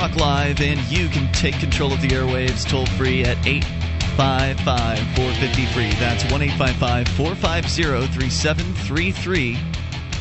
This 0.00 0.08
is 0.08 0.14
Free 0.14 0.18
Talk 0.18 0.20
Live, 0.20 0.60
and 0.60 0.80
you 0.90 1.08
can 1.08 1.30
take 1.32 1.58
control 1.58 1.92
of 1.92 2.00
the 2.00 2.08
airwaves 2.08 2.68
toll 2.68 2.86
free 2.86 3.22
at 3.22 3.36
855 3.46 4.98
450 4.98 5.66
free. 5.66 5.90
That's 5.98 6.24
1 6.30 6.42
855 6.42 7.08
450 7.08 8.06
3733. 8.14 9.58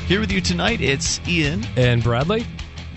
Here 0.07 0.19
with 0.19 0.31
you 0.31 0.41
tonight, 0.41 0.81
it's 0.81 1.19
Ian. 1.27 1.65
And 1.77 2.03
Bradley. 2.03 2.45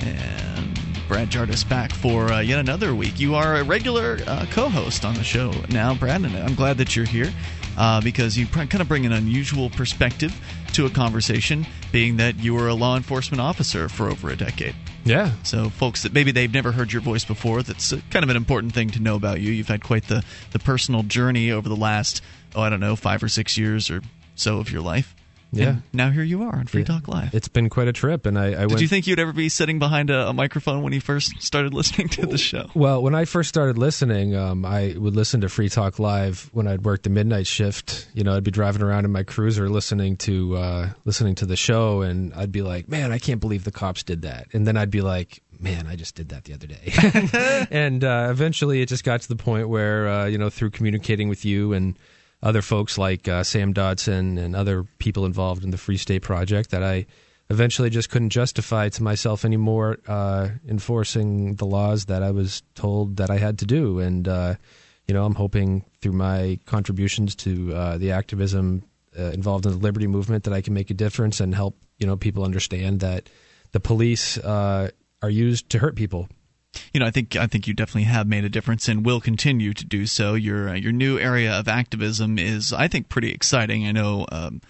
And 0.01 0.79
Brad 1.09 1.31
Jardis 1.31 1.63
back 1.63 1.93
for 1.93 2.33
uh, 2.33 2.41
yet 2.41 2.59
another 2.59 2.95
week. 2.95 3.21
You 3.21 3.35
are 3.35 3.57
a 3.57 3.65
regular 3.65 4.19
uh, 4.27 4.47
co 4.51 4.69
host 4.69 5.05
on 5.05 5.15
the 5.15 5.25
show 5.25 5.53
now, 5.71 5.95
Brad, 5.95 6.23
and 6.23 6.37
I'm 6.37 6.55
glad 6.55 6.79
that 6.79 6.97
you're 6.97 7.05
here 7.05 7.33
uh, 7.77 8.01
because 8.01 8.37
you 8.37 8.47
kind 8.47 8.81
of 8.81 8.89
bring 8.89 9.07
an 9.07 9.13
unusual 9.13 9.71
perspective 9.71 10.35
to 10.73 10.87
a 10.87 10.91
conversation, 10.91 11.67
being 11.93 12.17
that 12.17 12.39
you 12.39 12.55
were 12.55 12.69
a 12.69 12.75
law 12.75 12.97
enforcement 12.97 13.41
officer 13.41 13.89
for 13.89 14.11
over 14.11 14.31
a 14.31 14.37
decade. 14.37 14.75
Yeah. 15.05 15.33
So, 15.43 15.69
folks 15.69 16.03
that 16.03 16.13
maybe 16.13 16.33
they've 16.33 16.53
never 16.53 16.73
heard 16.73 16.93
your 16.93 17.03
voice 17.03 17.25
before, 17.25 17.63
that's 17.63 17.93
kind 18.11 18.25
of 18.25 18.31
an 18.31 18.37
important 18.37 18.73
thing 18.73 18.91
to 18.91 19.01
know 19.01 19.15
about 19.15 19.41
you. 19.41 19.53
You've 19.53 19.69
had 19.69 19.85
quite 19.85 20.09
the, 20.09 20.25
the 20.51 20.59
personal 20.59 21.03
journey 21.03 21.51
over 21.51 21.69
the 21.69 21.77
last, 21.77 22.23
oh, 22.55 22.63
I 22.63 22.71
don't 22.71 22.81
know, 22.81 22.97
five 22.97 23.23
or 23.23 23.29
six 23.29 23.57
years 23.59 23.91
or 23.91 24.03
so 24.35 24.59
of 24.59 24.71
your 24.71 24.81
life. 24.83 25.15
Yeah. 25.53 25.69
And 25.69 25.83
now 25.93 26.11
here 26.11 26.23
you 26.23 26.43
are 26.43 26.55
on 26.57 26.67
Free. 26.67 26.83
Talk 26.83 27.09
Live. 27.09 27.35
It's 27.35 27.49
been 27.49 27.69
quite 27.69 27.87
a 27.87 27.93
trip, 27.93 28.25
and 28.25 28.39
I, 28.39 28.47
I 28.47 28.51
Did 28.51 28.71
went. 28.71 28.81
you 28.81 28.89
think 28.89 29.07
you'd 29.07 29.19
ever 29.19 29.33
be 29.33 29.49
sitting 29.51 29.79
behind 29.79 30.09
a, 30.11 30.29
a 30.29 30.33
microphone 30.33 30.83
when 30.83 30.93
you 30.95 31.01
first 31.01 31.41
started 31.43 31.75
listening 31.75 32.09
to 32.09 32.27
the 32.27 32.39
show? 32.39 32.71
well, 32.75 33.03
when 33.03 33.15
I 33.15 33.27
first 33.27 33.51
started 33.51 33.77
listening, 33.77 34.35
um, 34.35 34.65
I 34.65 34.95
would 34.97 35.15
listen 35.15 35.43
to 35.43 35.49
Free 35.51 35.69
Talk 35.69 35.99
Live 35.99 36.49
when 36.53 36.67
I'd 36.67 36.85
work 36.85 37.03
the 37.03 37.11
midnight 37.11 37.47
shift. 37.47 38.09
You 38.15 38.25
know, 38.25 38.35
I'd 38.35 38.45
be 38.45 38.51
driving 38.51 38.83
around 38.83 39.05
in 39.05 39.13
my 39.13 39.23
cruiser 39.25 39.69
listening 39.69 40.17
to 40.19 40.57
uh, 40.57 40.91
listening 41.05 41.35
to 41.37 41.47
the 41.47 41.57
show, 41.57 42.01
and 42.01 42.33
I'd 42.35 42.53
be 42.53 42.63
like, 42.63 42.89
"Man, 42.89 43.13
I 43.13 43.19
can't 43.19 43.41
believe 43.41 43.65
the 43.65 43.73
cops 43.73 44.03
did 44.03 44.23
that." 44.23 44.49
And 44.55 44.67
then 44.67 44.77
I'd 44.79 44.91
be 44.91 45.03
like, 45.03 45.43
"Man, 45.61 45.87
I 45.87 45.97
just 45.97 46.15
did 46.15 46.31
that 46.31 46.45
the 46.45 46.55
other 46.55 46.67
day." 46.67 47.67
and 47.71 48.03
uh, 48.03 48.29
eventually, 48.31 48.81
it 48.81 48.89
just 48.89 49.05
got 49.05 49.21
to 49.21 49.29
the 49.29 49.37
point 49.37 49.69
where 49.69 50.09
uh, 50.09 50.25
you 50.25 50.39
know, 50.39 50.49
through 50.49 50.71
communicating 50.71 51.29
with 51.29 51.45
you 51.45 51.75
and 51.75 51.97
other 52.43 52.63
folks 52.63 52.99
like 52.99 53.29
uh, 53.29 53.45
Sam 53.45 53.73
Dodson 53.73 54.39
and 54.39 54.57
other 54.57 54.85
people 54.99 55.25
involved 55.27 55.65
in 55.65 55.71
the 55.71 55.79
Free 55.79 55.97
State 55.97 56.23
Project, 56.23 56.71
that 56.71 56.83
I 56.83 57.07
eventually 57.51 57.91
just 57.91 58.11
couldn't 58.11 58.31
justify 58.31 58.89
to 58.89 59.03
myself 59.03 59.45
anymore 59.45 59.99
uh, 60.09 60.49
enforcing 60.67 61.55
the 61.57 61.67
laws 61.67 62.07
that 62.07 62.23
I 62.23 62.31
was 62.31 62.63
told 62.75 63.17
that 63.17 63.31
I 63.31 63.39
had 63.39 63.59
to 63.59 63.67
do. 63.67 64.01
And, 64.01 64.27
uh, 64.27 64.55
you 65.07 65.15
know, 65.15 65.25
I'm 65.25 65.35
hoping 65.35 65.85
through 66.01 66.13
my 66.13 66.59
contributions 66.65 67.35
to 67.37 67.75
uh, 67.75 67.99
the 67.99 68.13
activism 68.13 68.83
uh, 69.19 69.25
involved 69.25 69.67
in 69.67 69.73
the 69.73 69.79
liberty 69.79 70.07
movement 70.07 70.45
that 70.45 70.55
I 70.55 70.63
can 70.63 70.75
make 70.75 70.91
a 70.91 70.95
difference 70.95 71.41
and 71.41 71.55
help, 71.55 71.77
you 71.99 72.07
know, 72.07 72.17
people 72.17 72.45
understand 72.45 73.01
that 73.01 73.29
the 73.73 73.81
police 73.81 74.39
uh, 74.39 74.91
are 75.21 75.31
used 75.31 75.71
to 75.71 75.79
hurt 75.79 75.95
people. 75.95 76.29
You 76.93 77.01
know, 77.01 77.07
I 77.07 77.11
think 77.11 77.37
I 77.37 77.47
think 77.47 77.67
you 77.67 77.75
definitely 77.75 78.05
have 78.05 78.27
made 78.27 78.45
a 78.45 78.49
difference 78.49 78.89
and 78.89 79.05
will 79.05 79.21
continue 79.21 79.73
to 79.75 79.85
do 79.85 80.07
so. 80.07 80.35
Your 80.35 80.71
uh, 80.71 80.75
your 80.75 80.93
new 80.93 81.19
area 81.19 81.53
of 81.53 81.69
activism 81.69 82.39
is, 82.39 82.73
I 82.73 82.89
think, 82.89 83.09
pretty 83.09 83.33
exciting. 83.33 83.87
I 83.87 83.93
know. 83.93 84.27
Um, 84.31 84.61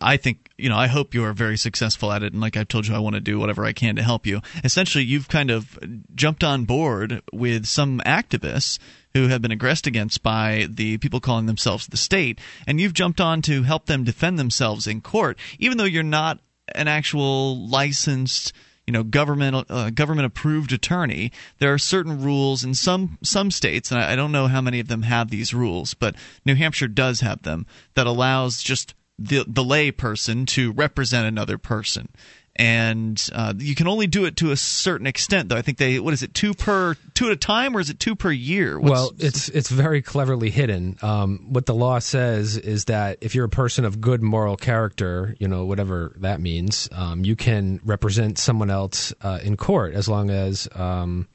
I 0.00 0.16
think 0.16 0.48
you 0.56 0.68
know. 0.68 0.76
I 0.76 0.86
hope 0.86 1.12
you 1.14 1.24
are 1.24 1.32
very 1.32 1.58
successful 1.58 2.10
at 2.10 2.22
it, 2.22 2.32
and 2.32 2.40
like 2.40 2.56
I've 2.56 2.68
told 2.68 2.86
you, 2.86 2.94
I 2.94 3.00
want 3.00 3.14
to 3.14 3.20
do 3.20 3.38
whatever 3.38 3.64
I 3.64 3.72
can 3.72 3.96
to 3.96 4.02
help 4.02 4.26
you. 4.26 4.40
Essentially, 4.62 5.04
you've 5.04 5.28
kind 5.28 5.50
of 5.50 5.78
jumped 6.14 6.42
on 6.42 6.64
board 6.64 7.22
with 7.32 7.66
some 7.66 8.00
activists 8.06 8.78
who 9.12 9.28
have 9.28 9.42
been 9.42 9.52
aggressed 9.52 9.86
against 9.86 10.22
by 10.22 10.66
the 10.70 10.98
people 10.98 11.20
calling 11.20 11.46
themselves 11.46 11.86
the 11.86 11.96
state, 11.96 12.40
and 12.66 12.80
you've 12.80 12.94
jumped 12.94 13.20
on 13.20 13.42
to 13.42 13.62
help 13.62 13.86
them 13.86 14.04
defend 14.04 14.38
themselves 14.38 14.86
in 14.86 15.00
court, 15.00 15.38
even 15.58 15.76
though 15.76 15.84
you're 15.84 16.02
not 16.02 16.40
an 16.74 16.88
actual 16.88 17.68
licensed 17.68 18.52
you 18.86 18.92
know 18.92 19.02
government 19.02 19.66
uh, 19.70 19.90
government 19.90 20.26
approved 20.26 20.72
attorney 20.72 21.32
there 21.58 21.72
are 21.72 21.78
certain 21.78 22.22
rules 22.22 22.64
in 22.64 22.74
some 22.74 23.18
some 23.22 23.50
states 23.50 23.90
and 23.90 24.00
I, 24.00 24.12
I 24.12 24.16
don't 24.16 24.32
know 24.32 24.46
how 24.46 24.60
many 24.60 24.80
of 24.80 24.88
them 24.88 25.02
have 25.02 25.30
these 25.30 25.54
rules 25.54 25.94
but 25.94 26.14
New 26.44 26.54
Hampshire 26.54 26.88
does 26.88 27.20
have 27.20 27.42
them 27.42 27.66
that 27.94 28.06
allows 28.06 28.62
just 28.62 28.94
the 29.18 29.44
the 29.46 29.64
lay 29.64 29.90
person 29.90 30.46
to 30.46 30.72
represent 30.72 31.26
another 31.26 31.58
person 31.58 32.08
and 32.56 33.30
uh, 33.32 33.52
you 33.58 33.74
can 33.74 33.88
only 33.88 34.06
do 34.06 34.24
it 34.26 34.36
to 34.36 34.52
a 34.52 34.56
certain 34.56 35.06
extent 35.06 35.48
though 35.48 35.56
i 35.56 35.62
think 35.62 35.78
they 35.78 35.98
what 35.98 36.14
is 36.14 36.22
it 36.22 36.32
two 36.34 36.54
per 36.54 36.94
two 37.14 37.26
at 37.26 37.32
a 37.32 37.36
time 37.36 37.76
or 37.76 37.80
is 37.80 37.90
it 37.90 37.98
two 37.98 38.14
per 38.14 38.30
year 38.30 38.78
What's- 38.78 38.90
well, 38.90 39.10
it's 39.18 39.48
it's 39.48 39.70
very 39.70 40.02
cleverly 40.02 40.50
hidden. 40.50 40.96
Um, 41.02 41.46
what 41.52 41.66
the 41.66 41.74
law 41.74 41.98
says 41.98 42.56
is 42.56 42.86
that 42.86 43.18
if 43.20 43.34
you're 43.34 43.44
a 43.44 43.48
person 43.48 43.84
of 43.84 44.00
good 44.00 44.22
moral 44.22 44.56
character, 44.56 45.36
you 45.38 45.46
know 45.48 45.64
whatever 45.64 46.14
that 46.18 46.40
means, 46.40 46.88
um, 46.92 47.24
you 47.24 47.36
can 47.36 47.80
represent 47.84 48.38
someone 48.38 48.70
else 48.70 49.12
uh, 49.22 49.38
in 49.42 49.56
court 49.56 49.94
as 49.94 50.08
long 50.08 50.30
as 50.30 50.68
um, 50.74 51.28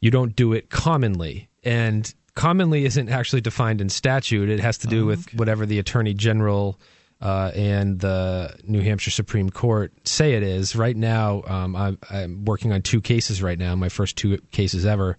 you 0.00 0.10
don't 0.10 0.34
do 0.36 0.52
it 0.52 0.70
commonly. 0.70 1.48
And 1.64 2.12
commonly 2.34 2.84
isn't 2.84 3.08
actually 3.08 3.40
defined 3.40 3.80
in 3.80 3.88
statute. 3.88 4.48
It 4.48 4.60
has 4.60 4.78
to 4.78 4.86
do 4.86 5.04
with 5.06 5.32
whatever 5.34 5.66
the 5.66 5.78
attorney 5.80 6.14
general. 6.14 6.78
Uh, 7.20 7.50
and 7.54 7.98
the 7.98 8.54
New 8.62 8.80
Hampshire 8.80 9.10
Supreme 9.10 9.50
Court 9.50 9.92
say 10.04 10.34
it 10.34 10.42
is. 10.42 10.76
Right 10.76 10.96
now, 10.96 11.42
um, 11.46 11.74
I'm, 11.74 11.98
I'm 12.08 12.44
working 12.44 12.72
on 12.72 12.82
two 12.82 13.00
cases 13.00 13.42
right 13.42 13.58
now, 13.58 13.74
my 13.74 13.88
first 13.88 14.16
two 14.16 14.38
cases 14.52 14.86
ever. 14.86 15.18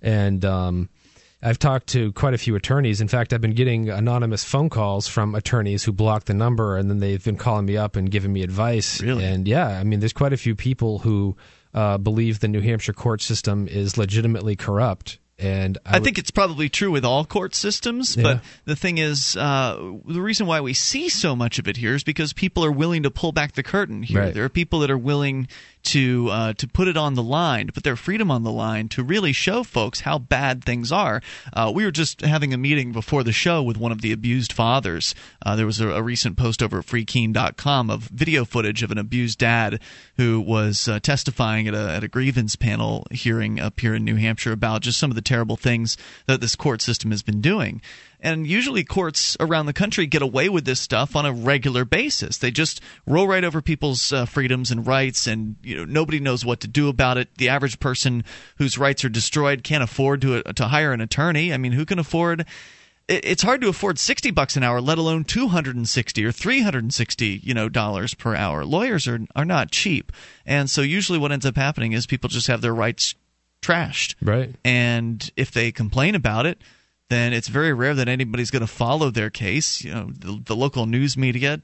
And 0.00 0.44
um, 0.44 0.88
I've 1.42 1.58
talked 1.58 1.88
to 1.88 2.12
quite 2.12 2.34
a 2.34 2.38
few 2.38 2.54
attorneys. 2.54 3.00
In 3.00 3.08
fact, 3.08 3.32
I've 3.32 3.40
been 3.40 3.54
getting 3.54 3.90
anonymous 3.90 4.44
phone 4.44 4.70
calls 4.70 5.08
from 5.08 5.34
attorneys 5.34 5.82
who 5.82 5.90
blocked 5.92 6.26
the 6.26 6.34
number, 6.34 6.76
and 6.76 6.88
then 6.88 7.00
they've 7.00 7.22
been 7.22 7.36
calling 7.36 7.66
me 7.66 7.76
up 7.76 7.96
and 7.96 8.08
giving 8.08 8.32
me 8.32 8.42
advice. 8.42 9.00
Really? 9.00 9.24
And 9.24 9.48
yeah, 9.48 9.66
I 9.66 9.82
mean, 9.82 9.98
there's 9.98 10.12
quite 10.12 10.32
a 10.32 10.36
few 10.36 10.54
people 10.54 11.00
who 11.00 11.36
uh, 11.74 11.98
believe 11.98 12.38
the 12.38 12.48
New 12.48 12.60
Hampshire 12.60 12.92
court 12.92 13.20
system 13.20 13.66
is 13.66 13.98
legitimately 13.98 14.54
corrupt. 14.54 15.18
And 15.42 15.78
I 15.84 15.94
would- 15.94 16.04
think 16.04 16.18
it's 16.18 16.30
probably 16.30 16.68
true 16.68 16.90
with 16.90 17.04
all 17.04 17.24
court 17.24 17.54
systems, 17.54 18.16
Yeah. 18.16 18.22
but 18.22 18.44
the 18.64 18.76
thing 18.76 18.98
is, 18.98 19.36
uh, 19.36 19.76
the 20.06 20.20
reason 20.20 20.46
why 20.46 20.60
we 20.60 20.72
see 20.72 21.08
so 21.08 21.34
much 21.34 21.58
of 21.58 21.66
it 21.66 21.76
here 21.76 21.94
is 21.94 22.04
because 22.04 22.32
people 22.32 22.64
are 22.64 22.72
willing 22.72 23.02
to 23.02 23.10
pull 23.10 23.32
back 23.32 23.52
the 23.54 23.62
curtain 23.62 24.02
here. 24.02 24.20
Right. 24.20 24.34
There 24.34 24.44
are 24.44 24.48
people 24.48 24.80
that 24.80 24.90
are 24.90 24.98
willing 24.98 25.48
to 25.82 26.28
uh, 26.30 26.52
to 26.54 26.68
put 26.68 26.88
it 26.88 26.96
on 26.96 27.14
the 27.14 27.22
line, 27.22 27.66
to 27.66 27.72
put 27.72 27.84
their 27.84 27.96
freedom 27.96 28.30
on 28.30 28.42
the 28.42 28.50
line, 28.50 28.88
to 28.90 29.02
really 29.02 29.32
show 29.32 29.62
folks 29.62 30.00
how 30.00 30.18
bad 30.18 30.64
things 30.64 30.92
are. 30.92 31.22
Uh, 31.52 31.70
we 31.74 31.84
were 31.84 31.90
just 31.90 32.20
having 32.20 32.54
a 32.54 32.58
meeting 32.58 32.92
before 32.92 33.24
the 33.24 33.32
show 33.32 33.62
with 33.62 33.76
one 33.76 33.92
of 33.92 34.00
the 34.00 34.12
abused 34.12 34.52
fathers. 34.52 35.14
Uh, 35.44 35.56
there 35.56 35.66
was 35.66 35.80
a, 35.80 35.88
a 35.88 36.02
recent 36.02 36.36
post 36.36 36.62
over 36.62 36.78
at 36.78 36.86
freekeene.com 36.86 37.90
of 37.90 38.02
video 38.04 38.44
footage 38.44 38.82
of 38.82 38.90
an 38.90 38.98
abused 38.98 39.38
dad 39.38 39.80
who 40.16 40.40
was 40.40 40.88
uh, 40.88 41.00
testifying 41.00 41.68
at 41.68 41.74
a, 41.74 41.90
at 41.90 42.04
a 42.04 42.08
grievance 42.08 42.56
panel 42.56 43.06
hearing 43.10 43.60
up 43.60 43.80
here 43.80 43.94
in 43.94 44.04
New 44.04 44.16
Hampshire 44.16 44.52
about 44.52 44.82
just 44.82 44.98
some 44.98 45.10
of 45.10 45.14
the 45.14 45.22
terrible 45.22 45.56
things 45.56 45.96
that 46.26 46.40
this 46.40 46.56
court 46.56 46.80
system 46.80 47.10
has 47.10 47.22
been 47.22 47.40
doing. 47.40 47.80
And 48.24 48.46
usually 48.46 48.84
courts 48.84 49.36
around 49.40 49.66
the 49.66 49.72
country 49.72 50.06
get 50.06 50.22
away 50.22 50.48
with 50.48 50.64
this 50.64 50.80
stuff 50.80 51.16
on 51.16 51.26
a 51.26 51.32
regular 51.32 51.84
basis. 51.84 52.38
They 52.38 52.52
just 52.52 52.80
roll 53.04 53.26
right 53.26 53.42
over 53.42 53.60
people's 53.60 54.12
uh, 54.12 54.26
freedoms 54.26 54.70
and 54.70 54.86
rights, 54.86 55.26
and 55.26 55.56
you 55.62 55.76
know 55.76 55.84
nobody 55.84 56.20
knows 56.20 56.44
what 56.44 56.60
to 56.60 56.68
do 56.68 56.88
about 56.88 57.18
it. 57.18 57.28
The 57.38 57.48
average 57.48 57.80
person 57.80 58.22
whose 58.58 58.78
rights 58.78 59.04
are 59.04 59.08
destroyed 59.08 59.64
can't 59.64 59.82
afford 59.82 60.20
to 60.20 60.36
uh, 60.48 60.52
to 60.52 60.66
hire 60.68 60.92
an 60.92 61.00
attorney. 61.00 61.52
I 61.52 61.56
mean, 61.56 61.72
who 61.72 61.84
can 61.84 61.98
afford? 61.98 62.42
it- 63.08 63.24
It's 63.24 63.42
hard 63.42 63.60
to 63.62 63.68
afford 63.68 63.98
sixty 63.98 64.30
bucks 64.30 64.56
an 64.56 64.62
hour, 64.62 64.80
let 64.80 64.98
alone 64.98 65.24
two 65.24 65.48
hundred 65.48 65.74
and 65.74 65.88
sixty 65.88 66.24
or 66.24 66.30
three 66.30 66.60
hundred 66.62 66.84
and 66.84 66.94
sixty, 66.94 67.40
you 67.42 67.54
know, 67.54 67.68
dollars 67.68 68.14
per 68.14 68.36
hour. 68.36 68.64
Lawyers 68.64 69.08
are 69.08 69.18
are 69.34 69.44
not 69.44 69.72
cheap, 69.72 70.12
and 70.46 70.70
so 70.70 70.80
usually 70.80 71.18
what 71.18 71.32
ends 71.32 71.44
up 71.44 71.56
happening 71.56 71.90
is 71.90 72.06
people 72.06 72.28
just 72.30 72.46
have 72.46 72.60
their 72.60 72.72
rights 72.74 73.16
trashed 73.60 74.14
right. 74.22 74.54
and 74.64 75.30
if 75.36 75.50
they 75.50 75.70
complain 75.72 76.14
about 76.14 76.46
it 76.46 76.60
then 77.12 77.32
it's 77.32 77.48
very 77.48 77.72
rare 77.72 77.94
that 77.94 78.08
anybody's 78.08 78.50
going 78.50 78.60
to 78.60 78.66
follow 78.66 79.10
their 79.10 79.30
case 79.30 79.82
you 79.84 79.92
know 79.92 80.10
the, 80.18 80.40
the 80.44 80.56
local 80.56 80.86
news 80.86 81.16
media 81.16 81.60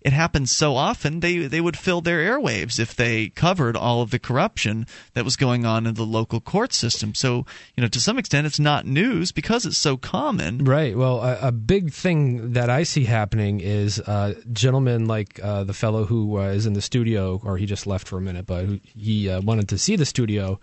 it 0.00 0.12
happens 0.12 0.54
so 0.54 0.76
often 0.76 1.20
they 1.20 1.46
they 1.46 1.60
would 1.60 1.78
fill 1.78 2.02
their 2.02 2.18
airwaves 2.18 2.78
if 2.78 2.94
they 2.94 3.30
covered 3.30 3.76
all 3.76 4.02
of 4.02 4.10
the 4.10 4.18
corruption 4.18 4.86
that 5.14 5.24
was 5.24 5.34
going 5.34 5.64
on 5.64 5.86
in 5.86 5.94
the 5.94 6.04
local 6.04 6.40
court 6.40 6.72
system 6.72 7.14
so 7.14 7.46
you 7.74 7.80
know 7.80 7.88
to 7.88 8.00
some 8.00 8.18
extent 8.18 8.46
it's 8.46 8.60
not 8.60 8.86
news 8.86 9.32
because 9.32 9.64
it's 9.64 9.78
so 9.78 9.96
common 9.96 10.58
Right. 10.74 10.96
Well, 10.96 11.20
a, 11.22 11.48
a 11.48 11.52
big 11.52 11.92
thing 11.92 12.52
that 12.52 12.68
I 12.68 12.82
see 12.82 13.04
happening 13.04 13.60
is 13.60 14.00
uh, 14.00 14.34
gentlemen 14.52 15.06
like 15.06 15.38
uh, 15.42 15.64
the 15.64 15.72
fellow 15.72 16.04
who 16.04 16.38
uh, 16.38 16.48
is 16.48 16.66
in 16.66 16.72
the 16.72 16.82
studio, 16.82 17.40
or 17.44 17.56
he 17.56 17.64
just 17.64 17.86
left 17.86 18.08
for 18.08 18.18
a 18.18 18.20
minute, 18.20 18.44
but 18.44 18.66
he 18.96 19.30
uh, 19.30 19.40
wanted 19.40 19.68
to 19.68 19.78
see 19.78 19.96
the 19.96 20.04
studio. 20.04 20.58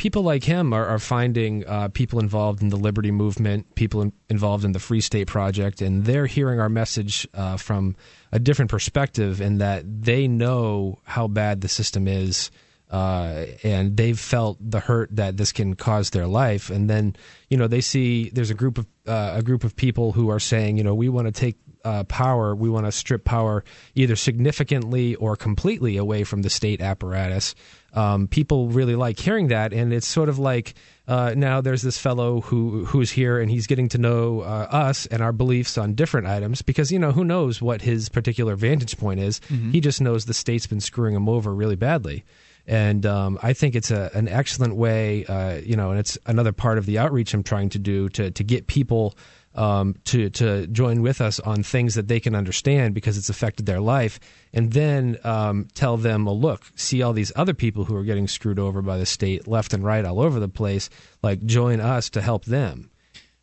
People 0.00 0.22
like 0.22 0.42
him 0.42 0.72
are, 0.72 0.86
are 0.86 0.98
finding 0.98 1.66
uh, 1.66 1.88
people 1.88 2.20
involved 2.20 2.62
in 2.62 2.70
the 2.70 2.78
liberty 2.78 3.10
movement, 3.10 3.74
people 3.74 4.00
in, 4.00 4.14
involved 4.30 4.64
in 4.64 4.72
the 4.72 4.78
Free 4.78 5.02
State 5.02 5.26
Project, 5.26 5.82
and 5.82 6.06
they're 6.06 6.24
hearing 6.24 6.58
our 6.58 6.70
message 6.70 7.28
uh, 7.34 7.58
from 7.58 7.96
a 8.32 8.38
different 8.38 8.70
perspective 8.70 9.42
in 9.42 9.58
that 9.58 9.84
they 9.84 10.26
know 10.26 11.00
how 11.04 11.28
bad 11.28 11.60
the 11.60 11.68
system 11.68 12.08
is 12.08 12.50
uh, 12.90 13.44
and 13.62 13.94
they've 13.94 14.18
felt 14.18 14.56
the 14.58 14.80
hurt 14.80 15.14
that 15.16 15.36
this 15.36 15.52
can 15.52 15.74
cause 15.74 16.08
their 16.08 16.26
life. 16.26 16.70
And 16.70 16.88
then, 16.88 17.14
you 17.50 17.58
know, 17.58 17.68
they 17.68 17.82
see 17.82 18.30
there's 18.30 18.48
a 18.48 18.54
group 18.54 18.78
of 18.78 18.86
uh, 19.06 19.34
a 19.36 19.42
group 19.42 19.64
of 19.64 19.76
people 19.76 20.12
who 20.12 20.30
are 20.30 20.40
saying, 20.40 20.78
you 20.78 20.82
know, 20.82 20.94
we 20.94 21.10
want 21.10 21.26
to 21.26 21.32
take 21.32 21.56
uh, 21.84 22.04
power, 22.04 22.54
we 22.54 22.70
want 22.70 22.86
to 22.86 22.92
strip 22.92 23.24
power 23.24 23.64
either 23.94 24.16
significantly 24.16 25.14
or 25.16 25.36
completely 25.36 25.98
away 25.98 26.24
from 26.24 26.40
the 26.40 26.50
state 26.50 26.80
apparatus. 26.80 27.54
Um, 27.92 28.28
people 28.28 28.68
really 28.68 28.94
like 28.94 29.18
hearing 29.18 29.48
that, 29.48 29.72
and 29.72 29.92
it's 29.92 30.06
sort 30.06 30.28
of 30.28 30.38
like 30.38 30.74
uh, 31.08 31.34
now 31.36 31.60
there's 31.60 31.82
this 31.82 31.98
fellow 31.98 32.40
who 32.40 32.84
who's 32.84 33.10
here, 33.10 33.40
and 33.40 33.50
he's 33.50 33.66
getting 33.66 33.88
to 33.90 33.98
know 33.98 34.40
uh, 34.40 34.68
us 34.70 35.06
and 35.06 35.22
our 35.22 35.32
beliefs 35.32 35.76
on 35.76 35.94
different 35.94 36.26
items 36.26 36.62
because 36.62 36.92
you 36.92 36.98
know 36.98 37.12
who 37.12 37.24
knows 37.24 37.60
what 37.60 37.82
his 37.82 38.08
particular 38.08 38.54
vantage 38.56 38.96
point 38.96 39.20
is. 39.20 39.40
Mm-hmm. 39.48 39.72
He 39.72 39.80
just 39.80 40.00
knows 40.00 40.26
the 40.26 40.34
state's 40.34 40.66
been 40.66 40.80
screwing 40.80 41.14
him 41.14 41.28
over 41.28 41.54
really 41.54 41.76
badly 41.76 42.24
and 42.66 43.04
um, 43.06 43.38
I 43.42 43.52
think 43.52 43.74
it's 43.74 43.90
a, 43.90 44.10
an 44.14 44.28
excellent 44.28 44.76
way, 44.76 45.24
uh, 45.26 45.54
you 45.54 45.76
know, 45.76 45.90
and 45.90 45.98
it's 45.98 46.16
another 46.26 46.52
part 46.52 46.78
of 46.78 46.86
the 46.86 46.98
outreach 46.98 47.34
I'm 47.34 47.42
trying 47.42 47.70
to 47.70 47.78
do 47.78 48.08
to 48.10 48.30
to 48.30 48.44
get 48.44 48.68
people 48.68 49.16
um, 49.54 49.96
to 50.04 50.30
to 50.30 50.66
join 50.66 51.02
with 51.02 51.20
us 51.20 51.40
on 51.40 51.62
things 51.62 51.94
that 51.94 52.08
they 52.08 52.20
can 52.20 52.34
understand 52.34 52.94
because 52.94 53.18
it's 53.18 53.30
affected 53.30 53.66
their 53.66 53.80
life, 53.80 54.20
and 54.52 54.72
then 54.72 55.18
um, 55.24 55.68
tell 55.74 55.96
them, 55.96 56.24
well, 56.24 56.38
look, 56.38 56.64
see 56.76 57.02
all 57.02 57.12
these 57.12 57.32
other 57.36 57.54
people 57.54 57.84
who 57.84 57.96
are 57.96 58.04
getting 58.04 58.28
screwed 58.28 58.58
over 58.58 58.82
by 58.82 58.98
the 58.98 59.06
state 59.06 59.46
left 59.46 59.74
and 59.74 59.84
right 59.84 60.04
all 60.04 60.20
over 60.20 60.40
the 60.40 60.48
place, 60.48 60.90
like 61.22 61.44
join 61.44 61.80
us 61.80 62.10
to 62.10 62.20
help 62.20 62.44
them. 62.44 62.90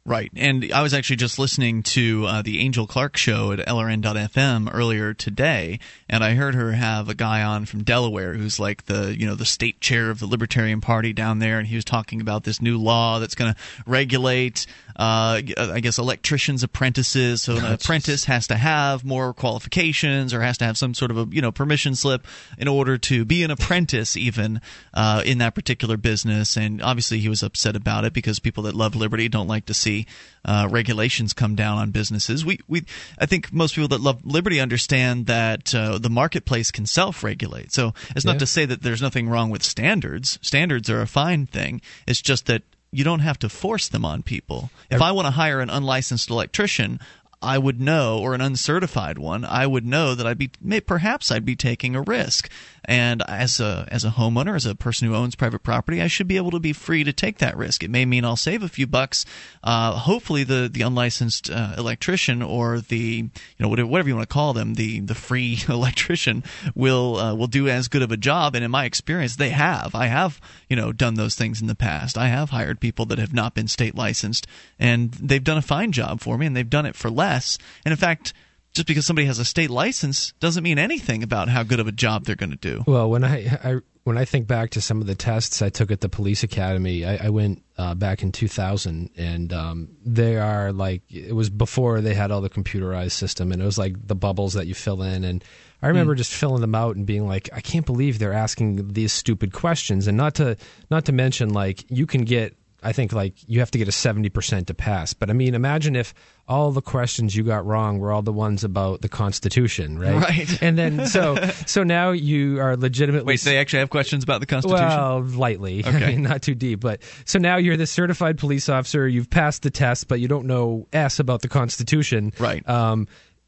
Right. 0.08 0.32
And 0.38 0.72
I 0.72 0.84
was 0.84 0.94
actually 0.94 1.18
just 1.18 1.38
listening 1.38 1.84
to 1.84 2.26
uh, 2.26 2.42
the 2.42 2.62
Angel 2.62 2.88
Clark 2.88 3.18
show 3.18 3.52
at 3.52 3.60
LRN.FM 3.60 4.70
earlier 4.74 5.14
today, 5.14 5.80
and 6.08 6.24
I 6.24 6.34
heard 6.34 6.56
her 6.56 6.72
have 6.72 7.10
a 7.10 7.14
guy 7.14 7.44
on 7.44 7.66
from 7.66 7.84
Delaware 7.84 8.34
who's 8.34 8.58
like 8.58 8.86
the, 8.86 9.14
you 9.20 9.28
know, 9.28 9.36
the 9.36 9.44
state 9.44 9.82
chair 9.82 10.10
of 10.10 10.20
the 10.20 10.26
Libertarian 10.26 10.80
Party 10.80 11.12
down 11.12 11.40
there, 11.40 11.60
and 11.60 11.68
he 11.68 11.76
was 11.76 11.84
talking 11.84 12.22
about 12.22 12.46
this 12.46 12.62
new 12.62 12.78
law 12.78 13.20
that's 13.20 13.36
going 13.36 13.54
to 13.54 13.60
regulate, 13.86 14.66
uh, 14.98 15.42
I 15.58 15.80
guess, 15.80 16.00
electricians' 16.00 16.64
apprentices. 16.64 17.44
So 17.44 17.58
an 17.58 17.66
apprentice 17.66 18.26
has 18.26 18.48
to 18.48 18.56
have 18.56 19.06
more 19.06 19.34
qualifications 19.34 20.34
or 20.34 20.42
has 20.42 20.58
to 20.58 20.66
have 20.66 20.78
some 20.78 20.96
sort 20.96 21.12
of 21.12 21.18
a, 21.18 21.28
you 21.30 21.42
know, 21.42 21.52
permission 21.52 21.94
slip 21.94 22.26
in 22.58 22.68
order 22.68 22.98
to 22.98 23.24
be 23.24 23.44
an 23.44 23.52
apprentice, 23.52 24.18
even 24.18 24.60
uh, 24.96 25.22
in 25.24 25.38
that 25.38 25.54
particular 25.54 25.98
business. 25.98 26.58
And 26.58 26.82
obviously, 26.82 27.20
he 27.20 27.30
was 27.30 27.44
upset 27.44 27.76
about 27.76 28.06
it 28.06 28.14
because 28.14 28.40
people 28.40 28.64
that 28.64 28.74
love 28.74 28.96
liberty 28.96 29.30
don't 29.30 29.48
like 29.48 29.68
to 29.68 29.74
see 29.76 30.08
uh, 30.44 30.68
regulations 30.72 31.34
come 31.34 31.54
down 31.54 31.78
on 31.78 31.92
businesses. 31.92 32.44
We, 32.44 32.60
we, 32.68 32.84
I 33.20 33.28
think 33.28 33.54
most 33.54 33.76
people 33.76 33.90
that 33.90 34.02
love 34.02 34.26
liberty 34.26 34.60
understand 34.60 35.28
that 35.28 35.76
uh, 35.76 36.00
the 36.00 36.10
marketplace 36.10 36.72
can 36.72 36.88
self-regulate. 36.88 37.72
So 37.72 37.94
it's 38.16 38.26
not 38.26 38.40
to 38.40 38.48
say 38.48 38.66
that 38.66 38.82
there's 38.82 39.02
nothing 39.02 39.30
wrong 39.30 39.52
with 39.52 39.62
standards. 39.62 40.40
Standards 40.42 40.90
are 40.90 41.02
a 41.02 41.08
fine 41.08 41.46
thing. 41.46 41.82
It's 42.08 42.22
just 42.22 42.48
that 42.48 42.64
you 42.92 43.04
don't 43.04 43.20
have 43.20 43.40
to 43.40 43.50
force 43.50 43.88
them 43.88 44.06
on 44.06 44.24
people. 44.24 44.70
If 44.90 45.02
I 45.02 45.12
want 45.12 45.26
to 45.26 45.32
hire 45.32 45.60
an 45.60 45.70
unlicensed 45.70 46.30
electrician, 46.30 47.00
I 47.42 47.58
would 47.58 47.80
know, 47.80 48.20
or 48.20 48.34
an 48.34 48.42
uncertified 48.42 49.20
one, 49.20 49.46
I 49.46 49.68
would 49.68 49.86
know 49.86 50.16
that 50.16 50.26
I'd 50.26 50.38
be 50.38 50.50
perhaps 50.82 51.32
I'd 51.32 51.46
be 51.46 51.56
taking 51.56 51.96
a 51.96 52.02
risk. 52.02 52.50
And 52.88 53.22
as 53.28 53.60
a 53.60 53.86
as 53.92 54.06
a 54.06 54.12
homeowner, 54.12 54.56
as 54.56 54.66
a 54.66 54.74
person 54.74 55.08
who 55.10 55.16
owns 55.16 55.36
private 55.36 55.62
property, 55.62 56.02
I 56.02 56.08
should 56.08 56.28
be 56.28 56.38
able 56.38 56.52
to 56.52 56.60
be 56.60 56.72
free 56.72 57.04
to 57.04 57.12
take 57.12 57.40
that 57.40 57.58
risk. 57.58 57.84
It 57.84 57.90
may 57.90 58.06
mean 58.06 58.24
I'll 58.24 58.38
save 58.38 58.64
a 58.64 58.70
few 58.70 58.88
bucks. 58.88 59.26
Uh, 59.62 59.92
hopefully, 59.92 60.46
the 60.46 60.70
the 60.72 60.84
unlicensed 60.84 61.52
uh, 61.52 61.76
electrician 61.78 62.42
or 62.42 62.80
the 62.80 62.98
you 62.98 63.30
know 63.60 63.68
whatever, 63.68 63.88
whatever 63.90 64.08
you 64.08 64.16
want 64.16 64.30
to 64.30 64.34
call 64.34 64.54
them, 64.54 64.76
the 64.76 65.02
the 65.02 65.16
free 65.16 65.60
electrician 65.68 66.46
will 66.76 67.18
uh, 67.18 67.36
will 67.36 67.48
do 67.48 67.68
as 67.68 67.90
good 67.90 68.04
of 68.04 68.12
a 68.14 68.18
job. 68.18 68.56
And 68.56 68.64
in 68.64 68.72
my 68.72 68.86
experience, 68.86 69.36
they 69.36 69.50
have. 69.50 69.94
I 69.94 70.06
have 70.06 70.40
you 70.70 70.78
know 70.78 70.94
done 70.94 71.16
those 71.16 71.36
things 71.36 71.60
in 71.60 71.68
the 71.68 71.76
past. 71.76 72.18
I 72.18 72.30
have 72.30 72.52
hired 72.52 72.80
people 72.80 73.06
that 73.08 73.20
have 73.20 73.34
not 73.34 73.54
been 73.54 73.68
state 73.68 73.96
licensed, 73.96 74.48
and 74.80 75.12
they've 75.12 75.44
done 75.44 75.58
a 75.58 75.62
fine 75.62 75.92
job 75.92 76.22
for 76.22 76.38
me, 76.38 76.46
and 76.46 76.56
they've 76.56 76.70
done 76.70 76.86
it 76.86 76.96
for 76.96 77.10
less. 77.10 77.58
And 77.84 77.92
in 77.92 77.98
fact 77.98 78.34
just 78.74 78.88
because 78.88 79.06
somebody 79.06 79.26
has 79.26 79.40
a 79.40 79.46
state 79.46 79.70
license 79.70 80.34
doesn't 80.40 80.64
mean 80.64 80.78
anything 80.78 81.24
about 81.24 81.50
how 81.50 81.64
good 81.64 81.80
of 81.80 81.88
a 81.88 81.92
job 81.92 82.26
they're 82.26 82.36
going 82.36 82.52
to 82.52 82.56
do. 82.56 82.84
Well, 82.86 83.10
when 83.10 83.24
I, 83.24 83.58
I 83.64 83.80
when 84.04 84.18
I 84.18 84.24
think 84.24 84.48
back 84.48 84.70
to 84.72 84.82
some 84.82 85.02
of 85.02 85.08
the 85.08 85.16
tests 85.16 85.62
I 85.62 85.68
took 85.70 85.92
at 85.92 86.00
the 86.00 86.08
police 86.08 86.42
academy, 86.42 87.04
I, 87.04 87.26
I 87.26 87.30
went 87.30 87.64
uh, 87.78 87.94
back 87.94 88.24
in 88.24 88.32
2000, 88.32 89.10
and 89.18 89.52
um, 89.52 89.90
they 90.06 90.38
are 90.38 90.72
like 90.72 91.02
it 91.10 91.36
was 91.36 91.50
before 91.50 92.00
they 92.02 92.14
had 92.14 92.32
all 92.32 92.42
the 92.42 92.50
computerized 92.50 93.12
system, 93.12 93.52
and 93.52 93.62
it 93.62 93.66
was 93.66 93.78
like 93.78 94.08
the 94.08 94.16
bubbles 94.16 94.54
that 94.54 94.66
you 94.66 94.74
fill 94.74 95.02
in, 95.02 95.24
and 95.24 95.44
I 95.82 95.88
remember 95.88 96.16
mm. 96.16 96.18
just 96.18 96.34
filling 96.34 96.62
them 96.62 96.74
out 96.74 96.96
and 96.96 97.06
being 97.06 97.28
like, 97.28 97.50
I 97.54 97.62
can't 97.62 97.86
believe 97.86 98.18
they're 98.18 98.34
asking 98.34 98.94
these 98.94 99.14
stupid 99.14 99.54
questions, 99.54 100.08
and 100.08 100.18
not 100.18 100.36
to 100.36 100.58
not 100.90 101.06
to 101.06 101.12
mention 101.12 101.50
like 101.50 101.86
you 101.90 102.08
can 102.08 102.24
get 102.24 102.57
I 102.84 102.94
think 102.94 103.12
like 103.12 103.34
you 103.48 103.60
have 103.60 103.72
to 103.72 103.78
get 103.78 103.88
a 103.88 103.92
70% 103.92 104.68
to 104.68 104.74
pass. 104.74 105.14
But 105.14 105.30
I 105.30 105.34
mean, 105.34 105.56
imagine 105.56 105.96
if 105.96 106.14
all 106.48 106.72
the 106.72 106.82
questions 106.82 107.36
you 107.36 107.44
got 107.44 107.66
wrong 107.66 107.98
were 107.98 108.12
all 108.12 108.22
the 108.22 108.32
ones 108.32 108.64
about 108.64 109.02
the 109.02 109.10
Constitution, 109.10 109.98
right? 109.98 110.22
Right. 110.22 110.62
And 110.62 110.78
then 110.78 111.08
so 111.08 111.36
so 111.66 111.84
now 111.84 112.12
you 112.12 112.60
are 112.62 112.78
legitimately 112.78 113.34
Wait, 113.34 113.40
so 113.40 113.50
they 113.50 113.58
actually 113.58 113.80
have 113.80 113.90
questions 113.90 114.24
about 114.24 114.42
the 114.42 114.46
Constitution? 114.46 114.88
Well, 114.88 115.22
lightly. 115.22 115.84
Okay. 115.88 116.06
I 116.06 116.12
mean, 116.12 116.22
not 116.22 116.42
too 116.42 116.54
deep, 116.54 116.82
but 116.82 117.02
so 117.26 117.40
now 117.40 117.58
you're 117.58 117.78
the 117.78 117.88
certified 117.88 118.38
police 118.38 118.68
officer, 118.68 119.08
you've 119.08 119.30
passed 119.30 119.64
the 119.64 119.70
test, 119.70 120.08
but 120.08 120.20
you 120.20 120.28
don't 120.28 120.46
know 120.46 120.88
s 120.92 121.20
about 121.20 121.42
the 121.42 121.48
Constitution. 121.48 122.34
Right. 122.40 122.68
Um 122.68 123.08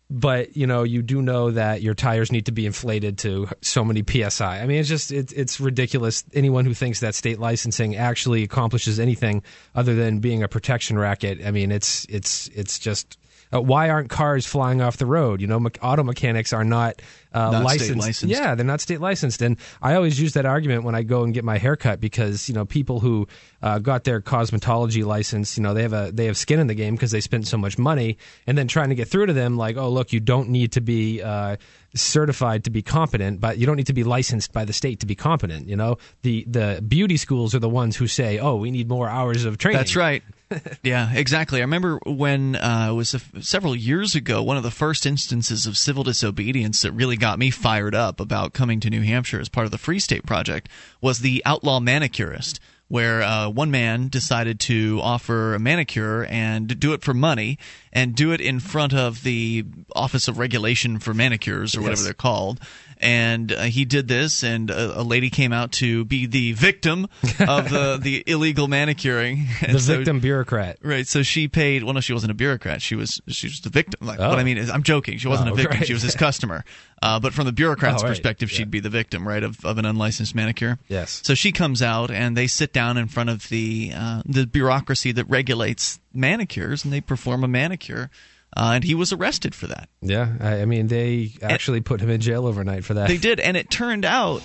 but 0.09 0.57
you 0.57 0.65
know 0.65 0.83
you 0.83 1.01
do 1.01 1.21
know 1.21 1.51
that 1.51 1.81
your 1.81 1.93
tires 1.93 2.31
need 2.31 2.47
to 2.47 2.51
be 2.51 2.65
inflated 2.65 3.17
to 3.19 3.47
so 3.61 3.83
many 3.83 4.03
psi. 4.03 4.59
I 4.59 4.65
mean, 4.65 4.79
it's 4.79 4.89
just 4.89 5.11
it's 5.11 5.31
it's 5.33 5.59
ridiculous. 5.59 6.23
Anyone 6.33 6.65
who 6.65 6.73
thinks 6.73 6.99
that 7.01 7.15
state 7.15 7.39
licensing 7.39 7.95
actually 7.95 8.43
accomplishes 8.43 8.99
anything 8.99 9.43
other 9.75 9.95
than 9.95 10.19
being 10.19 10.43
a 10.43 10.47
protection 10.47 10.97
racket, 10.97 11.45
I 11.45 11.51
mean, 11.51 11.71
it's 11.71 12.05
it's 12.09 12.47
it's 12.49 12.79
just 12.79 13.17
uh, 13.51 13.61
why 13.61 13.89
aren't 13.89 14.09
cars 14.09 14.45
flying 14.45 14.81
off 14.81 14.97
the 14.97 15.05
road? 15.05 15.41
You 15.41 15.47
know, 15.47 15.59
me- 15.59 15.71
auto 15.81 16.03
mechanics 16.03 16.53
are 16.53 16.63
not, 16.63 17.01
uh, 17.33 17.51
not 17.51 17.63
licensed. 17.63 17.99
licensed. 17.99 18.33
Yeah, 18.33 18.55
they're 18.55 18.65
not 18.65 18.81
state 18.81 18.99
licensed. 18.99 19.41
And 19.41 19.57
I 19.81 19.95
always 19.95 20.19
use 20.19 20.33
that 20.33 20.45
argument 20.45 20.83
when 20.83 20.95
I 20.95 21.03
go 21.03 21.23
and 21.23 21.33
get 21.33 21.43
my 21.43 21.57
haircut 21.57 21.99
because 21.99 22.49
you 22.49 22.55
know 22.55 22.65
people 22.65 22.99
who 22.99 23.27
uh, 23.61 23.79
got 23.79 24.03
their 24.03 24.21
cosmetology 24.21 25.05
license, 25.05 25.57
you 25.57 25.63
know, 25.63 25.73
they 25.73 25.83
have 25.83 25.93
a 25.93 26.11
they 26.13 26.25
have 26.25 26.37
skin 26.37 26.59
in 26.59 26.67
the 26.67 26.73
game 26.73 26.95
because 26.95 27.11
they 27.11 27.21
spent 27.21 27.47
so 27.47 27.57
much 27.57 27.77
money, 27.77 28.17
and 28.47 28.57
then 28.57 28.67
trying 28.67 28.89
to 28.89 28.95
get 28.95 29.07
through 29.07 29.27
to 29.27 29.33
them 29.33 29.57
like, 29.57 29.77
oh 29.77 29.89
look, 29.89 30.11
you 30.11 30.19
don't 30.19 30.49
need 30.49 30.71
to 30.73 30.81
be 30.81 31.21
uh, 31.21 31.57
certified 31.95 32.63
to 32.63 32.69
be 32.69 32.81
competent, 32.81 33.39
but 33.39 33.57
you 33.57 33.65
don't 33.65 33.75
need 33.75 33.87
to 33.87 33.93
be 33.93 34.03
licensed 34.03 34.53
by 34.53 34.65
the 34.65 34.73
state 34.73 34.99
to 35.01 35.05
be 35.05 35.15
competent. 35.15 35.67
You 35.67 35.75
know, 35.75 35.97
the 36.21 36.45
the 36.47 36.83
beauty 36.87 37.17
schools 37.17 37.55
are 37.55 37.59
the 37.59 37.69
ones 37.69 37.95
who 37.95 38.07
say, 38.07 38.39
"Oh, 38.39 38.55
we 38.55 38.71
need 38.71 38.89
more 38.89 39.07
hours 39.07 39.45
of 39.45 39.57
training." 39.57 39.79
That's 39.79 39.95
right. 39.95 40.23
yeah, 40.83 41.13
exactly. 41.13 41.59
I 41.59 41.61
remember 41.61 41.99
when 42.05 42.55
uh, 42.55 42.87
it 42.89 42.93
was 42.93 43.13
a, 43.13 43.41
several 43.41 43.75
years 43.75 44.15
ago, 44.15 44.41
one 44.41 44.57
of 44.57 44.63
the 44.63 44.71
first 44.71 45.05
instances 45.05 45.65
of 45.65 45.77
civil 45.77 46.03
disobedience 46.03 46.81
that 46.81 46.91
really 46.93 47.17
got 47.19 47.39
me 47.39 47.51
fired 47.51 47.93
up 47.93 48.19
about 48.19 48.53
coming 48.53 48.79
to 48.79 48.89
New 48.89 49.01
Hampshire 49.01 49.39
as 49.39 49.49
part 49.49 49.65
of 49.65 49.71
the 49.71 49.77
Free 49.77 49.99
State 49.99 50.25
Project 50.25 50.69
was 51.01 51.19
the 51.19 51.41
outlaw 51.45 51.79
manicurist 51.79 52.59
where 52.89 53.21
uh, 53.21 53.47
one 53.47 53.69
man 53.69 54.09
decided 54.09 54.59
to 54.59 54.99
offer 55.01 55.53
a 55.53 55.59
manicure 55.59 56.25
and 56.25 56.79
do 56.79 56.91
it 56.93 57.03
for 57.03 57.13
money 57.13 57.57
and 57.93 58.15
do 58.15 58.31
it 58.31 58.41
in 58.41 58.59
front 58.59 58.93
of 58.93 59.23
the 59.23 59.63
Office 59.95 60.27
of 60.27 60.39
Regulation 60.39 60.97
for 60.97 61.13
Manicures 61.13 61.77
or 61.77 61.81
whatever 61.81 62.01
yes. 62.01 62.03
they're 62.03 62.13
called 62.13 62.59
and 62.99 63.51
uh, 63.51 63.61
he 63.63 63.85
did 63.85 64.07
this, 64.07 64.43
and 64.43 64.69
a, 64.69 64.99
a, 64.99 65.03
lady 65.03 65.29
came 65.29 65.53
out 65.53 65.71
to 65.73 66.03
be 66.03 66.25
the 66.25 66.51
victim 66.51 67.07
of 67.39 67.69
the 67.69 67.97
the 68.01 68.23
illegal 68.27 68.67
manicuring. 68.67 69.47
And 69.61 69.75
the 69.75 69.79
so, 69.79 69.97
victim 69.97 70.19
bureaucrat, 70.19 70.79
right? 70.81 71.05
So 71.05 71.21
she 71.21 71.47
paid. 71.47 71.83
Well, 71.83 71.93
no, 71.93 71.99
she 71.99 72.13
wasn't 72.13 72.31
a 72.31 72.35
bureaucrat. 72.35 72.81
She 72.81 72.95
was 72.95 73.21
she 73.27 73.47
was 73.47 73.61
the 73.61 73.69
victim. 73.69 74.07
Like, 74.07 74.19
oh. 74.19 74.29
What 74.29 74.39
I 74.39 74.43
mean 74.43 74.57
is, 74.57 74.69
I'm 74.69 74.83
joking. 74.83 75.17
She 75.17 75.27
wasn't 75.27 75.49
oh, 75.49 75.53
a 75.53 75.55
victim. 75.55 75.79
Right. 75.79 75.87
She 75.87 75.93
was 75.93 76.01
his 76.01 76.15
customer. 76.27 76.63
Uh, 77.01 77.19
but 77.19 77.33
from 77.33 77.45
the 77.45 77.51
bureaucrat's 77.51 78.01
oh, 78.01 78.05
right. 78.05 78.11
perspective, 78.11 78.51
yeah. 78.51 78.57
she'd 78.57 78.71
be 78.71 78.79
the 78.79 78.89
victim, 78.89 79.27
right, 79.27 79.43
of, 79.43 79.63
of 79.63 79.77
an 79.77 79.85
unlicensed 79.85 80.35
manicure. 80.35 80.77
Yes. 80.87 81.21
So 81.23 81.35
she 81.35 81.51
comes 81.51 81.81
out, 81.81 82.11
and 82.11 82.35
they 82.35 82.47
sit 82.47 82.73
down 82.73 82.97
in 82.97 83.07
front 83.07 83.29
of 83.29 83.47
the 83.49 83.91
uh, 83.95 84.21
the 84.25 84.45
bureaucracy 84.45 85.11
that 85.13 85.25
regulates 85.29 85.99
manicures, 86.13 86.83
and 86.83 86.93
they 86.93 87.01
perform 87.01 87.43
a 87.43 87.47
manicure 87.47 88.09
uh, 88.55 88.71
and 88.75 88.83
he 88.83 88.95
was 88.95 89.13
arrested 89.13 89.53
for 89.55 89.67
that. 89.67 89.89
Yeah, 90.01 90.33
I, 90.39 90.61
I 90.61 90.65
mean, 90.65 90.87
they 90.87 91.31
actually 91.41 91.77
and 91.77 91.85
put 91.85 92.01
him 92.01 92.09
in 92.09 92.19
jail 92.21 92.47
overnight 92.47 92.83
for 92.83 92.95
that. 92.95 93.07
They 93.07 93.17
did, 93.17 93.39
and 93.39 93.55
it 93.55 93.69
turned 93.69 94.05
out 94.05 94.41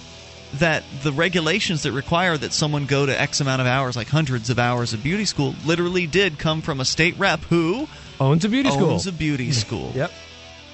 that 0.54 0.84
the 1.02 1.10
regulations 1.12 1.82
that 1.82 1.92
require 1.92 2.36
that 2.36 2.52
someone 2.52 2.86
go 2.86 3.06
to 3.06 3.20
X 3.20 3.40
amount 3.40 3.60
of 3.60 3.66
hours, 3.66 3.96
like 3.96 4.08
hundreds 4.08 4.50
of 4.50 4.58
hours 4.58 4.92
of 4.92 5.02
beauty 5.02 5.24
school, 5.24 5.54
literally 5.64 6.06
did 6.06 6.38
come 6.38 6.62
from 6.62 6.80
a 6.80 6.84
state 6.84 7.18
rep 7.18 7.40
who 7.40 7.88
owns 8.20 8.44
a 8.44 8.48
beauty 8.48 8.68
owns 8.68 8.78
school. 8.78 8.90
Owns 8.92 9.06
a 9.06 9.12
beauty 9.12 9.52
school. 9.52 9.92
yep. 9.94 10.12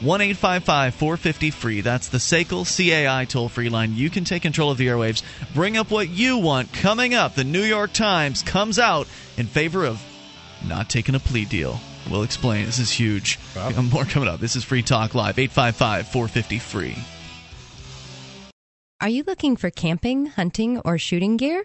One 0.00 0.22
eight 0.22 0.38
five 0.38 0.64
five 0.64 0.94
four 0.94 1.18
fifty 1.18 1.50
free. 1.50 1.82
That's 1.82 2.08
the 2.08 2.16
SACL 2.18 2.64
CAI 2.64 3.26
toll 3.26 3.50
free 3.50 3.68
line. 3.68 3.94
You 3.94 4.08
can 4.08 4.24
take 4.24 4.40
control 4.42 4.70
of 4.70 4.78
the 4.78 4.86
airwaves. 4.86 5.22
Bring 5.54 5.76
up 5.76 5.90
what 5.90 6.08
you 6.08 6.38
want. 6.38 6.72
Coming 6.72 7.12
up, 7.14 7.34
the 7.34 7.44
New 7.44 7.62
York 7.62 7.92
Times 7.92 8.42
comes 8.42 8.78
out 8.78 9.06
in 9.36 9.46
favor 9.46 9.84
of 9.84 10.02
not 10.66 10.88
taking 10.88 11.14
a 11.14 11.20
plea 11.20 11.44
deal. 11.44 11.78
We'll 12.08 12.22
explain. 12.22 12.66
This 12.66 12.78
is 12.78 12.90
huge. 12.90 13.38
Wow. 13.56 13.70
More 13.82 14.04
coming 14.04 14.28
up. 14.28 14.40
This 14.40 14.56
is 14.56 14.64
Free 14.64 14.82
Talk 14.82 15.14
Live, 15.14 15.38
855 15.38 16.08
450 16.08 16.58
free. 16.58 16.96
Are 19.00 19.08
you 19.08 19.24
looking 19.26 19.56
for 19.56 19.70
camping, 19.70 20.26
hunting, 20.26 20.78
or 20.84 20.98
shooting 20.98 21.38
gear? 21.38 21.64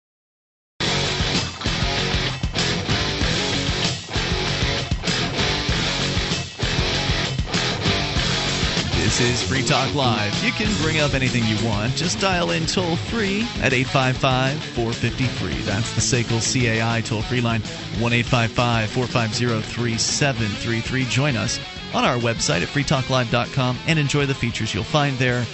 This 9.11 9.41
is 9.41 9.49
Free 9.49 9.61
Talk 9.61 9.93
Live. 9.93 10.41
You 10.41 10.53
can 10.53 10.73
bring 10.81 11.01
up 11.01 11.13
anything 11.13 11.43
you 11.43 11.57
want. 11.67 11.93
Just 11.97 12.21
dial 12.21 12.51
in 12.51 12.65
toll 12.65 12.95
free 12.95 13.41
at 13.61 13.73
855 13.73 14.57
450 14.63 15.25
free. 15.25 15.61
That's 15.63 15.93
the 15.93 15.99
SACL 15.99 16.39
CAI 16.39 17.01
toll 17.01 17.21
free 17.21 17.41
line 17.41 17.59
1 17.59 18.13
855 18.13 18.89
450 18.89 19.61
3733. 19.69 21.03
Join 21.03 21.35
us 21.35 21.59
on 21.93 22.05
our 22.05 22.15
website 22.19 22.61
at 22.61 22.69
freetalklive.com 22.69 23.77
and 23.85 23.99
enjoy 23.99 24.25
the 24.27 24.33
features 24.33 24.73
you'll 24.73 24.85
find 24.85 25.17
there. 25.17 25.45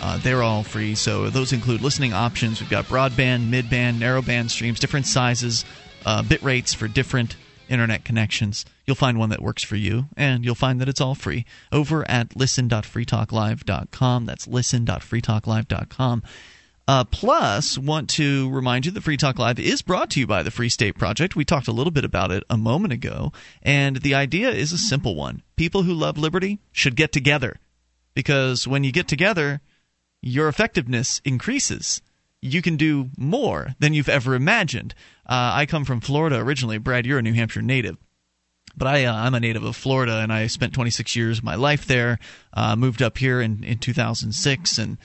Uh, 0.00 0.16
they're 0.16 0.42
all 0.42 0.62
free, 0.62 0.94
so 0.94 1.28
those 1.28 1.52
include 1.52 1.82
listening 1.82 2.14
options. 2.14 2.62
We've 2.62 2.70
got 2.70 2.86
broadband, 2.86 3.50
midband, 3.50 3.98
narrowband 3.98 4.48
streams, 4.48 4.80
different 4.80 5.04
sizes, 5.04 5.66
uh, 6.06 6.22
bit 6.22 6.42
rates 6.42 6.72
for 6.72 6.88
different 6.88 7.36
internet 7.72 8.04
connections. 8.04 8.64
You'll 8.86 8.96
find 8.96 9.18
one 9.18 9.30
that 9.30 9.42
works 9.42 9.64
for 9.64 9.76
you, 9.76 10.06
and 10.16 10.44
you'll 10.44 10.54
find 10.54 10.80
that 10.80 10.88
it's 10.88 11.00
all 11.00 11.14
free 11.14 11.44
over 11.72 12.08
at 12.08 12.36
listen.freetalklive.com. 12.36 14.26
That's 14.26 14.46
listen.freetalklive.com. 14.46 16.22
Uh, 16.88 17.04
plus, 17.04 17.78
want 17.78 18.10
to 18.10 18.50
remind 18.50 18.84
you 18.84 18.92
that 18.92 19.02
Free 19.02 19.16
Talk 19.16 19.38
Live 19.38 19.60
is 19.60 19.82
brought 19.82 20.10
to 20.10 20.20
you 20.20 20.26
by 20.26 20.42
the 20.42 20.50
Free 20.50 20.68
State 20.68 20.98
Project. 20.98 21.36
We 21.36 21.44
talked 21.44 21.68
a 21.68 21.72
little 21.72 21.92
bit 21.92 22.04
about 22.04 22.32
it 22.32 22.42
a 22.50 22.56
moment 22.56 22.92
ago, 22.92 23.32
and 23.62 23.96
the 23.98 24.14
idea 24.14 24.50
is 24.50 24.72
a 24.72 24.78
simple 24.78 25.14
one. 25.14 25.42
People 25.56 25.84
who 25.84 25.94
love 25.94 26.18
liberty 26.18 26.58
should 26.72 26.96
get 26.96 27.12
together 27.12 27.60
because 28.14 28.66
when 28.66 28.82
you 28.84 28.92
get 28.92 29.06
together, 29.06 29.60
your 30.20 30.48
effectiveness 30.48 31.20
increases. 31.24 32.02
You 32.42 32.60
can 32.60 32.76
do 32.76 33.08
more 33.16 33.74
than 33.78 33.94
you've 33.94 34.08
ever 34.08 34.34
imagined. 34.34 34.94
Uh, 35.24 35.52
I 35.54 35.66
come 35.66 35.84
from 35.84 36.00
Florida 36.00 36.36
originally. 36.36 36.78
Brad, 36.78 37.06
you're 37.06 37.20
a 37.20 37.22
New 37.22 37.32
Hampshire 37.32 37.62
native. 37.62 37.96
But 38.76 38.88
I, 38.88 39.04
uh, 39.04 39.14
I'm 39.14 39.34
a 39.34 39.40
native 39.40 39.64
of 39.64 39.76
Florida, 39.76 40.18
and 40.18 40.32
I 40.32 40.46
spent 40.46 40.72
26 40.72 41.14
years 41.14 41.38
of 41.38 41.44
my 41.44 41.54
life 41.54 41.86
there. 41.86 42.18
Uh, 42.52 42.74
moved 42.74 43.02
up 43.02 43.18
here 43.18 43.40
in, 43.40 43.62
in 43.62 43.78
2006, 43.78 44.78
and 44.78 44.98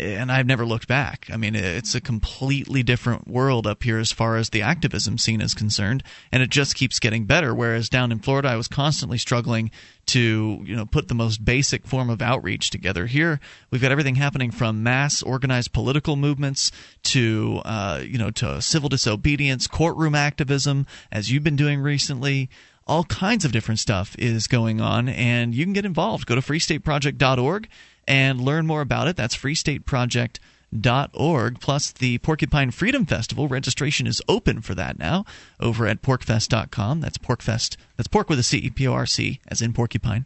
and 0.00 0.30
I've 0.30 0.46
never 0.46 0.64
looked 0.64 0.86
back. 0.86 1.28
I 1.32 1.36
mean, 1.36 1.54
it's 1.54 1.94
a 1.94 2.00
completely 2.00 2.82
different 2.82 3.26
world 3.28 3.66
up 3.66 3.82
here 3.82 3.98
as 3.98 4.12
far 4.12 4.36
as 4.36 4.50
the 4.50 4.62
activism 4.62 5.18
scene 5.18 5.40
is 5.40 5.54
concerned, 5.54 6.02
and 6.30 6.42
it 6.42 6.50
just 6.50 6.74
keeps 6.74 6.98
getting 6.98 7.24
better. 7.24 7.54
Whereas 7.54 7.88
down 7.88 8.12
in 8.12 8.20
Florida, 8.20 8.48
I 8.48 8.56
was 8.56 8.68
constantly 8.68 9.18
struggling 9.18 9.70
to, 10.06 10.62
you 10.64 10.76
know, 10.76 10.86
put 10.86 11.08
the 11.08 11.14
most 11.14 11.44
basic 11.44 11.86
form 11.86 12.10
of 12.10 12.22
outreach 12.22 12.70
together. 12.70 13.06
Here, 13.06 13.40
we've 13.70 13.82
got 13.82 13.92
everything 13.92 14.14
happening 14.14 14.50
from 14.50 14.82
mass 14.82 15.22
organized 15.22 15.72
political 15.72 16.16
movements 16.16 16.70
to, 17.04 17.60
uh, 17.64 18.00
you 18.02 18.18
know, 18.18 18.30
to 18.30 18.62
civil 18.62 18.88
disobedience, 18.88 19.66
courtroom 19.66 20.14
activism, 20.14 20.86
as 21.10 21.30
you've 21.30 21.44
been 21.44 21.56
doing 21.56 21.80
recently 21.80 22.48
all 22.86 23.04
kinds 23.04 23.44
of 23.44 23.52
different 23.52 23.78
stuff 23.78 24.16
is 24.18 24.46
going 24.46 24.80
on, 24.80 25.10
and 25.10 25.54
you 25.54 25.62
can 25.64 25.74
get 25.74 25.84
involved. 25.84 26.26
Go 26.26 26.34
to 26.34 26.40
freestateproject.org 26.40 27.68
and 28.08 28.40
learn 28.40 28.66
more 28.66 28.80
about 28.80 29.06
it. 29.06 29.16
That's 29.16 29.36
freestateproject.org. 29.36 31.60
Plus, 31.60 31.92
the 31.92 32.18
Porcupine 32.18 32.72
Freedom 32.72 33.06
Festival 33.06 33.46
registration 33.46 34.08
is 34.08 34.20
open 34.26 34.62
for 34.62 34.74
that 34.74 34.98
now 34.98 35.24
over 35.60 35.86
at 35.86 36.02
porcfest.com. 36.02 37.00
That's 37.00 37.18
porkfest. 37.18 37.76
That's 37.96 38.08
pork 38.08 38.28
with 38.28 38.40
a 38.40 38.42
C, 38.42 38.70
P 38.70 38.88
O 38.88 38.94
R 38.94 39.06
C, 39.06 39.38
as 39.46 39.62
in 39.62 39.72
porcupine. 39.74 40.24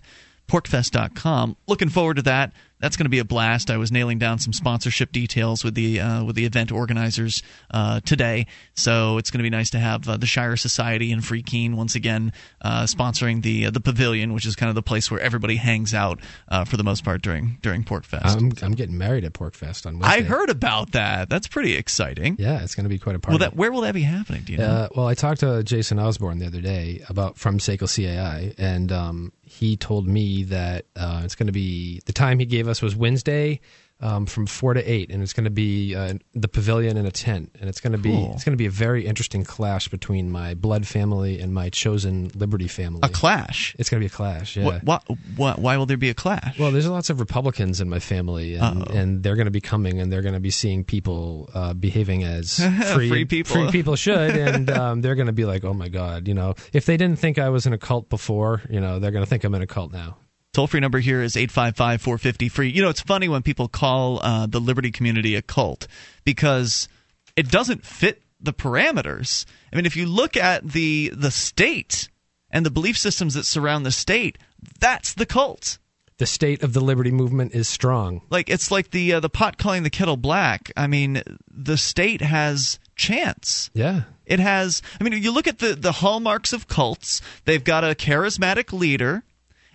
Porcfest.com. 0.48 1.56
Looking 1.66 1.88
forward 1.88 2.16
to 2.16 2.22
that 2.22 2.52
that's 2.82 2.96
going 2.96 3.04
to 3.04 3.10
be 3.10 3.20
a 3.20 3.24
blast. 3.24 3.70
I 3.70 3.76
was 3.76 3.92
nailing 3.92 4.18
down 4.18 4.40
some 4.40 4.52
sponsorship 4.52 5.12
details 5.12 5.62
with 5.62 5.74
the 5.74 6.00
uh, 6.00 6.24
with 6.24 6.34
the 6.34 6.44
event 6.44 6.72
organizers 6.72 7.42
uh, 7.70 8.00
today, 8.00 8.48
so 8.74 9.18
it's 9.18 9.30
going 9.30 9.38
to 9.38 9.44
be 9.44 9.50
nice 9.50 9.70
to 9.70 9.78
have 9.78 10.06
uh, 10.08 10.16
the 10.16 10.26
Shire 10.26 10.56
Society 10.56 11.12
and 11.12 11.24
Free 11.24 11.42
Keene 11.42 11.76
once 11.76 11.94
again 11.94 12.32
uh, 12.60 12.82
sponsoring 12.82 13.42
the 13.42 13.66
uh, 13.66 13.70
the 13.70 13.80
pavilion, 13.80 14.34
which 14.34 14.44
is 14.44 14.56
kind 14.56 14.68
of 14.68 14.74
the 14.74 14.82
place 14.82 15.12
where 15.12 15.20
everybody 15.20 15.56
hangs 15.56 15.94
out 15.94 16.20
uh, 16.48 16.64
for 16.64 16.76
the 16.76 16.82
most 16.82 17.04
part 17.04 17.22
during 17.22 17.58
during 17.62 17.84
Porcfest. 17.84 18.36
I'm, 18.36 18.52
I'm 18.62 18.74
getting 18.74 18.98
married 18.98 19.24
at 19.24 19.32
Porcfest 19.32 19.86
on 19.86 20.00
Wednesday. 20.00 20.18
I 20.18 20.22
heard 20.22 20.50
about 20.50 20.90
that. 20.92 21.30
That's 21.30 21.46
pretty 21.46 21.76
exciting. 21.76 22.34
Yeah, 22.40 22.64
it's 22.64 22.74
going 22.74 22.84
to 22.84 22.90
be 22.90 22.98
quite 22.98 23.14
a 23.14 23.20
party. 23.20 23.34
Well, 23.34 23.50
that, 23.50 23.56
where 23.56 23.70
will 23.70 23.82
that 23.82 23.94
be 23.94 24.02
happening? 24.02 24.42
Do 24.42 24.52
you 24.52 24.58
know? 24.58 24.88
well, 24.96 25.06
I 25.06 25.14
talked 25.14 25.40
to 25.40 25.62
Jason 25.62 26.00
Osborne 26.00 26.40
the 26.40 26.46
other 26.46 26.60
day 26.60 27.04
about 27.08 27.38
from 27.38 27.58
SACL 27.58 27.86
CAI, 27.86 28.54
and 28.58 28.90
um, 28.90 29.32
he 29.44 29.76
told 29.76 30.08
me 30.08 30.42
that 30.44 30.86
it's 30.96 31.36
going 31.36 31.46
to 31.46 31.52
be 31.52 32.00
the 32.06 32.12
time 32.12 32.40
he 32.40 32.44
gave 32.44 32.66
us 32.66 32.71
was 32.80 32.96
Wednesday 32.96 33.60
um, 34.02 34.26
from 34.26 34.46
four 34.46 34.74
to 34.74 34.82
eight, 34.90 35.10
and 35.10 35.22
it's 35.22 35.32
going 35.32 35.44
to 35.44 35.50
be 35.50 35.94
uh, 35.94 36.14
the 36.34 36.48
pavilion 36.48 36.96
in 36.96 37.06
a 37.06 37.10
tent, 37.12 37.54
and 37.60 37.68
it's 37.68 37.80
going 37.80 37.92
to 37.92 37.98
be 37.98 38.12
it's 38.12 38.42
going 38.42 38.52
to 38.52 38.56
be 38.56 38.66
a 38.66 38.70
very 38.70 39.06
interesting 39.06 39.44
clash 39.44 39.86
between 39.88 40.30
my 40.30 40.54
blood 40.54 40.86
family 40.86 41.38
and 41.40 41.54
my 41.54 41.70
chosen 41.70 42.30
Liberty 42.34 42.66
family. 42.66 43.00
a 43.04 43.08
clash. 43.08 43.76
It's 43.78 43.88
going 43.88 44.00
to 44.00 44.08
be 44.08 44.12
a 44.12 44.16
clash. 44.16 44.56
Yeah. 44.56 44.64
What, 44.64 44.82
what, 44.84 45.04
what, 45.36 45.58
why 45.60 45.76
will 45.76 45.86
there 45.86 45.96
be 45.96 46.10
a 46.10 46.14
clash? 46.14 46.58
Well, 46.58 46.72
there's 46.72 46.88
lots 46.88 47.10
of 47.10 47.20
Republicans 47.20 47.80
in 47.80 47.88
my 47.88 48.00
family, 48.00 48.56
and, 48.56 48.90
and 48.90 49.22
they're 49.22 49.36
going 49.36 49.44
to 49.46 49.52
be 49.52 49.60
coming, 49.60 50.00
and 50.00 50.12
they're 50.12 50.22
going 50.22 50.34
to 50.34 50.40
be 50.40 50.50
seeing 50.50 50.82
people 50.82 51.48
uh, 51.54 51.72
behaving 51.72 52.24
as 52.24 52.56
free, 52.94 53.08
Free 53.08 53.24
people. 53.24 53.54
free 53.54 53.70
people 53.70 53.94
should, 53.94 54.36
and 54.36 54.68
um, 54.68 55.00
they're 55.00 55.14
going 55.14 55.26
to 55.28 55.32
be 55.32 55.44
like, 55.44 55.62
"Oh 55.64 55.74
my 55.74 55.88
God!" 55.88 56.26
You 56.26 56.34
know, 56.34 56.54
if 56.72 56.86
they 56.86 56.96
didn't 56.96 57.20
think 57.20 57.38
I 57.38 57.50
was 57.50 57.66
in 57.66 57.72
a 57.72 57.78
cult 57.78 58.08
before, 58.08 58.62
you 58.68 58.80
know, 58.80 58.98
they're 58.98 59.12
going 59.12 59.24
to 59.24 59.30
think 59.30 59.44
I'm 59.44 59.54
in 59.54 59.62
a 59.62 59.66
cult 59.66 59.92
now. 59.92 60.16
Toll 60.52 60.66
free 60.66 60.80
number 60.80 60.98
here 60.98 61.22
is 61.22 61.34
855 61.34 62.02
450 62.02 62.48
free. 62.50 62.68
You 62.68 62.82
know, 62.82 62.90
it's 62.90 63.00
funny 63.00 63.26
when 63.26 63.42
people 63.42 63.68
call 63.68 64.20
uh, 64.22 64.46
the 64.46 64.60
liberty 64.60 64.90
community 64.90 65.34
a 65.34 65.40
cult 65.40 65.86
because 66.24 66.88
it 67.36 67.50
doesn't 67.50 67.86
fit 67.86 68.22
the 68.38 68.52
parameters. 68.52 69.46
I 69.72 69.76
mean, 69.76 69.86
if 69.86 69.96
you 69.96 70.04
look 70.04 70.36
at 70.36 70.68
the 70.68 71.10
the 71.14 71.30
state 71.30 72.08
and 72.50 72.66
the 72.66 72.70
belief 72.70 72.98
systems 72.98 73.32
that 73.32 73.46
surround 73.46 73.86
the 73.86 73.90
state, 73.92 74.36
that's 74.78 75.14
the 75.14 75.24
cult. 75.24 75.78
The 76.18 76.26
state 76.26 76.62
of 76.62 76.74
the 76.74 76.80
liberty 76.80 77.10
movement 77.10 77.54
is 77.54 77.66
strong. 77.66 78.20
Like 78.28 78.50
it's 78.50 78.70
like 78.70 78.90
the 78.90 79.14
uh, 79.14 79.20
the 79.20 79.30
pot 79.30 79.56
calling 79.56 79.84
the 79.84 79.90
kettle 79.90 80.18
black. 80.18 80.70
I 80.76 80.86
mean, 80.86 81.22
the 81.50 81.78
state 81.78 82.20
has 82.20 82.78
chance. 82.94 83.70
Yeah. 83.72 84.02
It 84.26 84.38
has. 84.38 84.82
I 85.00 85.04
mean, 85.04 85.14
you 85.22 85.32
look 85.32 85.46
at 85.46 85.60
the 85.60 85.74
the 85.74 85.92
hallmarks 85.92 86.52
of 86.52 86.68
cults. 86.68 87.22
They've 87.46 87.64
got 87.64 87.84
a 87.84 87.94
charismatic 87.94 88.72
leader, 88.78 89.24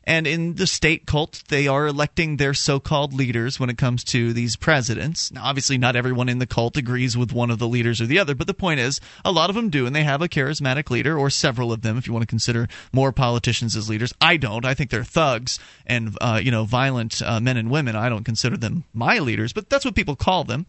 and 0.07 0.25
in 0.25 0.55
the 0.55 0.65
state 0.65 1.05
cult, 1.05 1.43
they 1.49 1.67
are 1.67 1.85
electing 1.85 2.37
their 2.37 2.53
so-called 2.53 3.13
leaders 3.13 3.59
when 3.59 3.69
it 3.69 3.77
comes 3.77 4.05
to 4.05 4.31
these 4.31 4.55
presidents. 4.55 5.33
Now, 5.33 5.43
obviously, 5.43 5.77
not 5.77 5.97
everyone 5.97 6.29
in 6.29 6.39
the 6.39 6.47
cult 6.47 6.77
agrees 6.77 7.17
with 7.17 7.33
one 7.33 7.51
of 7.51 7.59
the 7.59 7.67
leaders 7.67 7.99
or 7.99 8.05
the 8.05 8.17
other, 8.17 8.33
but 8.33 8.47
the 8.47 8.53
point 8.53 8.79
is, 8.79 9.01
a 9.25 9.33
lot 9.33 9.49
of 9.49 9.55
them 9.57 9.69
do, 9.69 9.85
and 9.85 9.93
they 9.93 10.05
have 10.05 10.21
a 10.21 10.29
charismatic 10.29 10.89
leader, 10.89 11.17
or 11.17 11.29
several 11.29 11.73
of 11.73 11.81
them, 11.81 11.97
if 11.97 12.07
you 12.07 12.13
want 12.13 12.23
to 12.23 12.27
consider 12.27 12.69
more 12.93 13.11
politicians 13.11 13.75
as 13.75 13.89
leaders. 13.89 14.13
I 14.21 14.37
don't. 14.37 14.63
I 14.63 14.73
think 14.73 14.91
they're 14.91 15.03
thugs 15.03 15.59
and 15.85 16.17
uh, 16.21 16.39
you 16.41 16.51
know 16.51 16.63
violent 16.63 17.21
uh, 17.21 17.41
men 17.41 17.57
and 17.57 17.69
women. 17.69 17.97
I 17.97 18.07
don't 18.07 18.23
consider 18.23 18.55
them 18.55 18.85
my 18.93 19.19
leaders, 19.19 19.51
but 19.51 19.69
that's 19.69 19.83
what 19.83 19.93
people 19.93 20.15
call 20.15 20.45
them. 20.45 20.67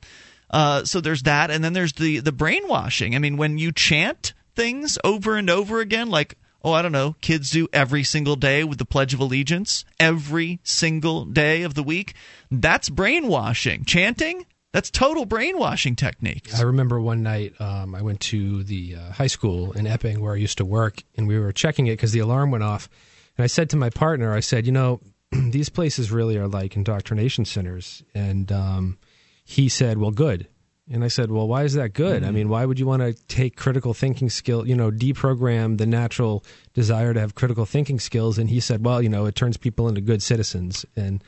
Uh, 0.50 0.84
so 0.84 1.00
there's 1.00 1.22
that, 1.22 1.52
and 1.52 1.62
then 1.62 1.74
there's 1.74 1.92
the 1.92 2.18
the 2.18 2.32
brainwashing. 2.32 3.14
I 3.14 3.20
mean, 3.20 3.36
when 3.36 3.56
you 3.56 3.70
chant 3.70 4.32
things 4.56 4.98
over 5.04 5.36
and 5.36 5.48
over 5.48 5.78
again, 5.78 6.10
like 6.10 6.36
oh, 6.64 6.72
I 6.72 6.82
don't 6.82 6.92
know, 6.92 7.16
kids 7.20 7.50
do 7.50 7.68
every 7.72 8.04
single 8.04 8.36
day 8.36 8.64
with 8.64 8.78
the 8.78 8.84
Pledge 8.84 9.14
of 9.14 9.20
Allegiance, 9.20 9.84
every 9.98 10.60
single 10.62 11.24
day 11.24 11.62
of 11.62 11.74
the 11.74 11.82
week, 11.82 12.14
that's 12.50 12.88
brainwashing. 12.88 13.84
Chanting, 13.84 14.46
that's 14.72 14.90
total 14.90 15.24
brainwashing 15.24 15.96
techniques. 15.96 16.58
I 16.58 16.62
remember 16.62 17.00
one 17.00 17.22
night 17.22 17.58
um, 17.60 17.94
I 17.94 18.02
went 18.02 18.20
to 18.20 18.62
the 18.64 18.96
uh, 18.96 19.12
high 19.12 19.26
school 19.28 19.72
in 19.72 19.86
Epping 19.86 20.20
where 20.20 20.34
I 20.34 20.36
used 20.36 20.58
to 20.58 20.64
work, 20.64 21.02
and 21.16 21.26
we 21.26 21.38
were 21.38 21.52
checking 21.52 21.86
it 21.86 21.92
because 21.92 22.12
the 22.12 22.20
alarm 22.20 22.50
went 22.50 22.64
off. 22.64 22.88
And 23.36 23.44
I 23.44 23.46
said 23.46 23.70
to 23.70 23.76
my 23.76 23.90
partner, 23.90 24.34
I 24.34 24.40
said, 24.40 24.66
you 24.66 24.72
know, 24.72 25.00
these 25.32 25.68
places 25.68 26.10
really 26.10 26.36
are 26.36 26.48
like 26.48 26.76
indoctrination 26.76 27.44
centers. 27.44 28.02
And 28.14 28.50
um, 28.52 28.98
he 29.44 29.68
said, 29.68 29.98
well, 29.98 30.10
good. 30.10 30.48
And 30.90 31.04
I 31.04 31.08
said, 31.08 31.30
well, 31.30 31.46
why 31.46 31.64
is 31.64 31.74
that 31.74 31.92
good? 31.92 32.24
I 32.24 32.30
mean, 32.30 32.48
why 32.48 32.64
would 32.64 32.78
you 32.78 32.86
want 32.86 33.02
to 33.02 33.12
take 33.26 33.56
critical 33.56 33.92
thinking 33.92 34.30
skill, 34.30 34.66
you 34.66 34.74
know, 34.74 34.90
deprogram 34.90 35.76
the 35.76 35.86
natural 35.86 36.42
desire 36.72 37.12
to 37.12 37.20
have 37.20 37.34
critical 37.34 37.66
thinking 37.66 37.98
skills? 38.00 38.38
And 38.38 38.48
he 38.48 38.58
said, 38.60 38.84
well, 38.84 39.02
you 39.02 39.08
know, 39.10 39.26
it 39.26 39.34
turns 39.34 39.56
people 39.58 39.88
into 39.88 40.00
good 40.00 40.22
citizens. 40.22 40.86
And 40.96 41.22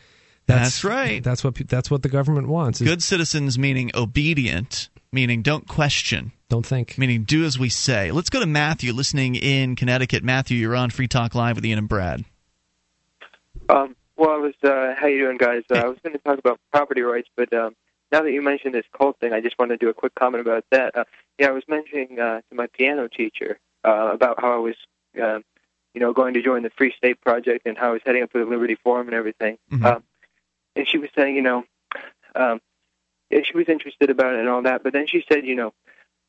That's 0.46 0.82
right. 0.82 1.22
That's 1.22 1.44
what 1.44 1.54
pe- 1.56 1.64
that's 1.64 1.90
what 1.90 2.02
the 2.02 2.08
government 2.08 2.48
wants. 2.48 2.80
is- 2.80 2.88
Good 2.88 3.02
citizens 3.02 3.58
meaning 3.58 3.90
obedient 3.94 4.88
meaning 5.12 5.42
don't 5.42 5.66
question. 5.68 6.32
Don't 6.48 6.64
think. 6.64 6.96
Meaning 6.96 7.24
do 7.24 7.44
as 7.44 7.58
we 7.58 7.68
say. 7.68 8.10
Let's 8.12 8.30
go 8.30 8.40
to 8.40 8.46
Matthew, 8.46 8.92
listening 8.92 9.34
in 9.36 9.76
Connecticut. 9.76 10.24
Matthew, 10.24 10.56
you're 10.56 10.74
on 10.76 10.90
Free 10.90 11.06
Talk 11.08 11.34
Live 11.34 11.56
with 11.56 11.66
Ian 11.66 11.78
and 11.78 11.88
Brad. 11.88 12.24
Um, 13.68 13.94
well, 14.16 14.30
I 14.30 14.36
was. 14.38 14.54
Uh, 14.62 14.94
how 14.98 15.06
you 15.06 15.18
doing, 15.20 15.36
guys? 15.36 15.62
Uh, 15.70 15.78
I 15.78 15.86
was 15.86 15.98
going 16.02 16.12
to 16.14 16.18
talk 16.20 16.38
about 16.38 16.58
property 16.72 17.02
rights, 17.02 17.28
but 17.36 17.52
um, 17.52 17.74
now 18.12 18.22
that 18.22 18.32
you 18.32 18.42
mentioned 18.42 18.74
this 18.74 18.86
cult 18.96 19.18
thing, 19.20 19.32
I 19.32 19.40
just 19.40 19.58
want 19.58 19.70
to 19.70 19.76
do 19.76 19.88
a 19.88 19.94
quick 19.94 20.14
comment 20.14 20.40
about 20.40 20.64
that. 20.70 20.96
Uh, 20.96 21.04
yeah, 21.38 21.48
I 21.48 21.52
was 21.52 21.64
mentioning 21.68 22.18
uh, 22.18 22.40
to 22.48 22.54
my 22.54 22.66
piano 22.66 23.08
teacher 23.08 23.58
uh, 23.84 24.10
about 24.12 24.40
how 24.40 24.52
I 24.52 24.58
was, 24.58 24.74
uh, 25.20 25.40
you 25.94 26.00
know, 26.00 26.12
going 26.12 26.34
to 26.34 26.42
join 26.42 26.62
the 26.62 26.70
Free 26.70 26.92
State 26.96 27.20
Project 27.20 27.66
and 27.66 27.78
how 27.78 27.90
I 27.90 27.92
was 27.92 28.02
heading 28.04 28.22
up 28.22 28.32
for 28.32 28.38
the 28.38 28.50
Liberty 28.50 28.76
Forum 28.76 29.08
and 29.08 29.14
everything. 29.14 29.58
Mhm. 29.70 29.84
Um, 29.84 30.04
and 30.76 30.88
she 30.88 30.98
was 30.98 31.10
saying, 31.16 31.36
you 31.36 31.42
know, 31.42 31.64
um, 32.34 32.60
she 33.30 33.56
was 33.56 33.68
interested 33.68 34.10
about 34.10 34.34
it 34.34 34.40
and 34.40 34.48
all 34.48 34.62
that. 34.62 34.82
But 34.82 34.92
then 34.92 35.06
she 35.06 35.24
said, 35.28 35.46
you 35.46 35.54
know, 35.54 35.72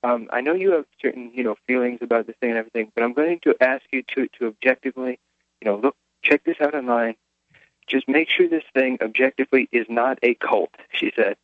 um, 0.03 0.29
I 0.31 0.41
know 0.41 0.53
you 0.53 0.71
have 0.71 0.85
certain, 1.01 1.31
you 1.33 1.43
know, 1.43 1.55
feelings 1.67 1.99
about 2.01 2.25
this 2.27 2.35
thing 2.39 2.49
and 2.49 2.59
everything, 2.59 2.91
but 2.95 3.03
I'm 3.03 3.13
going 3.13 3.39
to 3.41 3.55
ask 3.61 3.83
you 3.91 4.03
to 4.15 4.27
to 4.39 4.47
objectively, 4.47 5.19
you 5.61 5.65
know, 5.65 5.77
look, 5.77 5.95
check 6.23 6.43
this 6.43 6.57
out 6.59 6.73
online. 6.73 7.15
Just 7.87 8.07
make 8.07 8.29
sure 8.29 8.47
this 8.47 8.63
thing 8.73 8.97
objectively 9.01 9.67
is 9.71 9.85
not 9.89 10.17
a 10.23 10.33
cult. 10.35 10.71
She 10.91 11.11
said, 11.15 11.35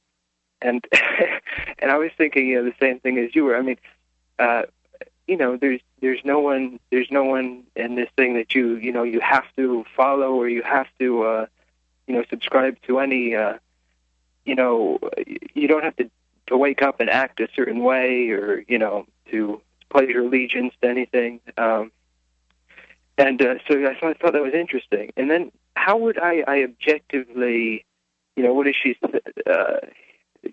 and 0.62 0.86
and 1.80 1.92
I 1.92 1.98
was 1.98 2.12
thinking, 2.18 2.48
you 2.48 2.56
know, 2.62 2.66
the 2.66 2.76
same 2.80 3.00
thing 3.00 3.18
as 3.18 3.36
you 3.36 3.44
were. 3.44 3.56
I 3.56 3.62
mean, 3.62 3.78
uh, 4.40 4.64
you 5.28 5.38
know, 5.38 5.58
there's 5.58 5.82
there's 6.02 6.22
no 6.24 6.40
one 6.40 6.80
there's 6.92 7.10
no 7.12 7.24
one 7.24 7.64
in 7.76 7.96
this 7.96 8.10
thing 8.16 8.36
that 8.36 8.56
you 8.56 8.76
you 8.76 8.92
know 8.92 9.04
you 9.04 9.20
have 9.20 9.46
to 9.56 9.86
follow 9.96 10.34
or 10.34 10.48
you 10.48 10.64
have 10.64 10.88
to 11.00 11.24
uh, 11.24 11.46
you 12.08 12.16
know 12.16 12.24
subscribe 12.30 12.78
to 12.84 13.00
any 13.00 13.36
uh, 13.36 13.58
you 14.46 14.56
know 14.56 15.00
you 15.54 15.68
don't 15.68 15.84
have 15.84 15.96
to 15.98 16.10
to 16.48 16.58
wake 16.58 16.82
up 16.82 17.00
and 17.00 17.10
act 17.10 17.40
a 17.40 17.48
certain 17.56 17.84
way 17.84 18.30
or 18.30 18.64
you 18.68 18.78
know 18.78 19.06
to 19.32 19.62
pledge 19.90 20.10
your 20.10 20.26
allegiance 20.26 20.74
to 20.82 20.90
anything. 20.90 21.40
Um, 21.58 21.92
and 23.18 23.42
uh, 23.42 23.56
so 23.68 23.84
I 23.86 23.96
thought, 24.00 24.10
I 24.10 24.14
thought 24.14 24.34
that 24.34 24.44
was 24.44 24.54
interesting. 24.54 25.12
And 25.18 25.30
then 25.30 25.52
how 25.76 25.98
would 25.98 26.20
I, 26.20 26.44
I 26.48 26.64
objectively, 26.64 27.86
you 28.36 28.44
know, 28.44 28.54
what 28.54 28.66
does 28.66 28.76
she, 28.82 28.98
uh, 29.46 29.78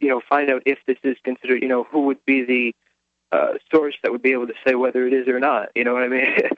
you 0.01 0.09
know, 0.09 0.21
find 0.29 0.51
out 0.51 0.63
if 0.67 0.79
this 0.87 0.99
is 1.03 1.17
considered, 1.25 1.63
you 1.63 1.69
know, 1.69 1.85
who 1.85 2.03
would 2.07 2.25
be 2.25 2.45
the 2.45 2.75
uh, 3.37 3.55
source 3.73 3.95
that 4.03 4.13
would 4.13 4.23
be 4.23 4.33
able 4.33 4.47
to 4.47 4.55
say 4.67 4.75
whether 4.75 5.07
it 5.07 5.13
is 5.13 5.29
or 5.29 5.41
not? 5.41 5.69
You 5.75 5.85
know 5.85 5.93
what 5.95 6.03
I 6.03 6.09
mean? 6.09 6.27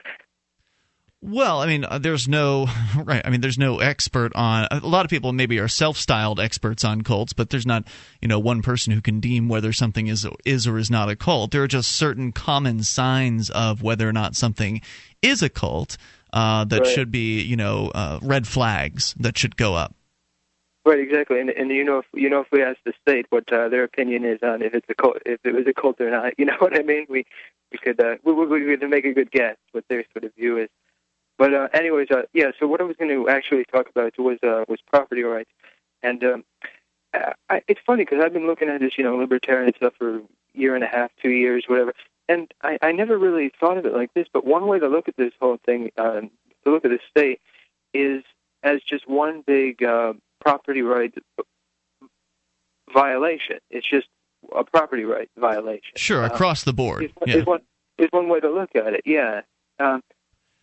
Well, 1.19 1.61
I 1.61 1.65
mean, 1.65 1.83
uh, 1.83 1.97
there's 1.97 2.27
no 2.27 2.67
right. 2.95 3.23
I 3.25 3.31
mean, 3.31 3.41
there's 3.41 3.57
no 3.57 3.79
expert 3.79 4.31
on. 4.35 4.67
A 4.69 4.79
lot 4.85 5.03
of 5.03 5.09
people 5.09 5.33
maybe 5.33 5.59
are 5.59 5.67
self-styled 5.67 6.39
experts 6.39 6.85
on 6.85 7.01
cults, 7.01 7.33
but 7.33 7.49
there's 7.49 7.65
not, 7.65 7.85
you 8.21 8.27
know, 8.27 8.37
one 8.37 8.61
person 8.61 8.93
who 8.93 9.01
can 9.01 9.19
deem 9.19 9.49
whether 9.49 9.73
something 9.73 10.07
is 10.07 10.27
is 10.45 10.67
or 10.67 10.77
is 10.77 10.91
not 10.91 11.09
a 11.09 11.15
cult. 11.15 11.49
There 11.51 11.63
are 11.63 11.67
just 11.67 11.91
certain 11.91 12.31
common 12.31 12.83
signs 12.83 13.49
of 13.49 13.81
whether 13.81 14.07
or 14.07 14.13
not 14.13 14.35
something 14.35 14.79
is 15.23 15.41
a 15.41 15.49
cult 15.49 15.97
uh, 16.33 16.65
that 16.65 16.81
Right. 16.81 16.87
should 16.87 17.11
be, 17.11 17.41
you 17.41 17.55
know, 17.55 17.91
uh, 17.95 18.19
red 18.21 18.47
flags 18.47 19.15
that 19.19 19.39
should 19.39 19.57
go 19.57 19.73
up. 19.73 19.95
Right, 20.87 20.99
exactly. 20.99 21.39
And, 21.39 21.49
and 21.49 21.69
you 21.71 21.83
know, 21.83 21.99
if 21.99 22.05
you 22.13 22.29
know, 22.29 22.41
if 22.41 22.47
we 22.51 22.63
ask 22.63 22.77
the 22.85 22.93
state 23.01 23.27
what 23.29 23.51
uh, 23.51 23.69
their 23.69 23.83
opinion 23.83 24.25
is 24.25 24.39
on 24.41 24.61
if 24.61 24.73
it's 24.73 24.87
a 24.89 24.95
cult, 24.95 25.17
if 25.25 25.39
it 25.43 25.53
was 25.53 25.65
a 25.67 25.73
cult 25.73 25.99
or 26.01 26.09
not, 26.09 26.33
you 26.39 26.45
know 26.45 26.57
what 26.59 26.77
I 26.77 26.81
mean? 26.81 27.05
We 27.09 27.25
we 27.71 27.77
could 27.77 27.99
uh, 27.99 28.15
we, 28.23 28.33
we, 28.33 28.77
could 28.77 28.89
make 28.89 29.05
a 29.05 29.13
good 29.13 29.31
guess 29.31 29.57
what 29.71 29.85
their 29.89 30.03
sort 30.13 30.25
of 30.25 30.33
view 30.35 30.57
is. 30.57 30.69
But 31.37 31.53
uh, 31.53 31.67
anyways, 31.73 32.09
uh, 32.09 32.23
yeah. 32.33 32.51
So 32.59 32.67
what 32.67 32.81
I 32.81 32.85
was 32.85 32.95
going 32.97 33.11
to 33.11 33.29
actually 33.29 33.65
talk 33.65 33.89
about 33.89 34.17
was 34.17 34.39
uh, 34.43 34.65
was 34.67 34.79
property 34.91 35.23
rights, 35.23 35.51
and 36.01 36.23
um, 36.23 36.43
I- 37.49 37.63
it's 37.67 37.81
funny 37.85 38.05
because 38.05 38.23
I've 38.23 38.33
been 38.33 38.47
looking 38.47 38.69
at 38.69 38.79
this, 38.79 38.97
you 38.97 39.03
know, 39.03 39.15
libertarian 39.15 39.73
stuff 39.75 39.93
for 39.97 40.17
a 40.17 40.21
year 40.53 40.75
and 40.75 40.83
a 40.83 40.87
half, 40.87 41.11
two 41.21 41.29
years, 41.29 41.65
whatever, 41.67 41.93
and 42.27 42.51
I, 42.61 42.77
I 42.81 42.91
never 42.91 43.17
really 43.17 43.51
thought 43.59 43.77
of 43.77 43.85
it 43.85 43.93
like 43.93 44.13
this. 44.13 44.27
But 44.31 44.45
one 44.45 44.67
way 44.67 44.79
to 44.79 44.87
look 44.87 45.07
at 45.07 45.17
this 45.17 45.33
whole 45.39 45.57
thing, 45.65 45.91
um, 45.97 46.31
to 46.63 46.71
look 46.71 46.85
at 46.85 46.91
the 46.91 46.99
state, 47.09 47.39
is 47.93 48.23
as 48.63 48.81
just 48.81 49.07
one 49.07 49.43
big 49.45 49.83
uh, 49.83 50.13
property 50.47 50.81
right 50.81 51.13
violation. 52.93 53.57
It's 53.69 53.87
just 53.87 54.07
a 54.55 54.63
property 54.63 55.03
right 55.03 55.29
violation. 55.37 55.91
Sure, 55.95 56.23
Uh, 56.23 56.27
across 56.27 56.63
the 56.63 56.73
board. 56.73 57.03
is, 57.03 57.11
one- 57.15 57.29
Yeah. 57.29 57.35
is 57.37 57.45
one 57.45 57.59
is 57.97 58.07
one 58.11 58.29
way 58.29 58.39
to 58.39 58.49
look 58.49 58.69
at 58.75 58.93
it. 58.93 59.01
Yeah. 59.05 59.41
Um, 59.79 60.01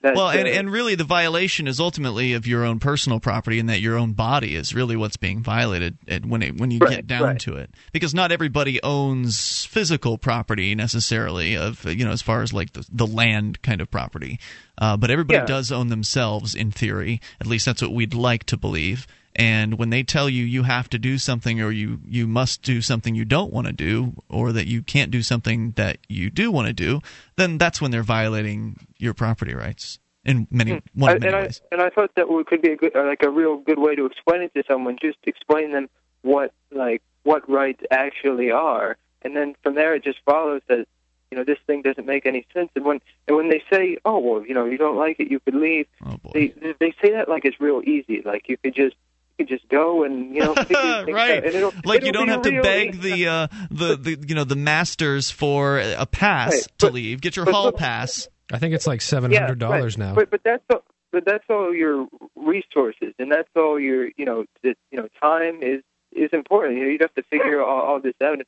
Well, 0.03 0.29
and, 0.29 0.47
uh, 0.47 0.51
and 0.51 0.71
really, 0.71 0.95
the 0.97 1.03
violation 1.05 1.67
is 1.67 1.81
ultimately 1.81 2.35
of 2.35 2.47
your 2.47 2.63
own 2.63 2.79
personal 2.79 3.21
property, 3.21 3.59
and 3.59 3.69
that 3.71 3.81
your 3.81 3.97
own 3.97 4.13
body 4.13 4.55
is 4.55 4.75
really 4.75 4.97
what's 4.97 5.17
being 5.17 5.43
violated 5.43 5.97
when 6.27 6.43
it, 6.43 6.59
when 6.59 6.71
you 6.71 6.79
Right, 6.79 6.97
get 6.97 7.07
down 7.07 7.23
right. 7.23 7.39
to 7.41 7.57
it. 7.57 7.71
Because 7.93 8.13
not 8.15 8.31
everybody 8.31 8.81
owns 8.83 9.65
physical 9.65 10.19
property 10.19 10.75
necessarily, 10.75 11.57
of 11.57 11.85
you 11.87 12.05
know, 12.05 12.11
as 12.13 12.21
far 12.23 12.43
as 12.43 12.53
like 12.53 12.75
the, 12.75 12.87
the 12.93 13.07
land 13.07 13.63
kind 13.63 13.81
of 13.81 13.91
property. 13.91 14.39
Uh, 14.77 14.97
but 14.99 15.11
everybody 15.11 15.39
Yeah. 15.39 15.47
does 15.47 15.73
own 15.73 15.89
themselves 15.89 16.55
in 16.55 16.71
theory. 16.71 17.21
At 17.41 17.47
least 17.47 17.65
that's 17.65 17.81
what 17.83 17.93
we'd 17.93 18.13
like 18.15 18.45
to 18.45 18.57
believe. 18.59 19.07
And 19.37 19.79
when 19.79 19.91
they 19.91 20.05
tell 20.05 20.29
you 20.29 20.45
you 20.45 20.63
have 20.63 20.89
to 20.91 20.99
do 20.99 21.19
something, 21.19 21.61
or 21.61 21.73
you 21.73 22.01
you 22.07 22.27
must 22.29 22.63
do 22.63 22.81
something 22.81 23.15
you 23.15 23.25
don't 23.25 23.53
want 23.53 23.67
to 23.67 23.73
do, 23.73 24.13
or 24.29 24.53
that 24.53 24.67
you 24.67 24.83
can't 24.83 25.11
do 25.11 25.23
something 25.23 25.73
that 25.73 25.99
you 26.09 26.31
do 26.31 26.53
want 26.53 26.69
to 26.69 26.73
do, 26.73 27.01
then 27.37 27.59
that's 27.59 27.81
when 27.81 27.91
they're 27.91 28.05
violating 28.05 28.77
your 28.99 29.13
property 29.13 29.55
rights 29.55 29.99
in 30.25 30.47
many 30.51 30.81
one 30.95 31.11
I, 31.11 31.15
of 31.15 31.21
many 31.23 31.35
and 31.35 31.47
ways. 31.47 31.61
I 31.65 31.75
and 31.75 31.83
I 31.83 31.91
thought 31.91 32.15
that 32.15 32.27
could 32.47 32.63
be 32.63 32.71
a 32.73 32.77
good, 32.77 32.95
uh, 32.95 33.05
like 33.05 33.23
a 33.23 33.31
real 33.31 33.57
good 33.57 33.79
way 33.79 33.97
to 33.97 34.07
explain 34.07 34.43
it 34.43 34.55
to 34.55 34.63
someone. 34.69 34.99
Just 35.01 35.19
explain 35.25 35.73
them 35.73 35.89
what 36.23 36.53
like 36.71 37.03
what 37.25 37.49
rights 37.51 37.83
actually 37.91 38.51
are, 38.51 38.97
and 39.23 39.37
then 39.37 39.57
from 39.63 39.75
there 39.75 39.95
it 39.97 40.05
just 40.05 40.19
follows 40.25 40.63
that 40.69 40.87
you 41.31 41.39
know 41.39 41.45
this 41.45 41.59
thing 41.67 41.83
doesn't 41.83 42.07
make 42.07 42.25
any 42.25 42.47
sense. 42.55 42.71
And 42.77 42.85
when 42.85 43.01
and 43.27 43.37
when 43.37 43.49
they 43.49 43.63
say, 43.71 43.99
oh 44.05 44.19
well, 44.19 44.47
you 44.47 44.55
know 44.55 44.65
you 44.65 44.79
don't 44.79 44.97
like 44.97 45.19
it, 45.19 45.29
you 45.31 45.41
could 45.41 45.55
leave. 45.57 45.87
Oh 46.07 46.19
they- 46.33 46.55
they 46.79 46.95
say 47.03 47.11
that 47.13 47.29
like 47.29 47.45
it's 47.45 47.61
real 47.61 47.83
easy, 47.85 48.23
like 48.25 48.49
you 48.49 48.57
could 48.57 48.75
just 48.77 48.95
you 49.39 49.45
could 49.47 49.49
just 49.55 49.69
go 49.69 50.05
and 50.05 50.35
you 50.35 50.41
know 50.41 50.55
right. 51.09 51.45
And 51.45 51.55
it'll, 51.55 51.73
like 51.85 51.99
it'll 51.99 52.07
you 52.07 52.13
don't 52.13 52.27
be 52.27 52.33
have 52.33 52.43
to 52.43 52.63
beg 52.63 53.01
the 53.01 53.27
uh, 53.29 53.47
the 53.71 53.97
the 53.97 54.25
you 54.29 54.35
know 54.35 54.45
the 54.45 54.57
masters 54.57 55.31
for 55.31 55.79
a 55.79 56.07
pass 56.07 56.53
Right, 56.53 56.63
to 56.79 56.87
but- 56.87 56.95
leave. 56.95 57.21
Get 57.21 57.37
your 57.37 57.45
but 57.45 57.55
hall 57.55 57.65
look- 57.65 57.77
pass. 57.77 58.29
I 58.53 58.59
think 58.59 58.75
it's 58.75 58.87
like 58.87 59.01
seven 59.01 59.31
Yeah, 59.33 59.53
dollars 59.55 59.99
right. 59.99 60.07
now. 60.09 60.15
But 60.15 60.31
but 60.31 60.41
that's 60.45 60.63
all, 60.71 60.83
but 61.13 61.25
that's 61.25 61.45
all 61.49 61.75
your 61.75 62.07
resources, 62.37 63.15
and 63.19 63.33
that's 63.33 63.49
all 63.57 63.81
your 63.81 64.09
you 64.17 64.25
know 64.25 64.45
that 64.63 64.77
you 64.91 64.99
know 64.99 65.09
time 65.21 65.63
is 65.63 65.83
is 66.13 66.31
important. 66.33 66.77
You 66.79 66.85
know, 66.85 66.91
you'd 66.91 67.01
have 67.01 67.15
to 67.15 67.23
figure 67.25 67.63
all, 67.65 67.81
all 67.81 68.01
this 68.01 68.15
out. 68.23 68.39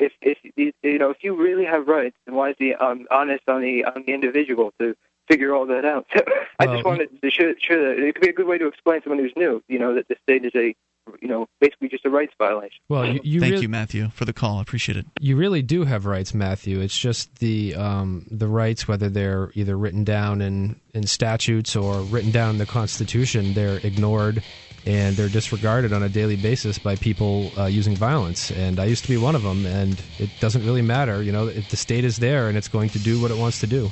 If 0.00 0.12
if 0.20 0.38
you 0.82 0.98
know 0.98 1.10
if 1.10 1.18
you 1.22 1.36
really 1.40 1.64
have 1.64 1.86
rights, 1.86 2.16
then 2.26 2.34
why 2.34 2.50
is 2.50 2.56
the 2.58 2.74
um, 2.74 3.06
honest 3.10 3.44
on 3.48 3.62
the 3.62 3.84
on 3.84 4.02
the 4.04 4.12
individual 4.12 4.72
to 4.80 4.96
figure 5.28 5.54
all 5.54 5.66
that 5.66 5.84
out? 5.84 6.06
So 6.14 6.22
I 6.58 6.66
just 6.66 6.84
Well, 6.84 6.94
wanted 6.94 7.20
to 7.22 7.30
show, 7.30 7.52
show 7.60 7.76
that 7.82 7.98
it 7.98 8.14
could 8.14 8.22
be 8.22 8.30
a 8.30 8.32
good 8.32 8.46
way 8.46 8.58
to 8.58 8.66
explain 8.66 9.00
to 9.00 9.04
someone 9.08 9.22
who's 9.22 9.32
new. 9.36 9.62
You 9.68 9.78
know 9.78 9.94
that 9.94 10.08
the 10.08 10.16
state 10.22 10.44
is 10.44 10.52
a 10.54 10.74
you 11.22 11.28
know 11.28 11.46
basically 11.60 11.88
just 11.88 12.04
a 12.04 12.10
rights 12.10 12.32
violation. 12.36 12.78
well, 12.88 13.06
you, 13.06 13.20
you 13.22 13.40
Thank 13.40 13.52
really, 13.52 13.62
you, 13.62 13.68
Matthew, 13.68 14.08
for 14.10 14.24
the 14.24 14.32
call. 14.32 14.58
I 14.58 14.62
appreciate 14.62 14.96
it. 14.98 15.06
you 15.20 15.36
really 15.36 15.62
do 15.62 15.84
have 15.84 16.04
rights, 16.06 16.34
Matthew. 16.34 16.80
It's 16.80 16.98
just 16.98 17.36
the 17.36 17.74
um, 17.76 18.26
the 18.30 18.48
rights, 18.48 18.88
whether 18.88 19.08
they're 19.08 19.50
either 19.54 19.76
written 19.76 20.02
down 20.04 20.40
in, 20.42 20.80
in 20.94 21.06
statutes 21.06 21.76
or 21.76 22.00
written 22.02 22.30
down 22.32 22.50
in 22.50 22.58
the 22.58 22.66
Constitution, 22.66 23.54
they're 23.54 23.78
ignored 23.84 24.42
and 24.84 25.16
they're 25.16 25.28
disregarded 25.28 25.92
on 25.92 26.04
a 26.04 26.08
daily 26.08 26.36
basis 26.36 26.78
by 26.78 26.94
people 26.94 27.50
uh, 27.58 27.64
using 27.66 27.96
violence. 27.96 28.52
And 28.52 28.78
I 28.78 28.84
used 28.84 29.02
to 29.02 29.08
be 29.10 29.16
one 29.16 29.34
of 29.34 29.42
them. 29.42 29.66
And 29.66 30.00
it 30.20 30.30
doesn't 30.38 30.64
really 30.64 30.82
matter, 30.82 31.22
you 31.24 31.32
know, 31.32 31.48
if 31.48 31.70
the 31.70 31.76
state 31.76 32.04
is 32.04 32.18
there 32.18 32.48
and 32.48 32.56
it's 32.56 32.68
going 32.68 32.90
to 32.90 33.00
do 33.00 33.20
what 33.20 33.32
it 33.32 33.36
wants 33.36 33.58
to 33.60 33.66
do. 33.66 33.90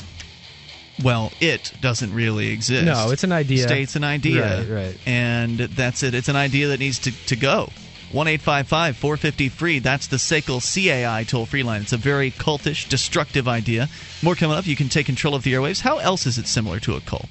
Well, 1.03 1.33
it 1.41 1.73
doesn't 1.81 2.15
really 2.15 2.49
exist. 2.49 2.85
No, 2.85 3.11
it's 3.11 3.25
an 3.25 3.33
idea. 3.33 3.67
State's 3.67 3.97
an 3.97 4.05
idea. 4.05 4.59
Right, 4.59 4.69
right. 4.69 4.99
And 5.07 5.59
that's 5.59 6.03
it. 6.03 6.15
It's 6.15 6.29
an 6.29 6.37
idea 6.37 6.69
that 6.69 6.81
needs 6.81 6.99
to, 7.01 7.13
to 7.27 7.37
go. 7.37 7.71
1 8.13 8.39
450 8.39 9.49
free. 9.49 9.81
That's 9.81 10.07
the 10.07 10.19
SACL 10.19 10.61
CAI 10.63 11.25
toll 11.25 11.47
free 11.47 11.65
line. 11.65 11.83
It's 11.83 11.93
a 11.93 11.97
very 11.97 12.31
cultish, 12.31 12.89
destructive 12.89 13.49
idea. 13.49 13.89
More 14.23 14.37
coming 14.37 14.57
up. 14.57 14.69
You 14.69 14.77
can 14.77 14.89
take 14.89 15.07
control 15.07 15.35
of 15.35 15.43
the 15.43 15.53
airwaves. 15.53 15.81
How 15.81 15.99
else 15.99 16.25
is 16.25 16.39
it 16.39 16.47
similar 16.47 16.79
to 16.81 16.95
a 16.95 17.01
cult? 17.01 17.29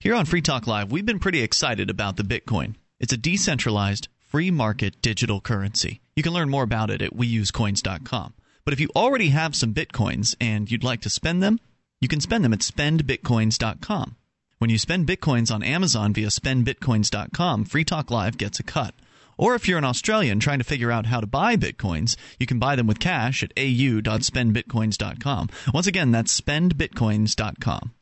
Here 0.00 0.14
on 0.14 0.26
Free 0.26 0.42
Talk 0.42 0.66
Live, 0.66 0.92
we've 0.92 1.06
been 1.06 1.18
pretty 1.18 1.42
excited 1.42 1.88
about 1.88 2.16
the 2.16 2.22
Bitcoin. 2.22 2.74
It's 2.98 3.12
a 3.12 3.18
decentralized, 3.18 4.08
free 4.18 4.50
market 4.50 5.00
digital 5.00 5.40
currency. 5.40 6.00
You 6.14 6.22
can 6.22 6.32
learn 6.32 6.50
more 6.50 6.62
about 6.62 6.90
it 6.90 7.00
at 7.00 7.14
weusecoins.com. 7.14 8.34
But 8.64 8.74
if 8.74 8.80
you 8.80 8.90
already 8.94 9.30
have 9.30 9.56
some 9.56 9.72
Bitcoins 9.72 10.34
and 10.40 10.70
you'd 10.70 10.84
like 10.84 11.00
to 11.02 11.10
spend 11.10 11.42
them, 11.42 11.58
you 12.00 12.08
can 12.08 12.20
spend 12.20 12.44
them 12.44 12.52
at 12.52 12.60
spendbitcoins.com. 12.60 14.16
When 14.58 14.70
you 14.70 14.78
spend 14.78 15.06
Bitcoins 15.06 15.52
on 15.54 15.62
Amazon 15.62 16.12
via 16.12 16.28
spendbitcoins.com, 16.28 17.64
Free 17.64 17.84
Talk 17.84 18.10
Live 18.10 18.36
gets 18.36 18.60
a 18.60 18.62
cut. 18.62 18.94
Or 19.38 19.54
if 19.54 19.66
you're 19.66 19.78
an 19.78 19.84
Australian 19.84 20.38
trying 20.38 20.58
to 20.58 20.64
figure 20.64 20.92
out 20.92 21.06
how 21.06 21.20
to 21.20 21.26
buy 21.26 21.56
Bitcoins, 21.56 22.16
you 22.38 22.46
can 22.46 22.58
buy 22.58 22.76
them 22.76 22.86
with 22.86 23.00
cash 23.00 23.42
at 23.42 23.52
au.spendbitcoins.com. 23.56 25.48
Once 25.72 25.86
again, 25.86 26.10
that's 26.10 26.38
spendbitcoins.com. 26.38 27.92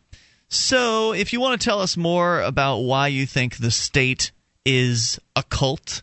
So, 0.49 1.13
if 1.15 1.33
you 1.33 1.41
want 1.41 1.59
to 1.59 1.65
tell 1.65 1.81
us 1.81 1.97
more 1.97 2.43
about 2.43 2.81
why 2.81 3.09
you 3.09 3.25
think 3.25 3.57
the 3.57 3.71
state 3.71 4.33
is 4.67 5.19
a 5.35 5.43
cult, 5.43 6.03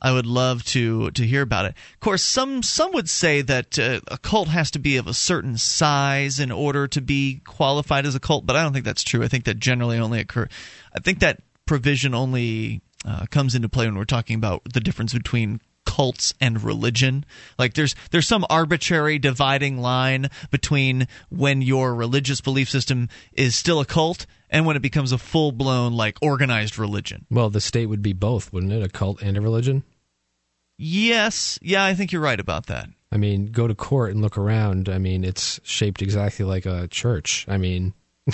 I 0.00 0.12
would 0.12 0.26
love 0.26 0.64
to 0.66 1.10
to 1.12 1.26
hear 1.26 1.42
about 1.42 1.64
it. 1.66 1.74
Of 1.94 2.00
course, 2.00 2.22
some 2.22 2.62
some 2.62 2.92
would 2.92 3.08
say 3.08 3.42
that 3.42 3.78
uh, 3.78 4.00
a 4.08 4.18
cult 4.18 4.48
has 4.48 4.70
to 4.72 4.78
be 4.78 4.96
of 4.96 5.06
a 5.06 5.14
certain 5.14 5.58
size 5.58 6.38
in 6.38 6.50
order 6.50 6.86
to 6.88 7.00
be 7.00 7.40
qualified 7.44 8.06
as 8.06 8.14
a 8.14 8.20
cult, 8.20 8.46
but 8.46 8.56
I 8.56 8.62
don't 8.62 8.72
think 8.72 8.84
that's 8.84 9.02
true. 9.02 9.22
I 9.22 9.28
think 9.28 9.44
that 9.44 9.58
generally 9.58 9.98
only 9.98 10.20
occur. 10.20 10.48
I 10.94 11.00
think 11.00 11.20
that 11.20 11.40
provision 11.66 12.14
only 12.14 12.80
uh, 13.04 13.26
comes 13.30 13.54
into 13.54 13.68
play 13.68 13.86
when 13.86 13.96
we're 13.96 14.04
talking 14.04 14.36
about 14.36 14.62
the 14.72 14.80
difference 14.80 15.12
between 15.12 15.60
cults 15.84 16.34
and 16.40 16.62
religion. 16.62 17.24
Like 17.58 17.74
there's 17.74 17.94
there's 18.10 18.26
some 18.28 18.44
arbitrary 18.50 19.18
dividing 19.18 19.78
line 19.78 20.28
between 20.50 21.08
when 21.30 21.62
your 21.62 21.94
religious 21.94 22.40
belief 22.40 22.68
system 22.68 23.08
is 23.32 23.54
still 23.54 23.80
a 23.80 23.86
cult 23.86 24.26
and 24.50 24.66
when 24.66 24.76
it 24.76 24.82
becomes 24.82 25.12
a 25.12 25.18
full 25.18 25.52
blown 25.52 25.92
like 25.92 26.18
organized 26.22 26.78
religion. 26.78 27.26
Well, 27.30 27.50
the 27.50 27.60
state 27.60 27.86
would 27.86 28.02
be 28.02 28.12
both, 28.12 28.52
wouldn't 28.52 28.72
it? 28.72 28.82
A 28.82 28.88
cult 28.88 29.22
and 29.22 29.36
a 29.36 29.40
religion. 29.40 29.82
Yes, 30.78 31.58
yeah, 31.60 31.84
I 31.84 31.94
think 31.94 32.12
you're 32.12 32.22
right 32.22 32.38
about 32.38 32.66
that. 32.66 32.88
I 33.10 33.16
mean, 33.16 33.46
go 33.46 33.66
to 33.66 33.74
court 33.74 34.12
and 34.12 34.22
look 34.22 34.38
around. 34.38 34.88
I 34.88 34.98
mean, 34.98 35.24
it's 35.24 35.60
shaped 35.64 36.02
exactly 36.02 36.44
like 36.44 36.66
a 36.66 36.86
church. 36.88 37.46
I 37.48 37.56
mean, 37.56 37.94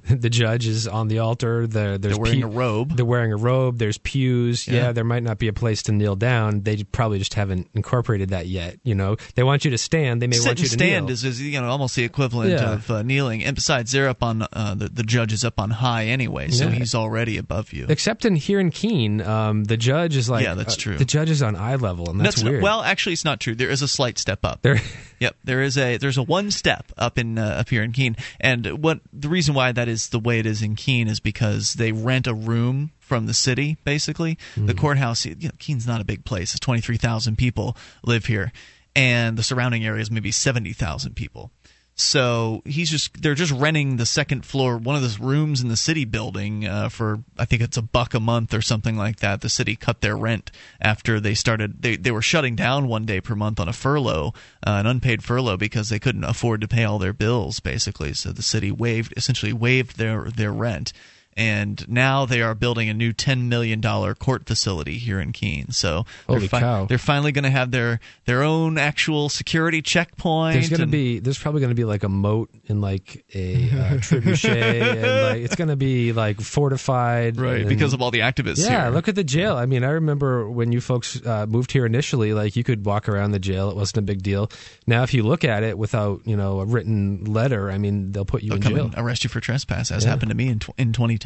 the 0.08 0.30
judge 0.30 0.66
is 0.66 0.88
on 0.88 1.08
the 1.08 1.18
altar. 1.18 1.66
The, 1.66 1.98
there's 2.00 2.16
they're 2.16 2.16
wearing 2.16 2.40
pew- 2.40 2.46
a 2.46 2.50
robe. 2.50 2.96
They're 2.96 3.04
wearing 3.04 3.32
a 3.32 3.36
robe. 3.36 3.78
There's 3.78 3.98
pews. 3.98 4.66
Yeah. 4.66 4.74
yeah. 4.74 4.92
there 4.92 5.04
might 5.04 5.22
not 5.22 5.38
be 5.38 5.48
a 5.48 5.52
place 5.52 5.82
to 5.84 5.92
kneel 5.92 6.16
down. 6.16 6.62
They 6.62 6.82
probably 6.84 7.18
just 7.18 7.34
haven't 7.34 7.68
incorporated 7.74 8.30
that 8.30 8.46
yet. 8.46 8.78
You 8.84 8.94
know, 8.94 9.16
they 9.34 9.42
want 9.42 9.64
you 9.64 9.70
to 9.72 9.78
stand. 9.78 10.22
They 10.22 10.26
may 10.26 10.36
Sit 10.36 10.46
want 10.46 10.58
you 10.58 10.64
to 10.64 10.70
stand 10.70 11.06
kneel. 11.06 11.12
is, 11.12 11.24
is 11.24 11.40
you 11.40 11.60
know 11.60 11.68
almost 11.68 11.96
the 11.96 12.04
equivalent 12.04 12.50
yeah. 12.50 12.72
of 12.72 12.90
uh, 12.90 13.02
kneeling. 13.02 13.44
And 13.44 13.54
besides, 13.54 13.92
they're 13.92 14.08
up 14.08 14.22
on 14.22 14.46
uh, 14.52 14.74
the 14.74 14.88
the 14.88 15.02
judge 15.02 15.32
is 15.32 15.44
up 15.44 15.58
on 15.58 15.70
high 15.70 16.06
anyway, 16.06 16.48
so 16.50 16.64
yeah. 16.64 16.70
he's 16.70 16.94
already 16.94 17.36
above 17.36 17.72
you. 17.72 17.86
Except 17.88 18.24
in 18.24 18.36
here 18.36 18.60
in 18.60 18.70
Keene, 18.70 19.20
um, 19.22 19.64
the 19.64 19.76
judge 19.76 20.16
is 20.16 20.30
like 20.30 20.44
yeah, 20.44 20.54
that's 20.54 20.76
true. 20.76 20.94
Uh, 20.94 20.98
the 20.98 21.04
judge 21.04 21.30
is 21.30 21.42
on 21.42 21.56
eye 21.56 21.76
level, 21.76 22.10
and 22.10 22.20
that's, 22.20 22.36
that's 22.36 22.48
weird. 22.48 22.62
well, 22.62 22.82
actually, 22.82 23.12
it's 23.12 23.24
not 23.24 23.40
true. 23.40 23.54
There 23.54 23.70
is 23.70 23.82
a 23.82 23.88
slight 23.88 24.18
step 24.18 24.44
up. 24.44 24.62
There. 24.62 24.80
Yep, 25.22 25.36
there 25.44 25.62
is 25.62 25.78
a 25.78 25.98
there's 25.98 26.18
a 26.18 26.22
one 26.24 26.50
step 26.50 26.90
up 26.98 27.16
in 27.16 27.38
uh, 27.38 27.58
up 27.60 27.68
here 27.68 27.84
in 27.84 27.92
Keene, 27.92 28.16
and 28.40 28.82
what 28.82 28.98
the 29.12 29.28
reason 29.28 29.54
why 29.54 29.70
that 29.70 29.86
is 29.86 30.08
the 30.08 30.18
way 30.18 30.40
it 30.40 30.46
is 30.46 30.62
in 30.62 30.74
Keene 30.74 31.06
is 31.06 31.20
because 31.20 31.74
they 31.74 31.92
rent 31.92 32.26
a 32.26 32.34
room 32.34 32.90
from 32.98 33.26
the 33.26 33.32
city. 33.32 33.76
Basically, 33.84 34.34
mm-hmm. 34.34 34.66
the 34.66 34.74
courthouse. 34.74 35.24
You 35.24 35.36
know, 35.36 35.50
Keene's 35.60 35.86
not 35.86 36.00
a 36.00 36.04
big 36.04 36.24
place. 36.24 36.54
It's 36.54 36.58
twenty 36.58 36.80
three 36.80 36.96
thousand 36.96 37.38
people 37.38 37.76
live 38.02 38.26
here, 38.26 38.50
and 38.96 39.38
the 39.38 39.44
surrounding 39.44 39.86
area 39.86 40.02
is 40.02 40.10
maybe 40.10 40.32
seventy 40.32 40.72
thousand 40.72 41.14
people. 41.14 41.52
So 41.94 42.62
he's 42.64 42.90
just 42.90 43.22
they're 43.22 43.34
just 43.34 43.52
renting 43.52 43.96
the 43.96 44.06
second 44.06 44.46
floor, 44.46 44.78
one 44.78 44.96
of 44.96 45.02
the 45.02 45.22
rooms 45.22 45.60
in 45.60 45.68
the 45.68 45.76
city 45.76 46.06
building 46.06 46.66
uh, 46.66 46.88
for 46.88 47.22
I 47.38 47.44
think 47.44 47.60
it's 47.60 47.76
a 47.76 47.82
buck 47.82 48.14
a 48.14 48.20
month 48.20 48.54
or 48.54 48.62
something 48.62 48.96
like 48.96 49.18
that. 49.18 49.42
The 49.42 49.50
city 49.50 49.76
cut 49.76 50.00
their 50.00 50.16
rent 50.16 50.50
after 50.80 51.20
they 51.20 51.34
started 51.34 51.82
they 51.82 51.96
they 51.96 52.10
were 52.10 52.22
shutting 52.22 52.56
down 52.56 52.88
one 52.88 53.04
day 53.04 53.20
per 53.20 53.34
month 53.34 53.60
on 53.60 53.68
a 53.68 53.74
furlough, 53.74 54.32
uh, 54.66 54.70
an 54.70 54.86
unpaid 54.86 55.22
furlough 55.22 55.58
because 55.58 55.90
they 55.90 55.98
couldn't 55.98 56.24
afford 56.24 56.62
to 56.62 56.68
pay 56.68 56.84
all 56.84 56.98
their 56.98 57.12
bills 57.12 57.60
basically. 57.60 58.14
So 58.14 58.32
the 58.32 58.42
city 58.42 58.70
waived 58.70 59.12
essentially 59.16 59.52
waived 59.52 59.98
their 59.98 60.30
their 60.30 60.52
rent 60.52 60.94
and 61.36 61.88
now 61.88 62.26
they 62.26 62.42
are 62.42 62.54
building 62.54 62.88
a 62.88 62.94
new 62.94 63.12
ten 63.12 63.48
million 63.48 63.80
dollar 63.80 64.14
court 64.14 64.46
facility 64.46 64.98
here 64.98 65.20
in 65.20 65.32
Keene. 65.32 65.70
So 65.70 66.04
Holy 66.26 66.40
they're, 66.40 66.48
fi- 66.48 66.60
cow. 66.60 66.84
they're 66.86 66.98
finally 66.98 67.32
going 67.32 67.44
to 67.44 67.50
have 67.50 67.70
their 67.70 68.00
their 68.26 68.42
own 68.42 68.78
actual 68.78 69.28
security 69.28 69.82
checkpoint. 69.82 70.54
There's 70.54 70.68
going 70.68 70.78
to 70.78 70.82
and- 70.84 70.92
be 70.92 71.18
there's 71.18 71.38
probably 71.38 71.60
going 71.60 71.70
to 71.70 71.74
be 71.74 71.84
like 71.84 72.02
a 72.02 72.08
moat 72.08 72.50
in 72.66 72.80
like 72.80 73.24
a 73.34 73.54
uh, 73.70 73.98
trebuchet, 73.98 74.52
and 74.82 75.22
like 75.22 75.42
it's 75.42 75.56
going 75.56 75.68
to 75.68 75.76
be 75.76 76.12
like 76.12 76.40
fortified, 76.40 77.38
right? 77.40 77.60
and- 77.60 77.68
because 77.68 77.92
of 77.94 78.02
all 78.02 78.10
the 78.10 78.20
activists. 78.20 78.64
yeah, 78.64 78.84
here. 78.84 78.90
look 78.94 79.08
at 79.08 79.14
the 79.14 79.24
jail. 79.24 79.56
I 79.56 79.66
mean, 79.66 79.84
I 79.84 79.90
remember 79.90 80.48
when 80.50 80.72
you 80.72 80.80
folks 80.80 81.20
uh, 81.24 81.46
moved 81.46 81.72
here 81.72 81.86
initially, 81.86 82.34
like 82.34 82.56
you 82.56 82.64
could 82.64 82.84
walk 82.84 83.08
around 83.08 83.32
the 83.32 83.38
jail; 83.38 83.70
it 83.70 83.76
wasn't 83.76 83.98
a 83.98 84.02
big 84.02 84.22
deal. 84.22 84.50
Now, 84.86 85.02
if 85.02 85.14
you 85.14 85.22
look 85.22 85.44
at 85.44 85.62
it 85.62 85.78
without 85.78 86.20
you 86.26 86.36
know 86.36 86.60
a 86.60 86.64
written 86.66 87.24
letter, 87.24 87.70
I 87.70 87.78
mean, 87.78 88.12
they'll 88.12 88.24
put 88.24 88.42
you 88.42 88.50
They'll 88.50 88.56
in 88.56 88.62
come 88.62 88.74
jail. 88.74 88.84
and 88.86 88.94
arrest 88.98 89.24
you 89.24 89.30
for 89.30 89.40
trespass, 89.40 89.90
as 89.90 90.04
Yeah. 90.04 90.10
happened 90.10 90.30
to 90.30 90.36
me 90.36 90.48
in 90.48 90.58
tw- 90.58 90.70
in 90.78 90.92
2010. 90.92 91.21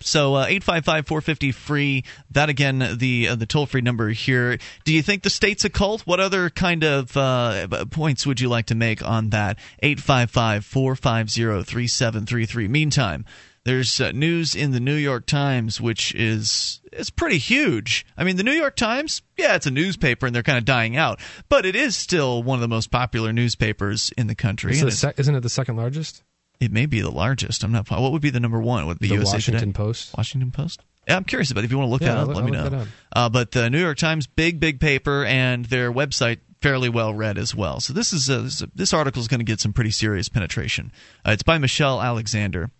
So 0.00 0.34
uh, 0.34 0.46
eight 0.48 0.62
five 0.64 0.84
five 0.84 1.06
four 1.06 1.20
fifty 1.20 1.52
free. 1.52 2.04
That 2.30 2.48
again, 2.48 2.96
the 2.98 3.28
uh, 3.28 3.34
the 3.36 3.46
toll 3.46 3.66
free 3.66 3.80
number 3.80 4.08
here. 4.10 4.58
Do 4.84 4.92
you 4.92 5.02
think 5.02 5.22
the 5.22 5.30
state's 5.30 5.64
a 5.64 5.70
cult? 5.70 6.02
What 6.02 6.20
other 6.20 6.50
kind 6.50 6.84
of 6.84 7.16
uh, 7.16 7.66
points 7.90 8.26
would 8.26 8.40
you 8.40 8.48
like 8.48 8.66
to 8.66 8.74
make 8.74 9.02
on 9.06 9.30
that? 9.30 9.58
Eight 9.82 10.00
five 10.00 10.30
five 10.30 10.64
four 10.64 10.96
five 10.96 11.30
zero 11.30 11.62
three 11.62 11.86
seven 11.88 12.26
three 12.26 12.46
three. 12.46 12.68
Meantime. 12.68 13.24
There's 13.64 14.00
uh, 14.00 14.12
news 14.12 14.54
in 14.54 14.70
the 14.70 14.78
New 14.78 14.94
York 14.94 15.26
Times, 15.26 15.80
which 15.80 16.14
is 16.14 16.80
is 16.92 17.10
pretty 17.10 17.38
huge. 17.38 18.06
I 18.16 18.22
mean, 18.22 18.36
the 18.36 18.44
New 18.44 18.52
York 18.52 18.76
Times, 18.76 19.22
yeah, 19.36 19.56
it's 19.56 19.66
a 19.66 19.72
newspaper, 19.72 20.24
and 20.24 20.32
they're 20.32 20.44
kind 20.44 20.56
of 20.58 20.64
dying 20.64 20.96
out, 20.96 21.18
but 21.48 21.66
it 21.66 21.74
is 21.74 21.96
still 21.96 22.44
one 22.44 22.58
of 22.58 22.60
the 22.60 22.68
most 22.68 22.92
popular 22.92 23.32
newspapers 23.32 24.12
in 24.16 24.28
the 24.28 24.36
country. 24.36 24.70
Is 24.70 24.82
it 24.82 24.86
it- 24.88 24.92
sec- 24.92 25.18
isn't 25.18 25.34
it 25.34 25.40
the 25.40 25.48
second 25.48 25.74
largest? 25.74 26.22
It 26.60 26.72
may 26.72 26.86
be 26.86 27.00
the 27.00 27.10
largest. 27.10 27.64
I'm 27.64 27.72
not. 27.72 27.90
What 27.90 28.12
would 28.12 28.22
be 28.22 28.30
the 28.30 28.40
number 28.40 28.60
one? 28.60 28.86
Would 28.86 28.98
be 28.98 29.08
the 29.08 29.14
USA 29.14 29.36
Washington 29.36 29.68
Today? 29.68 29.72
Post. 29.72 30.16
Washington 30.16 30.50
Post. 30.50 30.82
Yeah, 31.06 31.16
I'm 31.16 31.24
curious 31.24 31.50
about. 31.50 31.62
It. 31.62 31.66
If 31.66 31.70
you 31.70 31.78
want 31.78 31.88
to 31.88 31.92
look 31.92 32.02
Yeah, 32.02 32.14
that 32.24 32.30
up, 32.30 32.36
let 32.36 32.44
me 32.44 32.50
know. 32.50 32.86
Uh, 33.12 33.28
but 33.28 33.52
the 33.52 33.70
New 33.70 33.80
York 33.80 33.98
Times, 33.98 34.26
big 34.26 34.58
big 34.58 34.80
paper, 34.80 35.24
and 35.24 35.64
their 35.66 35.92
website 35.92 36.38
fairly 36.60 36.88
well 36.88 37.14
read 37.14 37.38
as 37.38 37.54
well. 37.54 37.80
So 37.80 37.92
this 37.92 38.12
is, 38.12 38.28
uh 38.30 38.42
this, 38.42 38.62
this 38.74 38.94
article 38.94 39.20
is 39.20 39.28
going 39.28 39.40
to 39.40 39.44
get 39.44 39.60
some 39.60 39.72
pretty 39.72 39.90
serious 39.90 40.28
penetration. 40.28 40.90
Uh, 41.26 41.32
it's 41.32 41.42
by 41.42 41.58
Michelle 41.58 42.02
Alexander. 42.02 42.70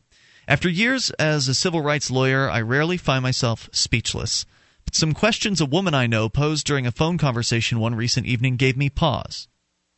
After 0.48 0.68
years 0.68 1.10
as 1.10 1.48
a 1.48 1.54
civil 1.54 1.82
rights 1.82 2.10
lawyer, 2.10 2.48
I 2.48 2.60
rarely 2.62 2.96
find 2.96 3.22
myself 3.22 3.68
speechless. 3.72 4.46
But 4.84 4.94
some 4.94 5.12
questions 5.12 5.60
a 5.60 5.66
woman 5.66 5.92
I 5.94 6.06
know 6.06 6.28
posed 6.28 6.66
during 6.66 6.86
a 6.86 6.92
phone 6.92 7.18
conversation 7.18 7.80
one 7.80 7.94
recent 7.94 8.26
evening 8.26 8.56
gave 8.56 8.76
me 8.76 8.88
pause. 8.88 9.48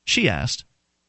She 0.04 0.28
asked, 0.28 0.64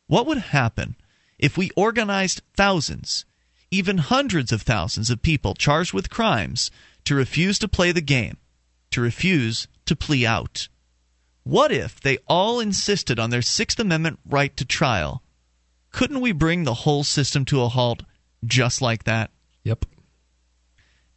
What 0.08 0.26
would 0.26 0.38
happen 0.38 0.96
if 1.40 1.58
we 1.58 1.72
organized 1.76 2.42
thousands, 2.56 3.26
even 3.72 3.98
hundreds 3.98 4.52
of 4.52 4.62
thousands 4.62 5.10
of 5.10 5.22
people 5.22 5.54
charged 5.56 5.94
with 5.94 6.10
crimes 6.10 6.70
to 7.06 7.16
refuse 7.16 7.58
to 7.60 7.68
play 7.68 7.92
the 7.92 8.02
game, 8.02 8.38
to 8.92 9.02
refuse 9.02 9.68
to 9.86 9.96
plea 9.96 10.26
out? 10.26 10.68
What 11.44 11.72
if 11.72 12.00
they 12.00 12.20
all 12.28 12.60
insisted 12.60 13.18
on 13.18 13.30
their 13.30 13.42
Sixth 13.42 13.80
Amendment 13.80 14.20
right 14.26 14.56
to 14.58 14.66
trial? 14.66 15.24
Couldn't 15.92 16.22
we 16.22 16.32
bring 16.32 16.64
the 16.64 16.74
whole 16.74 17.04
system 17.04 17.46
to 17.46 17.62
a 17.62 17.70
halt 17.70 18.04
just 18.46 18.82
like 18.82 19.06
that? 19.06 19.32
Yep. 19.64 19.86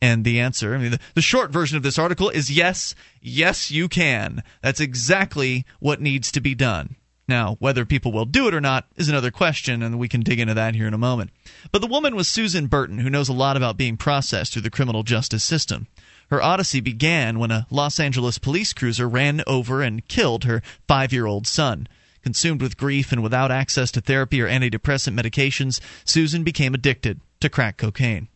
And 0.00 0.24
the 0.24 0.40
answer, 0.40 0.74
I 0.74 0.78
mean, 0.78 0.92
the, 0.92 1.00
the 1.14 1.22
short 1.22 1.50
version 1.50 1.76
of 1.76 1.82
this 1.82 1.98
article 1.98 2.30
is 2.30 2.50
yes, 2.50 2.94
yes, 3.20 3.70
you 3.70 3.88
can. 3.88 4.42
That's 4.60 4.80
exactly 4.80 5.64
what 5.80 6.00
needs 6.00 6.32
to 6.32 6.40
be 6.40 6.54
done. 6.54 6.96
Now, 7.32 7.56
whether 7.60 7.86
people 7.86 8.12
will 8.12 8.26
do 8.26 8.46
it 8.46 8.52
or 8.52 8.60
not 8.60 8.88
is 8.94 9.08
another 9.08 9.30
question, 9.30 9.82
and 9.82 9.98
we 9.98 10.06
can 10.06 10.20
dig 10.20 10.38
into 10.38 10.52
that 10.52 10.74
here 10.74 10.86
in 10.86 10.92
a 10.92 10.98
moment. 10.98 11.30
But 11.70 11.80
the 11.80 11.86
woman 11.86 12.14
was 12.14 12.28
Susan 12.28 12.66
Burton, 12.66 12.98
who 12.98 13.08
knows 13.08 13.30
a 13.30 13.32
lot 13.32 13.56
about 13.56 13.78
being 13.78 13.96
processed 13.96 14.52
through 14.52 14.60
the 14.60 14.68
criminal 14.68 15.02
justice 15.02 15.42
system. 15.42 15.86
Her 16.28 16.42
odyssey 16.42 16.80
began 16.80 17.38
when 17.38 17.50
a 17.50 17.66
Los 17.70 17.98
Angeles 17.98 18.36
police 18.36 18.74
cruiser 18.74 19.08
ran 19.08 19.42
over 19.46 19.80
and 19.80 20.06
killed 20.08 20.44
her 20.44 20.60
five 20.86 21.10
year 21.10 21.24
old 21.24 21.46
son. 21.46 21.88
Consumed 22.22 22.60
with 22.60 22.76
grief 22.76 23.12
and 23.12 23.22
without 23.22 23.50
access 23.50 23.90
to 23.92 24.02
therapy 24.02 24.42
or 24.42 24.46
antidepressant 24.46 25.18
medications, 25.18 25.80
Susan 26.04 26.44
became 26.44 26.74
addicted 26.74 27.18
to 27.40 27.48
crack 27.48 27.78
cocaine. 27.78 28.28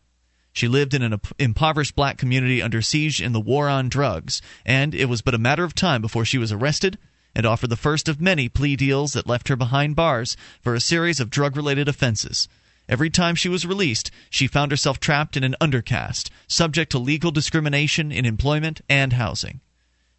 She 0.53 0.67
lived 0.67 0.95
in 0.95 1.03
an 1.03 1.21
impoverished 1.37 1.95
black 1.95 2.17
community 2.17 2.63
under 2.63 2.81
siege 2.81 3.21
in 3.21 3.31
the 3.31 3.39
war 3.39 3.69
on 3.69 3.89
drugs, 3.89 4.41
and 4.65 4.95
it 4.95 5.05
was 5.05 5.21
but 5.21 5.35
a 5.35 5.37
matter 5.37 5.63
of 5.63 5.75
time 5.75 6.01
before 6.01 6.25
she 6.25 6.39
was 6.39 6.51
arrested 6.51 6.97
and 7.35 7.45
offered 7.45 7.69
the 7.69 7.75
first 7.75 8.07
of 8.09 8.21
many 8.21 8.49
plea 8.49 8.75
deals 8.75 9.13
that 9.13 9.27
left 9.27 9.47
her 9.47 9.55
behind 9.55 9.95
bars 9.95 10.35
for 10.61 10.73
a 10.73 10.81
series 10.81 11.19
of 11.19 11.29
drug 11.29 11.55
related 11.55 11.87
offenses. 11.87 12.47
Every 12.89 13.09
time 13.09 13.35
she 13.35 13.49
was 13.49 13.65
released, 13.65 14.11
she 14.29 14.47
found 14.47 14.71
herself 14.71 14.99
trapped 14.99 15.35
in 15.35 15.43
an 15.43 15.55
undercaste, 15.59 16.29
subject 16.47 16.91
to 16.91 16.99
legal 16.99 17.31
discrimination 17.31 18.11
in 18.11 18.25
employment 18.25 18.81
and 18.89 19.13
housing. 19.13 19.59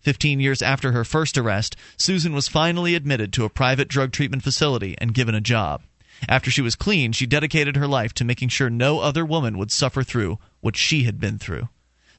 Fifteen 0.01 0.39
years 0.39 0.63
after 0.63 0.93
her 0.93 1.05
first 1.05 1.37
arrest, 1.37 1.77
Susan 1.97 2.33
was 2.35 2.47
finally 2.47 2.95
admitted 2.95 3.33
to 3.33 3.45
a 3.45 3.51
private 3.51 3.89
drug 3.89 4.13
treatment 4.13 4.43
facility 4.43 4.95
and 4.99 5.15
given 5.15 5.35
a 5.35 5.41
job. 5.41 5.83
After 6.29 6.51
she 6.51 6.63
was 6.63 6.77
clean, 6.77 7.13
she 7.13 7.27
dedicated 7.27 7.77
her 7.77 7.87
life 7.87 8.13
to 8.15 8.25
making 8.25 8.49
sure 8.51 8.71
no 8.71 9.01
other 9.01 9.25
woman 9.25 9.57
would 9.59 9.71
suffer 9.71 10.03
through 10.03 10.39
what 10.61 10.77
she 10.77 11.05
had 11.05 11.19
been 11.19 11.39
through. 11.39 11.69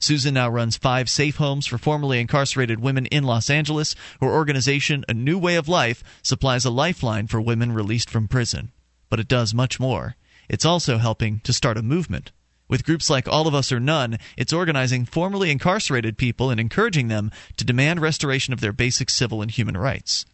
Susan 0.01 0.33
now 0.33 0.49
runs 0.49 0.77
five 0.77 1.09
safe 1.09 1.35
homes 1.35 1.67
for 1.67 1.77
formerly 1.77 2.21
incarcerated 2.21 2.79
women 2.79 3.05
in 3.07 3.25
Los 3.25 3.49
Angeles. 3.49 3.95
Her 4.21 4.27
organization, 4.27 5.03
A 5.09 5.13
New 5.13 5.37
Way 5.37 5.55
of 5.55 5.67
Life, 5.67 6.03
supplies 6.23 6.63
a 6.63 6.69
lifeline 6.69 7.27
for 7.27 7.41
women 7.41 7.73
released 7.73 8.09
from 8.09 8.29
prison. 8.29 8.71
But 9.09 9.19
it 9.19 9.27
does 9.27 9.53
much 9.53 9.77
more. 9.77 10.15
It's 10.47 10.63
also 10.63 10.99
helping 10.99 11.41
to 11.41 11.51
start 11.51 11.77
a 11.77 11.83
movement. 11.83 12.31
With 12.69 12.85
groups 12.85 13.09
like 13.09 13.27
All 13.27 13.45
of 13.45 13.53
Us 13.53 13.73
or 13.73 13.79
None, 13.79 14.19
it's 14.37 14.53
organizing 14.53 15.03
formerly 15.03 15.51
incarcerated 15.51 16.17
people 16.17 16.49
and 16.49 16.61
encouraging 16.61 17.09
them 17.09 17.29
to 17.57 17.65
demand 17.65 17.99
restoration 17.99 18.53
of 18.53 18.61
their 18.61 18.71
basic 18.71 19.09
civil 19.09 19.41
and 19.41 19.51
human 19.51 19.75
rights. 19.75 20.25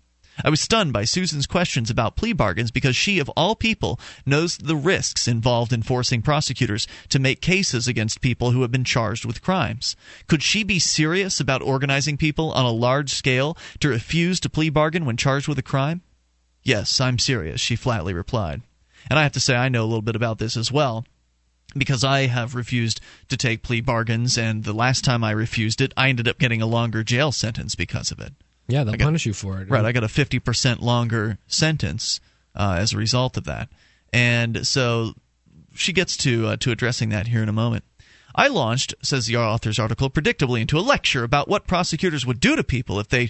I 0.43 0.49
was 0.49 0.59
stunned 0.59 0.91
by 0.91 1.05
Susan's 1.05 1.47
questions 1.47 1.89
about 1.89 2.17
plea 2.17 2.33
bargains 2.33 2.69
because 2.69 2.95
she, 2.95 3.19
of 3.19 3.29
all 3.29 3.55
people, 3.55 3.99
knows 4.25 4.57
the 4.57 4.75
risks 4.75 5.27
involved 5.27 5.71
in 5.71 5.81
forcing 5.81 6.21
prosecutors 6.21 6.87
to 7.09 7.19
make 7.19 7.41
cases 7.41 7.87
against 7.87 8.21
people 8.21 8.51
who 8.51 8.61
have 8.61 8.71
been 8.71 8.83
charged 8.83 9.23
with 9.23 9.41
crimes. 9.41 9.95
Could 10.27 10.43
she 10.43 10.63
be 10.63 10.79
serious 10.79 11.39
about 11.39 11.61
organizing 11.61 12.17
people 12.17 12.51
on 12.51 12.65
a 12.65 12.71
large 12.71 13.13
scale 13.13 13.57
to 13.79 13.87
refuse 13.87 14.39
to 14.41 14.49
plea 14.49 14.69
bargain 14.69 15.05
when 15.05 15.17
charged 15.17 15.47
with 15.47 15.57
a 15.57 15.63
crime? 15.63 16.01
Yes, 16.63 16.99
I'm 16.99 17.19
serious, 17.19 17.61
she 17.61 17.75
flatly 17.75 18.13
replied. 18.13 18.61
And 19.09 19.17
I 19.17 19.23
have 19.23 19.33
to 19.33 19.39
say, 19.39 19.55
I 19.55 19.69
know 19.69 19.83
a 19.83 19.87
little 19.87 20.01
bit 20.01 20.15
about 20.15 20.39
this 20.39 20.57
as 20.57 20.71
well 20.71 21.05
because 21.77 22.03
I 22.03 22.27
have 22.27 22.55
refused 22.55 23.01
to 23.29 23.37
take 23.37 23.61
plea 23.61 23.81
bargains, 23.81 24.37
and 24.37 24.63
the 24.63 24.73
last 24.73 25.03
time 25.03 25.23
I 25.23 25.31
refused 25.31 25.81
it, 25.81 25.93
I 25.97 26.09
ended 26.09 26.27
up 26.27 26.39
getting 26.39 26.61
a 26.61 26.65
longer 26.65 27.03
jail 27.03 27.31
sentence 27.31 27.75
because 27.75 28.11
of 28.11 28.19
it. 28.19 28.33
Yeah, 28.67 28.83
they'll 28.83 28.95
got, 28.95 29.05
punish 29.05 29.25
you 29.25 29.33
for 29.33 29.61
it. 29.61 29.69
Right, 29.69 29.85
I 29.85 29.91
got 29.91 30.03
a 30.03 30.07
50% 30.07 30.81
longer 30.81 31.37
sentence 31.47 32.19
uh, 32.55 32.77
as 32.79 32.93
a 32.93 32.97
result 32.97 33.37
of 33.37 33.43
that. 33.45 33.69
And 34.11 34.65
so 34.65 35.13
she 35.75 35.93
gets 35.93 36.17
to 36.17 36.47
uh, 36.47 36.57
to 36.57 36.71
addressing 36.71 37.09
that 37.09 37.27
here 37.27 37.43
in 37.43 37.49
a 37.49 37.53
moment. 37.53 37.83
I 38.33 38.47
launched, 38.47 38.93
says 39.01 39.27
the 39.27 39.37
author's 39.37 39.79
article, 39.79 40.09
predictably 40.09 40.61
into 40.61 40.77
a 40.77 40.81
lecture 40.81 41.23
about 41.23 41.47
what 41.47 41.67
prosecutors 41.67 42.25
would 42.25 42.39
do 42.39 42.55
to 42.55 42.63
people 42.63 42.99
if 42.99 43.07
they 43.07 43.29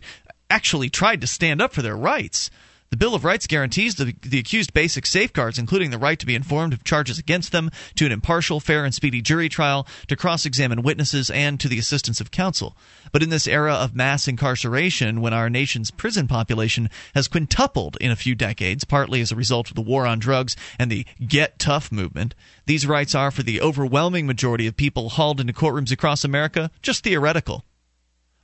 actually 0.50 0.90
tried 0.90 1.22
to 1.22 1.28
stand 1.28 1.62
up 1.62 1.74
for 1.74 1.82
their 1.82 1.96
rights. 1.96 2.50
The 2.96 3.00
Bill 3.00 3.14
of 3.14 3.26
Rights 3.26 3.46
guarantees 3.46 3.96
the, 3.96 4.16
the 4.22 4.40
accused 4.40 4.74
basic 4.74 5.06
safeguards, 5.06 5.60
including 5.60 5.92
the 5.92 5.98
right 5.98 6.18
to 6.18 6.26
be 6.26 6.34
informed 6.34 6.72
of 6.72 6.86
charges 6.86 7.20
against 7.20 7.52
them, 7.52 7.70
to 7.96 8.06
an 8.06 8.14
impartial, 8.14 8.62
fair, 8.62 8.86
and 8.86 8.96
speedy 8.96 9.22
jury 9.22 9.50
trial, 9.50 9.86
to 10.08 10.16
cross 10.16 10.46
examine 10.46 10.82
witnesses, 10.82 11.30
and 11.30 11.60
to 11.60 11.68
the 11.68 11.78
assistance 11.78 12.22
of 12.22 12.32
counsel. 12.32 12.78
But 13.12 13.22
in 13.22 13.32
this 13.32 13.48
era 13.48 13.74
of 13.74 13.98
mass 13.98 14.30
incarceration, 14.30 15.20
when 15.20 15.34
our 15.34 15.50
nation's 15.50 15.92
prison 15.92 16.30
population 16.30 16.90
has 17.14 17.28
quintupled 17.28 17.98
in 18.00 18.12
a 18.12 18.16
few 18.16 18.34
decades, 18.34 18.86
partly 18.86 19.20
as 19.20 19.30
a 19.30 19.36
result 19.36 19.68
of 19.68 19.76
the 19.76 19.82
war 19.82 20.08
on 20.08 20.18
drugs 20.18 20.56
and 20.80 20.90
the 20.90 21.06
Get 21.28 21.60
Tough 21.60 21.92
movement, 21.92 22.34
these 22.66 22.88
rights 22.88 23.14
are, 23.14 23.30
for 23.30 23.44
the 23.44 23.60
overwhelming 23.60 24.26
majority 24.26 24.68
of 24.68 24.78
people 24.78 25.10
hauled 25.10 25.42
into 25.42 25.52
courtrooms 25.52 25.92
across 25.92 26.24
America, 26.24 26.72
just 26.82 27.04
theoretical. 27.04 27.66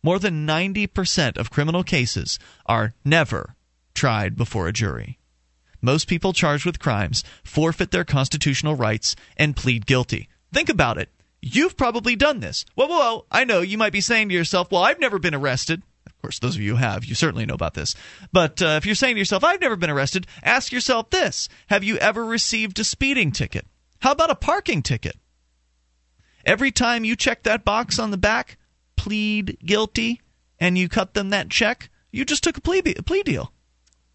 More 0.03 0.19
than 0.19 0.45
90% 0.45 1.37
of 1.37 1.51
criminal 1.51 1.85
cases 1.85 2.37
are 2.65 2.93
never 3.05 3.55
tried 3.93 4.35
before 4.35 4.67
a 4.67 4.73
jury. 4.73 5.19
Most 5.81 6.07
people 6.07 6.33
charged 6.33 6.65
with 6.65 6.79
crimes 6.79 7.23
forfeit 7.43 7.91
their 7.91 8.05
constitutional 8.05 8.75
rights 8.75 9.15
and 9.35 9.55
plead 9.55 9.85
guilty. 9.85 10.29
Think 10.53 10.69
about 10.69 10.97
it. 10.97 11.09
You've 11.41 11.75
probably 11.75 12.15
done 12.15 12.39
this. 12.39 12.65
Whoa, 12.75 12.85
whoa, 12.85 12.97
whoa. 12.97 13.25
I 13.31 13.45
know 13.45 13.61
you 13.61 13.77
might 13.77 13.93
be 13.93 14.01
saying 14.01 14.29
to 14.29 14.35
yourself, 14.35 14.71
well, 14.71 14.83
I've 14.83 14.99
never 14.99 15.17
been 15.17 15.33
arrested. 15.33 15.81
Of 16.05 16.21
course, 16.21 16.37
those 16.37 16.55
of 16.55 16.61
you 16.61 16.71
who 16.71 16.77
have, 16.77 17.03
you 17.03 17.15
certainly 17.15 17.47
know 17.47 17.55
about 17.55 17.73
this. 17.73 17.95
But 18.31 18.61
uh, 18.61 18.77
if 18.77 18.85
you're 18.85 18.93
saying 18.93 19.15
to 19.15 19.19
yourself, 19.19 19.43
I've 19.43 19.61
never 19.61 19.75
been 19.75 19.89
arrested, 19.89 20.27
ask 20.43 20.71
yourself 20.71 21.09
this 21.09 21.49
Have 21.67 21.83
you 21.83 21.97
ever 21.97 22.23
received 22.23 22.77
a 22.79 22.83
speeding 22.83 23.31
ticket? 23.31 23.65
How 24.01 24.11
about 24.11 24.29
a 24.29 24.35
parking 24.35 24.83
ticket? 24.83 25.17
Every 26.45 26.71
time 26.71 27.05
you 27.05 27.15
check 27.15 27.43
that 27.43 27.65
box 27.65 27.97
on 27.97 28.11
the 28.11 28.17
back, 28.17 28.57
plead 28.95 29.57
guilty, 29.65 30.21
and 30.59 30.77
you 30.77 30.89
cut 30.89 31.15
them 31.15 31.29
that 31.29 31.49
check, 31.49 31.89
you 32.11 32.23
just 32.23 32.43
took 32.43 32.57
a 32.57 32.61
plea, 32.61 32.81
a 32.97 33.03
plea 33.03 33.23
deal. 33.23 33.51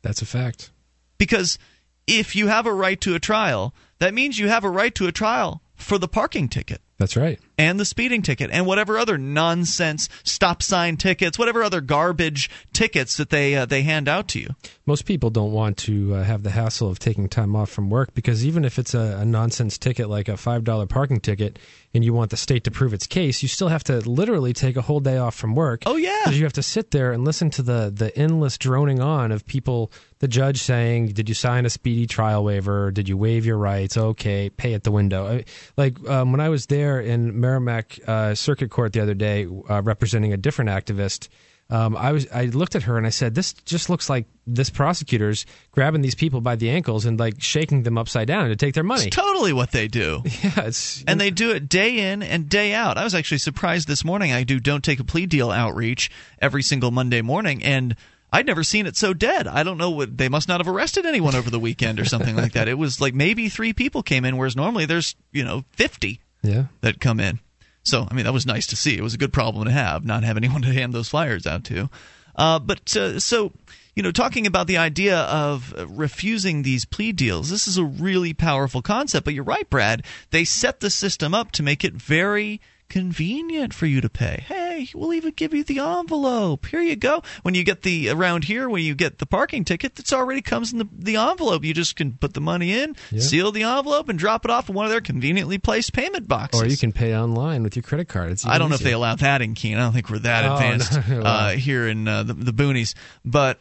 That's 0.07 0.23
a 0.23 0.27
fact. 0.27 0.71
Because 1.19 1.59
if 2.07 2.37
you 2.37 2.47
have 2.47 2.65
a 2.65 2.73
right 2.73 3.01
to 3.01 3.17
a 3.17 3.19
trial, 3.19 3.75
that 3.99 4.15
means 4.15 4.39
you 4.39 4.47
have 4.47 4.63
a 4.63 4.71
right 4.71 4.95
to 4.95 5.09
a 5.09 5.13
trial 5.13 5.63
for 5.75 5.99
the 5.99 6.07
parking 6.07 6.49
ticket. 6.49 6.81
That's 6.97 7.17
right. 7.17 7.41
And 7.59 7.79
the 7.79 7.85
speeding 7.85 8.23
ticket 8.23 8.51
and 8.53 8.65
whatever 8.65 8.99
other 8.99 9.19
nonsense 9.19 10.09
stop 10.23 10.63
sign 10.63 10.97
tickets, 10.97 11.39
whatever 11.39 11.65
other 11.65 11.81
garbage 11.81 12.49
tickets 12.73 13.17
that 13.17 13.31
they 13.31 13.57
uh, 13.57 13.67
they 13.67 13.83
hand 13.83 14.09
out 14.09 14.29
to 14.29 14.41
you. 14.41 14.51
Most 14.87 15.05
people 15.07 15.29
don't 15.29 15.53
want 15.53 15.77
to 15.79 16.15
uh, 16.15 16.23
have 16.23 16.45
the 16.45 16.51
hassle 16.51 16.89
of 16.89 17.01
taking 17.01 17.29
time 17.29 17.57
off 17.57 17.69
from 17.69 17.91
work 17.91 18.15
because 18.15 18.47
even 18.47 18.65
if 18.65 18.79
it's 18.79 18.95
a, 18.95 19.19
a 19.21 19.25
nonsense 19.25 19.77
ticket 19.77 20.09
like 20.09 20.29
a 20.29 20.37
five 20.37 20.63
dollar 20.63 20.87
parking 20.87 21.21
ticket, 21.21 21.59
and 21.97 22.05
you 22.05 22.13
want 22.13 22.31
the 22.31 22.37
state 22.37 22.65
to 22.65 22.71
prove 22.71 22.95
its 22.95 23.07
case, 23.07 23.43
you 23.43 23.49
still 23.49 23.69
have 23.69 23.83
to 23.85 23.99
literally 24.09 24.53
take 24.53 24.77
a 24.77 24.83
whole 24.83 25.01
day 25.01 25.17
off 25.17 25.35
from 25.35 25.55
work. 25.55 25.83
Oh 25.87 25.97
yeah, 25.97 26.21
because 26.25 26.39
you 26.39 26.45
have 26.45 26.53
to 26.55 26.63
sit 26.63 26.91
there 26.91 27.13
and 27.13 27.25
listen 27.25 27.51
to 27.51 27.63
the 27.63 27.93
the 27.95 28.17
endless 28.17 28.59
droning 28.59 29.01
on 29.01 29.33
of 29.33 29.47
people. 29.47 29.91
The 30.19 30.29
judge 30.29 30.63
saying, 30.63 31.09
"Did 31.09 31.29
you 31.29 31.35
sign 31.35 31.67
a 31.67 31.71
speedy 31.71 32.07
trial 32.07 32.45
waiver? 32.45 32.91
Did 32.91 33.09
you 33.09 33.17
waive 33.17 33.45
your 33.45 33.59
rights? 33.59 33.97
Okay, 33.97 34.51
pay 34.51 34.75
at 34.75 34.85
the 34.85 34.93
window." 34.93 35.43
Like 35.77 35.99
um, 36.09 36.33
when 36.33 36.41
I 36.41 36.49
was 36.49 36.67
there 36.67 37.01
in 37.01 37.41
Merrimack 37.41 37.99
uh, 38.07 38.35
Circuit 38.35 38.71
Court 38.71 38.93
the 38.93 39.01
other 39.01 39.15
day, 39.15 39.47
uh, 39.69 39.83
representing 39.83 40.33
a 40.33 40.37
different 40.37 40.71
activist 40.71 41.29
um, 41.69 41.97
I 41.97 42.13
was 42.13 42.29
I 42.33 42.45
looked 42.45 42.77
at 42.77 42.85
her 42.85 42.97
and 42.97 43.07
I 43.07 43.11
said, 43.11 43.35
"This 43.35 43.53
just 43.53 43.91
looks 43.91 44.09
like 44.09 44.27
this 44.47 44.71
prosecutor's 44.71 45.47
grabbing 45.73 46.01
these 46.01 46.15
people 46.15 46.41
by 46.41 46.55
the 46.55 46.71
ankles 46.71 47.07
and 47.07 47.19
like 47.19 47.43
shaking 47.43 47.83
them 47.83 47.99
upside 47.99 48.29
down 48.29 48.49
to 48.49 48.57
take 48.57 48.75
their 48.75 48.85
money." 48.85 49.07
It's 49.07 49.17
totally 49.17 49.53
what 49.53 49.73
they 49.73 49.89
do. 49.89 50.23
Yeah, 50.43 50.67
it's 50.67 51.03
and 51.09 51.21
they 51.21 51.31
do 51.31 51.53
it 51.53 51.69
day 51.69 52.13
in 52.13 52.23
and 52.23 52.49
day 52.49 52.75
out. 52.75 52.99
I 52.99 53.05
was 53.05 53.15
actually 53.15 53.39
surprised 53.39 53.89
this 53.89 54.05
morning. 54.05 54.33
I 54.33 54.45
do 54.45 54.61
don't 54.61 54.85
take 54.85 55.01
a 55.01 55.05
plea 55.05 55.27
deal 55.27 55.51
outreach 55.51 56.11
every 56.41 56.63
single 56.63 56.91
Monday 56.91 57.23
morning, 57.23 57.65
and 57.65 57.97
I'd 58.33 58.47
never 58.47 58.63
seen 58.63 58.87
it 58.87 58.97
so 58.97 59.15
dead. 59.15 59.49
I 59.49 59.63
don't 59.63 59.79
know 59.79 59.91
what 59.91 60.19
they 60.19 60.29
must 60.29 60.47
not 60.47 60.61
have 60.61 60.69
arrested 60.69 61.07
anyone 61.07 61.35
over 61.35 61.51
the 61.51 61.59
weekend 61.59 61.99
or 61.99 62.05
something 62.05 62.37
like 62.37 62.53
that. 62.53 62.69
It 62.69 62.75
was 62.75 63.01
like 63.01 63.15
maybe 63.15 63.49
three 63.49 63.73
people 63.73 64.03
came 64.03 64.25
in, 64.25 64.37
whereas 64.37 64.55
normally 64.55 64.85
there's 64.85 65.17
you 65.33 65.43
know 65.43 65.65
fifty 65.71 66.21
yeah. 66.43 66.67
that 66.83 67.01
come 67.01 67.19
in. 67.19 67.41
So, 67.87 68.07
I 68.11 68.15
mean, 68.15 68.25
that 68.25 68.33
was 68.33 68.47
nice 68.47 68.67
to 68.69 68.77
see. 68.77 68.97
It 68.97 69.03
was 69.03 69.15
a 69.15 69.19
good 69.19 69.33
problem 69.33 69.65
to 69.67 69.71
have, 69.71 70.05
not 70.05 70.25
have 70.25 70.37
anyone 70.37 70.63
to 70.63 70.73
hand 70.73 70.93
those 70.93 71.09
flyers 71.09 71.47
out 71.47 71.63
to. 71.65 71.89
Uh, 72.35 72.59
but 72.59 72.97
uh, 72.97 73.21
so, 73.21 73.53
you 73.95 74.03
know, 74.03 74.11
talking 74.11 74.45
about 74.45 74.67
the 74.67 74.77
idea 74.77 75.19
of 75.21 75.73
refusing 75.89 76.63
these 76.63 76.85
plea 76.85 77.13
deals, 77.13 77.49
this 77.49 77.69
is 77.69 77.79
a 77.79 77.85
really 77.85 78.35
powerful 78.35 78.83
concept. 78.83 79.25
But 79.25 79.35
you're 79.35 79.45
right, 79.45 79.71
Brad. 79.71 80.05
They 80.31 80.45
set 80.45 80.81
the 80.81 80.91
system 80.91 81.33
up 81.33 81.53
to 81.53 81.63
make 81.63 81.85
it 81.85 81.95
very 81.95 82.61
convenient 82.89 83.75
for 83.75 83.87
you 83.87 84.01
to 84.01 84.09
pay. 84.09 84.45
Hey, 84.47 84.89
we'll 84.95 85.13
even 85.13 85.33
give 85.33 85.55
you 85.55 85.65
the 85.65 85.79
envelope. 85.79 86.67
Here 86.67 86.81
you 86.81 86.97
go. 86.97 87.23
When 87.43 87.55
you 87.55 87.65
get 87.65 87.83
the 87.83 88.11
around 88.11 88.45
here, 88.45 88.69
when 88.69 88.83
you 88.83 88.95
get 88.95 89.19
the 89.19 89.27
parking 89.27 89.65
ticket, 89.65 89.99
it's 89.99 90.13
already 90.13 90.43
comes 90.43 90.73
in 90.73 90.79
the, 90.79 90.89
the 90.93 91.17
envelope. 91.17 91.65
You 91.65 91.75
just 91.75 91.97
can 91.97 92.13
put 92.13 92.35
the 92.35 92.41
money 92.41 92.73
in, 92.73 92.97
yeah. 93.11 93.21
seal 93.21 93.53
the 93.53 93.63
envelope, 93.63 94.09
and 94.09 94.19
drop 94.19 94.45
it 94.45 94.51
off 94.51 94.69
in 94.69 94.75
one 94.75 94.85
of 94.85 94.91
their 94.91 95.01
conveniently 95.01 95.59
placed 95.59 95.93
payment 95.93 96.29
boxes. 96.29 96.63
Or 96.63 96.67
you 96.67 96.77
can 96.77 96.93
pay 96.93 97.17
online 97.17 97.63
with 97.63 97.77
your 97.77 97.83
credit 97.83 98.09
card. 98.09 98.33
It's 98.33 98.47
I 98.47 98.59
don't 98.59 98.67
easier. 98.67 98.69
know 98.69 98.75
if 98.75 98.83
they 98.83 98.93
allow 98.93 99.15
that 99.17 99.43
in 99.43 99.55
Keene. 99.55 99.77
I 99.77 99.81
don't 99.81 99.93
think 99.93 100.11
we're 100.11 100.21
that 100.21 100.45
oh, 100.45 100.55
advanced 100.55 100.93
no. 101.09 101.21
uh, 101.21 101.51
here 101.51 101.89
in 101.89 102.07
uh, 102.07 102.23
the, 102.23 102.35
the 102.35 102.53
boonies, 102.53 102.95
but 103.25 103.59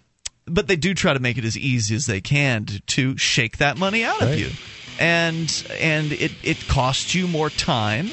but 0.48 0.68
they 0.68 0.76
do 0.76 0.94
try 0.94 1.14
to 1.14 1.20
make 1.20 1.38
it 1.38 1.46
as 1.46 1.58
easy 1.58 1.96
as 1.96 2.06
they 2.06 2.22
can 2.22 2.66
to, 2.66 2.80
to 2.82 3.18
shake 3.18 3.58
that 3.58 3.78
money 3.78 4.04
out 4.04 4.22
right. 4.22 4.34
of 4.34 4.40
you 4.40 4.50
and 5.00 5.68
and 5.80 6.12
it, 6.14 6.32
it 6.44 6.68
costs 6.68 7.14
you 7.14 7.28
more 7.28 7.50
time 7.50 8.10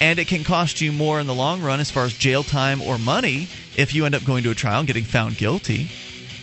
and 0.00 0.18
it 0.18 0.28
can 0.28 0.44
cost 0.44 0.80
you 0.80 0.92
more 0.92 1.20
in 1.20 1.26
the 1.26 1.34
long 1.34 1.62
run 1.62 1.80
as 1.80 1.90
far 1.90 2.04
as 2.04 2.14
jail 2.14 2.42
time 2.42 2.80
or 2.82 2.98
money 2.98 3.48
if 3.76 3.94
you 3.94 4.06
end 4.06 4.14
up 4.14 4.24
going 4.24 4.42
to 4.44 4.50
a 4.50 4.54
trial 4.54 4.80
and 4.80 4.86
getting 4.86 5.04
found 5.04 5.36
guilty. 5.36 5.88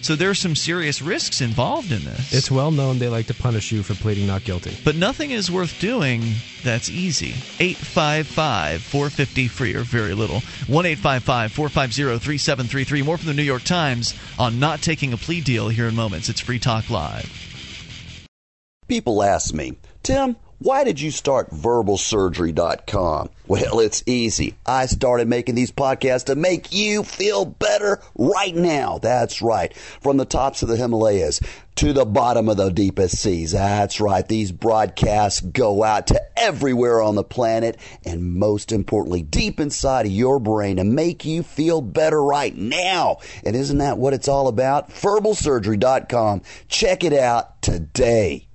So 0.01 0.15
there 0.15 0.31
are 0.31 0.35
some 0.35 0.55
serious 0.55 0.99
risks 0.99 1.41
involved 1.41 1.91
in 1.91 2.03
this. 2.03 2.33
It's 2.33 2.49
well 2.49 2.71
known 2.71 2.97
they 2.97 3.07
like 3.07 3.27
to 3.27 3.35
punish 3.35 3.71
you 3.71 3.83
for 3.83 3.93
pleading 3.93 4.25
not 4.25 4.43
guilty. 4.43 4.75
But 4.83 4.95
nothing 4.95 5.29
is 5.29 5.51
worth 5.51 5.79
doing 5.79 6.23
that's 6.63 6.89
easy. 6.89 7.35
855 7.59 8.81
450 8.81 9.47
free 9.47 9.75
or 9.75 9.81
very 9.81 10.15
little. 10.15 10.41
1 10.67 10.85
855 10.85 11.51
450 11.51 12.17
3733. 12.17 13.03
More 13.03 13.17
from 13.17 13.27
the 13.27 13.33
New 13.35 13.43
York 13.43 13.63
Times 13.63 14.15
on 14.39 14.59
not 14.59 14.81
taking 14.81 15.13
a 15.13 15.17
plea 15.17 15.41
deal 15.41 15.69
here 15.69 15.87
in 15.87 15.95
moments. 15.95 16.29
It's 16.29 16.39
Free 16.39 16.59
Talk 16.59 16.89
Live. 16.89 17.29
People 18.87 19.21
ask 19.21 19.53
me, 19.53 19.77
Tim, 20.03 20.35
Why 20.61 20.83
did 20.83 21.01
you 21.01 21.09
start 21.09 21.49
verbalsurgery.com? 21.49 23.29
Well, 23.47 23.79
it's 23.79 24.03
easy. 24.05 24.53
I 24.63 24.85
started 24.85 25.27
making 25.27 25.55
these 25.55 25.71
podcasts 25.71 26.25
to 26.25 26.35
make 26.35 26.71
you 26.71 27.01
feel 27.01 27.45
better 27.45 27.99
right 28.13 28.55
now. 28.55 28.99
That's 28.99 29.41
right. 29.41 29.75
From 29.75 30.17
the 30.17 30.25
tops 30.25 30.61
of 30.61 30.69
the 30.69 30.77
Himalayas 30.77 31.39
to 31.77 31.93
the 31.93 32.05
bottom 32.05 32.47
of 32.47 32.57
the 32.57 32.69
deepest 32.69 33.17
seas. 33.17 33.53
That's 33.53 33.99
right. 33.99 34.27
These 34.27 34.51
broadcasts 34.51 35.41
go 35.41 35.83
out 35.83 36.05
to 36.07 36.21
everywhere 36.37 37.01
on 37.01 37.15
the 37.15 37.23
planet 37.23 37.79
and 38.05 38.35
most 38.35 38.71
importantly, 38.71 39.23
deep 39.23 39.59
inside 39.59 40.05
of 40.05 40.11
your 40.11 40.39
brain 40.39 40.77
to 40.77 40.83
make 40.83 41.25
you 41.25 41.41
feel 41.41 41.81
better 41.81 42.23
right 42.23 42.55
now. 42.55 43.17
And 43.43 43.55
isn't 43.55 43.79
that 43.79 43.97
what 43.97 44.13
it's 44.13 44.27
all 44.27 44.47
about? 44.47 44.91
Verbalsurgery.com. 44.91 46.43
Check 46.67 47.03
it 47.03 47.13
out 47.13 47.63
today. 47.63 48.45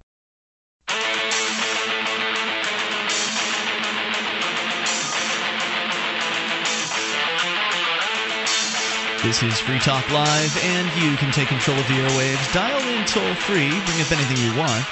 This 9.27 9.43
is 9.43 9.59
Free 9.59 9.81
Talk 9.81 10.09
Live, 10.13 10.57
and 10.63 10.87
you 11.03 11.17
can 11.17 11.33
take 11.33 11.49
control 11.49 11.77
of 11.77 11.89
the 11.89 11.95
airwaves. 11.95 12.55
Dial 12.55 12.79
in 12.97 13.05
toll 13.07 13.35
free, 13.35 13.71
bring 13.71 14.01
up 14.01 14.13
anything 14.13 14.37
you 14.37 14.57
want 14.57 14.85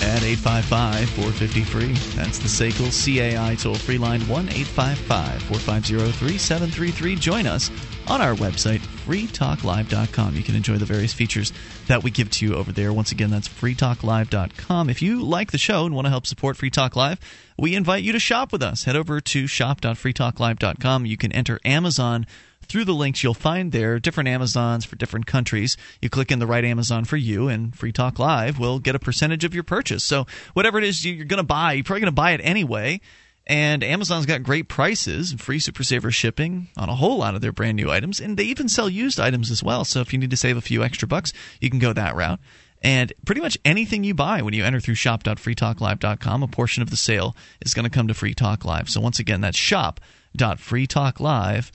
at 0.00 0.22
855 0.22 1.10
450 1.10 1.64
free. 1.64 1.92
That's 2.16 2.38
the 2.38 2.48
SACL 2.48 2.88
CAI 2.88 3.56
toll 3.56 3.74
free 3.74 3.98
line 3.98 4.22
1 4.22 4.48
855 4.48 5.42
450 5.42 6.12
3733. 6.12 7.16
Join 7.16 7.46
us 7.46 7.70
on 8.06 8.22
our 8.22 8.32
website, 8.36 8.78
freetalklive.com. 9.04 10.34
You 10.34 10.42
can 10.42 10.54
enjoy 10.54 10.78
the 10.78 10.86
various 10.86 11.12
features 11.12 11.52
that 11.88 12.02
we 12.02 12.10
give 12.10 12.30
to 12.30 12.46
you 12.46 12.54
over 12.54 12.72
there. 12.72 12.94
Once 12.94 13.12
again, 13.12 13.28
that's 13.28 13.50
freetalklive.com. 13.50 14.88
If 14.88 15.02
you 15.02 15.22
like 15.22 15.50
the 15.50 15.58
show 15.58 15.84
and 15.84 15.94
want 15.94 16.06
to 16.06 16.10
help 16.10 16.26
support 16.26 16.56
Free 16.56 16.70
Talk 16.70 16.96
Live, 16.96 17.20
we 17.58 17.74
invite 17.74 18.02
you 18.02 18.12
to 18.12 18.18
shop 18.18 18.50
with 18.50 18.62
us. 18.62 18.84
Head 18.84 18.96
over 18.96 19.20
to 19.20 19.46
shop.freetalklive.com. 19.46 21.04
You 21.04 21.18
can 21.18 21.32
enter 21.32 21.60
Amazon 21.66 22.26
through 22.68 22.84
the 22.84 22.94
links 22.94 23.22
you'll 23.22 23.34
find 23.34 23.72
there 23.72 23.98
different 23.98 24.28
Amazons 24.28 24.84
for 24.84 24.96
different 24.96 25.26
countries. 25.26 25.76
You 26.00 26.10
click 26.10 26.30
in 26.30 26.38
the 26.38 26.46
right 26.46 26.64
Amazon 26.64 27.04
for 27.04 27.16
you, 27.16 27.48
and 27.48 27.74
Free 27.74 27.92
Talk 27.92 28.18
Live 28.18 28.58
will 28.58 28.78
get 28.78 28.94
a 28.94 28.98
percentage 28.98 29.44
of 29.44 29.54
your 29.54 29.64
purchase. 29.64 30.04
So, 30.04 30.26
whatever 30.52 30.78
it 30.78 30.84
is 30.84 31.04
you're 31.04 31.24
going 31.24 31.38
to 31.38 31.44
buy, 31.44 31.72
you're 31.72 31.84
probably 31.84 32.02
going 32.02 32.12
to 32.12 32.14
buy 32.14 32.32
it 32.32 32.40
anyway. 32.42 33.00
And 33.46 33.82
Amazon's 33.82 34.26
got 34.26 34.42
great 34.42 34.68
prices, 34.68 35.30
and 35.30 35.40
free 35.40 35.58
Super 35.58 35.82
Saver 35.82 36.10
shipping 36.10 36.68
on 36.76 36.90
a 36.90 36.94
whole 36.94 37.16
lot 37.16 37.34
of 37.34 37.40
their 37.40 37.52
brand 37.52 37.76
new 37.76 37.90
items. 37.90 38.20
And 38.20 38.36
they 38.36 38.44
even 38.44 38.68
sell 38.68 38.90
used 38.90 39.18
items 39.18 39.50
as 39.50 39.62
well. 39.62 39.84
So, 39.84 40.00
if 40.00 40.12
you 40.12 40.18
need 40.18 40.30
to 40.30 40.36
save 40.36 40.56
a 40.56 40.62
few 40.62 40.84
extra 40.84 41.08
bucks, 41.08 41.32
you 41.60 41.70
can 41.70 41.78
go 41.78 41.92
that 41.94 42.14
route. 42.14 42.40
And 42.80 43.12
pretty 43.24 43.40
much 43.40 43.58
anything 43.64 44.04
you 44.04 44.14
buy 44.14 44.42
when 44.42 44.54
you 44.54 44.64
enter 44.64 44.78
through 44.78 44.94
shop.freetalklive.com, 44.94 46.42
a 46.44 46.48
portion 46.48 46.82
of 46.82 46.90
the 46.90 46.96
sale 46.96 47.34
is 47.60 47.74
going 47.74 47.84
to 47.84 47.90
come 47.90 48.06
to 48.06 48.14
Free 48.14 48.34
Talk 48.34 48.64
Live. 48.64 48.88
So, 48.88 49.00
once 49.00 49.18
again, 49.18 49.40
that's 49.40 49.58
shop.freetalklive.com 49.58 51.72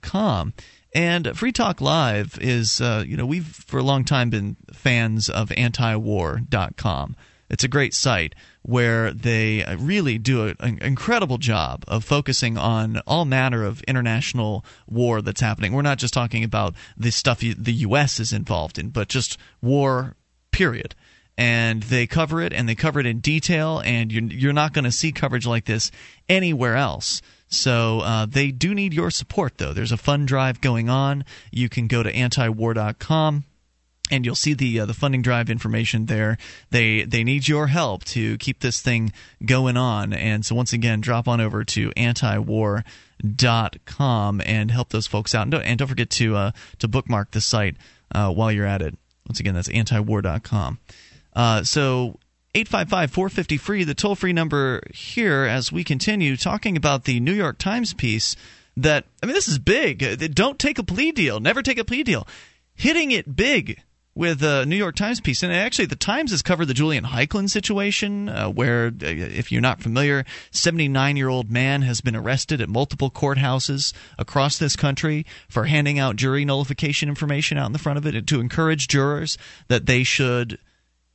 com. 0.00 0.52
And 0.94 1.36
Free 1.36 1.52
Talk 1.52 1.80
Live 1.80 2.38
is, 2.40 2.80
uh, 2.80 3.04
you 3.06 3.16
know, 3.16 3.26
we've 3.26 3.46
for 3.46 3.78
a 3.78 3.82
long 3.82 4.04
time 4.04 4.30
been 4.30 4.56
fans 4.72 5.28
of 5.30 5.48
antiwar.com. 5.50 7.16
It's 7.48 7.64
a 7.64 7.68
great 7.68 7.92
site 7.92 8.34
where 8.62 9.12
they 9.12 9.64
really 9.78 10.16
do 10.16 10.54
an 10.60 10.78
incredible 10.80 11.38
job 11.38 11.84
of 11.86 12.04
focusing 12.04 12.56
on 12.56 13.02
all 13.06 13.24
manner 13.24 13.64
of 13.64 13.82
international 13.82 14.64
war 14.86 15.20
that's 15.20 15.40
happening. 15.40 15.72
We're 15.72 15.82
not 15.82 15.98
just 15.98 16.14
talking 16.14 16.44
about 16.44 16.74
the 16.96 17.10
stuff 17.10 17.40
the 17.40 17.72
U.S. 17.72 18.20
is 18.20 18.32
involved 18.32 18.78
in, 18.78 18.88
but 18.88 19.08
just 19.08 19.36
war, 19.60 20.16
period 20.50 20.94
and 21.38 21.82
they 21.84 22.06
cover 22.06 22.40
it 22.40 22.52
and 22.52 22.68
they 22.68 22.74
cover 22.74 23.00
it 23.00 23.06
in 23.06 23.20
detail 23.20 23.80
and 23.84 24.12
you're, 24.12 24.24
you're 24.24 24.52
not 24.52 24.72
going 24.72 24.84
to 24.84 24.92
see 24.92 25.12
coverage 25.12 25.46
like 25.46 25.64
this 25.64 25.90
anywhere 26.28 26.76
else 26.76 27.22
so 27.52 28.00
uh, 28.00 28.26
they 28.26 28.50
do 28.50 28.74
need 28.74 28.94
your 28.94 29.10
support, 29.10 29.58
though. 29.58 29.72
There's 29.72 29.92
a 29.92 29.96
fund 29.96 30.26
drive 30.26 30.60
going 30.60 30.88
on. 30.88 31.24
You 31.50 31.68
can 31.68 31.86
go 31.86 32.02
to 32.02 32.12
antiwar.com 32.12 33.44
and 34.10 34.24
you'll 34.26 34.34
see 34.34 34.54
the 34.54 34.80
uh, 34.80 34.86
the 34.86 34.94
funding 34.94 35.22
drive 35.22 35.48
information 35.50 36.06
there. 36.06 36.38
They 36.70 37.04
they 37.04 37.24
need 37.24 37.48
your 37.48 37.66
help 37.68 38.04
to 38.04 38.38
keep 38.38 38.60
this 38.60 38.80
thing 38.80 39.12
going 39.44 39.76
on. 39.76 40.12
And 40.12 40.44
so 40.44 40.54
once 40.54 40.72
again, 40.72 41.00
drop 41.00 41.28
on 41.28 41.40
over 41.40 41.64
to 41.64 41.90
antiwar.com 41.90 42.82
and 44.44 44.70
help 44.70 44.90
those 44.90 45.06
folks 45.06 45.34
out. 45.34 45.42
And 45.42 45.50
don't, 45.52 45.62
and 45.62 45.78
don't 45.78 45.88
forget 45.88 46.10
to 46.10 46.36
uh, 46.36 46.52
to 46.78 46.88
bookmark 46.88 47.30
the 47.32 47.40
site 47.40 47.76
uh, 48.14 48.30
while 48.30 48.52
you're 48.52 48.66
at 48.66 48.82
it. 48.82 48.96
Once 49.26 49.40
again, 49.40 49.54
that's 49.54 49.68
antiwar.com. 49.68 50.78
Uh, 51.34 51.62
so 51.62 52.18
855 52.54 53.10
450 53.10 53.56
free, 53.56 53.84
the 53.84 53.94
toll 53.94 54.14
free 54.14 54.32
number 54.32 54.82
here 54.92 55.44
as 55.44 55.72
we 55.72 55.84
continue 55.84 56.36
talking 56.36 56.76
about 56.76 57.04
the 57.04 57.18
New 57.18 57.32
York 57.32 57.56
Times 57.58 57.94
piece 57.94 58.36
that, 58.76 59.06
I 59.22 59.26
mean, 59.26 59.34
this 59.34 59.48
is 59.48 59.58
big. 59.58 60.34
Don't 60.34 60.58
take 60.58 60.78
a 60.78 60.82
plea 60.82 61.12
deal. 61.12 61.40
Never 61.40 61.62
take 61.62 61.78
a 61.78 61.84
plea 61.84 62.02
deal. 62.02 62.26
Hitting 62.74 63.10
it 63.10 63.36
big 63.36 63.80
with 64.14 64.42
a 64.42 64.66
New 64.66 64.76
York 64.76 64.96
Times 64.96 65.20
piece. 65.20 65.42
And 65.42 65.52
actually, 65.52 65.86
the 65.86 65.96
Times 65.96 66.30
has 66.30 66.42
covered 66.42 66.66
the 66.66 66.74
Julian 66.74 67.04
Heicklen 67.04 67.48
situation, 67.48 68.28
uh, 68.28 68.50
where, 68.50 68.88
uh, 68.88 69.06
if 69.06 69.50
you're 69.50 69.62
not 69.62 69.80
familiar, 69.80 70.24
79 70.50 71.16
year 71.16 71.28
old 71.28 71.50
man 71.50 71.82
has 71.82 72.02
been 72.02 72.16
arrested 72.16 72.60
at 72.60 72.68
multiple 72.68 73.10
courthouses 73.10 73.94
across 74.18 74.58
this 74.58 74.76
country 74.76 75.24
for 75.48 75.64
handing 75.64 75.98
out 75.98 76.16
jury 76.16 76.44
nullification 76.44 77.08
information 77.08 77.56
out 77.56 77.66
in 77.66 77.72
the 77.72 77.78
front 77.78 77.98
of 77.98 78.06
it 78.06 78.26
to 78.26 78.40
encourage 78.40 78.88
jurors 78.88 79.38
that 79.68 79.86
they 79.86 80.02
should 80.02 80.58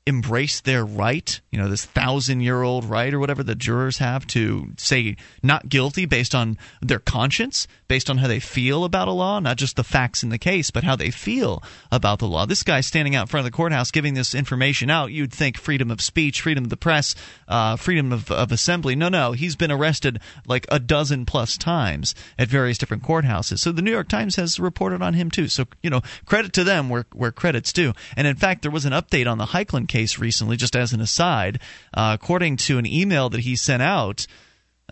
embrace 0.08 0.62
their 0.62 0.86
right, 0.86 1.41
you 1.52 1.60
know, 1.60 1.67
this 1.67 1.84
thousand 1.84 2.39
year 2.39 2.62
old 2.62 2.86
right 2.86 3.13
or 3.13 3.20
whatever 3.20 3.43
the 3.43 3.56
jurors 3.56 3.98
have 3.98 4.26
to 4.26 4.72
say 4.78 5.17
not 5.43 5.67
guilty 5.67 6.06
based 6.06 6.34
on 6.34 6.58
their 6.82 7.00
conscience, 7.00 7.67
based 7.89 8.10
on 8.10 8.17
how 8.17 8.28
they 8.28 8.39
feel 8.39 8.86
about 8.86 9.10
a 9.10 9.12
law, 9.12 9.39
not 9.41 9.58
just 9.58 9.76
the 9.76 9.84
facts 9.84 10.24
in 10.24 10.30
the 10.30 10.38
case, 10.38 10.72
but 10.72 10.86
how 10.86 10.96
they 10.96 11.12
feel 11.12 11.62
about 11.91 12.20
the 12.20 12.28
law. 12.28 12.46
This 12.46 12.63
guy 12.63 12.80
standing 12.80 13.15
out 13.15 13.24
in 13.24 13.28
front 13.28 13.46
of 13.46 13.52
the 13.52 13.56
courthouse 13.56 13.91
giving 13.91 14.13
this 14.13 14.34
information 14.34 14.89
out, 14.89 15.12
you'd 15.12 15.34
think 15.34 15.58
freedom 15.58 15.91
of 15.91 16.00
speech, 16.00 16.39
freedom 16.39 16.63
of 16.63 16.70
the 16.70 16.78
press, 16.78 17.13
uh, 17.50 17.76
freedom 17.76 18.13
of, 18.13 18.32
of 18.32 18.54
assembly. 18.54 18.96
No, 18.96 19.10
no, 19.10 19.34
he's 19.34 19.58
been 19.58 19.72
arrested 19.72 20.22
like 20.48 20.65
a 20.70 20.80
dozen 20.80 21.26
plus 21.26 21.58
times 21.58 22.15
at 22.39 22.48
various 22.48 22.78
different 22.78 23.04
courthouses. 23.04 23.60
So 23.60 23.74
the 23.74 23.82
New 23.82 23.91
York 23.91 24.08
Times 24.08 24.38
has 24.38 24.58
reported 24.58 25.02
on 25.02 25.15
him 25.15 25.30
too. 25.30 25.50
So, 25.50 25.65
you 25.84 25.89
know, 25.89 26.02
credit 26.26 26.54
to 26.54 26.63
them 26.63 26.88
where, 26.88 27.06
where 27.13 27.34
credit's 27.34 27.74
due. 27.74 27.91
And 28.15 28.26
in 28.26 28.38
fact, 28.38 28.62
there 28.62 28.72
was 28.72 28.86
an 28.86 28.93
update 28.93 29.30
on 29.30 29.38
the 29.38 29.48
Heicklen 29.48 29.86
case 29.86 29.96
case 29.97 30.19
recently, 30.19 30.57
just 30.57 30.75
as 30.75 30.93
an 30.93 31.01
aside. 31.01 31.60
Uh, 31.93 32.15
according 32.19 32.57
to 32.57 32.77
an 32.77 32.86
email 32.86 33.29
that 33.29 33.41
he 33.41 33.55
sent 33.55 33.81
out, 33.81 34.27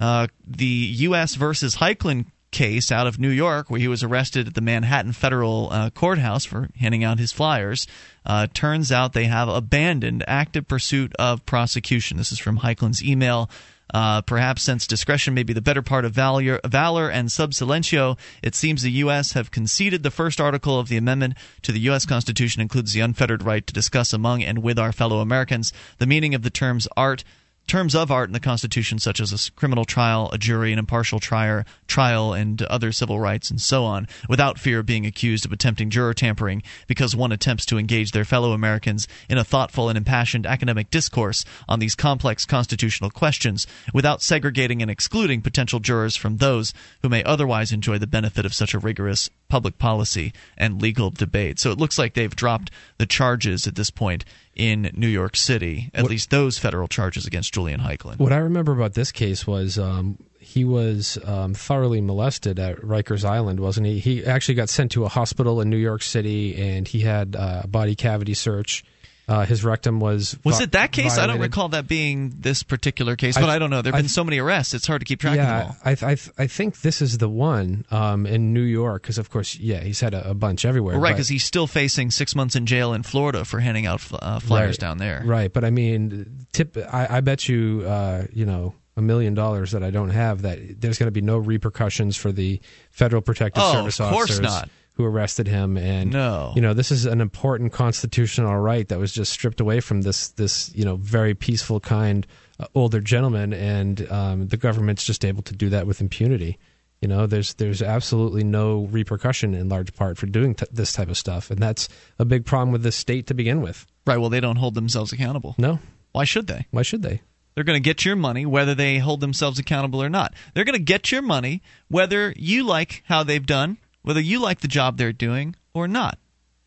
uh, 0.01 0.27
the 0.45 0.65
U.S. 1.09 1.35
versus 1.35 1.75
Heicklen 1.75 2.25
case 2.51 2.91
out 2.91 3.05
of 3.05 3.19
New 3.19 3.29
York, 3.29 3.69
where 3.69 3.79
he 3.79 3.87
was 3.87 4.01
arrested 4.01 4.47
at 4.47 4.55
the 4.55 4.61
Manhattan 4.61 5.11
Federal 5.11 5.69
uh, 5.71 5.89
Courthouse 5.91 6.43
for 6.45 6.69
handing 6.79 7.03
out 7.03 7.19
his 7.19 7.31
flyers. 7.31 7.85
Uh, 8.25 8.47
turns 8.51 8.91
out 8.91 9.13
they 9.13 9.25
have 9.25 9.47
abandoned 9.47 10.23
active 10.27 10.67
pursuit 10.67 11.13
of 11.19 11.45
prosecution. 11.45 12.17
This 12.17 12.31
is 12.31 12.39
from 12.39 12.59
Heicklen's 12.59 13.03
email. 13.03 13.49
Uh, 13.93 14.21
perhaps 14.21 14.63
since 14.63 14.87
discretion 14.87 15.33
may 15.33 15.43
be 15.43 15.53
the 15.53 15.61
better 15.61 15.81
part 15.81 16.05
of 16.05 16.11
valor, 16.11 16.59
valor 16.65 17.09
and 17.09 17.31
sub 17.31 17.53
silentio, 17.53 18.17
it 18.41 18.55
seems 18.55 18.81
the 18.81 18.91
U.S. 18.91 19.33
have 19.33 19.51
conceded 19.51 20.03
the 20.03 20.11
first 20.11 20.41
article 20.41 20.79
of 20.79 20.87
the 20.87 20.97
amendment 20.97 21.35
to 21.61 21.71
the 21.71 21.79
U.S. 21.81 22.05
Constitution 22.05 22.61
includes 22.61 22.93
the 22.93 23.01
unfettered 23.01 23.43
right 23.43 23.65
to 23.65 23.73
discuss 23.73 24.11
among 24.11 24.43
and 24.43 24.59
with 24.59 24.79
our 24.79 24.91
fellow 24.91 25.19
Americans 25.19 25.71
the 25.97 26.07
meaning 26.07 26.33
of 26.33 26.41
the 26.41 26.49
terms 26.49 26.87
art, 26.97 27.23
terms 27.67 27.95
of 27.95 28.11
art 28.11 28.29
in 28.29 28.33
the 28.33 28.39
Constitution, 28.39 28.99
such 28.99 29.19
as 29.19 29.31
a 29.31 29.51
criminal 29.53 29.85
trial, 29.85 30.29
a 30.31 30.37
jury, 30.37 30.71
an 30.71 30.79
impartial 30.79 31.19
trier, 31.19 31.65
trial, 31.87 32.33
and 32.33 32.61
other 32.63 32.91
civil 32.91 33.19
rights, 33.19 33.49
and 33.49 33.59
so 33.59 33.83
on, 33.85 34.07
without 34.29 34.59
fear 34.59 34.79
of 34.79 34.85
being 34.85 35.05
accused 35.05 35.45
of 35.45 35.51
attempting 35.51 35.89
juror 35.89 36.13
tampering 36.13 36.61
because 36.87 37.15
one 37.15 37.31
attempts 37.31 37.65
to 37.65 37.77
engage 37.77 38.11
their 38.11 38.25
fellow 38.25 38.51
Americans 38.51 39.07
in 39.29 39.37
a 39.37 39.43
thoughtful 39.43 39.89
and 39.89 39.97
impassioned 39.97 40.45
academic 40.45 40.91
discourse 40.91 41.43
on 41.67 41.79
these 41.79 41.95
complex 41.95 42.45
constitutional 42.45 43.09
questions, 43.09 43.65
without 43.93 44.21
segregating 44.21 44.81
and 44.81 44.91
excluding 44.91 45.41
potential 45.41 45.79
jurors 45.79 46.15
from 46.15 46.37
those 46.37 46.73
who 47.01 47.09
may 47.09 47.23
otherwise 47.23 47.71
enjoy 47.71 47.97
the 47.97 48.07
benefit 48.07 48.45
of 48.45 48.53
such 48.53 48.73
a 48.73 48.79
rigorous 48.79 49.29
public 49.47 49.77
policy 49.77 50.33
and 50.57 50.81
legal 50.81 51.09
debate. 51.09 51.59
So 51.59 51.71
it 51.71 51.77
looks 51.77 51.97
like 51.97 52.13
they've 52.13 52.35
dropped 52.35 52.71
the 52.97 53.05
charges 53.05 53.67
at 53.67 53.75
this 53.75 53.89
point 53.89 54.25
in 54.55 54.91
New 54.93 55.07
York 55.07 55.35
City, 55.35 55.89
at 55.93 56.03
what, 56.03 56.11
least 56.11 56.29
those 56.29 56.57
federal 56.57 56.87
charges 56.87 57.25
against 57.25 57.53
Julian 57.53 57.81
Heicklen. 57.81 58.17
What 58.19 58.33
I 58.33 58.37
remember 58.37 58.71
about 58.71 58.93
this 58.93 59.11
case 59.11 59.45
was 59.45 59.77
um, 59.77 60.17
he 60.39 60.63
was 60.63 61.17
um, 61.25 61.53
thoroughly 61.53 62.01
molested 62.01 62.59
at 62.59 62.77
Rikers 62.77 63.25
Island, 63.25 63.59
wasn't 63.59 63.87
he? 63.87 63.99
He 63.99 64.25
actually 64.25 64.55
got 64.55 64.69
sent 64.69 64.91
to 64.91 65.03
a 65.03 65.09
hospital 65.09 65.59
in 65.59 65.69
New 65.69 65.77
York 65.77 66.03
City, 66.03 66.55
and 66.55 66.87
he 66.87 67.01
had 67.01 67.35
uh, 67.35 67.61
a 67.63 67.67
body 67.67 67.95
cavity 67.95 68.33
search. 68.33 68.83
Uh, 69.27 69.43
his 69.45 69.63
rectum 69.63 69.99
was 69.99 70.37
Was 70.43 70.57
vi- 70.59 70.63
it 70.65 70.71
that 70.73 70.91
case? 70.91 71.17
I 71.17 71.25
don't 71.25 71.39
recall 71.39 71.69
that 71.69 71.87
being 71.87 72.31
this 72.39 72.61
particular 72.61 73.15
case, 73.15 73.35
I- 73.37 73.41
but 73.41 73.49
I, 73.49 73.57
don't 73.57 73.71
know. 73.71 73.81
There 73.81 73.91
have 73.91 73.97
been 73.99 74.05
I- 74.05 74.07
so 74.07 74.23
many 74.23 74.37
arrests; 74.37 74.73
it's 74.75 74.85
hard 74.85 75.01
to 75.01 75.05
keep 75.05 75.19
track 75.19 75.39
of 75.39 75.45
them 75.45 75.67
all. 75.67 75.77
I, 75.83 75.91
I 76.11 76.17
I 76.43 76.47
think 76.47 76.81
this 76.81 77.01
is 77.01 77.17
the 77.17 77.27
one 77.29 77.85
um, 77.89 78.25
in 78.27 78.53
New 78.53 78.61
York 78.61 79.01
because 79.01 79.17
of 79.17 79.31
course, 79.31 79.55
yeah, 79.57 79.79
he's 79.81 79.99
had 79.99 80.13
a, 80.13 80.29
a 80.29 80.33
bunch 80.35 80.63
everywhere. 80.63 80.93
Well, 80.95 81.01
right, 81.03 81.13
because 81.13 81.27
he's 81.29 81.43
still 81.43 81.65
facing 81.65 82.11
six 82.11 82.35
months 82.35 82.55
in 82.55 82.67
jail 82.67 82.93
in 82.93 83.01
Florida 83.03 83.45
for 83.45 83.59
handing 83.59 83.85
out 83.87 84.01
uh, 84.13 84.39
flyers 84.39 84.73
Right. 84.73 84.79
down 84.79 84.97
there. 84.99 85.23
Right, 85.25 85.51
but 85.51 85.63
I 85.63 85.71
mean, 85.71 86.45
tip. 86.53 86.77
I, 86.77 87.17
I 87.17 87.21
bet 87.21 87.49
you, 87.49 87.83
uh, 87.87 88.25
you 88.31 88.45
know, 88.45 88.75
a 88.95 89.01
million 89.01 89.33
dollars 89.33 89.71
that 89.71 89.81
I 89.83 89.89
don't 89.89 90.11
have 90.11 90.43
that 90.43 90.79
there's 90.79 90.99
going 90.99 91.07
to 91.07 91.11
be 91.11 91.21
no 91.21 91.37
repercussions 91.39 92.15
for 92.15 92.31
the 92.31 92.61
Federal 92.91 93.21
Protective 93.23 93.63
Oh, 93.65 93.73
Service 93.73 93.99
of 93.99 94.11
course 94.11 94.29
officers 94.29 94.41
not. 94.41 94.69
Who 94.95 95.05
arrested 95.05 95.47
him. 95.47 95.77
And 95.77 96.11
No. 96.11 96.53
you 96.55 96.61
know, 96.61 96.73
this 96.73 96.91
is 96.91 97.05
an 97.05 97.21
important 97.21 97.71
constitutional 97.73 98.55
right 98.57 98.87
that 98.89 98.99
was 98.99 99.11
just 99.13 99.31
stripped 99.31 99.59
away 99.61 99.79
from 99.79 100.01
this 100.01 100.29
this 100.29 100.73
you 100.75 100.85
know 100.85 100.95
very 100.95 101.33
peaceful, 101.35 101.79
kind 101.79 102.25
uh, 102.59 102.65
older 102.73 103.01
gentleman, 103.01 103.53
and 103.53 104.09
um, 104.11 104.47
the 104.47 104.57
government's 104.57 105.03
just 105.03 105.25
able 105.25 105.43
to 105.43 105.55
do 105.55 105.69
that 105.69 105.85
with 105.87 106.01
impunity. 106.01 106.57
You 107.01 107.09
know, 107.09 107.27
there's 107.27 107.53
there's 107.55 107.81
absolutely 107.81 108.43
no 108.43 108.85
repercussion 108.85 109.53
in 109.53 109.69
large 109.69 109.93
part 109.93 110.17
for 110.17 110.25
doing 110.27 110.55
t- 110.55 110.65
this 110.71 110.93
type 110.93 111.09
of 111.09 111.17
stuff, 111.17 111.51
and 111.51 111.59
that's 111.61 111.89
a 112.17 112.25
big 112.25 112.45
problem 112.45 112.71
with 112.71 112.83
this 112.83 112.95
state 112.95 113.27
to 113.27 113.33
begin 113.33 113.61
with. 113.61 113.85
Right. 114.07 114.17
Well, 114.17 114.29
they 114.29 114.39
don't 114.39 114.55
hold 114.55 114.75
themselves 114.75 115.11
accountable. 115.11 115.55
No, 115.57 115.79
Why 116.13 116.23
should 116.23 116.47
they? 116.47 116.65
why 116.71 116.81
should 116.83 117.01
they? 117.03 117.21
They're 117.53 117.63
going 117.63 117.81
to 117.81 117.89
get 117.89 118.03
your 118.05 118.15
money 118.17 118.45
whether 118.45 118.75
they 118.75 118.97
hold 118.97 119.21
themselves 119.21 119.59
accountable 119.59 120.01
or 120.03 120.09
not. 120.09 120.33
They're 120.53 120.65
going 120.65 120.77
to 120.77 120.83
get 120.83 121.11
your 121.11 121.21
money 121.21 121.61
whether 121.89 122.33
you 122.35 122.63
like 122.65 123.01
how 123.05 123.23
they've 123.23 123.45
done, 123.45 123.77
whether 124.05 124.21
you 124.21 124.39
like 124.41 124.61
the 124.61 124.67
job 124.67 124.97
they're 124.97 125.11
doing 125.13 125.55
or 125.73 125.87
not. 125.87 126.17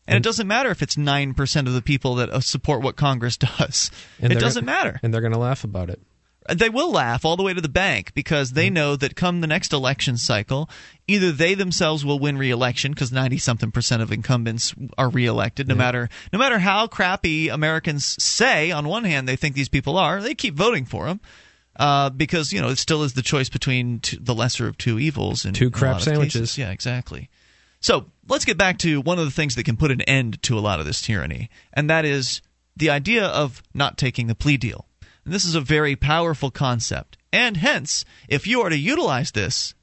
And 0.07 0.17
it 0.17 0.23
doesn't 0.23 0.47
matter 0.47 0.71
if 0.71 0.81
it's 0.81 0.95
9% 0.95 1.67
of 1.67 1.73
the 1.73 1.81
people 1.83 2.15
that 2.15 2.29
uh, 2.31 2.39
support 2.39 2.81
what 2.81 2.95
Congress 2.95 3.37
does. 3.59 3.91
It 4.19 4.39
doesn't 4.39 4.65
gonna- 4.65 4.77
matter. 4.77 4.99
and 5.03 5.13
they're 5.13 5.21
going 5.21 5.33
to 5.33 5.39
laugh 5.39 5.63
about 5.63 5.89
it. 5.89 5.99
They 6.51 6.69
will 6.69 6.91
laugh 6.91 7.25
all 7.25 7.37
the 7.37 7.43
way 7.43 7.53
to 7.53 7.61
the 7.61 7.69
bank 7.69 8.13
because 8.15 8.53
they 8.53 8.71
know 8.71 8.95
that 8.95 9.15
come 9.15 9.39
the 9.41 9.45
next 9.45 9.71
election 9.71 10.17
cycle, 10.17 10.67
either 11.05 11.31
they 11.31 11.53
themselves 11.53 12.03
will 12.03 12.17
win 12.17 12.39
re-election 12.39 12.91
because 12.91 13.11
90 13.11 13.37
something 13.37 13.69
percent 13.71 14.01
of 14.01 14.11
incumbents 14.11 14.73
are 14.97 15.09
re-elected 15.09 15.67
no 15.67 15.75
matter 15.75 16.09
no 16.33 16.39
matter 16.39 16.57
how 16.57 16.87
crappy 16.87 17.49
Americans 17.49 18.15
say 18.23 18.71
on 18.71 18.87
one 18.87 19.03
hand 19.03 19.27
they 19.27 19.35
think 19.35 19.53
these 19.53 19.69
people 19.69 19.95
are, 19.95 20.21
they 20.23 20.33
keep 20.33 20.55
voting 20.55 20.85
for 20.85 21.05
them. 21.05 21.19
Uh, 21.79 22.09
because 22.09 22.51
you 22.51 22.61
know 22.61 22.67
it 22.67 22.77
still 22.77 23.03
is 23.03 23.13
the 23.13 23.21
choice 23.21 23.47
between 23.47 24.01
two, 24.01 24.17
the 24.19 24.35
lesser 24.35 24.67
of 24.67 24.77
two 24.77 24.99
evils 24.99 25.45
and 25.45 25.55
Two 25.55 25.71
crap 25.71 26.01
sandwiches. 26.01 26.57
Yeah, 26.57 26.71
exactly. 26.71 27.29
So 27.79 28.07
let's 28.27 28.43
get 28.43 28.57
back 28.57 28.79
to 28.79 28.99
one 28.99 29.17
of 29.17 29.23
the 29.23 29.31
things 29.31 29.55
that 29.55 29.63
can 29.63 29.77
put 29.77 29.89
an 29.89 30.01
end 30.01 30.43
to 30.43 30.57
a 30.57 30.59
lot 30.59 30.81
of 30.81 30.85
this 30.85 31.01
tyranny, 31.01 31.49
and 31.71 31.89
that 31.89 32.03
is 32.03 32.41
the 32.75 32.89
idea 32.89 33.25
of 33.25 33.63
not 33.73 33.97
taking 33.97 34.27
the 34.27 34.35
plea 34.35 34.57
deal. 34.57 34.87
And 35.23 35.33
this 35.33 35.45
is 35.45 35.55
a 35.55 35.61
very 35.61 35.95
powerful 35.95 36.51
concept. 36.51 37.17
And 37.31 37.55
hence, 37.55 38.03
if 38.27 38.45
you 38.45 38.61
are 38.61 38.69
to 38.69 38.77
utilize 38.77 39.31
this, 39.31 39.73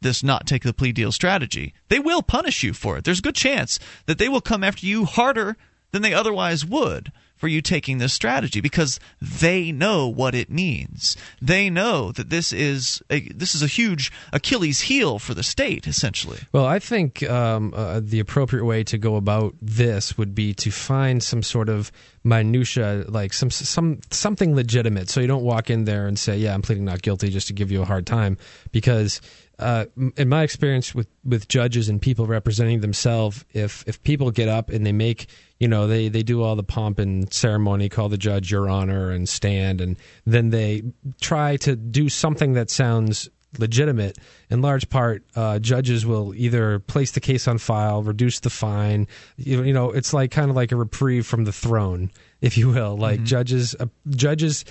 this 0.00 0.22
not 0.22 0.46
take 0.46 0.62
the 0.62 0.72
plea 0.72 0.92
deal 0.92 1.10
strategy, 1.10 1.74
they 1.88 1.98
will 1.98 2.22
punish 2.22 2.62
you 2.62 2.72
for 2.72 2.98
it. 2.98 3.04
There's 3.04 3.18
a 3.18 3.22
good 3.22 3.34
chance 3.34 3.80
that 4.06 4.18
they 4.18 4.28
will 4.28 4.40
come 4.40 4.62
after 4.62 4.86
you 4.86 5.06
harder 5.06 5.56
than 5.90 6.02
they 6.02 6.14
otherwise 6.14 6.64
would 6.64 7.10
for 7.42 7.48
you 7.48 7.60
taking 7.60 7.98
this 7.98 8.12
strategy 8.12 8.60
because 8.60 9.00
they 9.20 9.72
know 9.72 10.06
what 10.06 10.32
it 10.32 10.48
means. 10.48 11.16
They 11.40 11.70
know 11.70 12.12
that 12.12 12.30
this 12.30 12.52
is 12.52 13.02
a, 13.10 13.22
this 13.30 13.56
is 13.56 13.64
a 13.64 13.66
huge 13.66 14.12
Achilles 14.32 14.82
heel 14.82 15.18
for 15.18 15.34
the 15.34 15.42
state 15.42 15.88
essentially. 15.88 16.38
Well, 16.52 16.64
I 16.64 16.78
think 16.78 17.28
um, 17.28 17.74
uh, 17.74 18.00
the 18.00 18.20
appropriate 18.20 18.64
way 18.64 18.84
to 18.84 18.96
go 18.96 19.16
about 19.16 19.56
this 19.60 20.16
would 20.16 20.36
be 20.36 20.54
to 20.54 20.70
find 20.70 21.20
some 21.20 21.42
sort 21.42 21.68
of 21.68 21.90
minutia, 22.22 23.06
like 23.08 23.32
some 23.32 23.50
some 23.50 23.98
something 24.12 24.54
legitimate. 24.54 25.10
So 25.10 25.20
you 25.20 25.26
don't 25.26 25.42
walk 25.42 25.68
in 25.68 25.84
there 25.84 26.06
and 26.06 26.16
say, 26.16 26.36
"Yeah, 26.38 26.54
I'm 26.54 26.62
pleading 26.62 26.84
not 26.84 27.02
guilty," 27.02 27.28
just 27.28 27.48
to 27.48 27.52
give 27.52 27.72
you 27.72 27.82
a 27.82 27.86
hard 27.86 28.06
time, 28.06 28.38
because. 28.70 29.20
Uh, 29.58 29.84
in 30.16 30.28
my 30.28 30.42
experience 30.42 30.94
with, 30.94 31.06
with 31.24 31.46
judges 31.46 31.88
and 31.88 32.00
people 32.00 32.26
representing 32.26 32.80
themselves, 32.80 33.44
if 33.52 33.84
if 33.86 34.02
people 34.02 34.30
get 34.30 34.48
up 34.48 34.70
and 34.70 34.84
they 34.84 34.92
make 34.92 35.26
you 35.60 35.68
know 35.68 35.86
they, 35.86 36.08
they 36.08 36.22
do 36.22 36.42
all 36.42 36.56
the 36.56 36.62
pomp 36.62 36.98
and 36.98 37.32
ceremony, 37.32 37.88
call 37.88 38.08
the 38.08 38.18
judge 38.18 38.50
your 38.50 38.68
honor 38.68 39.10
and 39.10 39.28
stand, 39.28 39.80
and 39.80 39.96
then 40.26 40.50
they 40.50 40.82
try 41.20 41.56
to 41.58 41.76
do 41.76 42.08
something 42.08 42.54
that 42.54 42.70
sounds 42.70 43.28
legitimate. 43.58 44.18
In 44.50 44.62
large 44.62 44.88
part, 44.88 45.24
uh, 45.36 45.58
judges 45.58 46.06
will 46.06 46.34
either 46.34 46.78
place 46.78 47.12
the 47.12 47.20
case 47.20 47.46
on 47.46 47.58
file, 47.58 48.02
reduce 48.02 48.40
the 48.40 48.50
fine. 48.50 49.06
You, 49.36 49.62
you 49.62 49.72
know, 49.72 49.90
it's 49.90 50.12
like 50.12 50.30
kind 50.30 50.50
of 50.50 50.56
like 50.56 50.72
a 50.72 50.76
reprieve 50.76 51.26
from 51.26 51.44
the 51.44 51.52
throne, 51.52 52.10
if 52.40 52.56
you 52.56 52.70
will. 52.70 52.96
Like 52.96 53.22
judges, 53.22 53.76
uh, 53.78 53.86
judges 54.10 54.64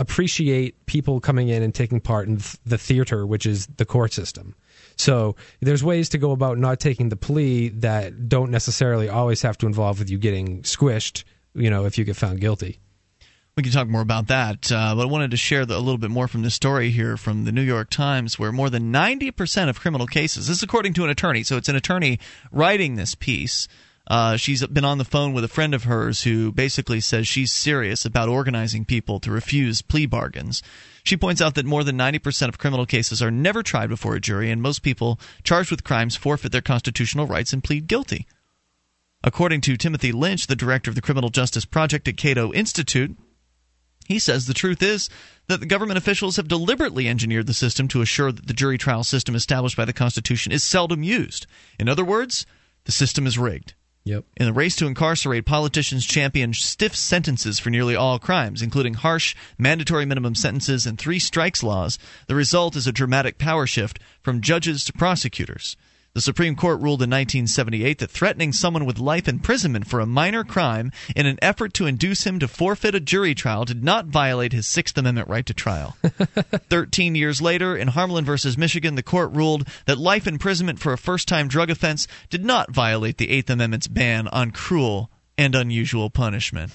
appreciate 0.00 0.86
people 0.86 1.20
coming 1.20 1.48
in 1.48 1.62
and 1.62 1.74
taking 1.74 2.00
part 2.00 2.26
in 2.26 2.38
th- 2.38 2.56
the 2.64 2.78
theater, 2.78 3.26
which 3.26 3.44
is 3.44 3.66
the 3.76 3.84
court 3.84 4.12
system. 4.14 4.54
So 4.96 5.36
there's 5.60 5.84
ways 5.84 6.08
to 6.10 6.18
go 6.18 6.32
about 6.32 6.58
not 6.58 6.80
taking 6.80 7.10
the 7.10 7.16
plea 7.16 7.68
that 7.68 8.28
don't 8.28 8.50
necessarily 8.50 9.08
always 9.08 9.42
have 9.42 9.58
to 9.58 9.66
involve 9.66 9.98
with 9.98 10.10
you 10.10 10.18
getting 10.18 10.62
squished. 10.62 11.24
You 11.54 11.68
know, 11.68 11.84
if 11.84 11.98
you 11.98 12.04
get 12.04 12.16
found 12.16 12.40
guilty. 12.40 12.80
We 13.56 13.62
can 13.62 13.72
talk 13.72 13.88
more 13.88 14.00
about 14.00 14.28
that, 14.28 14.70
uh, 14.72 14.94
but 14.94 15.02
I 15.02 15.04
wanted 15.06 15.32
to 15.32 15.36
share 15.36 15.66
the, 15.66 15.76
a 15.76 15.80
little 15.80 15.98
bit 15.98 16.10
more 16.10 16.28
from 16.28 16.42
this 16.42 16.54
story 16.54 16.90
here 16.90 17.16
from 17.16 17.44
the 17.44 17.52
New 17.52 17.62
York 17.62 17.90
Times, 17.90 18.38
where 18.38 18.52
more 18.52 18.70
than 18.70 18.92
90% 18.92 19.68
of 19.68 19.80
criminal 19.80 20.06
cases, 20.06 20.46
this 20.46 20.58
is 20.58 20.62
according 20.62 20.94
to 20.94 21.04
an 21.04 21.10
attorney, 21.10 21.42
so 21.42 21.56
it's 21.56 21.68
an 21.68 21.76
attorney 21.76 22.20
writing 22.52 22.94
this 22.94 23.14
piece. 23.14 23.68
Uh, 24.10 24.36
she's 24.36 24.66
been 24.66 24.84
on 24.84 24.98
the 24.98 25.04
phone 25.04 25.32
with 25.32 25.44
a 25.44 25.48
friend 25.48 25.72
of 25.72 25.84
hers 25.84 26.24
who 26.24 26.50
basically 26.50 27.00
says 27.00 27.28
she's 27.28 27.52
serious 27.52 28.04
about 28.04 28.28
organizing 28.28 28.84
people 28.84 29.20
to 29.20 29.30
refuse 29.30 29.82
plea 29.82 30.04
bargains. 30.04 30.64
She 31.04 31.16
points 31.16 31.40
out 31.40 31.54
that 31.54 31.64
more 31.64 31.84
than 31.84 31.96
90% 31.96 32.48
of 32.48 32.58
criminal 32.58 32.86
cases 32.86 33.22
are 33.22 33.30
never 33.30 33.62
tried 33.62 33.88
before 33.88 34.16
a 34.16 34.20
jury, 34.20 34.50
and 34.50 34.60
most 34.60 34.82
people 34.82 35.20
charged 35.44 35.70
with 35.70 35.84
crimes 35.84 36.16
forfeit 36.16 36.50
their 36.50 36.60
constitutional 36.60 37.28
rights 37.28 37.52
and 37.52 37.62
plead 37.62 37.86
guilty. 37.86 38.26
According 39.22 39.60
to 39.60 39.76
Timothy 39.76 40.10
Lynch, 40.10 40.48
the 40.48 40.56
director 40.56 40.90
of 40.90 40.96
the 40.96 41.02
Criminal 41.02 41.30
Justice 41.30 41.64
Project 41.64 42.08
at 42.08 42.16
Cato 42.16 42.52
Institute, 42.52 43.16
he 44.08 44.18
says 44.18 44.46
the 44.46 44.54
truth 44.54 44.82
is 44.82 45.08
that 45.46 45.60
the 45.60 45.66
government 45.66 45.98
officials 45.98 46.34
have 46.34 46.48
deliberately 46.48 47.06
engineered 47.06 47.46
the 47.46 47.54
system 47.54 47.86
to 47.86 48.02
assure 48.02 48.32
that 48.32 48.48
the 48.48 48.54
jury 48.54 48.76
trial 48.76 49.04
system 49.04 49.36
established 49.36 49.76
by 49.76 49.84
the 49.84 49.92
Constitution 49.92 50.50
is 50.50 50.64
seldom 50.64 51.04
used. 51.04 51.46
In 51.78 51.88
other 51.88 52.04
words, 52.04 52.44
the 52.86 52.92
system 52.92 53.24
is 53.24 53.38
rigged. 53.38 53.74
Yep. 54.10 54.24
In 54.38 54.46
the 54.46 54.52
race 54.52 54.74
to 54.74 54.88
incarcerate, 54.88 55.46
politicians 55.46 56.04
champion 56.04 56.52
stiff 56.52 56.96
sentences 56.96 57.60
for 57.60 57.70
nearly 57.70 57.94
all 57.94 58.18
crimes, 58.18 58.60
including 58.60 58.94
harsh, 58.94 59.36
mandatory 59.56 60.04
minimum 60.04 60.34
sentences 60.34 60.84
and 60.84 60.98
three 60.98 61.20
strikes 61.20 61.62
laws. 61.62 61.96
The 62.26 62.34
result 62.34 62.74
is 62.74 62.88
a 62.88 62.92
dramatic 62.92 63.38
power 63.38 63.68
shift 63.68 64.00
from 64.20 64.40
judges 64.40 64.84
to 64.86 64.92
prosecutors. 64.92 65.76
The 66.20 66.24
Supreme 66.24 66.54
Court 66.54 66.82
ruled 66.82 67.00
in 67.00 67.08
1978 67.08 67.98
that 68.00 68.10
threatening 68.10 68.52
someone 68.52 68.84
with 68.84 68.98
life 68.98 69.26
imprisonment 69.26 69.86
for 69.86 70.00
a 70.00 70.06
minor 70.06 70.44
crime 70.44 70.92
in 71.16 71.24
an 71.24 71.38
effort 71.40 71.72
to 71.72 71.86
induce 71.86 72.26
him 72.26 72.38
to 72.40 72.46
forfeit 72.46 72.94
a 72.94 73.00
jury 73.00 73.34
trial 73.34 73.64
did 73.64 73.82
not 73.82 74.04
violate 74.04 74.52
his 74.52 74.68
Sixth 74.68 74.98
Amendment 74.98 75.28
right 75.28 75.46
to 75.46 75.54
trial. 75.54 75.96
Thirteen 76.68 77.14
years 77.14 77.40
later, 77.40 77.74
in 77.74 77.88
Harmelin 77.88 78.24
v. 78.24 78.60
Michigan, 78.60 78.96
the 78.96 79.02
court 79.02 79.32
ruled 79.32 79.66
that 79.86 79.96
life 79.96 80.26
imprisonment 80.26 80.78
for 80.78 80.92
a 80.92 80.98
first 80.98 81.26
time 81.26 81.48
drug 81.48 81.70
offense 81.70 82.06
did 82.28 82.44
not 82.44 82.70
violate 82.70 83.16
the 83.16 83.30
Eighth 83.30 83.48
Amendment's 83.48 83.88
ban 83.88 84.28
on 84.28 84.50
cruel 84.50 85.10
and 85.38 85.54
unusual 85.54 86.10
punishment. 86.10 86.70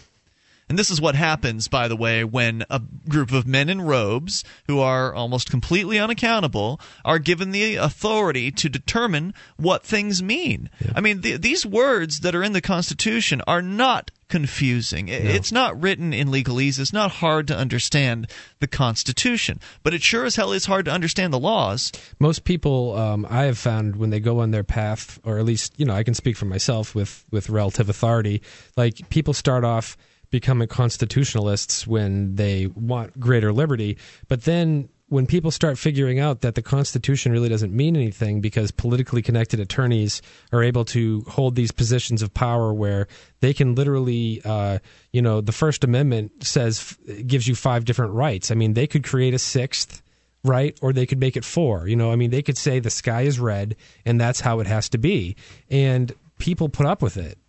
And 0.68 0.80
this 0.80 0.90
is 0.90 1.00
what 1.00 1.14
happens, 1.16 1.68
by 1.68 1.88
the 1.88 1.96
way, 1.96 2.24
when 2.24 2.64
a 2.72 2.82
group 3.08 3.32
of 3.32 3.46
men 3.46 3.70
in 3.70 3.82
robes 3.82 4.44
who 4.68 4.80
are 4.80 5.14
almost 5.14 5.50
completely 5.50 6.00
unaccountable 6.00 6.80
are 7.04 7.20
given 7.20 7.52
the 7.52 7.76
authority 7.76 8.50
to 8.52 8.68
determine 8.68 9.34
what 9.58 9.84
things 9.84 10.24
mean. 10.24 10.70
I 10.96 11.02
mean, 11.02 11.22
the, 11.22 11.38
these 11.38 11.66
words 11.68 12.22
that 12.22 12.34
are 12.34 12.42
in 12.44 12.54
the 12.54 12.62
Constitution 12.62 13.42
are 13.46 13.62
not 13.62 14.10
confusing. 14.28 15.08
I- 15.10 15.14
It's 15.38 15.52
not 15.52 15.80
written 15.80 16.14
in 16.14 16.30
legalese. 16.30 16.80
It's 16.80 16.92
not 16.94 17.12
hard 17.12 17.48
to 17.50 17.56
understand 17.56 18.28
the 18.60 18.66
Constitution. 18.68 19.60
But 19.84 19.94
it 19.94 20.02
sure 20.02 20.26
as 20.26 20.36
hell 20.36 20.52
is 20.52 20.66
hard 20.66 20.86
to 20.86 20.92
understand 20.92 21.32
the 21.32 21.40
laws. 21.40 21.92
most 22.20 22.44
people 22.44 22.98
um, 22.98 23.28
I 23.30 23.44
have 23.44 23.58
found 23.60 23.96
when 23.98 24.10
they 24.10 24.20
go 24.20 24.40
on 24.40 24.50
their 24.52 24.64
path, 24.64 25.20
or 25.24 25.38
at 25.38 25.46
least 25.46 25.74
you 25.78 25.86
know 25.86 25.94
I 25.94 26.04
can 26.04 26.14
speak 26.16 26.38
for 26.38 26.46
myself 26.46 26.96
with 26.96 27.24
with 27.32 27.50
relative 27.50 27.88
authority. 27.90 28.42
Like 28.76 29.10
people 29.10 29.34
start 29.34 29.64
off 29.64 29.96
becoming 30.36 30.68
constitutionalists 30.68 31.88
when 31.88 32.36
they 32.36 32.68
want 32.68 33.18
greater 33.18 33.54
liberty, 33.54 33.98
but 34.28 34.44
then 34.44 34.90
when 35.08 35.26
people 35.26 35.50
start 35.50 35.78
figuring 35.78 36.20
out 36.20 36.42
that 36.42 36.56
the 36.56 36.62
Constitution 36.62 37.32
really 37.32 37.48
doesn't 37.48 37.72
mean 37.72 37.96
anything 37.96 38.42
because 38.42 38.70
politically 38.72 39.22
connected 39.22 39.62
attorneys 39.62 40.22
are 40.52 40.62
able 40.62 40.84
to 40.84 41.22
hold 41.22 41.56
these 41.56 41.72
positions 41.72 42.22
of 42.22 42.34
power 42.34 42.74
where 42.74 43.08
they 43.40 43.54
can 43.54 43.76
literally, 43.76 44.42
uh, 44.44 44.80
you 45.14 45.22
know, 45.22 45.40
the 45.40 45.54
First 45.54 45.86
Amendment 45.86 46.44
says 46.44 46.98
gives 47.26 47.48
you 47.48 47.56
five 47.56 47.86
different 47.86 48.12
rights. 48.12 48.52
I 48.52 48.56
mean, 48.56 48.74
they 48.74 48.88
could 48.88 49.06
create 49.06 49.34
a 49.34 49.40
sixth 49.40 50.02
right? 50.44 50.78
Or 50.84 50.94
they 50.94 51.08
could 51.08 51.20
make 51.20 51.36
it 51.36 51.44
four. 51.44 51.88
You 51.88 51.96
know, 51.96 52.12
I 52.12 52.16
mean, 52.16 52.30
they 52.30 52.44
could 52.44 52.58
say 52.58 52.78
the 52.78 52.92
sky 52.92 53.22
is 53.22 53.40
red 53.40 53.76
and 54.06 54.22
that's 54.22 54.42
how 54.42 54.60
it 54.60 54.68
has 54.68 54.90
to 54.90 55.00
be. 55.00 55.36
And 55.72 56.14
people 56.38 56.70
put 56.70 56.86
up 56.86 57.02
with 57.02 57.18
it. 57.18 57.40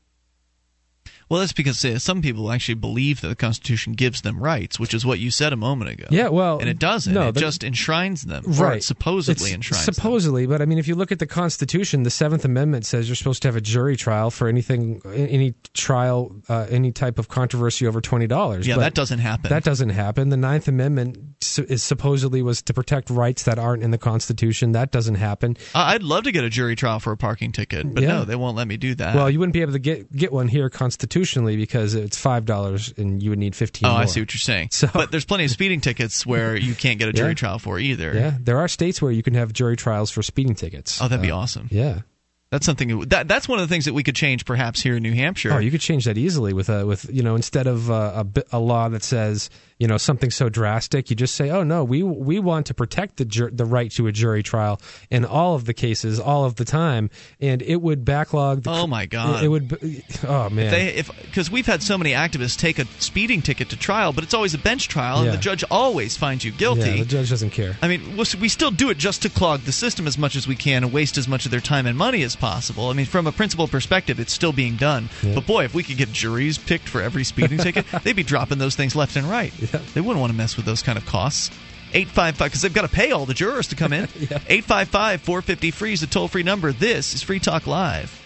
Well, 1.28 1.40
that's 1.40 1.52
because 1.52 1.84
uh, 1.84 1.98
some 1.98 2.22
people 2.22 2.52
actually 2.52 2.74
believe 2.76 3.20
that 3.20 3.28
the 3.28 3.34
Constitution 3.34 3.94
gives 3.94 4.20
them 4.22 4.38
rights, 4.38 4.78
which 4.78 4.94
is 4.94 5.04
what 5.04 5.18
you 5.18 5.32
said 5.32 5.52
a 5.52 5.56
moment 5.56 5.90
ago. 5.90 6.04
Yeah, 6.10 6.28
well, 6.28 6.58
and 6.60 6.68
it 6.68 6.78
doesn't. 6.78 7.12
no, 7.12 7.28
it 7.28 7.32
the- 7.32 7.40
just 7.40 7.64
enshrines 7.64 8.22
them, 8.22 8.44
Right. 8.46 8.80
supposedly 8.82 9.46
It's 9.48 9.54
enshrines 9.54 9.86
them. 9.86 9.94
supposedly, 9.94 10.46
but 10.46 10.62
I 10.62 10.66
mean, 10.66 10.78
if 10.78 10.86
you 10.86 10.94
look 10.94 11.10
at 11.10 11.18
the 11.18 11.26
Constitution, 11.26 12.04
the 12.04 12.10
Seventh 12.10 12.44
Amendment 12.44 12.86
says 12.86 13.08
you're 13.08 13.16
supposed 13.16 13.42
to 13.42 13.48
have 13.48 13.56
a 13.56 13.60
jury 13.60 13.96
trial 13.96 14.30
for 14.30 14.46
anything, 14.46 15.02
any 15.12 15.54
trial, 15.74 16.32
uh, 16.48 16.66
any 16.70 16.92
type 16.92 17.18
of 17.18 17.26
controversy 17.26 17.88
over 17.88 18.00
twenty 18.00 18.28
dollars. 18.28 18.64
Yeah, 18.64 18.76
that 18.76 18.94
doesn't 18.94 19.18
happen. 19.18 19.48
That 19.50 19.64
doesn't 19.64 19.90
happen. 19.90 20.28
The 20.28 20.36
Ninth 20.36 20.68
Amendment 20.68 21.18
is 21.58 21.82
supposedly 21.82 22.40
was 22.40 22.62
to 22.62 22.72
protect 22.74 23.10
rights 23.10 23.42
that 23.44 23.58
aren't 23.58 23.82
in 23.82 23.90
the 23.90 23.98
Constitution. 23.98 24.72
That 24.72 24.92
doesn't 24.92 25.16
happen. 25.16 25.56
I'd 25.74 26.04
love 26.04 26.22
to 26.24 26.30
get 26.30 26.44
a 26.44 26.50
jury 26.50 26.76
trial 26.76 27.00
for 27.00 27.10
a 27.10 27.16
parking 27.16 27.50
ticket, 27.50 27.92
but 27.92 28.04
Yeah. 28.04 28.10
no, 28.10 28.24
they 28.24 28.36
won't 28.36 28.56
let 28.56 28.68
me 28.68 28.76
do 28.76 28.94
that. 28.94 29.16
Well, 29.16 29.28
you 29.28 29.40
wouldn't 29.40 29.54
be 29.54 29.62
able 29.62 29.72
to 29.72 29.80
get 29.80 30.12
get 30.14 30.32
one 30.32 30.46
here 30.46 30.70
constitutionally 30.70 31.15
because 31.24 31.94
it's 31.94 32.16
five 32.18 32.44
dollars 32.44 32.92
and 32.96 33.22
you 33.22 33.30
would 33.30 33.38
need 33.38 33.54
fifteen. 33.56 33.88
oh, 33.88 33.94
I 33.94 34.04
see 34.06 34.20
what 34.20 34.32
you're 34.34 34.38
saying. 34.38 34.68
So- 34.72 34.88
but 34.92 35.10
there's 35.10 35.24
plenty 35.24 35.44
of 35.44 35.50
speeding 35.50 35.80
tickets 35.80 36.26
where 36.26 36.56
you 36.56 36.74
can't 36.74 36.98
get 36.98 37.08
a 37.08 37.12
jury 37.12 37.30
Yeah. 37.30 37.34
trial 37.34 37.58
for 37.58 37.78
either. 37.78 38.12
Yeah, 38.14 38.34
there 38.40 38.58
are 38.58 38.68
states 38.68 39.00
where 39.00 39.10
you 39.12 39.22
can 39.22 39.34
have 39.34 39.52
jury 39.52 39.76
trials 39.76 40.10
for 40.10 40.22
speeding 40.22 40.54
tickets. 40.54 41.00
Oh, 41.00 41.08
that'd 41.08 41.22
be 41.22 41.30
Uh, 41.30 41.36
awesome. 41.36 41.68
Yeah. 41.70 42.00
That's 42.50 42.64
something 42.64 43.00
that 43.08 43.26
that's 43.26 43.48
one 43.48 43.58
of 43.58 43.68
the 43.68 43.72
things 43.74 43.86
that 43.86 43.92
we 43.94 44.04
could 44.04 44.14
change 44.14 44.44
perhaps 44.44 44.80
here 44.80 44.96
in 44.96 45.02
New 45.02 45.12
Hampshire. 45.14 45.52
Oh, 45.52 45.58
you 45.58 45.72
could 45.72 45.80
change 45.80 46.04
that 46.04 46.16
easily 46.16 46.52
with 46.52 46.68
a 46.68 46.86
with 46.86 47.04
you 47.12 47.22
know 47.24 47.34
instead 47.34 47.66
of 47.66 47.90
uh, 47.90 48.24
a 48.24 48.56
a 48.56 48.58
law 48.60 48.88
that 48.88 49.02
says 49.02 49.50
you 49.78 49.86
know 49.86 49.98
something 49.98 50.30
so 50.30 50.48
drastic, 50.48 51.10
you 51.10 51.16
just 51.16 51.34
say, 51.34 51.50
oh 51.50 51.62
no, 51.62 51.84
we 51.84 52.02
we 52.02 52.38
want 52.38 52.66
to 52.66 52.74
protect 52.74 53.16
the 53.18 53.24
jur- 53.24 53.50
the 53.50 53.64
right 53.64 53.90
to 53.92 54.06
a 54.06 54.12
jury 54.12 54.42
trial 54.42 54.80
in 55.10 55.24
all 55.24 55.54
of 55.54 55.64
the 55.66 55.74
cases, 55.74 56.18
all 56.18 56.44
of 56.44 56.56
the 56.56 56.64
time, 56.64 57.10
and 57.40 57.60
it 57.62 57.76
would 57.82 58.04
backlog. 58.04 58.62
The, 58.62 58.70
Oh, 58.70 58.86
my 58.86 59.06
God. 59.06 59.42
It, 59.44 59.48
would. 59.48 60.02
Oh 60.26 60.48
man. 60.50 60.72
if 60.74 61.10
because 61.22 61.50
we've 61.50 61.66
had 61.66 61.82
so 61.82 61.98
many 61.98 62.12
activists 62.12 62.56
take 62.58 62.78
a 62.78 62.86
speeding 62.98 63.42
ticket 63.42 63.68
to 63.70 63.76
trial, 63.76 64.12
but 64.12 64.24
it's 64.24 64.34
always 64.34 64.54
a 64.54 64.58
bench 64.58 64.88
trial, 64.88 65.18
and 65.22 65.32
the 65.32 65.36
judge 65.38 65.64
always 65.70 66.16
finds 66.16 66.44
you 66.44 66.52
guilty. 66.52 66.80
yeah, 66.90 66.96
the 66.98 67.04
judge 67.04 67.30
doesn't 67.30 67.50
care. 67.50 67.76
I 67.82 67.88
mean, 67.88 68.16
we'll- 68.16 68.26
we 68.40 68.48
still 68.48 68.70
do 68.70 68.90
it 68.90 68.98
just 68.98 69.22
to 69.22 69.28
clog 69.28 69.60
the 69.62 69.72
system 69.72 70.06
as 70.06 70.16
much 70.18 70.36
as 70.36 70.46
we 70.48 70.56
can 70.56 70.84
and 70.84 70.92
waste 70.92 71.16
as 71.18 71.28
much 71.28 71.44
of 71.44 71.50
their 71.50 71.60
time 71.60 71.86
and 71.86 71.96
money 71.96 72.22
as 72.22 72.34
possible. 72.36 72.88
I 72.90 72.92
mean, 72.94 73.06
from 73.06 73.26
a 73.26 73.32
principal 73.32 73.68
perspective, 73.68 74.18
it's 74.20 74.32
still 74.32 74.52
being 74.52 74.76
done. 74.76 75.08
But 75.22 75.46
boy, 75.46 75.64
if 75.64 75.74
we 75.74 75.82
could 75.82 75.96
get 75.96 76.12
juries 76.12 76.58
picked 76.58 76.88
for 76.88 77.00
every 77.02 77.24
speeding 77.24 77.58
ticket, 77.58 77.84
they'd 78.02 78.16
be 78.16 78.22
dropping 78.22 78.58
those 78.58 78.74
things 78.74 78.96
left 78.96 79.16
and 79.16 79.28
right. 79.28 79.52
They 79.94 80.00
wouldn't 80.00 80.20
want 80.20 80.32
to 80.32 80.36
mess 80.36 80.56
with 80.56 80.66
those 80.66 80.82
kind 80.82 80.98
of 80.98 81.06
costs. 81.06 81.50
855 81.92 82.48
because 82.50 82.62
they've 82.62 82.74
got 82.74 82.82
to 82.82 82.88
pay 82.88 83.12
all 83.12 83.26
the 83.26 83.34
jurors 83.34 83.68
to 83.68 83.76
come 83.76 83.92
in. 83.92 84.04
855 84.20 85.20
450 85.22 85.70
free 85.70 85.92
is 85.92 86.00
the 86.00 86.06
toll 86.06 86.28
free 86.28 86.42
number. 86.42 86.72
This 86.72 87.14
is 87.14 87.22
Free 87.22 87.38
Talk 87.38 87.66
Live. 87.66 88.25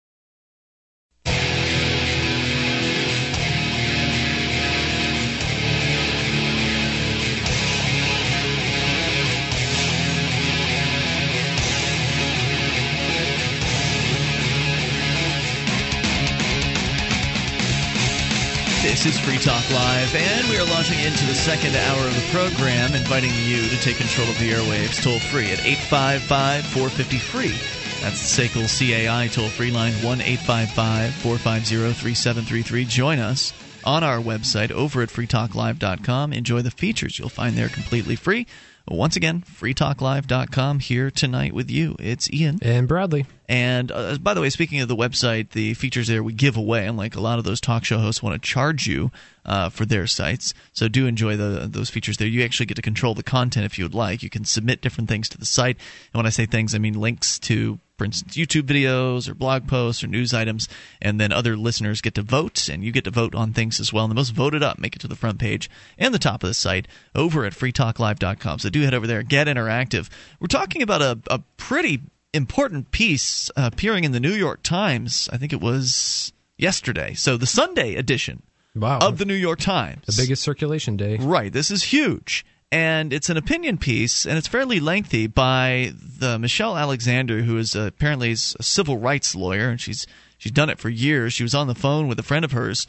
This 18.81 19.05
is 19.05 19.19
Free 19.19 19.37
Talk 19.37 19.69
Live, 19.69 20.15
and 20.15 20.49
we 20.49 20.57
are 20.57 20.65
launching 20.65 20.99
into 20.99 21.23
the 21.27 21.35
second 21.35 21.75
hour 21.75 22.07
of 22.07 22.15
the 22.15 22.27
program, 22.31 22.95
inviting 22.95 23.29
you 23.45 23.69
to 23.69 23.79
take 23.79 23.97
control 23.97 24.27
of 24.27 24.39
the 24.39 24.51
airwaves 24.51 25.03
toll 25.03 25.19
free 25.19 25.51
at 25.51 25.63
855 25.63 26.65
450 26.65 27.17
free. 27.19 27.55
That's 28.01 28.35
the 28.35 28.47
SACL 28.47 28.67
CAI 29.07 29.27
toll 29.27 29.49
free 29.49 29.69
line 29.69 29.93
1 29.93 30.21
855 30.21 31.13
450 31.13 31.93
3733. 31.93 32.85
Join 32.85 33.19
us 33.19 33.53
on 33.83 34.03
our 34.03 34.17
website 34.17 34.71
over 34.71 35.03
at 35.03 35.09
freetalklive.com. 35.09 36.33
Enjoy 36.33 36.63
the 36.63 36.71
features 36.71 37.19
you'll 37.19 37.29
find 37.29 37.55
there 37.55 37.69
completely 37.69 38.15
free. 38.15 38.47
Once 38.87 39.15
again, 39.15 39.41
freetalklive.com 39.41 40.79
here 40.79 41.11
tonight 41.11 41.53
with 41.53 41.69
you. 41.69 41.95
It's 41.99 42.31
Ian. 42.31 42.59
And 42.61 42.87
Bradley. 42.87 43.25
And 43.47 43.91
uh, 43.91 44.17
by 44.17 44.33
the 44.33 44.41
way, 44.41 44.49
speaking 44.49 44.79
of 44.79 44.87
the 44.87 44.95
website, 44.95 45.51
the 45.51 45.73
features 45.73 46.07
there 46.07 46.23
we 46.23 46.33
give 46.33 46.57
away, 46.57 46.87
unlike 46.87 47.15
a 47.15 47.21
lot 47.21 47.37
of 47.37 47.43
those 47.43 47.59
talk 47.59 47.83
show 47.83 47.99
hosts 47.99 48.23
want 48.23 48.41
to 48.41 48.47
charge 48.47 48.87
you 48.87 49.11
uh, 49.45 49.69
for 49.69 49.85
their 49.85 50.07
sites. 50.07 50.53
So 50.73 50.87
do 50.87 51.05
enjoy 51.05 51.35
the, 51.35 51.67
those 51.69 51.89
features 51.89 52.17
there. 52.17 52.27
You 52.27 52.43
actually 52.43 52.67
get 52.67 52.75
to 52.75 52.81
control 52.81 53.13
the 53.13 53.23
content 53.23 53.65
if 53.65 53.77
you 53.77 53.85
would 53.85 53.93
like. 53.93 54.23
You 54.23 54.29
can 54.29 54.45
submit 54.45 54.81
different 54.81 55.09
things 55.09 55.27
to 55.29 55.37
the 55.37 55.45
site. 55.45 55.77
And 56.13 56.19
when 56.19 56.25
I 56.25 56.29
say 56.29 56.45
things, 56.45 56.73
I 56.73 56.77
mean 56.77 56.93
links 56.93 57.39
to, 57.39 57.79
for 58.01 58.05
instance, 58.05 58.35
YouTube 58.35 58.63
videos 58.63 59.29
or 59.29 59.35
blog 59.35 59.67
posts 59.67 60.03
or 60.03 60.07
news 60.07 60.33
items. 60.33 60.67
And 60.99 61.19
then 61.19 61.31
other 61.31 61.55
listeners 61.55 62.01
get 62.01 62.15
to 62.15 62.23
vote, 62.23 62.67
and 62.67 62.83
you 62.83 62.91
get 62.91 63.03
to 63.03 63.11
vote 63.11 63.35
on 63.35 63.53
things 63.53 63.79
as 63.79 63.93
well. 63.93 64.05
And 64.05 64.09
the 64.11 64.15
most 64.15 64.31
voted 64.31 64.63
up 64.63 64.79
make 64.79 64.95
it 64.95 64.99
to 65.03 65.07
the 65.07 65.15
front 65.15 65.37
page 65.37 65.69
and 65.99 66.11
the 66.11 66.17
top 66.17 66.43
of 66.43 66.47
the 66.47 66.55
site 66.55 66.87
over 67.13 67.45
at 67.45 67.53
freetalklive.com. 67.53 68.57
So 68.57 68.71
do 68.71 68.81
head 68.81 68.95
over 68.95 69.05
there, 69.05 69.21
get 69.21 69.45
interactive. 69.45 70.09
We're 70.39 70.47
talking 70.47 70.81
about 70.81 71.03
a, 71.03 71.19
a 71.27 71.43
pretty 71.57 72.01
important 72.33 72.89
piece 72.89 73.51
uh, 73.55 73.69
appearing 73.71 74.03
in 74.03 74.13
the 74.13 74.19
New 74.19 74.33
York 74.33 74.63
Times. 74.63 75.29
I 75.31 75.37
think 75.37 75.53
it 75.53 75.61
was 75.61 76.33
yesterday. 76.57 77.13
So 77.13 77.37
the 77.37 77.45
Sunday 77.45 77.93
edition 77.97 78.41
Wow. 78.73 78.97
of 78.99 79.19
the 79.19 79.25
New 79.25 79.35
York 79.35 79.59
Times. 79.59 80.05
the 80.07 80.19
biggest 80.19 80.41
circulation 80.41 80.97
day. 80.97 81.17
Right. 81.17 81.53
This 81.53 81.69
is 81.69 81.83
huge. 81.83 82.45
And 82.71 83.11
it's 83.11 83.29
an 83.29 83.35
opinion 83.35 83.77
piece, 83.77 84.25
and 84.25 84.37
it's 84.37 84.47
fairly 84.47 84.79
lengthy 84.79 85.27
by 85.27 85.91
the 85.93 86.39
Michelle 86.39 86.77
Alexander, 86.77 87.41
who 87.41 87.57
is 87.57 87.75
apparently 87.75 88.31
a 88.31 88.37
civil 88.37 88.97
rights 88.97 89.35
lawyer, 89.35 89.69
and 89.69 89.81
she's 89.81 90.07
she's 90.37 90.53
done 90.53 90.69
it 90.69 90.79
for 90.79 90.87
years. 90.87 91.33
She 91.33 91.43
was 91.43 91.53
on 91.53 91.67
the 91.67 91.75
phone 91.75 92.07
with 92.07 92.17
a 92.17 92.23
friend 92.23 92.45
of 92.45 92.53
hers, 92.53 92.87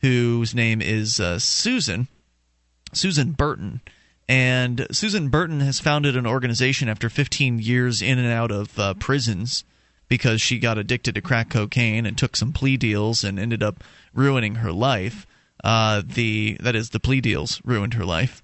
whose 0.00 0.54
name 0.54 0.80
is 0.80 1.20
uh, 1.20 1.38
Susan, 1.38 2.08
Susan 2.94 3.32
Burton, 3.32 3.82
and 4.30 4.86
Susan 4.92 5.28
Burton 5.28 5.60
has 5.60 5.78
founded 5.78 6.16
an 6.16 6.26
organization 6.26 6.88
after 6.88 7.10
15 7.10 7.58
years 7.58 8.00
in 8.00 8.18
and 8.18 8.32
out 8.32 8.50
of 8.50 8.78
uh, 8.78 8.94
prisons 8.94 9.62
because 10.08 10.40
she 10.40 10.58
got 10.58 10.78
addicted 10.78 11.14
to 11.14 11.20
crack 11.20 11.50
cocaine 11.50 12.06
and 12.06 12.16
took 12.16 12.34
some 12.34 12.54
plea 12.54 12.78
deals 12.78 13.22
and 13.24 13.38
ended 13.38 13.62
up 13.62 13.84
ruining 14.14 14.56
her 14.56 14.72
life. 14.72 15.26
Uh, 15.62 16.00
the 16.02 16.56
that 16.60 16.74
is 16.74 16.90
the 16.90 17.00
plea 17.00 17.20
deals 17.20 17.60
ruined 17.62 17.92
her 17.92 18.06
life 18.06 18.42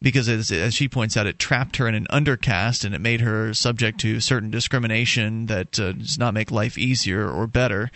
because 0.00 0.28
as, 0.28 0.50
as 0.50 0.74
she 0.74 0.88
points 0.88 1.16
out, 1.16 1.26
it 1.26 1.38
trapped 1.38 1.76
her 1.76 1.88
in 1.88 1.94
an 1.94 2.06
undercaste 2.10 2.84
and 2.84 2.94
it 2.94 3.00
made 3.00 3.20
her 3.20 3.52
subject 3.52 4.00
to 4.00 4.20
certain 4.20 4.50
discrimination 4.50 5.46
that 5.46 5.78
uh, 5.78 5.92
does 5.92 6.18
not 6.18 6.34
make 6.34 6.50
life 6.50 6.78
easier 6.78 7.28
or 7.28 7.46
better. 7.46 7.90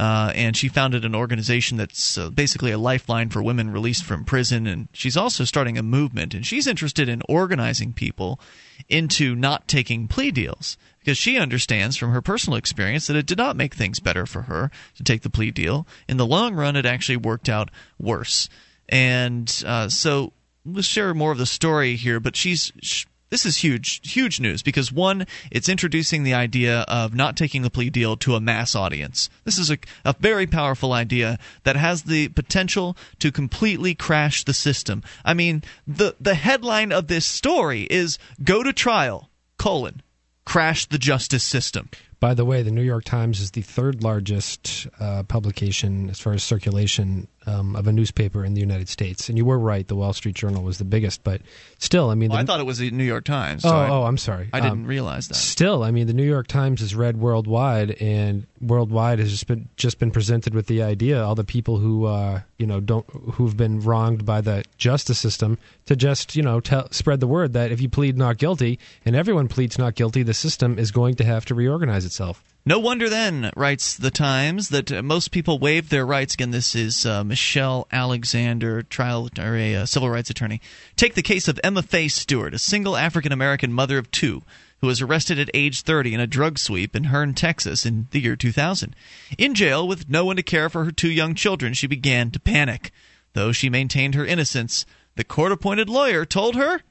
Uh, 0.00 0.32
and 0.34 0.56
she 0.56 0.68
founded 0.68 1.04
an 1.04 1.14
organization 1.14 1.76
that's 1.76 2.16
uh, 2.16 2.30
basically 2.30 2.70
a 2.70 2.78
lifeline 2.78 3.28
for 3.28 3.42
women 3.42 3.70
released 3.70 4.04
from 4.04 4.24
prison. 4.24 4.66
And 4.66 4.88
she's 4.92 5.18
also 5.18 5.44
starting 5.44 5.76
a 5.76 5.82
movement, 5.82 6.32
and 6.32 6.46
she's 6.46 6.66
interested 6.66 7.08
in 7.08 7.22
organizing 7.28 7.92
people 7.92 8.40
into 8.88 9.34
not 9.34 9.68
taking 9.68 10.08
plea 10.08 10.30
deals 10.30 10.78
because 11.00 11.18
she 11.18 11.36
understands 11.36 11.96
from 11.96 12.12
her 12.12 12.22
personal 12.22 12.56
experience 12.56 13.06
that 13.06 13.16
it 13.16 13.26
did 13.26 13.36
not 13.36 13.56
make 13.56 13.74
things 13.74 14.00
better 14.00 14.24
for 14.24 14.42
her 14.42 14.70
to 14.96 15.04
take 15.04 15.22
the 15.22 15.30
plea 15.30 15.50
deal. 15.50 15.86
In 16.08 16.16
the 16.16 16.26
long 16.26 16.54
run, 16.54 16.76
it 16.76 16.86
actually 16.86 17.18
worked 17.18 17.50
out 17.50 17.70
worse. 17.98 18.48
And 18.88 19.62
uh, 19.66 19.88
so 19.88 20.32
let's 20.64 20.86
share 20.86 21.14
more 21.14 21.32
of 21.32 21.38
the 21.38 21.46
story 21.46 21.96
here. 21.96 22.20
But 22.20 22.36
she's 22.36 22.72
sh- 22.82 23.04
this 23.32 23.46
is 23.46 23.56
huge, 23.56 24.06
huge 24.06 24.40
news 24.40 24.62
because 24.62 24.92
one, 24.92 25.26
it's 25.50 25.70
introducing 25.70 26.22
the 26.22 26.34
idea 26.34 26.80
of 26.80 27.14
not 27.14 27.34
taking 27.34 27.62
the 27.62 27.70
plea 27.70 27.88
deal 27.88 28.14
to 28.18 28.34
a 28.34 28.40
mass 28.40 28.74
audience. 28.74 29.30
This 29.44 29.56
is 29.56 29.70
a, 29.70 29.78
a 30.04 30.14
very 30.20 30.46
powerful 30.46 30.92
idea 30.92 31.38
that 31.64 31.74
has 31.74 32.02
the 32.02 32.28
potential 32.28 32.94
to 33.20 33.32
completely 33.32 33.94
crash 33.94 34.44
the 34.44 34.52
system. 34.52 35.02
I 35.24 35.32
mean, 35.32 35.62
the 35.86 36.14
the 36.20 36.34
headline 36.34 36.92
of 36.92 37.08
this 37.08 37.24
story 37.24 37.84
is 37.84 38.18
"Go 38.44 38.62
to 38.62 38.72
trial: 38.72 39.30
colon 39.56 40.02
crash 40.44 40.84
the 40.84 40.98
justice 40.98 41.42
system." 41.42 41.88
By 42.20 42.34
the 42.34 42.44
way, 42.44 42.62
the 42.62 42.70
New 42.70 42.82
York 42.82 43.04
Times 43.04 43.40
is 43.40 43.50
the 43.50 43.62
third 43.62 44.04
largest 44.04 44.86
uh, 45.00 45.24
publication 45.24 46.08
as 46.08 46.20
far 46.20 46.34
as 46.34 46.44
circulation 46.44 47.26
um, 47.46 47.76
of 47.76 47.86
a 47.86 47.92
newspaper 47.92 48.44
in 48.44 48.54
the 48.54 48.60
United 48.60 48.88
States. 48.88 49.28
And 49.28 49.36
you 49.38 49.44
were 49.44 49.58
right; 49.58 49.86
the 49.86 49.96
Wall 49.96 50.12
Street 50.12 50.34
Journal 50.34 50.62
was 50.62 50.78
the 50.78 50.84
biggest, 50.84 51.24
but 51.24 51.40
still, 51.78 52.10
I 52.10 52.14
mean, 52.14 52.30
Well, 52.30 52.38
the, 52.38 52.42
I 52.42 52.46
thought 52.46 52.60
it 52.60 52.66
was 52.66 52.78
the 52.78 52.90
New 52.90 53.04
York 53.04 53.24
Times. 53.24 53.62
So 53.62 53.68
oh, 53.70 53.72
I, 53.72 53.88
oh, 53.88 54.02
I'm 54.04 54.18
sorry. 54.18 54.48
I 54.52 54.60
Um, 54.60 54.64
didn't 54.64 54.86
realize 54.86 55.28
that. 55.28 55.34
Still, 55.34 55.82
I 55.82 55.90
mean, 55.90 56.06
the 56.06 56.12
New 56.12 56.24
York 56.28 56.46
Times 56.46 56.82
is 56.82 56.94
read 56.94 57.16
worldwide, 57.16 57.90
and 57.92 58.46
worldwide 58.60 59.18
has 59.18 59.30
just 59.30 59.46
been 59.46 59.68
just 59.76 59.98
been 59.98 60.10
presented 60.10 60.54
with 60.54 60.66
the 60.66 60.82
idea 60.82 61.22
all 61.22 61.34
the 61.34 61.44
people 61.44 61.78
who 61.78 62.06
uh, 62.06 62.40
you 62.58 62.66
know 62.66 62.80
don't 62.80 63.06
who've 63.34 63.56
been 63.56 63.80
wronged 63.80 64.24
by 64.24 64.40
the 64.40 64.64
justice 64.78 65.18
system 65.18 65.58
to 65.86 65.96
just 65.96 66.36
you 66.36 66.42
know 66.42 66.60
tell, 66.60 66.90
spread 66.92 67.20
the 67.20 67.26
word 67.26 67.52
that 67.54 67.72
if 67.72 67.80
you 67.80 67.88
plead 67.88 68.16
not 68.16 68.38
guilty 68.38 68.78
and 69.04 69.16
everyone 69.16 69.48
pleads 69.48 69.78
not 69.78 69.94
guilty, 69.94 70.22
the 70.22 70.34
system 70.34 70.78
is 70.78 70.90
going 70.92 71.14
to 71.16 71.24
have 71.24 71.44
to 71.46 71.54
reorganize 71.54 72.04
itself. 72.04 72.42
No 72.64 72.78
wonder 72.78 73.08
then, 73.08 73.50
writes 73.56 73.96
the 73.96 74.12
Times, 74.12 74.68
that 74.68 74.92
uh, 74.92 75.02
most 75.02 75.32
people 75.32 75.58
waive 75.58 75.88
their 75.88 76.06
rights. 76.06 76.34
Again, 76.34 76.52
this 76.52 76.76
is 76.76 77.04
uh, 77.04 77.24
Michelle 77.24 77.88
Alexander, 77.90 78.84
trial 78.84 79.28
or 79.36 79.56
a 79.56 79.74
uh, 79.74 79.86
civil 79.86 80.08
rights 80.08 80.30
attorney. 80.30 80.60
Take 80.94 81.14
the 81.14 81.22
case 81.22 81.48
of 81.48 81.58
Emma 81.64 81.82
Faye 81.82 82.06
Stewart, 82.06 82.54
a 82.54 82.60
single 82.60 82.96
African 82.96 83.32
American 83.32 83.72
mother 83.72 83.98
of 83.98 84.12
two, 84.12 84.42
who 84.80 84.86
was 84.86 85.00
arrested 85.02 85.40
at 85.40 85.50
age 85.52 85.82
30 85.82 86.14
in 86.14 86.20
a 86.20 86.26
drug 86.28 86.56
sweep 86.56 86.94
in 86.94 87.04
Hearne, 87.04 87.34
Texas, 87.34 87.84
in 87.84 88.06
the 88.12 88.20
year 88.20 88.36
2000. 88.36 88.94
In 89.36 89.54
jail 89.54 89.88
with 89.88 90.08
no 90.08 90.24
one 90.24 90.36
to 90.36 90.42
care 90.44 90.68
for 90.70 90.84
her 90.84 90.92
two 90.92 91.10
young 91.10 91.34
children, 91.34 91.74
she 91.74 91.88
began 91.88 92.30
to 92.30 92.38
panic. 92.38 92.92
Though 93.32 93.50
she 93.50 93.70
maintained 93.70 94.14
her 94.14 94.24
innocence, 94.24 94.86
the 95.16 95.24
court-appointed 95.24 95.88
lawyer 95.88 96.24
told 96.24 96.54
her 96.54 96.82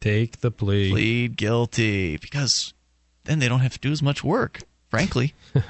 Take 0.00 0.40
the 0.40 0.50
plea. 0.50 0.90
plead 0.90 1.36
guilty 1.36 2.16
because 2.16 2.72
then 3.24 3.40
they 3.40 3.48
don't 3.48 3.60
have 3.60 3.74
to 3.74 3.78
do 3.78 3.92
as 3.92 4.02
much 4.02 4.24
work, 4.24 4.60
frankly. 4.92 5.34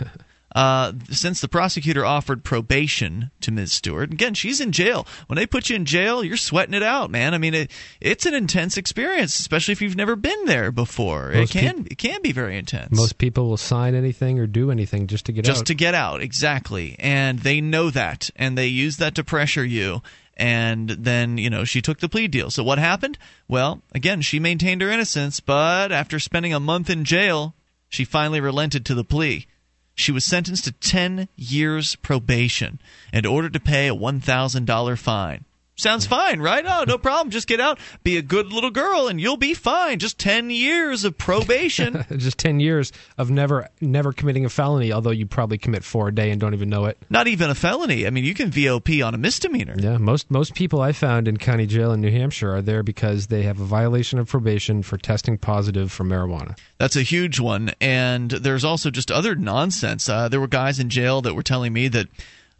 Uh, 0.54 0.92
since 1.08 1.40
the 1.40 1.48
prosecutor 1.48 2.04
offered 2.04 2.44
probation 2.44 3.30
to 3.40 3.50
Ms. 3.50 3.72
Stewart, 3.72 4.12
again, 4.12 4.34
she's 4.34 4.60
in 4.60 4.70
jail. 4.70 5.06
When 5.26 5.36
they 5.36 5.46
put 5.46 5.70
you 5.70 5.76
in 5.76 5.86
jail, 5.86 6.22
you're 6.22 6.36
sweating 6.36 6.74
it 6.74 6.82
out, 6.82 7.10
man. 7.10 7.32
I 7.32 7.38
mean, 7.38 7.54
it, 7.54 7.70
it's 8.02 8.26
an 8.26 8.34
intense 8.34 8.76
experience, 8.76 9.38
especially 9.38 9.72
if 9.72 9.80
you've 9.80 9.96
never 9.96 10.14
been 10.14 10.44
there 10.44 10.70
before. 10.70 11.32
Most 11.32 11.54
it 11.54 11.58
can 11.58 11.86
it 11.90 11.96
can 11.96 12.20
be 12.20 12.32
very 12.32 12.58
intense. 12.58 12.94
Most 12.94 13.16
people 13.16 13.48
will 13.48 13.56
sign 13.56 13.94
anything 13.94 14.38
or 14.38 14.46
do 14.46 14.70
anything 14.70 15.06
just 15.06 15.24
to 15.24 15.32
get 15.32 15.46
just 15.46 15.60
out. 15.60 15.66
to 15.68 15.74
get 15.74 15.94
out, 15.94 16.20
exactly, 16.20 16.96
and 16.98 17.38
they 17.38 17.62
know 17.62 17.88
that, 17.88 18.28
and 18.36 18.58
they 18.58 18.66
use 18.66 18.98
that 18.98 19.14
to 19.14 19.24
pressure 19.24 19.64
you. 19.64 20.02
And 20.36 20.88
then, 20.90 21.38
you 21.38 21.50
know, 21.50 21.64
she 21.64 21.80
took 21.82 22.00
the 22.00 22.08
plea 22.08 22.26
deal. 22.26 22.50
So 22.50 22.64
what 22.64 22.78
happened? 22.78 23.18
Well, 23.48 23.82
again, 23.94 24.22
she 24.22 24.38
maintained 24.38 24.82
her 24.82 24.90
innocence, 24.90 25.40
but 25.40 25.92
after 25.92 26.18
spending 26.18 26.54
a 26.54 26.60
month 26.60 26.90
in 26.90 27.04
jail, 27.04 27.54
she 27.92 28.06
finally 28.06 28.40
relented 28.40 28.86
to 28.86 28.94
the 28.94 29.04
plea. 29.04 29.46
She 29.94 30.12
was 30.12 30.24
sentenced 30.24 30.64
to 30.64 30.72
10 30.72 31.28
years 31.36 31.94
probation 31.96 32.80
and 33.12 33.26
ordered 33.26 33.52
to 33.52 33.60
pay 33.60 33.86
a 33.86 33.94
$1,000 33.94 34.98
fine. 34.98 35.44
Sounds 35.82 36.06
fine, 36.06 36.40
right? 36.40 36.64
Oh, 36.66 36.84
no 36.86 36.96
problem. 36.96 37.30
Just 37.30 37.48
get 37.48 37.60
out, 37.60 37.78
be 38.04 38.16
a 38.16 38.22
good 38.22 38.52
little 38.52 38.70
girl, 38.70 39.08
and 39.08 39.20
you'll 39.20 39.36
be 39.36 39.52
fine. 39.52 39.98
Just 39.98 40.16
10 40.18 40.48
years 40.50 41.04
of 41.04 41.18
probation. 41.18 42.04
just 42.16 42.38
10 42.38 42.60
years 42.60 42.92
of 43.18 43.30
never 43.30 43.68
never 43.80 44.12
committing 44.12 44.44
a 44.44 44.48
felony 44.48 44.92
although 44.92 45.10
you 45.10 45.26
probably 45.26 45.58
commit 45.58 45.82
four 45.82 46.08
a 46.08 46.14
day 46.14 46.30
and 46.30 46.40
don't 46.40 46.54
even 46.54 46.68
know 46.68 46.84
it 46.84 46.96
Not 47.10 47.26
even 47.26 47.50
a 47.50 47.54
felony. 47.54 48.06
I 48.06 48.10
mean, 48.10 48.24
you 48.24 48.32
can 48.34 48.50
VOP 48.50 49.02
on 49.04 49.14
a 49.14 49.18
misdemeanor. 49.18 49.74
yeah 49.78 49.96
most 49.98 50.30
most 50.30 50.54
people 50.54 50.80
i 50.80 50.92
found 50.92 51.26
in 51.28 51.36
county 51.36 51.66
jail 51.66 51.92
in 51.92 52.00
new 52.00 52.10
hampshire 52.10 52.54
are 52.54 52.62
there 52.62 52.82
because 52.82 53.26
they 53.26 53.42
have 53.42 53.60
a 53.60 53.64
violation 53.64 54.18
of 54.18 54.28
probation 54.28 54.82
for 54.82 54.96
testing 54.96 55.36
positive 55.36 55.90
for 55.90 56.04
marijuana 56.04 56.56
That's 56.78 56.96
a 56.96 57.02
huge 57.02 57.40
one. 57.40 57.72
And 57.80 58.30
there's 58.30 58.64
also 58.64 58.90
just 58.90 59.10
other 59.10 59.34
nonsense. 59.34 60.08
Uh, 60.08 60.28
there 60.28 60.40
were 60.40 60.48
guys 60.48 60.78
in 60.78 60.88
jail 60.90 61.22
that 61.22 61.34
were 61.34 61.42
telling 61.42 61.72
me 61.72 61.88
that 61.88 62.06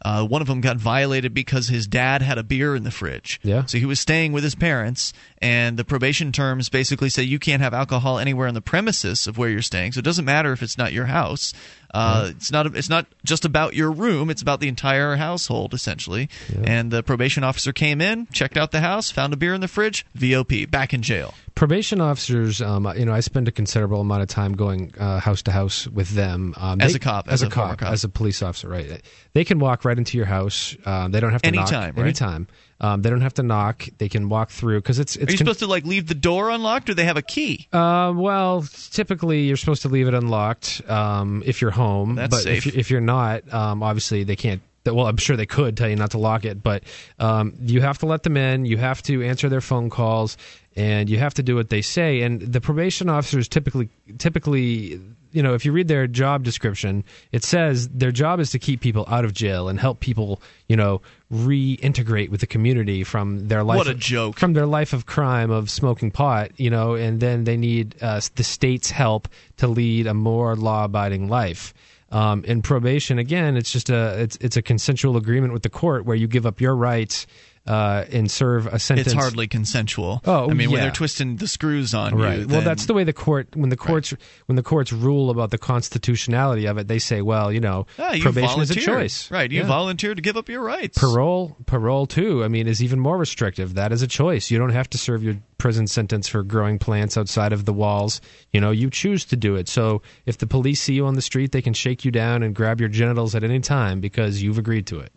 uh, 0.03 0.25
one 0.25 0.41
of 0.41 0.47
them 0.47 0.61
got 0.61 0.77
violated 0.77 1.33
because 1.33 1.67
his 1.69 1.87
dad 1.87 2.21
had 2.21 2.37
a 2.37 2.43
beer 2.43 2.75
in 2.75 2.83
the 2.83 2.91
fridge. 2.91 3.39
Yeah. 3.43 3.65
So 3.65 3.77
he 3.77 3.85
was 3.85 3.99
staying 3.99 4.33
with 4.33 4.43
his 4.43 4.55
parents, 4.55 5.13
and 5.39 5.77
the 5.77 5.85
probation 5.85 6.31
terms 6.31 6.69
basically 6.69 7.09
say 7.09 7.23
you 7.23 7.39
can't 7.39 7.61
have 7.61 7.73
alcohol 7.73 8.19
anywhere 8.19 8.47
on 8.47 8.53
the 8.53 8.61
premises 8.61 9.27
of 9.27 9.37
where 9.37 9.49
you're 9.49 9.61
staying. 9.61 9.93
So 9.93 9.99
it 9.99 10.05
doesn't 10.05 10.25
matter 10.25 10.51
if 10.51 10.61
it's 10.61 10.77
not 10.77 10.93
your 10.93 11.05
house. 11.05 11.53
Uh, 11.93 12.31
It's 12.35 12.51
not. 12.51 12.65
It's 12.75 12.89
not 12.89 13.05
just 13.23 13.45
about 13.45 13.75
your 13.75 13.91
room. 13.91 14.29
It's 14.31 14.41
about 14.41 14.59
the 14.59 14.67
entire 14.67 15.15
household, 15.15 15.73
essentially. 15.75 16.27
And 16.63 16.89
the 16.89 17.03
probation 17.03 17.43
officer 17.43 17.71
came 17.71 18.01
in, 18.01 18.25
checked 18.33 18.57
out 18.57 18.71
the 18.71 18.81
house, 18.81 19.11
found 19.11 19.31
a 19.31 19.37
beer 19.37 19.53
in 19.53 19.61
the 19.61 19.67
fridge. 19.67 20.03
VOP, 20.15 20.65
back 20.65 20.93
in 20.93 21.03
jail. 21.03 21.35
Probation 21.55 22.01
officers 22.01 22.61
um, 22.61 22.91
you 22.97 23.05
know 23.05 23.13
i 23.13 23.19
spend 23.19 23.47
a 23.47 23.51
considerable 23.51 24.01
amount 24.01 24.21
of 24.21 24.27
time 24.27 24.53
going 24.53 24.93
uh, 24.99 25.19
house 25.19 25.41
to 25.43 25.51
house 25.51 25.87
with 25.87 26.09
them 26.09 26.53
um, 26.57 26.81
As 26.81 26.93
they- 26.93 26.97
a 26.97 26.99
cop, 26.99 27.27
as, 27.27 27.33
as 27.35 27.43
a, 27.43 27.47
a 27.47 27.49
cop, 27.49 27.77
cop. 27.79 27.91
as 27.91 28.03
a 28.03 28.09
police 28.09 28.41
officer 28.41 28.67
right 28.67 29.01
they 29.33 29.43
can 29.45 29.59
walk 29.59 29.85
right 29.85 29.97
into 29.97 30.17
your 30.17 30.25
house 30.25 30.75
um, 30.85 31.11
they 31.11 31.19
don't 31.19 31.31
have 31.31 31.41
to 31.43 31.51
knock 31.51 31.71
Anytime, 31.71 31.95
right? 31.95 32.03
anytime 32.03 32.47
um, 32.81 33.01
they 33.01 33.09
don't 33.09 33.21
have 33.21 33.35
to 33.35 33.43
knock 33.43 33.87
they 33.99 34.09
can 34.09 34.29
walk 34.29 34.49
through 34.49 34.79
because 34.79 34.99
it's 34.99 35.15
it's 35.15 35.29
Are 35.29 35.31
you 35.31 35.37
con- 35.37 35.45
supposed 35.45 35.59
to 35.59 35.67
like 35.67 35.85
leave 35.85 36.07
the 36.07 36.15
door 36.15 36.49
unlocked, 36.49 36.89
or 36.89 36.93
they 36.95 37.05
have 37.05 37.15
a 37.15 37.21
key? 37.21 37.67
Uh, 37.71 38.11
well, 38.13 38.65
typically 38.91 39.43
you're 39.43 39.55
supposed 39.55 39.83
to 39.83 39.89
leave 39.89 40.07
it 40.09 40.13
unlocked 40.13 40.81
um, 40.89 41.43
if 41.45 41.61
you're 41.61 41.71
home. 41.71 42.15
That's 42.15 42.35
but 42.35 42.41
safe. 42.43 42.67
If, 42.67 42.75
if 42.75 42.91
you're 42.91 42.99
not, 42.99 43.53
um, 43.53 43.83
obviously 43.83 44.25
they 44.25 44.35
can't. 44.35 44.61
Well, 44.85 45.07
I'm 45.07 45.17
sure 45.17 45.37
they 45.37 45.45
could 45.45 45.77
tell 45.77 45.89
you 45.89 45.95
not 45.95 46.11
to 46.11 46.17
lock 46.17 46.45
it, 46.45 46.61
but 46.61 46.83
um, 47.19 47.53
you 47.61 47.81
have 47.81 47.99
to 47.99 48.05
let 48.05 48.23
them 48.23 48.35
in. 48.35 48.65
You 48.65 48.77
have 48.77 49.01
to 49.03 49.23
answer 49.23 49.47
their 49.47 49.61
phone 49.61 49.89
calls, 49.89 50.37
and 50.75 51.09
you 51.09 51.19
have 51.19 51.33
to 51.35 51.43
do 51.43 51.55
what 51.55 51.69
they 51.69 51.81
say. 51.81 52.21
And 52.21 52.41
the 52.41 52.59
probation 52.59 53.09
officers 53.09 53.47
typically, 53.47 53.89
typically, 54.17 54.99
you 55.31 55.41
know, 55.41 55.53
if 55.53 55.65
you 55.65 55.71
read 55.71 55.87
their 55.87 56.05
job 56.07 56.43
description, 56.43 57.03
it 57.31 57.43
says 57.43 57.87
their 57.89 58.11
job 58.11 58.39
is 58.39 58.51
to 58.51 58.59
keep 58.59 58.81
people 58.81 59.05
out 59.07 59.25
of 59.25 59.33
jail 59.33 59.69
and 59.69 59.79
help 59.79 59.99
people, 59.99 60.41
you 60.67 60.75
know, 60.75 61.01
reintegrate 61.31 62.29
with 62.29 62.41
the 62.41 62.47
community 62.47 63.03
from 63.03 63.47
their 63.47 63.63
life. 63.63 63.77
What 63.77 63.87
a 63.87 63.95
joke. 63.95 64.37
From 64.37 64.53
their 64.53 64.65
life 64.67 64.93
of 64.93 65.05
crime 65.05 65.49
of 65.49 65.69
smoking 65.69 66.11
pot, 66.11 66.51
you 66.57 66.69
know, 66.69 66.95
and 66.95 67.19
then 67.19 67.45
they 67.45 67.57
need 67.57 67.95
uh, 68.01 68.21
the 68.35 68.43
state's 68.43 68.91
help 68.91 69.27
to 69.57 69.67
lead 69.67 70.07
a 70.07 70.13
more 70.13 70.55
law-abiding 70.55 71.29
life. 71.29 71.73
Um, 72.13 72.45
in 72.45 72.61
probation, 72.61 73.17
again, 73.17 73.57
it's 73.57 73.71
just 73.71 73.89
a 73.89 74.21
it's 74.21 74.37
it's 74.39 74.55
a 74.55 74.61
consensual 74.61 75.17
agreement 75.17 75.51
with 75.51 75.63
the 75.63 75.69
court 75.69 76.05
where 76.05 76.15
you 76.15 76.27
give 76.27 76.45
up 76.45 76.61
your 76.61 76.75
rights 76.75 77.25
uh, 77.65 78.03
and 78.11 78.29
serve 78.29 78.67
a 78.67 78.77
sentence. 78.77 79.07
It's 79.07 79.13
hardly 79.15 79.47
consensual. 79.47 80.21
Oh, 80.25 80.49
I 80.49 80.53
mean, 80.53 80.69
when 80.69 80.81
they're 80.81 80.91
twisting 80.91 81.37
the 81.37 81.47
screws 81.47 81.93
on 81.93 82.13
Right. 82.15 82.39
you. 82.39 82.47
well, 82.47 82.57
then- 82.57 82.63
that's 82.65 82.85
the 82.87 82.93
way 82.93 83.03
the 83.05 83.13
court 83.13 83.55
when 83.55 83.69
the 83.69 83.77
courts 83.77 84.13
when 84.47 84.55
the 84.57 84.63
courts 84.63 84.91
rule 84.91 85.29
about 85.29 85.51
the 85.51 85.57
constitutionality 85.57 86.65
of 86.65 86.77
it, 86.77 86.87
they 86.87 86.99
say, 86.99 87.21
well, 87.21 87.51
you 87.51 87.59
know, 87.61 87.85
Ah, 87.99 88.11
you 88.13 88.21
probation 88.21 88.61
is 88.61 88.71
a 88.71 88.75
choice. 88.75 89.29
Right. 89.31 89.51
You 89.51 89.61
Yeah. 89.61 89.67
volunteered 89.67 90.17
to 90.17 90.21
give 90.21 90.35
up 90.37 90.49
your 90.49 90.61
rights. 90.61 90.97
Parole, 90.97 91.55
parole 91.65 92.05
too. 92.05 92.43
I 92.43 92.47
mean, 92.49 92.67
is 92.67 92.83
even 92.83 92.99
more 92.99 93.17
restrictive. 93.17 93.75
That 93.75 93.91
is 93.91 94.01
a 94.01 94.07
choice. 94.07 94.51
You 94.51 94.57
don't 94.59 94.71
have 94.71 94.89
to 94.91 94.97
serve 94.97 95.23
your 95.23 95.37
prison 95.57 95.87
sentence 95.87 96.27
for 96.27 96.43
growing 96.43 96.77
plants 96.79 97.15
outside 97.17 97.53
of 97.53 97.63
the 97.65 97.71
walls. 97.73 98.19
You 98.51 98.59
know, 98.59 98.71
you 98.71 98.89
choose 98.89 99.23
to 99.25 99.37
do 99.37 99.55
it. 99.55 99.69
So 99.69 100.01
if 100.25 100.37
the 100.37 100.47
police 100.47 100.81
see 100.81 100.95
you 100.95 101.05
on 101.05 101.13
the 101.13 101.21
street, 101.21 101.53
they 101.53 101.61
can 101.61 101.73
shake 101.73 102.03
you 102.03 102.11
down 102.11 102.43
and 102.43 102.53
grab 102.53 102.81
your 102.81 102.89
genitals 102.89 103.35
at 103.35 103.43
any 103.45 103.61
time 103.61 104.01
because 104.01 104.41
you've 104.43 104.57
agreed 104.57 104.85
to 104.87 104.99
it. 104.99 105.13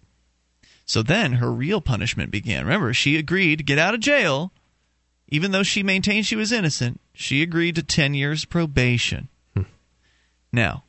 So 0.86 1.02
then 1.02 1.34
her 1.34 1.50
real 1.50 1.80
punishment 1.80 2.30
began. 2.30 2.64
Remember, 2.64 2.94
she 2.94 3.16
agreed 3.16 3.56
to 3.56 3.64
get 3.64 3.78
out 3.78 3.94
of 3.94 4.00
jail, 4.00 4.52
even 5.28 5.50
though 5.50 5.64
she 5.64 5.82
maintained 5.82 6.26
she 6.26 6.36
was 6.36 6.52
innocent. 6.52 7.00
She 7.12 7.42
agreed 7.42 7.74
to 7.74 7.82
10 7.82 8.14
years 8.14 8.44
probation. 8.44 9.28
Hmm. 9.54 9.62
Now, 10.52 10.84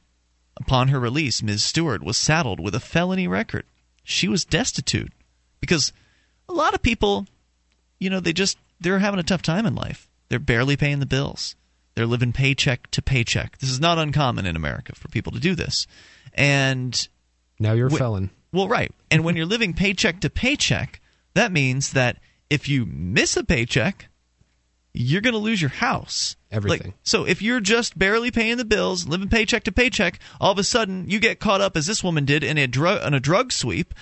upon 0.56 0.90
her 0.90 1.00
release, 1.00 1.42
Ms. 1.42 1.64
Stewart 1.64 2.04
was 2.04 2.16
saddled 2.16 2.60
with 2.60 2.76
a 2.76 2.80
felony 2.80 3.28
record. 3.28 3.66
She 4.04 4.28
was 4.28 4.46
destitute 4.46 5.12
because 5.60 5.92
a 6.48 6.54
lot 6.54 6.76
of 6.76 6.82
people, 6.84 7.26
you 8.00 8.10
know, 8.10 8.20
they 8.20 8.34
just 8.34 8.58
they're 8.80 9.00
having 9.00 9.20
a 9.20 9.24
tough 9.24 9.42
time 9.42 9.66
in 9.66 9.74
life. 9.74 10.08
They're 10.30 10.40
barely 10.40 10.78
paying 10.78 11.00
the 11.00 11.06
bills. 11.06 11.56
They're 11.96 12.06
living 12.06 12.32
paycheck 12.34 12.92
to 12.92 13.02
paycheck. 13.02 13.58
This 13.58 13.72
is 13.72 13.80
not 13.80 13.98
uncommon 13.98 14.46
in 14.46 14.56
America 14.56 14.94
for 14.94 15.08
people 15.08 15.32
to 15.32 15.40
do 15.40 15.56
this. 15.56 15.88
And 16.36 17.08
Now 17.60 17.74
you're 17.74 17.88
a 17.88 17.92
felon. 17.92 18.30
Well, 18.52 18.68
right. 18.68 18.92
And 19.12 19.24
when 19.24 19.36
you're 19.36 19.46
living 19.46 19.74
paycheck 19.74 20.22
to 20.22 20.30
paycheck, 20.30 21.02
that 21.34 21.52
means 21.52 21.92
that 21.92 22.18
if 22.50 22.68
you 22.70 22.86
miss 22.86 23.38
a 23.38 23.44
paycheck, 23.44 24.10
you're 24.94 25.22
going 25.22 25.34
to 25.34 25.40
lose 25.40 25.62
your 25.62 25.70
house. 25.70 26.36
Everything. 26.50 26.88
Like, 26.88 26.96
so 27.04 27.26
if 27.26 27.42
you're 27.42 27.60
just 27.60 28.00
barely 28.00 28.32
paying 28.32 28.58
the 28.58 28.66
bills, 28.66 29.08
living 29.08 29.30
paycheck 29.30 29.64
to 29.66 29.72
paycheck, 29.72 30.20
all 30.40 30.52
of 30.52 30.58
a 30.58 30.64
sudden 30.64 31.10
you 31.10 31.20
get 31.20 31.40
caught 31.40 31.62
up 31.62 31.76
as 31.78 31.86
this 31.86 32.04
woman 32.04 32.26
did 32.26 32.44
in 32.44 32.58
a 32.58 32.68
drug 32.68 33.06
in 33.06 33.14
a 33.14 33.20
drug 33.20 33.52
sweep, 33.52 33.94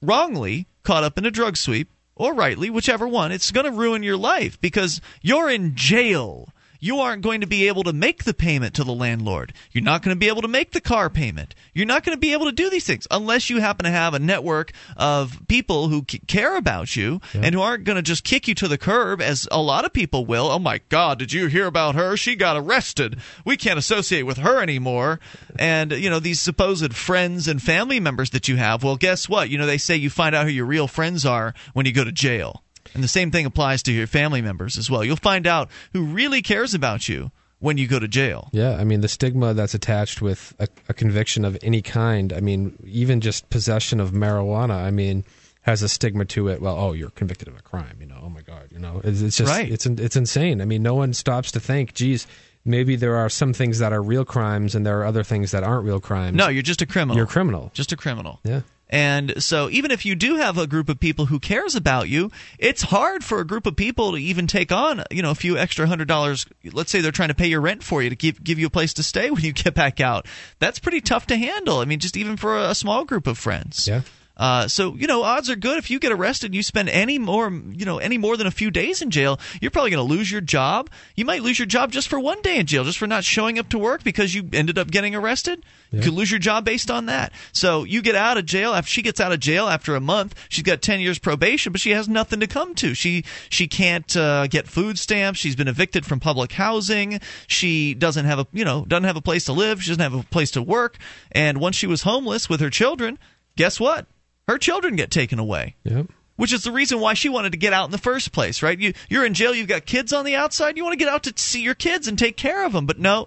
wrongly 0.00 0.66
caught 0.82 1.04
up 1.04 1.18
in 1.18 1.26
a 1.26 1.30
drug 1.30 1.56
sweep 1.56 1.90
or 2.14 2.34
rightly, 2.34 2.70
whichever 2.70 3.06
one, 3.06 3.32
it's 3.32 3.50
going 3.50 3.66
to 3.66 3.72
ruin 3.72 4.02
your 4.02 4.16
life 4.16 4.60
because 4.60 5.00
you're 5.22 5.50
in 5.50 5.74
jail. 5.74 6.51
You 6.82 6.98
aren't 6.98 7.22
going 7.22 7.42
to 7.42 7.46
be 7.46 7.68
able 7.68 7.84
to 7.84 7.92
make 7.92 8.24
the 8.24 8.34
payment 8.34 8.74
to 8.74 8.82
the 8.82 8.92
landlord. 8.92 9.54
You're 9.70 9.84
not 9.84 10.02
going 10.02 10.16
to 10.16 10.18
be 10.18 10.26
able 10.26 10.42
to 10.42 10.48
make 10.48 10.72
the 10.72 10.80
car 10.80 11.08
payment. 11.08 11.54
You're 11.72 11.86
not 11.86 12.02
going 12.02 12.16
to 12.16 12.20
be 12.20 12.32
able 12.32 12.46
to 12.46 12.52
do 12.52 12.68
these 12.70 12.84
things 12.84 13.06
unless 13.08 13.48
you 13.48 13.60
happen 13.60 13.84
to 13.84 13.90
have 13.90 14.14
a 14.14 14.18
network 14.18 14.72
of 14.96 15.46
people 15.46 15.86
who 15.86 16.02
care 16.02 16.56
about 16.56 16.96
you 16.96 17.20
yeah. 17.32 17.42
and 17.44 17.54
who 17.54 17.60
aren't 17.60 17.84
going 17.84 17.96
to 17.96 18.02
just 18.02 18.24
kick 18.24 18.48
you 18.48 18.56
to 18.56 18.66
the 18.66 18.78
curb 18.78 19.22
as 19.22 19.46
a 19.52 19.62
lot 19.62 19.84
of 19.84 19.92
people 19.92 20.26
will. 20.26 20.50
Oh 20.50 20.58
my 20.58 20.80
God, 20.88 21.20
did 21.20 21.32
you 21.32 21.46
hear 21.46 21.66
about 21.66 21.94
her? 21.94 22.16
She 22.16 22.34
got 22.34 22.56
arrested. 22.56 23.16
We 23.44 23.56
can't 23.56 23.78
associate 23.78 24.24
with 24.24 24.38
her 24.38 24.60
anymore. 24.60 25.20
And, 25.56 25.92
you 25.92 26.10
know, 26.10 26.18
these 26.18 26.40
supposed 26.40 26.96
friends 26.96 27.46
and 27.46 27.62
family 27.62 28.00
members 28.00 28.30
that 28.30 28.48
you 28.48 28.56
have, 28.56 28.82
well, 28.82 28.96
guess 28.96 29.28
what? 29.28 29.50
You 29.50 29.58
know, 29.58 29.66
they 29.66 29.78
say 29.78 29.94
you 29.94 30.10
find 30.10 30.34
out 30.34 30.46
who 30.46 30.52
your 30.52 30.66
real 30.66 30.88
friends 30.88 31.24
are 31.24 31.54
when 31.74 31.86
you 31.86 31.92
go 31.92 32.02
to 32.02 32.10
jail. 32.10 32.64
And 32.94 33.02
the 33.02 33.08
same 33.08 33.30
thing 33.30 33.46
applies 33.46 33.82
to 33.84 33.92
your 33.92 34.06
family 34.06 34.42
members 34.42 34.78
as 34.78 34.90
well. 34.90 35.04
You'll 35.04 35.16
find 35.16 35.46
out 35.46 35.70
who 35.92 36.04
really 36.04 36.42
cares 36.42 36.74
about 36.74 37.08
you 37.08 37.30
when 37.62 37.78
you 37.78 37.86
go 37.86 37.98
to 37.98 38.08
jail. 38.08 38.48
Yeah, 38.52 38.76
I 38.76 38.84
mean 38.84 39.00
the 39.00 39.08
stigma 39.08 39.54
that's 39.54 39.72
attached 39.72 40.20
with 40.20 40.54
a, 40.58 40.68
a, 40.88 40.94
conviction 40.94 41.44
of 41.44 41.56
any 41.62 41.80
kind. 41.80 42.32
I 42.32 42.40
mean, 42.40 42.76
even 42.84 43.20
just 43.20 43.48
possession 43.50 44.00
of 44.00 44.10
marijuana. 44.10 44.74
I 44.74 44.90
mean, 44.90 45.24
has 45.62 45.80
a 45.82 45.88
stigma 45.88 46.24
to 46.26 46.48
it. 46.48 46.60
Well, 46.60 46.76
oh, 46.76 46.92
you're 46.92 47.10
convicted 47.10 47.48
of 47.48 47.56
a 47.56 47.62
crime. 47.62 47.96
You 48.00 48.06
know, 48.06 48.18
oh 48.22 48.28
my 48.28 48.42
god. 48.42 48.68
You 48.70 48.80
know, 48.80 49.00
it's, 49.04 49.22
it's 49.22 49.36
just 49.36 49.50
right. 49.50 49.70
it's 49.70 49.86
it's 49.86 50.16
insane. 50.16 50.60
I 50.60 50.64
mean, 50.64 50.82
no 50.82 50.94
one 50.94 51.14
stops 51.14 51.52
to 51.52 51.60
think, 51.60 51.94
geez. 51.94 52.26
Maybe 52.64 52.94
there 52.94 53.16
are 53.16 53.28
some 53.28 53.52
things 53.52 53.80
that 53.80 53.92
are 53.92 54.00
real 54.00 54.24
crimes 54.24 54.76
and 54.76 54.86
there 54.86 55.00
are 55.00 55.04
other 55.04 55.24
things 55.24 55.50
that 55.50 55.64
aren't 55.64 55.84
real 55.84 55.98
crimes. 55.98 56.36
No, 56.36 56.46
you're 56.46 56.62
just 56.62 56.80
a 56.80 56.86
criminal. 56.86 57.16
You're 57.16 57.24
a 57.24 57.28
criminal. 57.28 57.72
Just 57.74 57.90
a 57.90 57.96
criminal. 57.96 58.38
Yeah. 58.44 58.60
And 58.92 59.42
so, 59.42 59.70
even 59.70 59.90
if 59.90 60.04
you 60.04 60.14
do 60.14 60.36
have 60.36 60.58
a 60.58 60.66
group 60.66 60.90
of 60.90 61.00
people 61.00 61.24
who 61.24 61.40
cares 61.40 61.74
about 61.74 62.10
you, 62.10 62.30
it's 62.58 62.82
hard 62.82 63.24
for 63.24 63.40
a 63.40 63.46
group 63.46 63.64
of 63.64 63.74
people 63.74 64.12
to 64.12 64.18
even 64.18 64.46
take 64.46 64.70
on, 64.70 65.02
you 65.10 65.22
know, 65.22 65.30
a 65.30 65.34
few 65.34 65.56
extra 65.56 65.86
hundred 65.86 66.08
dollars. 66.08 66.44
Let's 66.62 66.90
say 66.90 67.00
they're 67.00 67.10
trying 67.10 67.30
to 67.30 67.34
pay 67.34 67.46
your 67.46 67.62
rent 67.62 67.82
for 67.82 68.02
you 68.02 68.10
to 68.10 68.16
give 68.16 68.44
give 68.44 68.58
you 68.58 68.66
a 68.66 68.70
place 68.70 68.92
to 68.94 69.02
stay 69.02 69.30
when 69.32 69.42
you 69.42 69.54
get 69.54 69.72
back 69.72 70.00
out. 70.00 70.26
That's 70.58 70.78
pretty 70.78 71.00
tough 71.00 71.26
to 71.28 71.36
handle. 71.36 71.78
I 71.78 71.86
mean, 71.86 72.00
just 72.00 72.18
even 72.18 72.36
for 72.36 72.58
a 72.58 72.74
small 72.74 73.06
group 73.06 73.26
of 73.26 73.38
friends. 73.38 73.88
Yeah. 73.88 74.02
Uh, 74.42 74.66
so 74.66 74.96
you 74.96 75.06
know, 75.06 75.22
odds 75.22 75.48
are 75.48 75.54
good 75.54 75.78
if 75.78 75.88
you 75.88 76.00
get 76.00 76.10
arrested 76.10 76.46
and 76.46 76.56
you 76.56 76.64
spend 76.64 76.88
any 76.88 77.16
more, 77.16 77.48
you 77.48 77.84
know, 77.84 77.98
any 77.98 78.18
more 78.18 78.36
than 78.36 78.48
a 78.48 78.50
few 78.50 78.72
days 78.72 79.00
in 79.00 79.08
jail, 79.08 79.38
you're 79.60 79.70
probably 79.70 79.92
going 79.92 80.04
to 80.04 80.14
lose 80.14 80.32
your 80.32 80.40
job. 80.40 80.90
You 81.14 81.24
might 81.24 81.44
lose 81.44 81.60
your 81.60 81.66
job 81.66 81.92
just 81.92 82.08
for 82.08 82.18
one 82.18 82.42
day 82.42 82.58
in 82.58 82.66
jail, 82.66 82.82
just 82.82 82.98
for 82.98 83.06
not 83.06 83.22
showing 83.22 83.60
up 83.60 83.68
to 83.68 83.78
work 83.78 84.02
because 84.02 84.34
you 84.34 84.48
ended 84.52 84.78
up 84.78 84.90
getting 84.90 85.14
arrested. 85.14 85.64
Yeah. 85.92 85.98
You 85.98 86.02
could 86.02 86.14
lose 86.14 86.28
your 86.28 86.40
job 86.40 86.64
based 86.64 86.90
on 86.90 87.06
that. 87.06 87.32
So 87.52 87.84
you 87.84 88.02
get 88.02 88.16
out 88.16 88.36
of 88.36 88.44
jail 88.44 88.74
after 88.74 88.90
she 88.90 89.02
gets 89.02 89.20
out 89.20 89.30
of 89.30 89.38
jail 89.38 89.68
after 89.68 89.94
a 89.94 90.00
month. 90.00 90.34
She's 90.48 90.64
got 90.64 90.82
ten 90.82 90.98
years 90.98 91.20
probation, 91.20 91.70
but 91.70 91.80
she 91.80 91.90
has 91.90 92.08
nothing 92.08 92.40
to 92.40 92.48
come 92.48 92.74
to. 92.74 92.94
She 92.94 93.24
she 93.48 93.68
can't 93.68 94.16
uh, 94.16 94.48
get 94.48 94.66
food 94.66 94.98
stamps. 94.98 95.38
She's 95.38 95.54
been 95.54 95.68
evicted 95.68 96.04
from 96.04 96.18
public 96.18 96.50
housing. 96.50 97.20
She 97.46 97.94
doesn't 97.94 98.24
have 98.24 98.40
a 98.40 98.48
you 98.52 98.64
know 98.64 98.84
doesn't 98.86 99.04
have 99.04 99.16
a 99.16 99.22
place 99.22 99.44
to 99.44 99.52
live. 99.52 99.84
She 99.84 99.90
doesn't 99.92 100.02
have 100.02 100.14
a 100.14 100.24
place 100.24 100.50
to 100.52 100.62
work. 100.62 100.98
And 101.30 101.60
once 101.60 101.76
she 101.76 101.86
was 101.86 102.02
homeless 102.02 102.48
with 102.48 102.58
her 102.58 102.70
children, 102.70 103.20
guess 103.54 103.78
what? 103.78 104.08
Her 104.48 104.58
children 104.58 104.96
get 104.96 105.10
taken 105.10 105.38
away. 105.38 105.76
Yep. 105.84 106.06
Which 106.36 106.52
is 106.52 106.64
the 106.64 106.72
reason 106.72 106.98
why 106.98 107.14
she 107.14 107.28
wanted 107.28 107.52
to 107.52 107.58
get 107.58 107.72
out 107.72 107.84
in 107.84 107.90
the 107.90 107.98
first 107.98 108.32
place, 108.32 108.62
right? 108.62 108.78
You, 108.78 108.94
you're 109.08 109.24
in 109.24 109.34
jail, 109.34 109.54
you've 109.54 109.68
got 109.68 109.86
kids 109.86 110.12
on 110.12 110.24
the 110.24 110.34
outside, 110.34 110.76
you 110.76 110.84
want 110.84 110.94
to 110.94 111.04
get 111.04 111.12
out 111.12 111.24
to 111.24 111.32
see 111.36 111.62
your 111.62 111.74
kids 111.74 112.08
and 112.08 112.18
take 112.18 112.36
care 112.36 112.64
of 112.64 112.72
them. 112.72 112.86
But 112.86 112.98
no, 112.98 113.26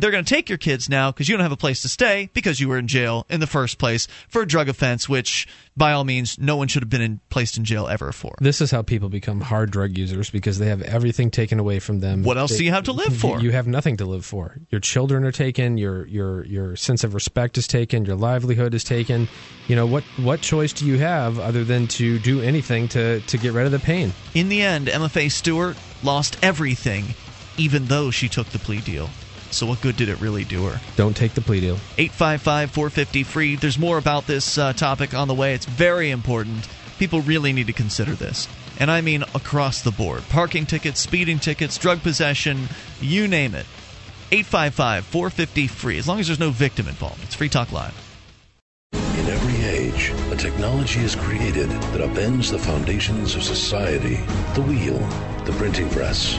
they're 0.00 0.10
going 0.10 0.24
to 0.24 0.34
take 0.34 0.48
your 0.48 0.58
kids 0.58 0.88
now 0.88 1.10
because 1.10 1.28
you 1.28 1.36
don't 1.36 1.42
have 1.42 1.52
a 1.52 1.56
place 1.56 1.82
to 1.82 1.88
stay 1.88 2.30
because 2.32 2.60
you 2.60 2.68
were 2.68 2.78
in 2.78 2.88
jail 2.88 3.26
in 3.28 3.40
the 3.40 3.46
first 3.46 3.78
place 3.78 4.08
for 4.28 4.42
a 4.42 4.46
drug 4.46 4.68
offense, 4.68 5.08
which 5.08 5.46
by 5.76 5.92
all 5.92 6.04
means 6.04 6.38
no 6.38 6.56
one 6.56 6.68
should 6.68 6.82
have 6.82 6.90
been 6.90 7.02
in, 7.02 7.20
placed 7.28 7.56
in 7.56 7.64
jail 7.64 7.86
ever 7.86 8.12
for. 8.12 8.34
This 8.40 8.60
is 8.60 8.70
how 8.70 8.82
people 8.82 9.08
become 9.08 9.40
hard 9.40 9.70
drug 9.70 9.96
users 9.96 10.30
because 10.30 10.58
they 10.58 10.66
have 10.66 10.82
everything 10.82 11.30
taken 11.30 11.58
away 11.58 11.78
from 11.78 12.00
them. 12.00 12.22
What 12.22 12.38
else 12.38 12.52
they, 12.52 12.58
do 12.58 12.64
you 12.64 12.70
have 12.72 12.84
to 12.84 12.92
live 12.92 13.16
for? 13.16 13.40
You 13.40 13.50
have 13.52 13.66
nothing 13.66 13.98
to 13.98 14.06
live 14.06 14.24
for. 14.24 14.56
Your 14.70 14.80
children 14.80 15.24
are 15.24 15.32
taken. 15.32 15.76
Your 15.76 16.06
your 16.06 16.44
your 16.46 16.76
sense 16.76 17.04
of 17.04 17.14
respect 17.14 17.58
is 17.58 17.66
taken. 17.66 18.04
Your 18.04 18.16
livelihood 18.16 18.74
is 18.74 18.84
taken. 18.84 19.28
You 19.68 19.76
know 19.76 19.86
what 19.86 20.04
what 20.16 20.40
choice 20.40 20.72
do 20.72 20.86
you 20.86 20.98
have 20.98 21.38
other 21.38 21.64
than 21.64 21.86
to 21.88 22.18
do 22.18 22.40
anything 22.40 22.88
to 22.88 23.20
to 23.20 23.38
get 23.38 23.52
rid 23.52 23.66
of 23.66 23.72
the 23.72 23.78
pain? 23.78 24.12
In 24.34 24.48
the 24.48 24.62
end, 24.62 24.88
Emma 24.88 25.08
Faye 25.08 25.28
Stewart 25.28 25.76
lost 26.02 26.38
everything, 26.42 27.04
even 27.56 27.86
though 27.86 28.10
she 28.10 28.28
took 28.28 28.48
the 28.48 28.58
plea 28.58 28.80
deal. 28.80 29.10
So, 29.52 29.66
what 29.66 29.80
good 29.82 29.96
did 29.96 30.08
it 30.08 30.20
really 30.20 30.44
do 30.44 30.64
her? 30.66 30.80
Don't 30.96 31.16
take 31.16 31.34
the 31.34 31.40
plea 31.40 31.60
deal. 31.60 31.78
855 31.98 32.70
450 32.70 33.22
free. 33.24 33.56
There's 33.56 33.78
more 33.78 33.98
about 33.98 34.26
this 34.26 34.56
uh, 34.58 34.72
topic 34.72 35.14
on 35.14 35.28
the 35.28 35.34
way. 35.34 35.54
It's 35.54 35.66
very 35.66 36.10
important. 36.10 36.68
People 36.98 37.20
really 37.20 37.52
need 37.52 37.66
to 37.66 37.72
consider 37.72 38.12
this. 38.12 38.48
And 38.80 38.90
I 38.90 39.00
mean 39.00 39.22
across 39.34 39.82
the 39.82 39.90
board 39.90 40.22
parking 40.30 40.66
tickets, 40.66 41.00
speeding 41.00 41.38
tickets, 41.38 41.76
drug 41.78 42.00
possession, 42.02 42.68
you 43.00 43.28
name 43.28 43.54
it. 43.54 43.66
855 44.32 45.04
450 45.04 45.66
free. 45.66 45.98
As 45.98 46.08
long 46.08 46.18
as 46.18 46.26
there's 46.26 46.40
no 46.40 46.50
victim 46.50 46.88
involved. 46.88 47.22
It's 47.22 47.34
Free 47.34 47.50
Talk 47.50 47.70
Live. 47.70 47.94
In 48.92 49.28
every 49.28 49.64
age, 49.66 50.10
a 50.30 50.36
technology 50.36 51.00
is 51.00 51.14
created 51.14 51.68
that 51.68 52.00
upends 52.00 52.50
the 52.50 52.58
foundations 52.58 53.34
of 53.36 53.42
society 53.42 54.16
the 54.54 54.62
wheel, 54.62 54.98
the 55.44 55.52
printing 55.58 55.90
press 55.90 56.38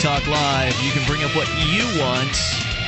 Talk 0.00 0.26
Live. 0.26 0.74
You 0.82 0.92
can 0.92 1.06
bring 1.06 1.22
up 1.24 1.36
what 1.36 1.46
you 1.68 1.84
want. 2.00 2.34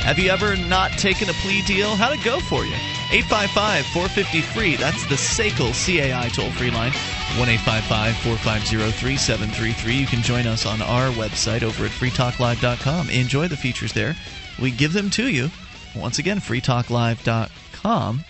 Have 0.01 0.19
you 0.19 0.31
ever 0.31 0.57
not 0.57 0.93
taken 0.93 1.29
a 1.29 1.35
plea 1.35 1.61
deal? 1.63 1.95
How'd 1.95 2.19
it 2.19 2.25
go 2.25 2.41
for 2.41 2.65
you? 2.65 2.73
855 3.13 3.85
450 3.87 4.41
free. 4.41 4.77
That's 4.77 5.05
the 5.09 5.17
SACL 5.17 5.75
CAI 5.77 6.31
toll 6.31 6.51
free 6.53 6.71
line. 6.71 6.93
1 7.37 7.49
855 7.51 8.17
450 8.17 8.91
3733. 8.93 9.95
You 9.95 10.07
can 10.07 10.23
join 10.23 10.47
us 10.47 10.65
on 10.65 10.81
our 10.81 11.11
website 11.11 11.63
over 11.63 11.85
at 11.85 11.91
freetalklive.com. 11.91 13.11
Enjoy 13.11 13.47
the 13.47 13.59
features 13.59 13.93
there. 13.93 14.17
We 14.59 14.71
give 14.71 14.95
them 14.95 15.11
to 15.11 15.29
you. 15.29 15.51
Once 15.95 16.19
again, 16.19 16.39
freetalklive.com. 16.39 18.25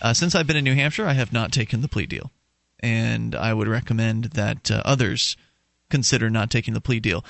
Uh, 0.00 0.14
since 0.14 0.36
I've 0.36 0.46
been 0.46 0.56
in 0.56 0.64
New 0.64 0.76
Hampshire, 0.76 1.06
I 1.06 1.14
have 1.14 1.32
not 1.32 1.50
taken 1.50 1.80
the 1.80 1.88
plea 1.88 2.06
deal. 2.06 2.30
And 2.78 3.34
I 3.34 3.52
would 3.52 3.66
recommend 3.66 4.26
that 4.34 4.70
uh, 4.70 4.82
others 4.84 5.36
consider 5.90 6.30
not 6.30 6.48
taking 6.48 6.74
the 6.74 6.80
plea 6.80 7.00
deal. 7.00 7.24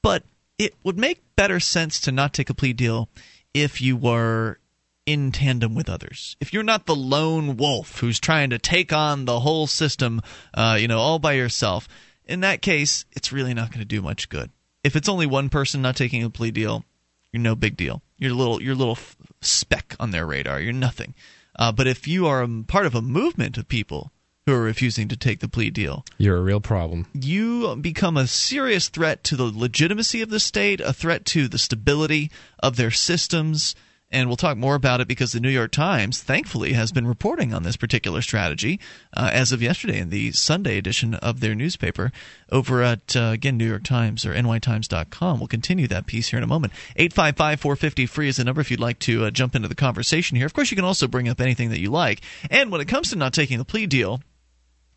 But 0.00 0.22
it 0.58 0.74
would 0.82 0.98
make 0.98 1.22
better 1.36 1.60
sense 1.60 2.00
to 2.00 2.12
not 2.12 2.32
take 2.32 2.50
a 2.50 2.54
plea 2.54 2.72
deal 2.72 3.08
if 3.52 3.80
you 3.80 3.96
were 3.96 4.58
in 5.06 5.32
tandem 5.32 5.74
with 5.74 5.88
others. 5.88 6.36
If 6.40 6.52
you're 6.52 6.62
not 6.62 6.86
the 6.86 6.96
lone 6.96 7.56
wolf 7.56 7.98
who's 7.98 8.18
trying 8.18 8.50
to 8.50 8.58
take 8.58 8.92
on 8.92 9.24
the 9.24 9.40
whole 9.40 9.66
system, 9.66 10.22
uh, 10.54 10.78
you 10.80 10.88
know, 10.88 10.98
all 10.98 11.18
by 11.18 11.34
yourself, 11.34 11.88
in 12.24 12.40
that 12.40 12.62
case, 12.62 13.04
it's 13.12 13.32
really 13.32 13.54
not 13.54 13.70
going 13.70 13.80
to 13.80 13.84
do 13.84 14.00
much 14.00 14.28
good. 14.28 14.50
If 14.82 14.96
it's 14.96 15.08
only 15.08 15.26
one 15.26 15.48
person 15.48 15.82
not 15.82 15.96
taking 15.96 16.22
a 16.22 16.30
plea 16.30 16.50
deal, 16.50 16.84
you're 17.32 17.42
no 17.42 17.54
big 17.54 17.76
deal. 17.76 18.02
You're 18.18 18.32
a 18.32 18.36
little, 18.36 18.62
you're 18.62 18.74
a 18.74 18.76
little 18.76 18.98
speck 19.40 19.96
on 20.00 20.10
their 20.10 20.26
radar. 20.26 20.60
You're 20.60 20.72
nothing. 20.72 21.14
Uh, 21.56 21.72
but 21.72 21.86
if 21.86 22.08
you 22.08 22.26
are 22.26 22.42
a, 22.42 22.62
part 22.66 22.86
of 22.86 22.94
a 22.94 23.02
movement 23.02 23.58
of 23.58 23.68
people 23.68 24.10
who 24.46 24.52
are 24.52 24.60
refusing 24.60 25.08
to 25.08 25.16
take 25.16 25.40
the 25.40 25.48
plea 25.48 25.70
deal. 25.70 26.04
You're 26.18 26.36
a 26.36 26.42
real 26.42 26.60
problem. 26.60 27.06
You 27.14 27.76
become 27.76 28.16
a 28.16 28.26
serious 28.26 28.88
threat 28.88 29.24
to 29.24 29.36
the 29.36 29.44
legitimacy 29.44 30.20
of 30.20 30.30
the 30.30 30.40
state, 30.40 30.80
a 30.80 30.92
threat 30.92 31.24
to 31.26 31.48
the 31.48 31.58
stability 31.58 32.30
of 32.58 32.76
their 32.76 32.90
systems, 32.90 33.74
and 34.14 34.28
we'll 34.28 34.36
talk 34.36 34.56
more 34.56 34.76
about 34.76 35.00
it 35.00 35.08
because 35.08 35.32
the 35.32 35.40
New 35.40 35.50
York 35.50 35.72
Times, 35.72 36.22
thankfully, 36.22 36.74
has 36.74 36.92
been 36.92 37.06
reporting 37.06 37.52
on 37.52 37.64
this 37.64 37.76
particular 37.76 38.22
strategy 38.22 38.78
uh, 39.16 39.30
as 39.32 39.50
of 39.50 39.60
yesterday 39.60 39.98
in 39.98 40.10
the 40.10 40.30
Sunday 40.30 40.78
edition 40.78 41.14
of 41.14 41.40
their 41.40 41.54
newspaper 41.54 42.12
over 42.52 42.80
at, 42.80 43.16
uh, 43.16 43.30
again, 43.32 43.56
New 43.56 43.66
York 43.66 43.82
Times 43.82 44.24
or 44.24 44.32
nytimes.com. 44.32 45.40
We'll 45.40 45.48
continue 45.48 45.88
that 45.88 46.06
piece 46.06 46.28
here 46.28 46.38
in 46.38 46.44
a 46.44 46.46
moment. 46.46 46.74
855 46.94 47.58
450 47.58 48.06
free 48.06 48.28
is 48.28 48.36
the 48.36 48.44
number 48.44 48.60
if 48.60 48.70
you'd 48.70 48.78
like 48.78 49.00
to 49.00 49.24
uh, 49.24 49.30
jump 49.32 49.56
into 49.56 49.66
the 49.66 49.74
conversation 49.74 50.36
here. 50.36 50.46
Of 50.46 50.54
course, 50.54 50.70
you 50.70 50.76
can 50.76 50.84
also 50.84 51.08
bring 51.08 51.28
up 51.28 51.40
anything 51.40 51.70
that 51.70 51.80
you 51.80 51.90
like. 51.90 52.20
And 52.50 52.70
when 52.70 52.80
it 52.80 52.88
comes 52.88 53.10
to 53.10 53.16
not 53.16 53.32
taking 53.32 53.58
the 53.58 53.64
plea 53.64 53.86
deal, 53.86 54.20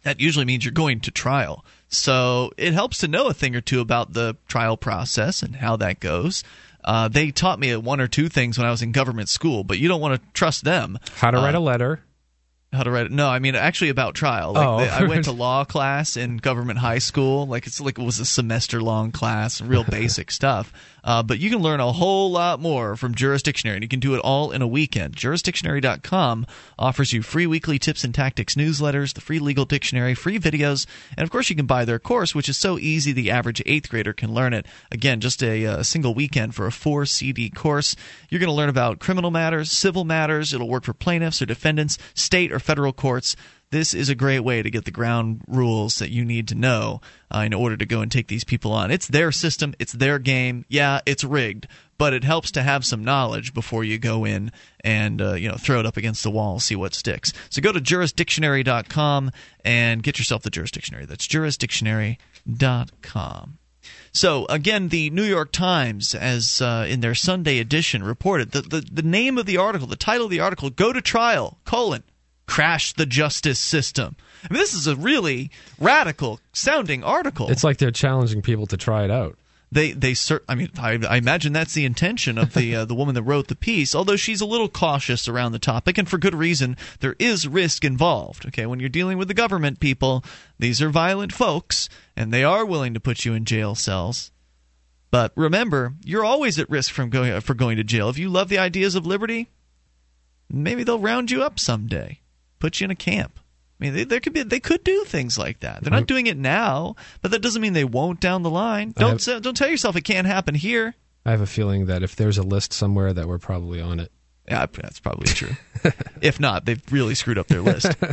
that 0.03 0.19
usually 0.19 0.45
means 0.45 0.63
you're 0.65 0.71
going 0.71 0.99
to 1.01 1.11
trial. 1.11 1.65
So 1.89 2.51
it 2.57 2.73
helps 2.73 2.99
to 2.99 3.07
know 3.07 3.27
a 3.27 3.33
thing 3.33 3.55
or 3.55 3.61
two 3.61 3.79
about 3.81 4.13
the 4.13 4.35
trial 4.47 4.77
process 4.77 5.41
and 5.43 5.55
how 5.55 5.77
that 5.77 5.99
goes. 5.99 6.43
Uh, 6.83 7.07
they 7.07 7.31
taught 7.31 7.59
me 7.59 7.75
one 7.75 7.99
or 7.99 8.07
two 8.07 8.29
things 8.29 8.57
when 8.57 8.65
I 8.67 8.71
was 8.71 8.81
in 8.81 8.91
government 8.93 9.29
school, 9.29 9.63
but 9.63 9.77
you 9.79 9.87
don't 9.87 9.99
want 10.01 10.21
to 10.21 10.29
trust 10.33 10.63
them. 10.63 10.97
How 11.15 11.31
to 11.31 11.37
write 11.37 11.55
uh, 11.55 11.59
a 11.59 11.61
letter. 11.61 12.01
How 12.73 12.83
to 12.83 12.91
write 12.91 13.05
it? 13.05 13.11
No, 13.13 13.29
I 13.29 13.39
mean 13.39 13.55
actually 13.55 13.89
about 13.89 14.13
trial. 14.13 14.51
Like 14.53 14.67
Oh. 14.67 14.79
the- 14.81 14.91
I 14.93 15.03
went 15.03 15.23
to 15.25 15.31
law 15.47 15.63
class 15.63 16.17
in 16.17 16.37
government 16.37 16.79
high 16.79 16.99
school. 16.99 17.47
Like 17.47 17.65
it's 17.67 17.79
like 17.79 17.97
it 17.97 18.03
was 18.03 18.19
a 18.19 18.25
semester 18.25 18.81
long 18.81 19.11
class, 19.11 19.61
real 19.61 19.83
basic 19.89 20.31
stuff. 20.31 20.71
Uh, 21.07 21.23
but 21.23 21.39
you 21.39 21.49
can 21.49 21.59
learn 21.59 21.79
a 21.79 21.93
whole 21.93 22.29
lot 22.29 22.59
more 22.59 22.97
from 22.97 23.15
Jurisdictionary, 23.15 23.75
and 23.75 23.81
you 23.81 23.87
can 23.87 24.01
do 24.01 24.13
it 24.13 24.19
all 24.19 24.51
in 24.51 24.61
a 24.61 24.67
weekend. 24.67 25.15
Jurisdictionary.com 25.15 26.45
offers 26.77 27.13
you 27.13 27.21
free 27.21 27.47
weekly 27.47 27.79
tips 27.79 28.03
and 28.03 28.13
tactics 28.13 28.55
newsletters, 28.55 29.13
the 29.13 29.21
free 29.21 29.39
legal 29.39 29.63
dictionary, 29.63 30.13
free 30.13 30.37
videos, 30.37 30.85
and 31.15 31.23
of 31.23 31.31
course 31.31 31.49
you 31.49 31.55
can 31.55 31.65
buy 31.65 31.85
their 31.85 31.97
course, 31.97 32.35
which 32.35 32.49
is 32.49 32.57
so 32.57 32.77
easy 32.77 33.13
the 33.13 33.31
average 33.31 33.63
eighth 33.65 33.89
grader 33.89 34.11
can 34.11 34.33
learn 34.33 34.53
it. 34.53 34.65
Again, 34.91 35.21
just 35.21 35.41
a, 35.41 35.65
uh 35.65 35.83
single 35.83 36.13
weekend 36.13 36.53
for 36.53 36.67
a 36.67 36.71
four 36.73 37.05
CD 37.05 37.49
course. 37.49 37.95
You're 38.29 38.39
going 38.39 38.49
to 38.49 38.53
learn 38.53 38.67
about 38.67 38.99
criminal 38.99 39.31
matters, 39.31 39.71
civil 39.71 40.03
matters. 40.03 40.53
It'll 40.53 40.67
work 40.67 40.83
for 40.83 40.93
plaintiffs 40.93 41.41
or 41.41 41.45
defendants, 41.45 41.97
state 42.15 42.51
or 42.51 42.59
federal 42.59 42.91
courts. 42.91 43.37
This 43.69 43.93
is 43.93 44.07
a 44.07 44.15
great 44.15 44.39
way 44.39 44.61
to 44.61 44.69
get 44.69 44.85
the 44.85 44.91
ground 44.91 45.41
rules 45.45 45.95
that 45.95 46.09
you 46.09 46.23
need 46.23 46.47
to 46.47 46.55
know 46.55 47.01
uh, 47.29 47.39
in 47.39 47.53
order 47.53 47.75
to 47.75 47.85
go 47.85 47.99
and 47.99 48.09
take 48.09 48.29
these 48.29 48.45
people 48.45 48.71
on. 48.71 48.91
It's 48.91 49.07
their 49.07 49.29
system, 49.33 49.75
it's 49.77 49.91
their 49.91 50.19
game. 50.19 50.63
Yeah, 50.69 51.01
it's 51.05 51.25
rigged, 51.25 51.67
but 51.97 52.13
it 52.13 52.23
helps 52.23 52.49
to 52.51 52.63
have 52.63 52.85
some 52.85 53.03
knowledge 53.03 53.53
before 53.53 53.83
you 53.83 53.97
go 53.97 54.23
in 54.23 54.53
and 54.85 55.21
uh, 55.21 55.33
you 55.33 55.49
know 55.49 55.57
throw 55.57 55.81
it 55.81 55.85
up 55.85 55.97
against 55.97 56.23
the 56.23 56.31
wall, 56.31 56.53
and 56.53 56.61
see 56.61 56.77
what 56.77 56.93
sticks. 56.93 57.33
So 57.49 57.61
go 57.61 57.73
to 57.73 57.81
jurisdictionary.com 57.81 59.31
and 59.65 60.01
get 60.01 60.17
yourself 60.17 60.43
the 60.43 60.51
jurisdictionary. 60.51 61.05
That's 61.05 61.27
jurisdictionary.com. 61.27 63.57
So 64.13 64.45
again, 64.45 64.87
the 64.87 65.09
New 65.09 65.25
York 65.25 65.51
Times, 65.51 66.15
as 66.15 66.61
uh, 66.61 66.85
in 66.87 67.01
their 67.01 67.15
Sunday 67.15 67.59
edition, 67.59 68.01
reported 68.01 68.51
the, 68.51 68.61
the 68.61 68.79
the 68.79 69.01
name 69.01 69.37
of 69.37 69.45
the 69.45 69.57
article, 69.57 69.87
the 69.87 69.97
title 69.97 70.27
of 70.27 70.31
the 70.31 70.39
article: 70.39 70.69
"Go 70.69 70.93
to 70.93 71.01
trial: 71.01 71.57
colon 71.65 72.03
crash 72.47 72.93
the 72.93 73.05
justice 73.05 73.59
system." 73.59 74.15
I 74.43 74.53
mean, 74.53 74.59
this 74.61 74.73
is 74.73 74.87
a 74.87 74.95
really 74.95 75.51
radical 75.79 76.39
sounding 76.53 77.03
article. 77.03 77.49
It's 77.51 77.63
like 77.63 77.77
they're 77.77 77.91
challenging 77.91 78.41
people 78.41 78.67
to 78.67 78.77
try 78.77 79.03
it 79.03 79.11
out. 79.11 79.37
they 79.71 79.91
they 79.91 80.13
cer- 80.13 80.43
I 80.47 80.55
mean, 80.55 80.69
I, 80.79 80.99
I 81.09 81.17
imagine 81.17 81.51
that's 81.53 81.73
the 81.73 81.85
intention 81.85 82.37
of 82.37 82.53
the 82.53 82.75
uh, 82.77 82.85
the 82.85 82.95
woman 82.95 83.15
that 83.15 83.23
wrote 83.23 83.47
the 83.47 83.55
piece. 83.55 83.93
Although 83.95 84.15
she's 84.15 84.39
a 84.41 84.45
little 84.45 84.69
cautious 84.69 85.27
around 85.27 85.51
the 85.51 85.59
topic, 85.59 85.97
and 85.97 86.07
for 86.07 86.17
good 86.17 86.35
reason. 86.35 86.77
There 86.99 87.15
is 87.19 87.47
risk 87.47 87.83
involved. 87.83 88.45
Okay, 88.45 88.65
when 88.65 88.79
you're 88.79 88.89
dealing 88.89 89.17
with 89.17 89.27
the 89.27 89.33
government 89.33 89.79
people, 89.79 90.23
these 90.59 90.81
are 90.81 90.89
violent 90.89 91.33
folks, 91.33 91.89
and 92.15 92.31
they 92.31 92.43
are 92.43 92.65
willing 92.65 92.93
to 92.93 92.99
put 92.99 93.25
you 93.25 93.33
in 93.33 93.43
jail 93.43 93.75
cells. 93.75 94.31
But 95.09 95.31
remember, 95.35 95.93
you're 96.03 96.25
always 96.25 96.59
at 96.59 96.69
risk 96.69 96.93
from 96.93 97.09
going 97.09 97.41
for 97.41 97.53
going 97.55 97.77
to 97.77 97.83
jail. 97.83 98.07
If 98.09 98.17
you 98.19 98.29
love 98.29 98.49
the 98.49 98.59
ideas 98.59 98.93
of 98.95 99.05
liberty, 99.05 99.49
maybe 100.49 100.83
they'll 100.83 100.99
round 100.99 101.31
you 101.31 101.43
up 101.43 101.59
someday, 101.59 102.19
put 102.59 102.79
you 102.79 102.85
in 102.85 102.91
a 102.91 102.95
camp. 102.95 103.39
I 103.79 103.83
mean, 103.83 103.93
they, 103.93 104.03
there 104.05 104.19
could 104.19 104.33
be 104.33 104.43
they 104.43 104.59
could 104.59 104.83
do 104.83 105.03
things 105.03 105.37
like 105.37 105.59
that. 105.59 105.83
They're 105.83 105.91
not 105.91 106.07
doing 106.07 106.25
it 106.27 106.37
now, 106.37 106.95
but 107.21 107.31
that 107.31 107.41
doesn't 107.41 107.61
mean 107.61 107.73
they 107.73 107.83
won't 107.83 108.19
down 108.19 108.41
the 108.41 108.49
line. 108.49 108.93
Don't 108.97 109.23
have- 109.23 109.41
don't 109.43 109.55
tell 109.55 109.69
yourself 109.69 109.95
it 109.95 110.01
can't 110.01 110.25
happen 110.27 110.55
here. 110.55 110.95
I 111.25 111.31
have 111.31 111.41
a 111.41 111.45
feeling 111.45 111.85
that 111.87 112.03
if 112.03 112.15
there's 112.15 112.37
a 112.37 112.43
list 112.43 112.73
somewhere, 112.73 113.13
that 113.13 113.27
we're 113.27 113.37
probably 113.37 113.81
on 113.81 113.99
it. 113.99 114.11
Yeah, 114.47 114.65
that's 114.65 114.99
probably 114.99 115.27
true. 115.27 115.55
if 116.21 116.39
not, 116.39 116.65
they've 116.65 116.81
really 116.89 117.15
screwed 117.15 117.37
up 117.37 117.47
their 117.47 117.61
list. 117.61 117.91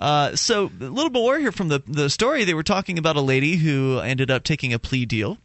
Uh, 0.00 0.34
so 0.34 0.70
a 0.80 0.84
little 0.84 1.10
bit 1.10 1.20
more 1.20 1.38
here 1.38 1.52
from 1.52 1.68
the 1.68 1.82
the 1.86 2.08
story. 2.08 2.44
They 2.44 2.54
were 2.54 2.62
talking 2.62 2.96
about 2.98 3.16
a 3.16 3.20
lady 3.20 3.56
who 3.56 3.98
ended 3.98 4.30
up 4.30 4.44
taking 4.44 4.72
a 4.72 4.78
plea 4.78 5.04
deal. 5.04 5.36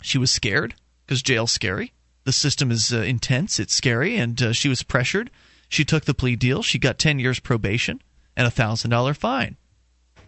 She 0.00 0.18
was 0.18 0.30
scared 0.30 0.76
because 1.04 1.20
jail's 1.20 1.50
scary. 1.50 1.92
The 2.22 2.30
system 2.30 2.70
is 2.70 2.92
uh, 2.92 2.98
intense. 2.98 3.58
It's 3.58 3.74
scary, 3.74 4.16
and 4.18 4.40
uh, 4.40 4.52
she 4.52 4.68
was 4.68 4.84
pressured. 4.84 5.32
She 5.72 5.86
took 5.86 6.04
the 6.04 6.12
plea 6.12 6.36
deal. 6.36 6.62
She 6.62 6.78
got 6.78 6.98
ten 6.98 7.18
years 7.18 7.40
probation 7.40 8.02
and 8.36 8.46
a 8.46 8.50
thousand 8.50 8.90
dollar 8.90 9.14
fine. 9.14 9.56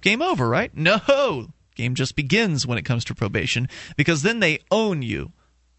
Game 0.00 0.22
over, 0.22 0.48
right? 0.48 0.74
No. 0.74 1.48
Game 1.74 1.94
just 1.94 2.16
begins 2.16 2.66
when 2.66 2.78
it 2.78 2.86
comes 2.86 3.04
to 3.04 3.14
probation 3.14 3.68
because 3.94 4.22
then 4.22 4.40
they 4.40 4.60
own 4.70 5.02
you. 5.02 5.32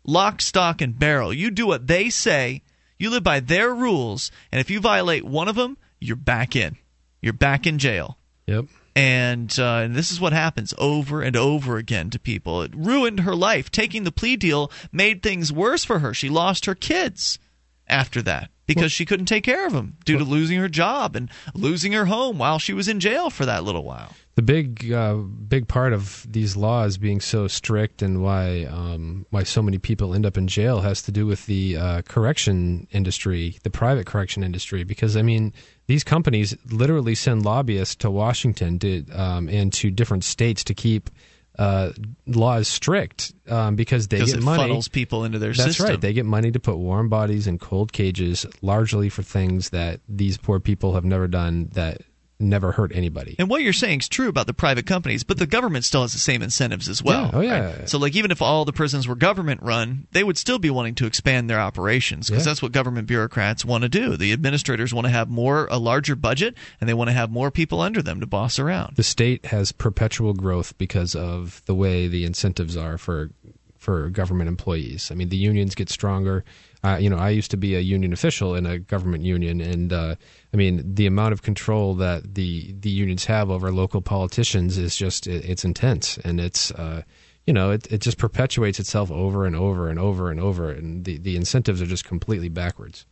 Lock, 0.03 0.39
stock, 0.39 0.81
and 0.81 0.99
barrel. 0.99 1.33
You 1.33 1.49
do 1.49 1.65
what 1.65 1.87
they 1.87 2.11
say, 2.11 2.61
you 2.99 3.09
live 3.09 3.23
by 3.23 3.39
their 3.39 3.73
rules, 3.73 4.29
and 4.51 4.61
if 4.61 4.69
you 4.69 4.79
violate 4.79 5.23
one 5.23 5.47
of 5.47 5.55
them, 5.55 5.77
you're 5.99 6.15
back 6.15 6.55
in. 6.55 6.77
You're 7.19 7.33
back 7.33 7.65
in 7.65 7.79
jail. 7.79 8.19
Yep. 8.45 8.65
And, 8.95 9.57
uh, 9.57 9.77
and 9.77 9.95
this 9.95 10.11
is 10.11 10.21
what 10.21 10.31
happens 10.31 10.75
over 10.77 11.23
and 11.23 11.35
over 11.35 11.77
again 11.77 12.11
to 12.11 12.19
people. 12.19 12.61
It 12.61 12.75
ruined 12.75 13.21
her 13.21 13.35
life. 13.35 13.71
Taking 13.71 14.03
the 14.03 14.11
plea 14.11 14.35
deal 14.35 14.71
made 14.91 15.23
things 15.23 15.51
worse 15.51 15.83
for 15.83 15.99
her. 15.99 16.13
She 16.13 16.29
lost 16.29 16.65
her 16.65 16.75
kids 16.75 17.39
after 17.87 18.21
that 18.21 18.51
because 18.65 18.91
she 18.91 19.05
couldn't 19.05 19.27
take 19.27 19.43
care 19.43 19.65
of 19.65 19.73
him 19.73 19.97
due 20.05 20.17
to 20.17 20.23
losing 20.23 20.59
her 20.59 20.69
job 20.69 21.15
and 21.15 21.29
losing 21.53 21.91
her 21.91 22.05
home 22.05 22.37
while 22.37 22.59
she 22.59 22.73
was 22.73 22.87
in 22.87 22.99
jail 22.99 23.29
for 23.29 23.45
that 23.45 23.63
little 23.63 23.83
while. 23.83 24.13
The 24.35 24.41
big, 24.41 24.91
uh, 24.91 25.15
big 25.15 25.67
part 25.67 25.93
of 25.93 26.25
these 26.29 26.57
laws 26.57 26.97
being 26.97 27.21
so 27.21 27.47
strict 27.47 28.01
and 28.01 28.21
why 28.21 28.65
um, 28.65 29.25
why 29.29 29.43
so 29.43 29.61
many 29.61 29.77
people 29.77 30.13
end 30.13 30.25
up 30.25 30.37
in 30.37 30.47
jail 30.47 30.81
has 30.81 31.01
to 31.03 31.11
do 31.11 31.25
with 31.25 31.45
the 31.45 31.77
uh, 31.77 32.01
correction 32.01 32.87
industry, 32.91 33.57
the 33.63 33.69
private 33.69 34.05
correction 34.05 34.43
industry. 34.43 34.83
Because 34.83 35.15
I 35.15 35.21
mean, 35.21 35.53
these 35.87 36.03
companies 36.03 36.53
literally 36.69 37.15
send 37.15 37.45
lobbyists 37.45 37.95
to 37.97 38.11
Washington 38.11 38.77
to, 38.79 39.09
um, 39.11 39.47
and 39.47 39.71
to 39.73 39.89
different 39.89 40.25
states 40.25 40.65
to 40.65 40.73
keep 40.73 41.09
uh, 41.57 41.91
law 42.27 42.57
is 42.57 42.67
strict 42.67 43.33
um, 43.47 43.75
because 43.75 44.07
they 44.07 44.19
get 44.19 44.29
it 44.29 44.43
money. 44.43 44.63
funnels 44.63 44.87
people 44.87 45.23
into 45.23 45.39
their 45.39 45.53
system. 45.53 45.65
That's 45.67 45.77
system. 45.77 45.93
right. 45.93 46.01
They 46.01 46.13
get 46.13 46.25
money 46.25 46.51
to 46.51 46.59
put 46.59 46.77
warm 46.77 47.09
bodies 47.09 47.47
in 47.47 47.59
cold 47.59 47.93
cages, 47.93 48.45
largely 48.61 49.09
for 49.09 49.23
things 49.23 49.69
that 49.69 50.01
these 50.07 50.37
poor 50.37 50.59
people 50.59 50.93
have 50.95 51.05
never 51.05 51.27
done 51.27 51.69
that 51.73 52.01
never 52.39 52.73
hurt 52.73 52.91
anybody. 52.93 53.35
And 53.39 53.49
what 53.49 53.61
you're 53.61 53.71
saying 53.73 53.99
is 54.01 54.09
true 54.09 54.27
about 54.27 54.47
the 54.47 54.53
private 54.53 54.85
companies, 54.85 55.23
but 55.23 55.37
the 55.37 55.47
government 55.47 55.85
still 55.85 56.01
has 56.01 56.13
the 56.13 56.19
same 56.19 56.41
incentives 56.41 56.89
as 56.89 57.01
well. 57.01 57.23
Yeah. 57.25 57.31
Oh, 57.33 57.41
yeah. 57.41 57.65
right? 57.77 57.89
So, 57.89 57.97
like, 57.97 58.15
even 58.15 58.31
if 58.31 58.41
all 58.41 58.65
the 58.65 58.73
prisons 58.73 59.07
were 59.07 59.15
government 59.15 59.61
run, 59.63 60.07
they 60.11 60.23
would 60.23 60.37
still 60.37 60.59
be 60.59 60.69
wanting 60.69 60.95
to 60.95 61.05
expand 61.05 61.49
their 61.49 61.59
operations 61.59 62.27
because 62.29 62.45
Yeah. 62.45 62.51
that's 62.51 62.61
what 62.61 62.71
government 62.73 63.07
bureaucrats 63.07 63.63
want 63.63 63.83
to 63.83 63.89
do. 63.89 64.17
The 64.17 64.33
administrators 64.33 64.93
want 64.93 65.05
to 65.05 65.11
have 65.11 65.29
more, 65.29 65.67
a 65.71 65.77
larger 65.77 66.15
budget, 66.15 66.55
and 66.81 66.89
they 66.89 66.93
want 66.93 67.09
to 67.09 67.13
have 67.13 67.31
more 67.31 67.51
people 67.51 67.79
under 67.81 68.01
them 68.01 68.19
to 68.19 68.25
boss 68.27 68.59
around. 68.59 68.95
The 68.95 69.03
state 69.03 69.45
has 69.47 69.71
perpetual 69.71 70.33
growth 70.33 70.77
because 70.77 71.15
of 71.15 71.61
the 71.65 71.75
way 71.75 72.07
the 72.07 72.25
incentives 72.25 72.75
are 72.75 72.97
for 72.97 73.31
for 73.77 74.09
government 74.09 74.47
employees. 74.47 75.11
I 75.11 75.13
mean, 75.15 75.29
the 75.29 75.37
unions 75.37 75.75
get 75.75 75.89
stronger. 75.89 76.43
Uh, 76.85 76.97
you 76.97 77.09
know, 77.09 77.17
I 77.17 77.31
used 77.31 77.49
to 77.49 77.57
be 77.57 77.75
a 77.75 77.79
union 77.79 78.13
official 78.13 78.53
in 78.53 78.67
a 78.67 78.77
government 78.77 79.23
union, 79.23 79.59
and 79.59 79.91
uh, 79.91 80.15
I 80.53 80.57
mean, 80.57 80.93
the 80.93 81.07
amount 81.07 81.33
of 81.33 81.41
control 81.41 81.95
that 81.95 82.35
the 82.35 82.75
the 82.79 82.91
unions 82.91 83.25
have 83.25 83.49
over 83.49 83.71
local 83.71 84.01
politicians 84.01 84.77
is 84.77 84.95
just 84.95 85.25
it, 85.25 85.43
it's 85.45 85.65
intense, 85.65 86.19
and 86.19 86.39
it's 86.39 86.69
uh, 86.69 87.01
you 87.47 87.53
know, 87.53 87.71
it 87.71 87.91
it 87.91 88.01
just 88.01 88.19
perpetuates 88.19 88.79
itself 88.79 89.09
over 89.09 89.47
and 89.47 89.55
over 89.55 89.89
and 89.89 89.97
over 89.97 90.29
and 90.29 90.39
over, 90.39 90.69
and 90.69 91.05
the 91.05 91.17
the 91.17 91.35
incentives 91.35 91.81
are 91.81 91.87
just 91.87 92.05
completely 92.05 92.49
backwards. 92.49 93.07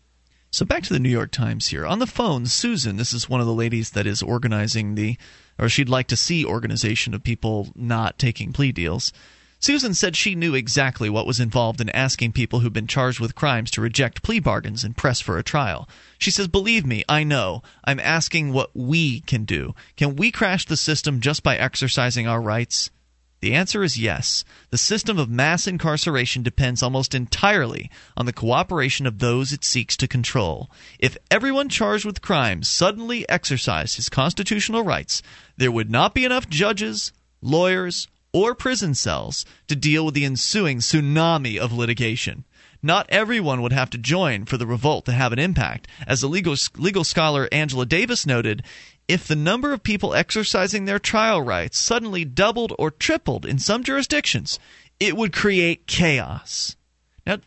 So 0.51 0.65
back 0.65 0.83
to 0.83 0.93
the 0.93 0.99
New 0.99 1.09
York 1.09 1.31
Times 1.31 1.69
here. 1.69 1.87
On 1.87 1.97
the 1.97 2.05
phone, 2.05 2.45
Susan, 2.45 2.97
this 2.97 3.11
is 3.11 3.27
one 3.27 3.41
of 3.41 3.47
the 3.47 3.53
ladies 3.53 3.89
that 3.91 4.05
is 4.05 4.21
organizing 4.21 4.93
the, 4.93 5.17
or 5.57 5.67
she'd 5.67 5.89
like 5.89 6.05
to 6.09 6.15
see 6.15 6.45
organization 6.45 7.15
of 7.15 7.23
people 7.23 7.69
not 7.75 8.19
taking 8.19 8.53
plea 8.53 8.71
deals. 8.71 9.11
Susan 9.63 9.93
said 9.93 10.13
she 10.13 10.35
knew 10.35 10.53
exactly 10.53 11.09
what 11.09 11.25
was 11.25 11.39
involved 11.39 11.79
in 11.79 11.87
asking 11.91 12.33
people 12.33 12.59
who've 12.59 12.73
been 12.73 12.85
charged 12.85 13.21
with 13.21 13.33
crimes 13.33 13.71
to 13.71 13.79
reject 13.79 14.21
plea 14.21 14.37
bargains 14.37 14.83
and 14.83 14.97
press 14.97 15.21
for 15.21 15.37
a 15.37 15.43
trial. 15.43 15.87
She 16.17 16.31
says, 16.31 16.49
Believe 16.49 16.85
me, 16.85 17.05
I 17.07 17.23
know. 17.23 17.63
I'm 17.85 18.01
asking 18.01 18.51
what 18.51 18.71
we 18.75 19.21
can 19.21 19.45
do. 19.45 19.73
Can 19.95 20.17
we 20.17 20.31
crash 20.31 20.65
the 20.65 20.75
system 20.75 21.21
just 21.21 21.43
by 21.43 21.55
exercising 21.55 22.27
our 22.27 22.41
rights? 22.41 22.91
The 23.39 23.53
answer 23.53 23.83
is 23.83 23.97
yes. 23.97 24.43
The 24.69 24.77
system 24.77 25.17
of 25.17 25.29
mass 25.29 25.65
incarceration 25.65 26.43
depends 26.43 26.83
almost 26.83 27.15
entirely 27.15 27.89
on 28.17 28.25
the 28.25 28.33
cooperation 28.33 29.07
of 29.07 29.19
those 29.19 29.53
it 29.53 29.63
seeks 29.63 29.95
to 29.95 30.09
control. 30.09 30.69
If 30.99 31.17
everyone 31.31 31.69
charged 31.69 32.03
with 32.03 32.21
crimes 32.21 32.67
suddenly 32.67 33.23
exercised 33.29 33.95
his 33.95 34.09
constitutional 34.09 34.83
rights, 34.83 35.21
there 35.55 35.71
would 35.71 35.89
not 35.89 36.13
be 36.13 36.25
enough 36.25 36.49
judges, 36.49 37.13
lawyers, 37.41 38.09
or 38.33 38.55
prison 38.55 38.95
cells 38.95 39.45
to 39.67 39.75
deal 39.75 40.03
with 40.03 40.15
the 40.15 40.25
ensuing 40.25 40.79
tsunami 40.79 41.57
of 41.57 41.71
litigation. 41.71 42.43
Not 42.81 43.05
everyone 43.09 43.61
would 43.61 43.71
have 43.71 43.89
to 43.91 43.97
join 43.97 44.43
for 44.43 44.57
the 44.57 44.67
revolt 44.67 45.05
to 45.05 45.13
have 45.13 45.31
an 45.31 45.39
impact. 45.39 45.87
As 46.05 46.19
the 46.19 46.27
legal, 46.27 46.55
legal 46.75 47.05
scholar 47.05 47.47
Angela 47.51 47.85
Davis 47.85 48.25
noted, 48.25 48.63
if 49.07 49.27
the 49.27 49.35
number 49.35 49.71
of 49.71 49.83
people 49.83 50.13
exercising 50.13 50.83
their 50.85 50.99
trial 50.99 51.41
rights 51.41 51.77
suddenly 51.77 52.25
doubled 52.25 52.73
or 52.77 52.91
tripled 52.91 53.45
in 53.45 53.59
some 53.59 53.83
jurisdictions, 53.83 54.59
it 54.99 55.15
would 55.15 55.31
create 55.31 55.87
chaos. 55.87 56.75
Now, 57.25 57.37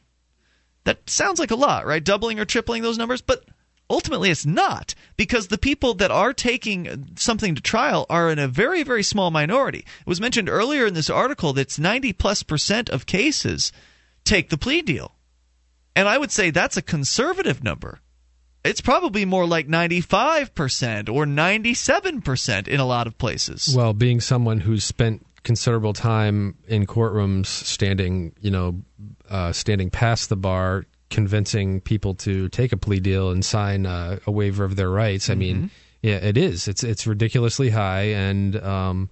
that 0.85 1.11
sounds 1.11 1.39
like 1.39 1.51
a 1.51 1.57
lot, 1.57 1.85
right? 1.85 2.03
Doubling 2.03 2.39
or 2.41 2.45
tripling 2.45 2.83
those 2.83 2.99
numbers, 2.99 3.21
but 3.21 3.45
ultimately 3.89 4.31
it's 4.31 4.47
not 4.47 4.95
because 5.17 5.49
the 5.49 5.59
people 5.59 5.95
that 5.95 6.11
are 6.11 6.33
taking 6.33 7.09
something 7.17 7.55
to 7.55 7.63
trial 7.63 8.07
are 8.11 8.31
in 8.31 8.39
a 8.39 8.49
very 8.49 8.83
very 8.83 9.03
small 9.03 9.31
minority. 9.31 9.81
It 9.81 10.07
was 10.07 10.21
mentioned 10.21 10.49
earlier 10.49 10.87
in 10.87 10.95
this 10.95 11.11
article 11.11 11.53
that 11.55 11.63
it's 11.63 11.79
90 11.79 12.13
plus 12.15 12.43
percent 12.43 12.89
of 12.91 13.07
cases 13.07 13.73
take 14.25 14.51
the 14.51 14.59
plea 14.59 14.83
deal. 14.83 15.13
And 15.95 16.09
I 16.09 16.19
would 16.19 16.31
say 16.31 16.51
that's 16.51 16.77
a 16.77 16.83
conservative 16.83 17.65
number. 17.65 18.01
It's 18.65 18.81
probably 18.81 19.25
more 19.25 19.47
like 19.47 19.69
95% 19.69 21.09
or 21.09 21.25
97% 21.25 22.69
in 22.69 22.81
a 22.81 22.85
lot 22.85 23.07
of 23.07 23.17
places. 23.17 23.73
Well, 23.75 23.95
being 23.95 24.21
someone 24.21 24.61
who's 24.61 24.83
spent 24.83 25.25
considerable 25.45 25.93
time 25.93 26.57
in 26.67 26.85
courtrooms, 26.85 27.47
standing, 27.47 28.35
you 28.41 28.51
know, 28.51 28.83
uh, 29.31 29.53
standing 29.53 29.89
past 29.89 30.29
the 30.29 30.37
bar, 30.37 30.85
convincing 31.11 31.81
people 31.81 32.15
to 32.15 32.49
take 32.49 32.73
a 32.73 32.77
plea 32.77 33.01
deal 33.01 33.31
and 33.31 33.45
sign 33.45 33.87
uh, 33.87 34.19
a 34.27 34.31
waiver 34.31 34.65
of 34.65 34.77
their 34.77 34.91
rights. 34.91 35.29
I 35.31 35.33
Mm-hmm. 35.35 35.39
mean, 35.41 35.71
yeah, 36.03 36.17
it 36.17 36.37
is. 36.37 36.69
It's 36.69 36.85
it's 36.85 37.07
ridiculously 37.07 37.71
high, 37.71 38.11
and 38.13 38.57
um, 38.63 39.11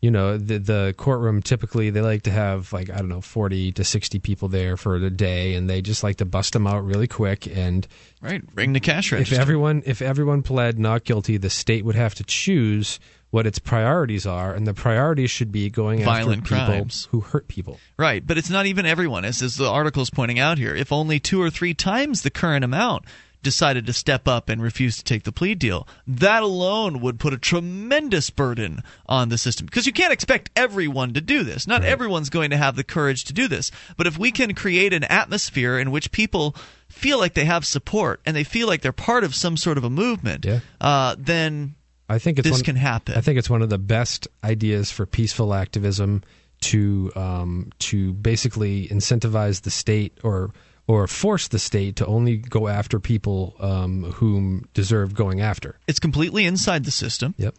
you 0.00 0.10
know, 0.10 0.36
the 0.38 0.58
the 0.58 0.94
courtroom 0.96 1.42
typically 1.42 1.90
they 1.90 2.00
like 2.00 2.22
to 2.22 2.30
have 2.30 2.72
like 2.72 2.90
I 2.90 2.96
don't 2.98 3.08
know, 3.08 3.20
forty 3.20 3.72
to 3.72 3.82
sixty 3.82 4.18
people 4.20 4.46
there 4.48 4.76
for 4.76 4.98
the 5.00 5.10
day, 5.10 5.54
and 5.54 5.68
they 5.68 5.82
just 5.82 6.04
like 6.04 6.16
to 6.16 6.24
bust 6.24 6.52
them 6.52 6.66
out 6.66 6.84
really 6.84 7.08
quick. 7.08 7.46
And 7.48 7.86
right, 8.22 8.42
ring 8.54 8.72
the 8.72 8.80
cash 8.80 9.10
register. 9.10 9.34
if 9.34 9.40
everyone 9.40 9.82
if 9.86 10.00
everyone 10.00 10.42
pled 10.42 10.78
not 10.78 11.04
guilty, 11.04 11.38
the 11.38 11.50
state 11.50 11.84
would 11.84 11.96
have 11.96 12.14
to 12.16 12.24
choose 12.24 13.00
what 13.30 13.46
its 13.46 13.58
priorities 13.58 14.26
are, 14.26 14.54
and 14.54 14.66
the 14.66 14.74
priorities 14.74 15.30
should 15.30 15.52
be 15.52 15.68
going 15.70 16.02
Violent 16.02 16.42
after 16.42 16.54
people 16.54 16.66
crimes. 16.66 17.08
who 17.10 17.20
hurt 17.20 17.46
people. 17.48 17.78
Right, 17.98 18.26
but 18.26 18.38
it's 18.38 18.50
not 18.50 18.66
even 18.66 18.86
everyone, 18.86 19.24
as, 19.24 19.42
as 19.42 19.56
the 19.56 19.68
article 19.68 20.02
is 20.02 20.10
pointing 20.10 20.38
out 20.38 20.56
here. 20.58 20.74
If 20.74 20.92
only 20.92 21.20
two 21.20 21.40
or 21.42 21.50
three 21.50 21.74
times 21.74 22.22
the 22.22 22.30
current 22.30 22.64
amount 22.64 23.04
decided 23.40 23.86
to 23.86 23.92
step 23.92 24.26
up 24.26 24.48
and 24.48 24.60
refuse 24.60 24.96
to 24.96 25.04
take 25.04 25.22
the 25.22 25.30
plea 25.30 25.54
deal, 25.54 25.86
that 26.08 26.42
alone 26.42 27.00
would 27.00 27.20
put 27.20 27.32
a 27.32 27.38
tremendous 27.38 28.30
burden 28.30 28.82
on 29.06 29.28
the 29.28 29.38
system. 29.38 29.64
Because 29.66 29.86
you 29.86 29.92
can't 29.92 30.12
expect 30.12 30.50
everyone 30.56 31.12
to 31.14 31.20
do 31.20 31.44
this. 31.44 31.66
Not 31.66 31.84
everyone's 31.84 32.30
going 32.30 32.50
to 32.50 32.56
have 32.56 32.74
the 32.74 32.82
courage 32.82 33.24
to 33.26 33.32
do 33.32 33.46
this. 33.46 33.70
But 33.96 34.08
if 34.08 34.18
we 34.18 34.32
can 34.32 34.54
create 34.54 34.92
an 34.92 35.04
atmosphere 35.04 35.78
in 35.78 35.90
which 35.92 36.10
people 36.10 36.56
feel 36.88 37.18
like 37.18 37.34
they 37.34 37.44
have 37.44 37.64
support 37.64 38.20
and 38.26 38.34
they 38.34 38.42
feel 38.42 38.66
like 38.66 38.80
they're 38.82 38.90
part 38.92 39.22
of 39.22 39.34
some 39.36 39.56
sort 39.56 39.78
of 39.78 39.84
a 39.84 39.90
movement, 39.90 40.44
Yeah. 40.44 40.60
uh, 40.80 41.14
then 41.16 41.76
I 42.08 42.18
think 42.18 42.38
it's 42.38 42.48
this 42.48 42.58
one, 42.58 42.64
can 42.64 42.76
happen. 42.76 43.16
I 43.16 43.20
think 43.20 43.38
it's 43.38 43.50
one 43.50 43.62
of 43.62 43.68
the 43.68 43.78
best 43.78 44.28
ideas 44.42 44.90
for 44.90 45.06
peaceful 45.06 45.52
activism 45.54 46.22
to 46.60 47.12
um, 47.14 47.70
to 47.80 48.12
basically 48.14 48.88
incentivize 48.88 49.62
the 49.62 49.70
state 49.70 50.18
or 50.22 50.50
or 50.86 51.06
force 51.06 51.48
the 51.48 51.58
state 51.58 51.96
to 51.96 52.06
only 52.06 52.38
go 52.38 52.66
after 52.66 52.98
people 52.98 53.54
um, 53.60 54.04
whom 54.04 54.64
deserve 54.72 55.14
going 55.14 55.40
after. 55.40 55.78
it's 55.86 56.00
completely 56.00 56.46
inside 56.46 56.84
the 56.84 56.90
system. 56.90 57.34
Yep. 57.36 57.54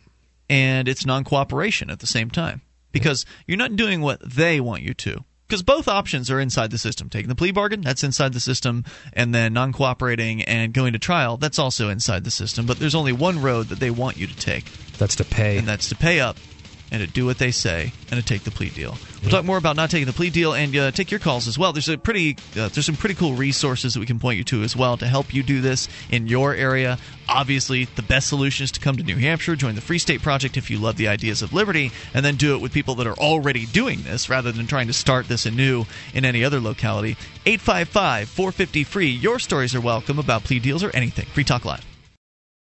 and 0.49 0.87
it's 0.87 1.05
non 1.05 1.23
cooperation 1.23 1.89
at 1.89 1.99
the 1.99 2.07
same 2.07 2.29
time. 2.31 2.61
Because 2.91 3.23
you're 3.45 3.57
not 3.57 3.75
doing 3.75 4.01
what 4.01 4.19
they 4.27 4.59
want 4.59 4.81
you 4.81 4.95
to. 4.95 5.23
Because 5.49 5.63
both 5.63 5.87
options 5.87 6.29
are 6.29 6.39
inside 6.39 6.69
the 6.69 6.77
system. 6.77 7.09
Taking 7.09 7.27
the 7.27 7.33
plea 7.33 7.51
bargain, 7.51 7.81
that's 7.81 8.03
inside 8.03 8.33
the 8.33 8.39
system, 8.39 8.85
and 9.13 9.33
then 9.33 9.51
non 9.51 9.73
cooperating 9.73 10.43
and 10.43 10.71
going 10.73 10.93
to 10.93 10.99
trial, 10.99 11.37
that's 11.37 11.57
also 11.57 11.89
inside 11.89 12.23
the 12.23 12.29
system. 12.29 12.67
But 12.67 12.77
there's 12.77 12.93
only 12.93 13.13
one 13.13 13.41
road 13.41 13.69
that 13.69 13.79
they 13.79 13.89
want 13.89 14.17
you 14.17 14.27
to 14.27 14.35
take, 14.35 14.71
That's 14.99 15.15
to 15.15 15.25
pay. 15.25 15.57
and 15.57 15.67
that's 15.67 15.89
to 15.89 15.95
pay 15.95 16.19
up 16.19 16.37
and 16.91 17.01
to 17.01 17.07
do 17.07 17.25
what 17.25 17.37
they 17.37 17.51
say 17.51 17.91
and 18.11 18.19
to 18.19 18.25
take 18.25 18.43
the 18.43 18.51
plea 18.51 18.69
deal. 18.69 18.97
We'll 19.21 19.31
talk 19.31 19.45
more 19.45 19.57
about 19.57 19.75
not 19.75 19.89
taking 19.89 20.07
the 20.07 20.13
plea 20.13 20.29
deal 20.29 20.53
and 20.53 20.75
uh, 20.75 20.91
take 20.91 21.11
your 21.11 21.19
calls 21.19 21.47
as 21.47 21.57
well. 21.57 21.73
There's 21.73 21.89
a 21.89 21.97
pretty 21.97 22.37
uh, 22.57 22.69
there's 22.69 22.85
some 22.85 22.95
pretty 22.95 23.15
cool 23.15 23.33
resources 23.33 23.93
that 23.93 23.99
we 23.99 24.05
can 24.05 24.19
point 24.19 24.37
you 24.37 24.43
to 24.45 24.63
as 24.63 24.75
well 24.75 24.97
to 24.97 25.07
help 25.07 25.33
you 25.33 25.43
do 25.43 25.61
this 25.61 25.87
in 26.09 26.27
your 26.27 26.53
area. 26.53 26.97
Obviously, 27.27 27.85
the 27.85 28.01
best 28.01 28.27
solution 28.27 28.63
is 28.63 28.71
to 28.71 28.79
come 28.79 28.97
to 28.97 29.03
New 29.03 29.17
Hampshire, 29.17 29.55
join 29.55 29.75
the 29.75 29.81
Free 29.81 29.99
State 29.99 30.21
Project 30.21 30.57
if 30.57 30.71
you 30.71 30.79
love 30.79 30.97
the 30.97 31.07
ideas 31.07 31.41
of 31.41 31.53
liberty, 31.53 31.91
and 32.13 32.25
then 32.25 32.37
do 32.37 32.55
it 32.55 32.61
with 32.61 32.73
people 32.73 32.95
that 32.95 33.07
are 33.07 33.17
already 33.17 33.65
doing 33.67 34.01
this 34.03 34.29
rather 34.29 34.51
than 34.51 34.65
trying 34.65 34.87
to 34.87 34.93
start 34.93 35.27
this 35.27 35.45
anew 35.45 35.85
in 36.13 36.25
any 36.25 36.43
other 36.43 36.59
locality. 36.59 37.17
855 37.45 38.29
450 38.29 38.83
free. 38.83 39.09
Your 39.09 39.37
stories 39.37 39.75
are 39.75 39.81
welcome 39.81 40.17
about 40.17 40.43
plea 40.43 40.59
deals 40.59 40.83
or 40.83 40.89
anything. 40.95 41.25
Free 41.27 41.43
Talk 41.43 41.65
Live. 41.65 41.88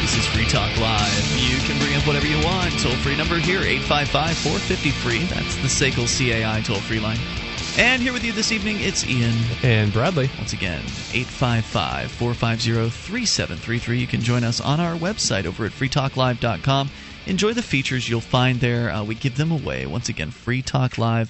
This 0.00 0.16
is 0.16 0.26
Free 0.26 0.44
Talk 0.46 0.76
Live. 0.78 1.38
You 1.38 1.58
can 1.58 1.78
bring 1.78 1.94
up 1.94 2.04
whatever 2.04 2.26
you 2.26 2.42
want. 2.44 2.72
Toll 2.80 2.90
free 2.96 3.16
number 3.16 3.38
here, 3.38 3.60
855 3.60 4.36
450 4.38 4.90
free. 4.90 5.22
That's 5.24 5.54
the 5.56 5.68
SACL 5.68 6.08
CAI 6.08 6.62
toll 6.62 6.80
free 6.80 6.98
line. 6.98 7.18
And 7.78 8.02
here 8.02 8.12
with 8.12 8.24
you 8.24 8.32
this 8.32 8.52
evening, 8.52 8.76
it's 8.80 9.06
Ian. 9.06 9.34
and 9.62 9.92
Bradley. 9.92 10.30
Once 10.36 10.52
again, 10.52 10.80
855 11.14 12.10
450 12.10 12.90
3733. 12.90 13.98
You 13.98 14.06
can 14.06 14.20
join 14.20 14.44
us 14.44 14.60
on 14.60 14.80
our 14.80 14.96
website 14.96 15.46
over 15.46 15.64
at 15.64 15.72
freetalklive.com. 15.72 16.90
Enjoy 17.26 17.52
the 17.52 17.62
features 17.62 18.08
you'll 18.08 18.20
find 18.20 18.60
there. 18.60 18.90
Uh, 18.90 19.04
we 19.04 19.14
give 19.14 19.36
them 19.36 19.50
away. 19.50 19.86
Once 19.86 20.08
again, 20.08 20.30
freetalklive.com. 20.30 21.28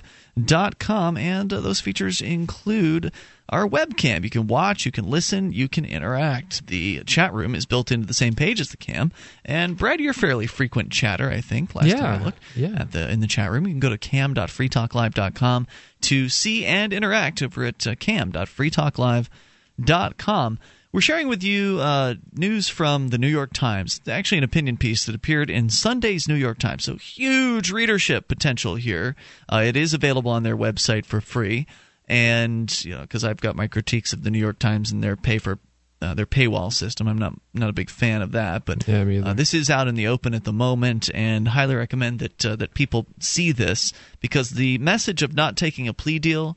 Com, 0.79 1.17
and 1.17 1.53
uh, 1.53 1.61
those 1.61 1.81
features 1.81 2.21
include 2.21 3.13
our 3.49 3.69
webcam. 3.69 4.23
You 4.23 4.31
can 4.31 4.47
watch, 4.47 4.87
you 4.87 4.93
can 4.93 5.11
listen, 5.11 5.53
you 5.53 5.69
can 5.69 5.85
interact. 5.85 6.69
The 6.69 7.03
chat 7.05 7.35
room 7.35 7.55
is 7.55 7.67
built 7.67 7.91
into 7.91 8.07
the 8.07 8.15
same 8.15 8.35
page 8.35 8.61
as 8.61 8.71
the 8.71 8.77
cam. 8.77 9.11
And 9.45 9.77
Brad, 9.77 10.01
you're 10.01 10.13
fairly 10.13 10.47
frequent 10.47 10.91
chatter, 10.91 11.29
I 11.31 11.41
think, 11.41 11.75
last 11.75 11.91
time 11.91 12.21
I 12.21 12.25
looked 12.25 12.39
yeah. 12.55 12.77
at 12.79 12.93
the 12.93 13.11
in 13.11 13.19
the 13.21 13.27
chat 13.27 13.51
room. 13.51 13.67
You 13.67 13.73
can 13.73 13.81
go 13.81 13.91
to 13.91 13.99
cam.freetalklive.com 13.99 15.67
to 16.03 16.29
see 16.29 16.65
and 16.65 16.93
interact 16.93 17.43
over 17.43 17.65
at 17.65 17.85
uh, 17.87 17.97
cam.freetalklive.com. 17.97 20.59
We're 20.93 21.01
sharing 21.01 21.29
with 21.29 21.45
you 21.45 21.79
uh, 21.81 22.15
news 22.33 22.69
from 22.69 23.09
the 23.09 23.19
New 23.19 23.29
York 23.29 23.53
Times. 23.53 23.99
It's 23.99 24.09
actually 24.09 24.39
an 24.39 24.45
opinion 24.45 24.77
piece 24.77 25.07
that 25.07 25.15
appeared 25.15 25.49
in 25.49 25.71
Sunday's 25.71 26.27
New 26.27 26.35
York 26.35 26.59
Times. 26.59 26.85
So 26.85 26.97
huge 26.97 27.71
readership 27.71 28.27
potential 28.27 28.75
here. 28.75 29.15
Uh, 29.49 29.63
it 29.65 29.77
is 29.77 29.95
available 29.95 30.33
on 30.33 30.43
their 30.43 30.57
website 30.57 31.05
for 31.07 31.21
free, 31.21 31.69
and 32.09 32.85
you 32.85 32.97
know 32.97 33.03
because 33.03 33.23
I've 33.23 33.41
got 33.41 33.55
my 33.55 33.69
critiques 33.69 34.13
of 34.13 34.25
the 34.25 34.33
New 34.33 34.41
York 34.41 34.59
Times 34.59 34.91
and 34.91 35.01
their 35.01 35.17
pay 35.17 35.39
for 35.39 35.61
uh, 36.03 36.15
their 36.15 36.27
paywall 36.27 36.73
system. 36.73 37.07
I'm 37.07 37.19
not 37.19 37.35
not 37.55 37.71
a 37.71 37.75
big 37.75 37.89
fan 37.89 38.21
of 38.21 38.33
that, 38.33 38.65
but 38.65 38.89
Yeah, 38.89 39.03
uh, 39.27 39.33
this 39.35 39.55
is 39.55 39.71
out 39.71 39.87
in 39.87 39.95
the 39.95 40.09
open 40.09 40.35
at 40.35 40.43
the 40.43 40.53
moment, 40.53 41.09
and 41.15 41.47
highly 41.47 41.77
recommend 41.77 42.19
that 42.19 42.45
uh, 42.45 42.57
that 42.57 42.75
people 42.75 43.07
see 43.21 43.53
this 43.53 43.93
because 44.19 44.51
the 44.51 44.79
message 44.79 45.23
of 45.23 45.35
not 45.35 45.57
taking 45.57 45.87
a 45.87 45.95
plea 45.95 46.19
deal 46.19 46.57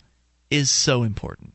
is 0.49 0.71
so 0.71 1.03
important. 1.03 1.53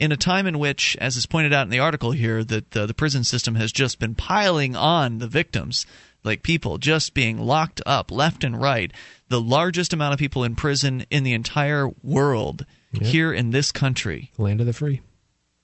In 0.00 0.12
a 0.12 0.16
time 0.16 0.46
in 0.46 0.58
which, 0.58 0.96
as 0.98 1.16
is 1.18 1.26
pointed 1.26 1.52
out 1.52 1.64
in 1.66 1.70
the 1.70 1.78
article 1.78 2.10
here, 2.12 2.42
that 2.42 2.74
uh, 2.76 2.86
the 2.86 2.94
prison 2.94 3.22
system 3.22 3.54
has 3.56 3.70
just 3.70 3.98
been 3.98 4.14
piling 4.14 4.74
on 4.74 5.18
the 5.18 5.28
victims, 5.28 5.84
like 6.24 6.42
people 6.42 6.78
just 6.78 7.12
being 7.12 7.38
locked 7.38 7.82
up 7.84 8.10
left 8.10 8.42
and 8.42 8.58
right, 8.60 8.92
the 9.28 9.40
largest 9.40 9.92
amount 9.92 10.14
of 10.14 10.18
people 10.18 10.42
in 10.42 10.56
prison 10.56 11.04
in 11.10 11.22
the 11.22 11.34
entire 11.34 11.88
world 12.02 12.64
here 13.00 13.32
in 13.32 13.50
this 13.50 13.70
country 13.70 14.32
Land 14.36 14.60
of 14.60 14.66
the 14.66 14.72
free. 14.72 15.00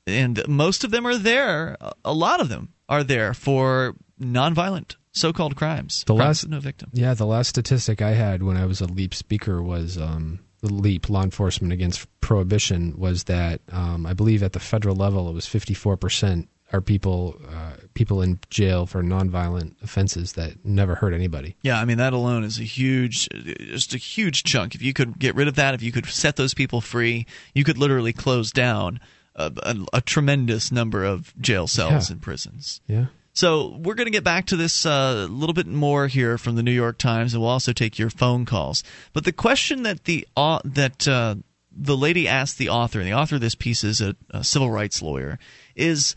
and 0.07 0.47
most 0.47 0.85
of 0.85 0.93
them 0.93 1.07
are 1.07 1.17
there. 1.17 1.77
A 2.05 2.13
lot 2.13 2.41
of 2.41 2.49
them 2.49 2.75
are 2.89 3.03
there 3.03 3.35
for 3.35 3.97
nonviolent 4.21 4.95
so-called 5.13 5.57
crimes. 5.57 6.05
The 6.07 6.15
crimes 6.15 6.43
last- 6.45 6.49
no 6.49 6.61
victim. 6.61 6.91
Yeah, 6.93 7.15
the 7.15 7.27
last 7.27 7.49
statistic 7.49 8.01
I 8.03 8.13
had 8.13 8.43
when 8.43 8.57
I 8.57 8.67
was 8.67 8.81
a 8.81 8.87
LEAP 8.87 9.13
speaker 9.15 9.61
was 9.63 9.99
um, 9.99 10.39
the 10.39 10.46
LEAP, 10.63 11.09
Law 11.11 11.23
Enforcement 11.23 11.73
Against 11.73 12.07
Prohibition, 12.21 12.95
was 12.99 13.25
that 13.25 13.61
um, 13.71 14.07
I 14.07 14.13
believe 14.13 14.43
at 14.43 14.53
the 14.53 14.61
federal 14.61 14.97
level 14.97 15.29
it 15.29 15.33
was 15.33 15.47
54% 15.47 16.49
are 16.73 16.81
people 16.81 17.41
uh, 17.49 17.75
people 17.95 18.21
in 18.23 18.41
jail 18.51 18.87
for 18.87 19.01
nonviolent 19.01 19.75
offenses 19.85 20.33
that 20.33 20.65
never 20.65 20.97
hurt 20.97 21.15
anybody. 21.15 21.55
Yeah, 21.63 21.79
I 21.81 21.85
mean 21.85 21.99
that 21.99 22.13
alone 22.13 22.43
is 22.43 22.59
a 22.59 22.65
huge, 22.65 23.29
just 23.61 23.95
a 23.95 23.99
huge 23.99 24.43
chunk. 24.43 24.75
If 24.75 24.83
you 24.83 24.93
could 24.93 25.17
get 25.19 25.37
rid 25.37 25.47
of 25.47 25.55
that, 25.55 25.75
if 25.75 25.83
you 25.83 25.93
could 25.93 26.07
set 26.07 26.35
those 26.35 26.55
people 26.55 26.81
free, 26.81 27.25
you 27.55 27.63
could 27.63 27.79
literally 27.79 28.13
close 28.13 28.51
down 28.51 28.99
a, 29.37 29.53
a, 29.63 29.77
a 29.93 30.01
tremendous 30.01 30.73
number 30.73 31.05
of 31.05 31.33
jail 31.41 31.69
cells 31.69 32.09
Yeah. 32.11 32.15
and 32.15 32.21
prisons. 32.23 32.81
Yeah. 32.89 33.07
So 33.37 33.77
we're 33.83 33.97
going 33.97 34.07
to 34.07 34.11
get 34.11 34.25
back 34.25 34.47
to 34.47 34.57
this 34.57 34.87
uh, 34.87 35.27
a 35.29 35.31
little 35.31 35.53
bit 35.53 35.67
more 35.67 36.07
here 36.07 36.39
from 36.39 36.57
the 36.57 36.63
New 36.63 36.73
York 36.73 36.97
Times, 36.97 37.35
and 37.35 37.43
we'll 37.43 37.51
also 37.51 37.75
take 37.75 37.99
your 37.99 38.09
phone 38.09 38.47
calls. 38.47 38.83
But 39.13 39.25
the 39.25 39.33
question 39.33 39.83
that 39.83 40.05
the 40.05 40.27
au- 40.35 40.63
that 40.65 41.07
uh, 41.07 41.35
the 41.71 41.97
lady 41.99 42.27
asked 42.27 42.57
the 42.57 42.71
author, 42.71 42.99
and 42.99 43.07
the 43.07 43.13
author 43.13 43.35
of 43.35 43.43
this 43.43 43.55
piece 43.55 43.85
is 43.85 44.01
a, 44.01 44.17
a 44.31 44.43
civil 44.43 44.71
rights 44.71 45.03
lawyer, 45.03 45.39
is 45.75 46.17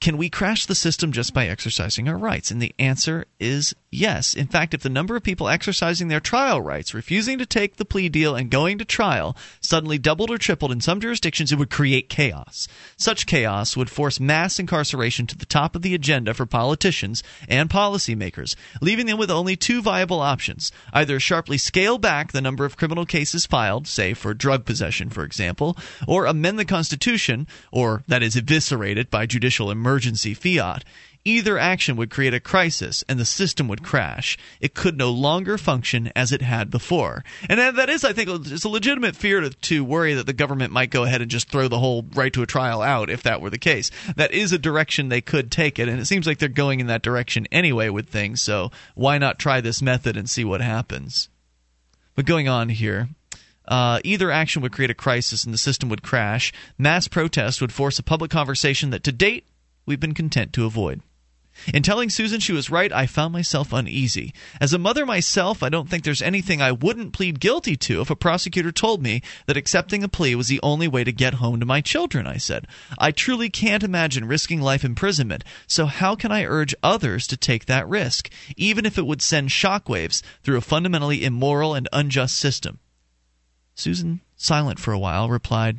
Can 0.00 0.18
we 0.18 0.28
crash 0.28 0.66
the 0.66 0.74
system 0.74 1.12
just 1.12 1.32
by 1.32 1.46
exercising 1.46 2.08
our 2.10 2.18
rights? 2.18 2.50
And 2.50 2.60
the 2.60 2.74
answer 2.78 3.24
is 3.40 3.74
yes. 3.94 4.34
In 4.34 4.46
fact, 4.46 4.74
if 4.74 4.82
the 4.82 4.88
number 4.88 5.16
of 5.16 5.22
people 5.22 5.48
exercising 5.48 6.08
their 6.08 6.20
trial 6.20 6.60
rights, 6.60 6.94
refusing 6.94 7.38
to 7.38 7.46
take 7.46 7.76
the 7.76 7.84
plea 7.84 8.08
deal 8.08 8.34
and 8.34 8.50
going 8.50 8.78
to 8.78 8.84
trial, 8.84 9.36
suddenly 9.60 9.98
doubled 9.98 10.30
or 10.30 10.38
tripled 10.38 10.72
in 10.72 10.80
some 10.80 11.00
jurisdictions, 11.00 11.52
it 11.52 11.58
would 11.58 11.70
create 11.70 12.08
chaos. 12.08 12.68
Such 12.96 13.26
chaos 13.26 13.76
would 13.76 13.90
force 13.90 14.20
mass 14.20 14.58
incarceration 14.58 15.26
to 15.28 15.38
the 15.38 15.46
top 15.46 15.76
of 15.76 15.82
the 15.82 15.94
agenda 15.94 16.34
for 16.34 16.46
politicians 16.46 17.22
and 17.48 17.70
policymakers, 17.70 18.56
leaving 18.80 19.06
them 19.06 19.18
with 19.18 19.30
only 19.30 19.56
two 19.56 19.80
viable 19.80 20.20
options 20.20 20.72
either 20.92 21.20
sharply 21.20 21.58
scale 21.58 21.98
back 21.98 22.32
the 22.32 22.40
number 22.40 22.64
of 22.64 22.76
criminal 22.76 23.06
cases 23.06 23.46
filed, 23.46 23.86
say 23.86 24.14
for 24.14 24.34
drug 24.34 24.64
possession, 24.64 25.10
for 25.10 25.24
example, 25.24 25.76
or 26.06 26.26
amend 26.26 26.58
the 26.58 26.64
Constitution, 26.64 27.46
or 27.70 28.02
that 28.08 28.22
is, 28.22 28.36
eviscerate 28.36 28.98
it 28.98 29.10
by 29.10 29.26
judicial 29.26 29.70
emergency 29.70 30.34
fiat. 30.34 30.84
Either 31.26 31.58
action 31.58 31.96
would 31.96 32.10
create 32.10 32.34
a 32.34 32.40
crisis 32.40 33.02
and 33.08 33.18
the 33.18 33.24
system 33.24 33.66
would 33.66 33.82
crash. 33.82 34.36
It 34.60 34.74
could 34.74 34.98
no 34.98 35.10
longer 35.10 35.56
function 35.56 36.12
as 36.14 36.32
it 36.32 36.42
had 36.42 36.68
before. 36.68 37.24
And 37.48 37.58
that 37.58 37.88
is, 37.88 38.04
I 38.04 38.12
think, 38.12 38.28
it's 38.28 38.64
a 38.64 38.68
legitimate 38.68 39.16
fear 39.16 39.40
to, 39.40 39.48
to 39.48 39.82
worry 39.82 40.12
that 40.12 40.26
the 40.26 40.34
government 40.34 40.70
might 40.70 40.90
go 40.90 41.04
ahead 41.04 41.22
and 41.22 41.30
just 41.30 41.48
throw 41.48 41.66
the 41.66 41.78
whole 41.78 42.04
right 42.14 42.30
to 42.34 42.42
a 42.42 42.46
trial 42.46 42.82
out 42.82 43.08
if 43.08 43.22
that 43.22 43.40
were 43.40 43.48
the 43.48 43.56
case. 43.56 43.90
That 44.16 44.32
is 44.32 44.52
a 44.52 44.58
direction 44.58 45.08
they 45.08 45.22
could 45.22 45.50
take 45.50 45.78
it, 45.78 45.88
and 45.88 45.98
it 45.98 46.04
seems 46.04 46.26
like 46.26 46.38
they're 46.38 46.48
going 46.50 46.80
in 46.80 46.88
that 46.88 47.00
direction 47.00 47.48
anyway 47.50 47.88
with 47.88 48.10
things, 48.10 48.42
so 48.42 48.70
why 48.94 49.16
not 49.16 49.38
try 49.38 49.62
this 49.62 49.80
method 49.80 50.18
and 50.18 50.28
see 50.28 50.44
what 50.44 50.60
happens? 50.60 51.30
But 52.14 52.26
going 52.26 52.48
on 52.48 52.68
here. 52.68 53.08
Uh, 53.66 53.98
either 54.04 54.30
action 54.30 54.60
would 54.60 54.72
create 54.72 54.90
a 54.90 54.94
crisis 54.94 55.44
and 55.44 55.54
the 55.54 55.58
system 55.58 55.88
would 55.88 56.02
crash. 56.02 56.52
Mass 56.76 57.08
protest 57.08 57.62
would 57.62 57.72
force 57.72 57.98
a 57.98 58.02
public 58.02 58.30
conversation 58.30 58.90
that 58.90 59.02
to 59.04 59.10
date 59.10 59.46
we've 59.86 60.00
been 60.00 60.12
content 60.12 60.52
to 60.52 60.66
avoid. 60.66 61.00
In 61.72 61.84
telling 61.84 62.10
Susan 62.10 62.40
she 62.40 62.52
was 62.52 62.68
right, 62.68 62.92
I 62.92 63.06
found 63.06 63.32
myself 63.32 63.72
uneasy. 63.72 64.34
As 64.60 64.72
a 64.72 64.78
mother 64.78 65.06
myself, 65.06 65.62
I 65.62 65.68
don't 65.68 65.88
think 65.88 66.02
there's 66.02 66.20
anything 66.20 66.60
I 66.60 66.72
wouldn't 66.72 67.12
plead 67.12 67.38
guilty 67.38 67.76
to 67.76 68.00
if 68.00 68.10
a 68.10 68.16
prosecutor 68.16 68.72
told 68.72 69.00
me 69.00 69.22
that 69.46 69.56
accepting 69.56 70.02
a 70.02 70.08
plea 70.08 70.34
was 70.34 70.48
the 70.48 70.58
only 70.64 70.88
way 70.88 71.04
to 71.04 71.12
get 71.12 71.34
home 71.34 71.60
to 71.60 71.66
my 71.66 71.80
children, 71.80 72.26
I 72.26 72.38
said. 72.38 72.66
I 72.98 73.12
truly 73.12 73.50
can't 73.50 73.84
imagine 73.84 74.24
risking 74.24 74.60
life 74.60 74.84
imprisonment, 74.84 75.44
so 75.68 75.86
how 75.86 76.16
can 76.16 76.32
I 76.32 76.44
urge 76.44 76.74
others 76.82 77.26
to 77.28 77.36
take 77.36 77.66
that 77.66 77.88
risk, 77.88 78.30
even 78.56 78.84
if 78.84 78.98
it 78.98 79.06
would 79.06 79.22
send 79.22 79.50
shockwaves 79.50 80.22
through 80.42 80.56
a 80.56 80.60
fundamentally 80.60 81.24
immoral 81.24 81.74
and 81.74 81.88
unjust 81.92 82.36
system? 82.36 82.80
Susan, 83.76 84.22
silent 84.36 84.80
for 84.80 84.92
a 84.92 84.98
while, 84.98 85.28
replied, 85.28 85.78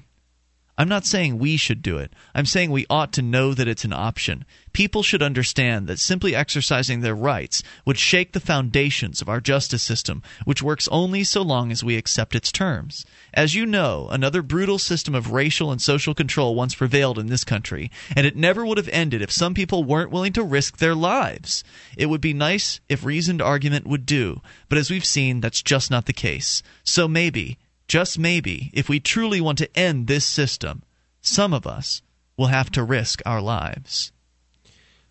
I'm 0.77 0.89
not 0.89 1.05
saying 1.05 1.37
we 1.37 1.55
should 1.55 1.81
do 1.81 1.97
it. 1.97 2.11
I'm 2.33 2.45
saying 2.45 2.69
we 2.69 2.85
ought 2.89 3.13
to 3.13 3.21
know 3.21 3.53
that 3.53 3.67
it's 3.67 3.85
an 3.85 3.93
option. 3.93 4.43
People 4.73 5.03
should 5.03 5.23
understand 5.23 5.87
that 5.87 5.99
simply 5.99 6.35
exercising 6.35 6.99
their 6.99 7.15
rights 7.15 7.63
would 7.85 7.97
shake 7.97 8.33
the 8.33 8.41
foundations 8.41 9.21
of 9.21 9.29
our 9.29 9.39
justice 9.39 9.81
system, 9.81 10.21
which 10.43 10.61
works 10.61 10.89
only 10.89 11.23
so 11.23 11.41
long 11.41 11.71
as 11.71 11.81
we 11.81 11.95
accept 11.95 12.35
its 12.35 12.51
terms. 12.51 13.05
As 13.33 13.55
you 13.55 13.65
know, 13.65 14.09
another 14.11 14.41
brutal 14.41 14.77
system 14.77 15.15
of 15.15 15.31
racial 15.31 15.71
and 15.71 15.81
social 15.81 16.13
control 16.13 16.55
once 16.55 16.75
prevailed 16.75 17.17
in 17.17 17.27
this 17.27 17.45
country, 17.45 17.89
and 18.13 18.27
it 18.27 18.35
never 18.35 18.65
would 18.65 18.77
have 18.77 18.89
ended 18.89 19.21
if 19.21 19.31
some 19.31 19.53
people 19.53 19.85
weren't 19.85 20.11
willing 20.11 20.33
to 20.33 20.43
risk 20.43 20.77
their 20.77 20.95
lives. 20.95 21.63
It 21.95 22.07
would 22.07 22.21
be 22.21 22.33
nice 22.33 22.81
if 22.89 23.05
reasoned 23.05 23.41
argument 23.41 23.87
would 23.87 24.05
do, 24.05 24.41
but 24.67 24.77
as 24.77 24.91
we've 24.91 25.05
seen, 25.05 25.39
that's 25.39 25.63
just 25.63 25.89
not 25.89 26.05
the 26.05 26.11
case. 26.11 26.61
So 26.83 27.07
maybe, 27.07 27.57
just 27.87 28.17
maybe, 28.17 28.71
if 28.73 28.89
we 28.89 28.99
truly 28.99 29.41
want 29.41 29.57
to 29.59 29.77
end 29.77 30.07
this 30.07 30.25
system, 30.25 30.83
some 31.21 31.53
of 31.53 31.67
us 31.67 32.01
will 32.37 32.47
have 32.47 32.71
to 32.71 32.83
risk 32.83 33.21
our 33.25 33.41
lives. 33.41 34.11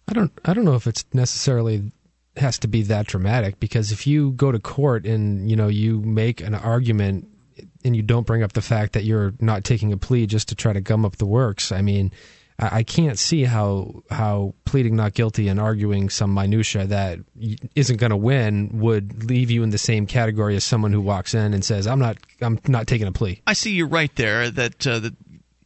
I 0.08 0.12
don't 0.12 0.32
I 0.44 0.54
don't 0.54 0.64
know 0.64 0.74
if 0.74 0.86
it's 0.86 1.04
necessarily 1.12 1.92
has 2.36 2.58
to 2.58 2.68
be 2.68 2.82
that 2.82 3.06
dramatic 3.06 3.60
because 3.60 3.92
if 3.92 4.06
you 4.06 4.32
go 4.32 4.52
to 4.52 4.58
court 4.58 5.06
and 5.06 5.48
you 5.48 5.56
know 5.56 5.68
you 5.68 6.00
make 6.00 6.40
an 6.40 6.54
argument 6.54 7.28
and 7.84 7.94
you 7.94 8.02
don't 8.02 8.26
bring 8.26 8.42
up 8.42 8.52
the 8.52 8.62
fact 8.62 8.92
that 8.94 9.04
you're 9.04 9.32
not 9.40 9.64
taking 9.64 9.92
a 9.92 9.96
plea 9.96 10.26
just 10.26 10.48
to 10.48 10.54
try 10.54 10.72
to 10.72 10.80
gum 10.80 11.04
up 11.04 11.16
the 11.16 11.26
works, 11.26 11.70
I 11.70 11.80
mean, 11.80 12.12
I 12.58 12.84
can't 12.84 13.18
see 13.18 13.44
how 13.44 14.04
how 14.10 14.54
pleading 14.64 14.94
not 14.94 15.14
guilty 15.14 15.48
and 15.48 15.58
arguing 15.58 16.08
some 16.08 16.32
minutia 16.32 16.86
that 16.86 17.18
isn't 17.74 17.96
going 17.96 18.10
to 18.10 18.16
win 18.16 18.78
would 18.78 19.24
leave 19.24 19.50
you 19.50 19.64
in 19.64 19.70
the 19.70 19.78
same 19.78 20.06
category 20.06 20.54
as 20.54 20.62
someone 20.62 20.92
who 20.92 21.00
walks 21.00 21.34
in 21.34 21.52
and 21.52 21.64
says, 21.64 21.88
"I'm 21.88 21.98
not 21.98 22.16
I'm 22.40 22.60
not 22.68 22.86
taking 22.86 23.08
a 23.08 23.12
plea." 23.12 23.42
I 23.46 23.54
see 23.54 23.72
you're 23.72 23.88
right 23.88 24.14
there. 24.14 24.50
That 24.50 24.86
uh, 24.86 25.00
that 25.00 25.14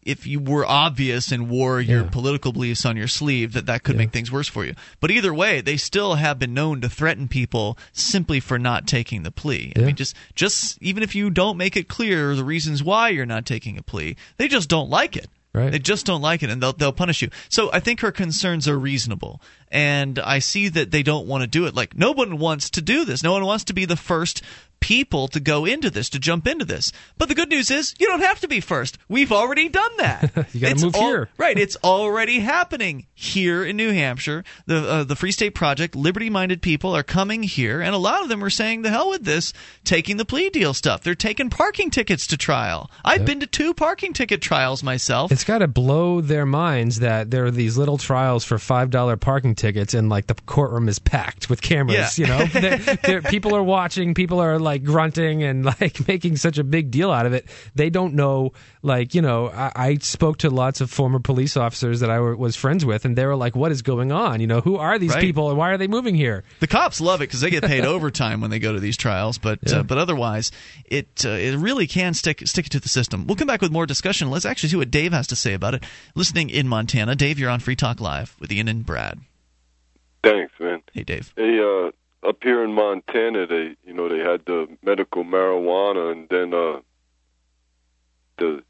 if 0.02 0.26
you 0.26 0.40
were 0.40 0.64
obvious 0.64 1.30
and 1.30 1.50
wore 1.50 1.78
your 1.82 2.04
yeah. 2.04 2.10
political 2.10 2.52
beliefs 2.52 2.86
on 2.86 2.96
your 2.96 3.06
sleeve, 3.06 3.52
that 3.52 3.66
that 3.66 3.82
could 3.82 3.96
yeah. 3.96 3.98
make 3.98 4.10
things 4.10 4.32
worse 4.32 4.48
for 4.48 4.64
you. 4.64 4.74
But 5.00 5.10
either 5.10 5.34
way, 5.34 5.60
they 5.60 5.76
still 5.76 6.14
have 6.14 6.38
been 6.38 6.54
known 6.54 6.80
to 6.80 6.88
threaten 6.88 7.28
people 7.28 7.76
simply 7.92 8.40
for 8.40 8.58
not 8.58 8.86
taking 8.86 9.24
the 9.24 9.30
plea. 9.30 9.74
Yeah. 9.76 9.82
I 9.82 9.86
mean, 9.86 9.96
just 9.96 10.16
just 10.34 10.78
even 10.80 11.02
if 11.02 11.14
you 11.14 11.28
don't 11.28 11.58
make 11.58 11.76
it 11.76 11.88
clear 11.88 12.34
the 12.34 12.44
reasons 12.44 12.82
why 12.82 13.10
you're 13.10 13.26
not 13.26 13.44
taking 13.44 13.76
a 13.76 13.82
plea, 13.82 14.16
they 14.38 14.48
just 14.48 14.70
don't 14.70 14.88
like 14.88 15.14
it. 15.14 15.28
Right. 15.54 15.72
They 15.72 15.78
just 15.78 16.04
don't 16.04 16.20
like 16.20 16.42
it, 16.42 16.50
and 16.50 16.62
they'll 16.62 16.74
they'll 16.74 16.92
punish 16.92 17.22
you. 17.22 17.30
So 17.48 17.70
I 17.72 17.80
think 17.80 18.00
her 18.00 18.12
concerns 18.12 18.68
are 18.68 18.78
reasonable, 18.78 19.40
and 19.68 20.18
I 20.18 20.40
see 20.40 20.68
that 20.68 20.90
they 20.90 21.02
don't 21.02 21.26
want 21.26 21.42
to 21.42 21.46
do 21.46 21.66
it. 21.66 21.74
Like 21.74 21.96
no 21.96 22.12
one 22.12 22.38
wants 22.38 22.70
to 22.70 22.82
do 22.82 23.04
this. 23.04 23.22
No 23.22 23.32
one 23.32 23.44
wants 23.44 23.64
to 23.64 23.72
be 23.72 23.86
the 23.86 23.96
first 23.96 24.42
people 24.80 25.28
to 25.28 25.40
go 25.40 25.64
into 25.64 25.90
this, 25.90 26.08
to 26.10 26.18
jump 26.18 26.46
into 26.46 26.64
this. 26.64 26.92
But 27.16 27.28
the 27.28 27.34
good 27.34 27.48
news 27.48 27.70
is 27.70 27.94
you 27.98 28.06
don't 28.06 28.20
have 28.22 28.40
to 28.40 28.48
be 28.48 28.60
first. 28.60 28.98
We've 29.08 29.32
already 29.32 29.68
done 29.68 29.90
that. 29.98 30.48
you 30.52 30.60
got 30.60 30.76
to 30.76 30.84
move 30.84 30.94
al- 30.94 31.00
here. 31.02 31.28
Right. 31.38 31.58
It's 31.58 31.76
already 31.84 32.40
happening 32.40 33.06
here 33.14 33.64
in 33.64 33.76
New 33.76 33.92
Hampshire. 33.92 34.44
The 34.66 34.88
uh, 34.88 35.04
the 35.04 35.14
Free 35.14 35.30
State 35.30 35.54
Project, 35.54 35.94
liberty-minded 35.94 36.62
people 36.62 36.96
are 36.96 37.02
coming 37.02 37.42
here, 37.42 37.80
and 37.80 37.94
a 37.94 37.98
lot 37.98 38.22
of 38.22 38.28
them 38.28 38.42
are 38.42 38.50
saying 38.50 38.82
the 38.82 38.90
hell 38.90 39.10
with 39.10 39.24
this, 39.24 39.52
taking 39.84 40.16
the 40.16 40.24
plea 40.24 40.50
deal 40.50 40.74
stuff. 40.74 41.02
They're 41.02 41.14
taking 41.14 41.48
parking 41.48 41.90
tickets 41.90 42.26
to 42.28 42.36
trial. 42.36 42.90
I've 43.04 43.20
yep. 43.20 43.26
been 43.26 43.40
to 43.40 43.46
two 43.46 43.72
parking 43.72 44.12
ticket 44.12 44.42
trials 44.42 44.82
myself. 44.82 45.30
It's 45.30 45.44
got 45.44 45.58
to 45.58 45.68
blow 45.68 46.20
their 46.20 46.46
minds 46.46 47.00
that 47.00 47.30
there 47.30 47.44
are 47.46 47.50
these 47.50 47.78
little 47.78 47.98
trials 47.98 48.44
for 48.44 48.58
five 48.58 48.90
dollar 48.90 49.16
parking 49.16 49.54
tickets, 49.54 49.94
and 49.94 50.08
like 50.08 50.26
the 50.26 50.34
courtroom 50.34 50.88
is 50.88 50.98
packed 50.98 51.48
with 51.48 51.62
cameras. 51.62 52.18
Yeah. 52.18 52.26
You 52.26 52.26
know, 52.26 52.46
they're, 52.60 52.96
they're, 52.96 53.22
people 53.22 53.54
are 53.54 53.62
watching. 53.62 54.14
People 54.14 54.40
are 54.40 54.58
like 54.58 54.67
grunting 54.76 55.42
and 55.42 55.64
like 55.80 56.06
making 56.06 56.36
such 56.36 56.58
a 56.58 56.64
big 56.64 56.90
deal 56.90 57.10
out 57.10 57.24
of 57.24 57.32
it. 57.32 57.46
They 57.74 57.88
don't 57.88 58.14
know, 58.14 58.52
like, 58.82 59.14
you 59.14 59.22
know, 59.22 59.48
I, 59.48 59.72
I 59.74 59.94
spoke 59.96 60.38
to 60.38 60.50
lots 60.50 60.82
of 60.82 60.90
former 60.90 61.20
police 61.20 61.56
officers 61.56 62.00
that 62.00 62.10
I 62.10 62.20
were, 62.20 62.36
was 62.36 62.56
friends 62.56 62.84
with, 62.84 63.06
and 63.06 63.16
they 63.16 63.24
were 63.24 63.36
like, 63.36 63.56
what 63.56 63.72
is 63.72 63.80
going 63.80 64.12
on? 64.12 64.40
You 64.40 64.46
know, 64.46 64.60
who 64.60 64.76
are 64.76 64.98
these 64.98 65.14
right. 65.14 65.20
people 65.22 65.48
and 65.48 65.56
why 65.56 65.70
are 65.70 65.78
they 65.78 65.86
moving 65.86 66.14
here? 66.14 66.44
The 66.60 66.66
cops 66.66 67.00
love 67.00 67.22
it 67.22 67.28
because 67.28 67.40
they 67.40 67.50
get 67.50 67.64
paid 67.64 67.84
overtime 67.86 68.42
when 68.42 68.50
they 68.50 68.58
go 68.58 68.72
to 68.74 68.80
these 68.80 68.96
trials, 68.96 69.38
but 69.38 69.58
uh, 69.66 69.70
yeah. 69.70 69.78
uh, 69.78 69.82
but 69.84 69.96
otherwise, 69.96 70.52
it 70.84 71.24
uh, 71.24 71.30
it 71.30 71.56
really 71.56 71.86
can 71.86 72.12
stick 72.12 72.46
stick 72.46 72.66
it 72.66 72.70
to 72.70 72.80
the 72.80 72.88
system. 72.88 73.26
We'll 73.26 73.36
come 73.36 73.46
back 73.46 73.62
with 73.62 73.72
more 73.72 73.86
discussion. 73.86 74.30
Let's 74.30 74.44
actually 74.44 74.70
see 74.70 74.76
what 74.76 74.90
Dave 74.90 75.12
has 75.12 75.28
to 75.28 75.36
say 75.36 75.54
about 75.54 75.74
it. 75.74 75.84
Listening 76.14 76.50
in 76.50 76.68
Montana, 76.68 77.14
Dave, 77.14 77.38
you're 77.38 77.50
on 77.50 77.60
Free 77.60 77.76
Talk 77.76 78.00
Live 78.00 78.36
with 78.40 78.52
Ian 78.52 78.68
and 78.68 78.84
Brad. 78.84 79.20
Thanks, 80.22 80.52
man. 80.58 80.82
Hey, 80.92 81.04
Dave. 81.04 81.32
Hey, 81.36 81.58
uh, 81.58 81.90
up 82.22 82.42
here 82.42 82.64
in 82.64 82.72
Montana, 82.72 83.46
they 83.46 83.76
you 83.84 83.94
know 83.94 84.08
they 84.08 84.18
had 84.18 84.44
the 84.46 84.68
medical 84.82 85.24
marijuana, 85.24 86.12
and 86.12 86.28
then 86.28 86.54
uh, 86.54 86.80
the 88.38 88.62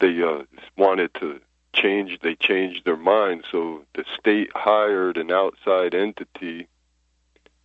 they 0.00 0.22
uh, 0.22 0.42
wanted 0.76 1.14
to 1.14 1.40
change. 1.74 2.20
They 2.22 2.34
changed 2.34 2.84
their 2.84 2.96
mind, 2.96 3.44
so 3.50 3.84
the 3.94 4.04
state 4.18 4.50
hired 4.54 5.16
an 5.16 5.30
outside 5.30 5.94
entity, 5.94 6.68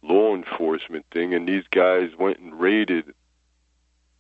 law 0.02 0.36
enforcement 0.36 1.06
thing, 1.12 1.34
and 1.34 1.48
these 1.48 1.66
guys 1.72 2.12
went 2.18 2.40
and 2.40 2.60
raided 2.60 3.14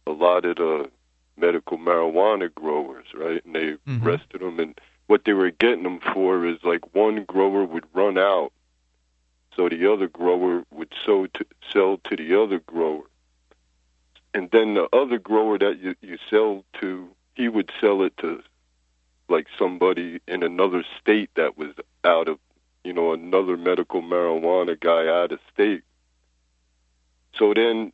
a 0.05 0.11
lot 0.11 0.45
of 0.45 0.57
the 0.57 0.89
medical 1.35 1.77
marijuana 1.77 2.53
growers, 2.53 3.05
right? 3.13 3.43
And 3.45 3.55
they 3.55 3.71
mm-hmm. 3.73 4.05
arrested 4.05 4.41
them, 4.41 4.59
and 4.59 4.79
what 5.07 5.23
they 5.25 5.33
were 5.33 5.51
getting 5.51 5.83
them 5.83 5.99
for 6.13 6.45
is 6.45 6.57
like 6.63 6.93
one 6.93 7.23
grower 7.23 7.63
would 7.63 7.85
run 7.93 8.17
out 8.17 8.51
so 9.57 9.67
the 9.67 9.91
other 9.91 10.07
grower 10.07 10.63
would 10.71 10.93
sell 11.03 11.25
to, 11.33 11.45
sell 11.73 11.97
to 12.05 12.15
the 12.15 12.41
other 12.41 12.59
grower. 12.59 13.03
And 14.33 14.51
then 14.51 14.75
the 14.75 14.87
other 14.93 15.17
grower 15.17 15.57
that 15.57 15.79
you, 15.79 15.95
you 15.99 16.19
sell 16.29 16.63
to, 16.79 17.09
he 17.33 17.49
would 17.49 17.71
sell 17.81 18.03
it 18.03 18.15
to 18.17 18.43
like 19.27 19.47
somebody 19.57 20.21
in 20.27 20.43
another 20.43 20.85
state 21.01 21.31
that 21.35 21.57
was 21.57 21.71
out 22.03 22.27
of, 22.27 22.37
you 22.83 22.93
know, 22.93 23.13
another 23.13 23.57
medical 23.57 24.01
marijuana 24.01 24.79
guy 24.79 25.07
out 25.07 25.31
of 25.31 25.39
state. 25.51 25.81
So 27.33 27.53
then 27.55 27.91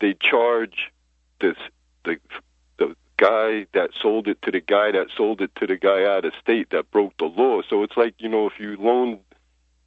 they 0.00 0.14
charge 0.14 0.92
this 1.40 1.56
the 2.04 2.18
the 2.76 2.94
guy 3.16 3.66
that 3.72 3.90
sold 4.00 4.28
it 4.28 4.40
to 4.42 4.50
the 4.50 4.60
guy 4.60 4.92
that 4.92 5.08
sold 5.16 5.40
it 5.40 5.54
to 5.56 5.66
the 5.66 5.76
guy 5.76 6.04
out 6.04 6.24
of 6.26 6.34
state 6.40 6.70
that 6.70 6.90
broke 6.90 7.16
the 7.18 7.24
law. 7.24 7.62
So 7.68 7.82
it's 7.82 7.96
like, 7.96 8.14
you 8.18 8.28
know, 8.28 8.46
if 8.46 8.60
you 8.60 8.76
loan 8.76 9.20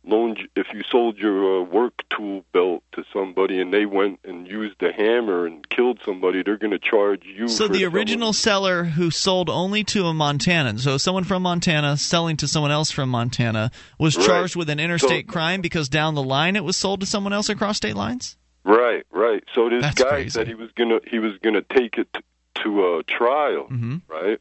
loaned 0.09 0.39
if 0.55 0.67
you 0.73 0.81
sold 0.91 1.17
your 1.17 1.61
uh, 1.61 1.63
work 1.63 2.03
tool 2.09 2.43
belt 2.51 2.83
to 2.93 3.03
somebody 3.13 3.61
and 3.61 3.73
they 3.73 3.85
went 3.85 4.19
and 4.23 4.47
used 4.47 4.81
a 4.83 4.91
hammer 4.91 5.45
and 5.45 5.67
killed 5.69 5.99
somebody, 6.05 6.43
they're 6.43 6.57
going 6.57 6.71
to 6.71 6.79
charge 6.79 7.23
you. 7.25 7.47
So 7.47 7.67
the 7.67 7.79
someone- 7.81 7.95
original 7.95 8.33
seller 8.33 8.83
who 8.85 9.11
sold 9.11 9.49
only 9.49 9.83
to 9.85 10.07
a 10.07 10.13
Montanan, 10.13 10.79
so 10.79 10.97
someone 10.97 11.23
from 11.23 11.43
Montana 11.43 11.95
selling 11.97 12.37
to 12.37 12.47
someone 12.47 12.71
else 12.71 12.91
from 12.91 13.09
Montana, 13.09 13.71
was 13.97 14.17
Right. 14.17 14.25
charged 14.25 14.55
with 14.55 14.69
an 14.69 14.79
interstate 14.79 15.27
So- 15.27 15.31
crime 15.31 15.61
because 15.61 15.87
down 15.89 16.15
the 16.15 16.23
line 16.23 16.55
it 16.55 16.63
was 16.63 16.75
sold 16.77 16.99
to 17.01 17.05
someone 17.05 17.31
else 17.33 17.47
across 17.49 17.77
state 17.77 17.95
lines. 17.95 18.35
Right, 18.65 19.05
right. 19.11 19.43
So 19.55 19.69
this 19.69 19.81
That's 19.81 20.01
guy 20.03 20.09
crazy. 20.09 20.29
said 20.31 20.47
he 20.47 20.53
was 20.55 20.69
gonna 20.75 20.99
he 21.09 21.19
was 21.19 21.37
gonna 21.41 21.61
take 21.61 21.97
it 21.97 22.11
to, 22.13 22.21
to 22.63 22.97
a 22.97 23.03
trial, 23.03 23.67
Mm-hmm. 23.71 23.97
right? 24.07 24.39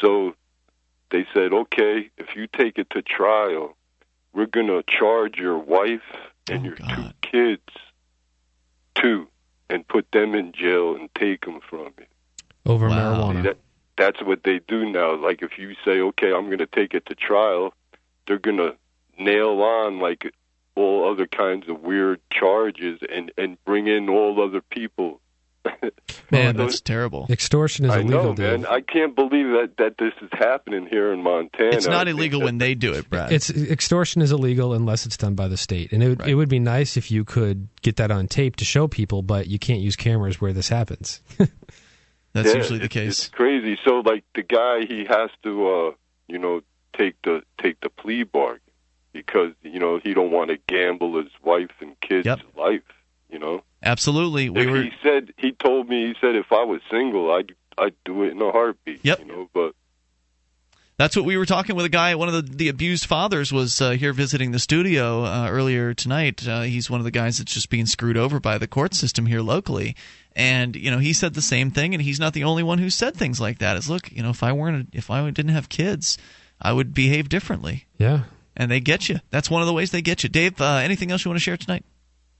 So 0.00 0.34
they 1.10 1.26
said, 1.32 1.52
okay, 1.52 2.10
if 2.18 2.36
you 2.36 2.46
take 2.48 2.78
it 2.78 2.90
to 2.90 3.00
trial, 3.02 3.76
we're 4.36 4.46
gonna 4.46 4.82
charge 4.86 5.38
your 5.38 5.58
wife 5.58 6.02
and 6.48 6.60
Oh, 6.60 6.64
your 6.66 6.76
God. 6.76 6.90
two 6.90 7.10
kids 7.22 7.62
too, 8.94 9.28
and 9.70 9.86
put 9.88 10.10
them 10.12 10.34
in 10.34 10.52
jail 10.52 10.94
and 10.94 11.08
take 11.14 11.44
them 11.46 11.60
from 11.60 11.92
you. 11.98 12.06
Over 12.66 12.88
Wow. 12.88 12.96
marijuana. 13.32 13.42
That 13.42 13.56
that's 13.96 14.22
what 14.22 14.42
they 14.44 14.58
do 14.68 14.84
now. 14.90 15.14
Like 15.16 15.40
if 15.42 15.58
you 15.58 15.74
say, 15.84 16.00
okay, 16.00 16.32
I'm 16.32 16.46
going 16.46 16.58
to 16.58 16.66
take 16.66 16.92
it 16.92 17.06
to 17.06 17.14
trial, 17.14 17.72
they're 18.26 18.38
going 18.38 18.58
to 18.58 18.76
nail 19.18 19.62
on 19.62 20.00
like 20.00 20.30
all 20.74 21.10
other 21.10 21.26
kinds 21.26 21.66
of 21.68 21.80
weird 21.80 22.20
charges 22.30 23.00
and 23.10 23.32
and 23.38 23.56
bring 23.64 23.86
in 23.86 24.08
all 24.10 24.42
other 24.42 24.60
people. 24.60 25.20
Man, 26.30 26.56
that's 26.56 26.80
terrible. 26.80 27.26
Extortion 27.30 27.84
is 27.84 27.92
I 27.92 28.00
illegal, 28.00 28.24
know, 28.24 28.34
Dave. 28.34 28.60
man. 28.60 28.66
I 28.66 28.80
can't 28.80 29.14
believe 29.14 29.46
that 29.48 29.72
that 29.78 29.94
this 29.98 30.12
is 30.22 30.28
happening 30.32 30.86
here 30.88 31.12
in 31.12 31.22
Montana. 31.22 31.76
It's 31.76 31.86
not 31.86 32.08
illegal 32.08 32.40
when 32.40 32.58
they 32.58 32.74
do 32.74 32.94
it, 32.94 33.08
Brad. 33.08 33.32
It's 33.32 33.50
extortion 33.50 34.22
is 34.22 34.32
illegal 34.32 34.72
unless 34.74 35.06
it's 35.06 35.16
done 35.16 35.34
by 35.34 35.48
the 35.48 35.56
state, 35.56 35.92
and 35.92 36.02
it 36.02 36.08
would, 36.08 36.20
Right. 36.20 36.28
it 36.30 36.34
would 36.34 36.48
be 36.48 36.58
nice 36.58 36.96
if 36.96 37.10
you 37.10 37.24
could 37.24 37.68
get 37.82 37.96
that 37.96 38.10
on 38.10 38.26
tape 38.28 38.56
to 38.56 38.64
show 38.64 38.88
people, 38.88 39.22
but 39.22 39.46
you 39.46 39.58
can't 39.58 39.80
use 39.80 39.96
cameras 39.96 40.40
where 40.40 40.52
this 40.52 40.68
happens. 40.68 41.20
that's 42.32 42.48
Yeah, 42.48 42.56
usually 42.56 42.78
the 42.80 42.88
case. 42.88 43.18
It's 43.20 43.28
crazy. 43.28 43.78
So 43.84 44.00
like 44.00 44.24
the 44.34 44.42
guy, 44.42 44.80
he 44.86 45.04
has 45.08 45.30
to, 45.44 45.68
uh, 45.68 45.90
you 46.28 46.38
know, 46.38 46.60
take 46.96 47.14
the 47.22 47.42
take 47.60 47.80
the 47.80 47.90
plea 47.90 48.22
bargain 48.24 48.60
because 49.12 49.52
you 49.62 49.78
know 49.80 49.98
he 50.02 50.12
don't 50.14 50.30
want 50.30 50.50
to 50.50 50.58
gamble 50.68 51.16
his 51.22 51.30
wife 51.42 51.70
and 51.80 51.98
kids' 52.00 52.26
Yep. 52.26 52.40
life. 52.56 52.82
You 53.30 53.38
know, 53.38 53.62
Absolutely. 53.82 54.50
We 54.50 54.62
if 54.62 54.70
were 54.70 54.82
he 54.82 54.92
said 55.02 55.32
he 55.36 55.52
told 55.52 55.88
me 55.88 56.06
he 56.06 56.14
said 56.20 56.34
if 56.36 56.52
I 56.52 56.64
was 56.64 56.80
single, 56.90 57.32
I'd 57.32 57.54
I'd 57.78 57.94
do 58.04 58.22
it 58.22 58.32
in 58.32 58.40
a 58.40 58.50
heartbeat. 58.50 59.00
Yep. 59.02 59.18
You 59.20 59.24
know, 59.26 59.50
but 59.52 59.74
That's 60.96 61.14
what 61.14 61.24
we 61.24 61.36
were 61.36 61.44
talking 61.44 61.76
with 61.76 61.84
a 61.84 61.90
guy. 61.90 62.14
One 62.14 62.28
of 62.28 62.34
the, 62.34 62.42
the 62.42 62.68
abused 62.68 63.04
fathers 63.04 63.52
was 63.52 63.80
uh, 63.80 63.90
here 63.90 64.12
visiting 64.12 64.52
the 64.52 64.58
studio 64.58 65.24
uh, 65.24 65.48
earlier 65.50 65.92
tonight. 65.92 66.46
Uh, 66.48 66.62
he's 66.62 66.88
one 66.88 67.00
of 67.00 67.04
the 67.04 67.10
guys 67.10 67.38
that's 67.38 67.52
just 67.52 67.68
being 67.68 67.84
screwed 67.86 68.16
over 68.16 68.40
by 68.40 68.56
the 68.58 68.66
court 68.66 68.94
system 68.94 69.26
here 69.26 69.42
locally. 69.42 69.94
And 70.34 70.74
you 70.74 70.90
know, 70.90 70.98
he 70.98 71.12
said 71.12 71.34
the 71.34 71.42
same 71.42 71.70
thing, 71.70 71.94
and 71.94 72.02
he's 72.02 72.20
not 72.20 72.32
the 72.32 72.44
only 72.44 72.62
one 72.62 72.78
who 72.78 72.90
said 72.90 73.14
things 73.14 73.40
like 73.40 73.58
that. 73.58 73.76
Is 73.76 73.90
look, 73.90 74.10
you 74.10 74.22
know, 74.22 74.30
if 74.30 74.42
I 74.42 74.52
weren't, 74.52 74.90
if 74.92 75.10
I 75.10 75.28
didn't 75.30 75.52
have 75.52 75.68
kids, 75.68 76.16
I 76.60 76.72
would 76.72 76.94
behave 76.94 77.28
differently. 77.28 77.86
yeah. 77.98 78.24
And 78.58 78.70
they 78.70 78.80
get 78.80 79.10
you. 79.10 79.20
That's 79.28 79.50
one 79.50 79.60
of 79.60 79.66
the 79.66 79.74
ways 79.74 79.90
they 79.90 80.00
get 80.00 80.22
you. 80.22 80.30
Dave, 80.30 80.58
uh, 80.62 80.76
anything 80.76 81.10
else 81.12 81.22
you 81.26 81.30
want 81.30 81.36
to 81.36 81.44
share 81.44 81.58
tonight? 81.58 81.84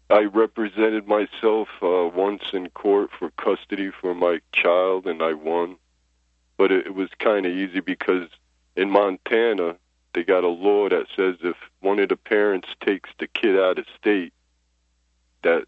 I 0.08 0.24
represented 0.24 1.08
myself 1.08 1.68
uh, 1.82 2.08
once 2.14 2.42
in 2.52 2.70
court 2.70 3.10
for 3.18 3.30
custody 3.30 3.90
for 3.90 4.14
my 4.14 4.40
child, 4.52 5.06
and 5.06 5.20
I 5.22 5.32
won. 5.32 5.76
But 6.56 6.70
it, 6.70 6.86
it 6.86 6.94
was 6.94 7.10
kind 7.18 7.44
of 7.44 7.52
easy 7.52 7.80
because 7.80 8.28
in 8.76 8.90
Montana 8.90 9.76
they 10.14 10.22
got 10.22 10.44
a 10.44 10.48
law 10.48 10.88
that 10.88 11.06
says 11.16 11.36
if 11.42 11.56
one 11.80 11.98
of 11.98 12.08
the 12.08 12.16
parents 12.16 12.68
takes 12.80 13.10
the 13.18 13.26
kid 13.26 13.58
out 13.58 13.78
of 13.78 13.86
state, 13.98 14.32
that 15.42 15.66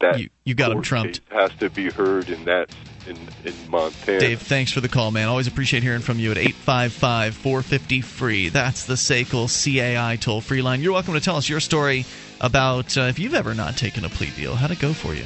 that 0.00 0.18
You- 0.18 0.28
you 0.44 0.54
got 0.54 0.70
'em 0.70 0.74
court 0.74 0.84
trumped. 0.84 1.20
case 1.30 1.38
has 1.38 1.50
to 1.60 1.70
be 1.70 1.90
heard 1.90 2.28
in 2.30 2.44
that 2.44 2.70
in 3.06 3.16
in 3.44 3.52
Montana. 3.68 4.18
Dave, 4.20 4.40
thanks 4.40 4.72
for 4.72 4.80
the 4.80 4.88
call, 4.88 5.10
man. 5.10 5.28
Always 5.28 5.46
appreciate 5.46 5.82
hearing 5.82 6.00
from 6.00 6.18
you 6.18 6.30
at 6.30 6.38
855 6.38 7.34
450 7.34 8.00
free. 8.00 8.48
That's 8.48 8.84
the 8.84 8.94
SACL 8.96 9.46
CAI 9.48 10.16
toll 10.16 10.40
free 10.40 10.62
line. 10.62 10.80
You're 10.80 10.92
welcome 10.94 11.12
to 11.14 11.20
tell 11.20 11.36
us 11.36 11.48
your 11.48 11.60
story 11.60 12.06
about 12.40 12.96
uh, 12.96 13.02
if 13.02 13.18
you've 13.18 13.34
ever 13.34 13.54
not 13.54 13.76
taken 13.76 14.04
a 14.04 14.08
plea 14.08 14.30
deal. 14.36 14.54
How'd 14.56 14.70
it 14.70 14.78
go 14.78 14.92
for 14.94 15.14
you? 15.14 15.24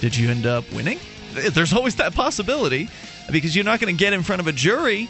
Did 0.00 0.16
you 0.16 0.30
end 0.30 0.46
up 0.46 0.70
winning? 0.72 1.00
There's 1.34 1.72
always 1.72 1.96
that 1.96 2.14
possibility 2.14 2.88
because 3.30 3.54
you're 3.56 3.64
not 3.64 3.80
going 3.80 3.94
to 3.94 3.98
get 3.98 4.12
in 4.12 4.22
front 4.22 4.40
of 4.40 4.46
a 4.46 4.52
jury 4.52 5.08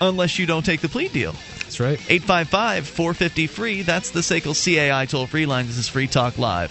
unless 0.00 0.38
you 0.38 0.46
don't 0.46 0.64
take 0.64 0.80
the 0.80 0.88
plea 0.88 1.08
deal. 1.08 1.34
That's 1.60 1.78
right. 1.80 2.00
855 2.08 2.86
450 2.88 3.46
free. 3.46 3.82
That's 3.82 4.10
the 4.10 4.20
SACL 4.20 4.54
CAI 4.54 5.06
toll 5.06 5.26
free 5.26 5.46
line. 5.46 5.66
This 5.66 5.76
is 5.78 5.88
Free 5.88 6.06
Talk 6.06 6.38
Live. 6.38 6.70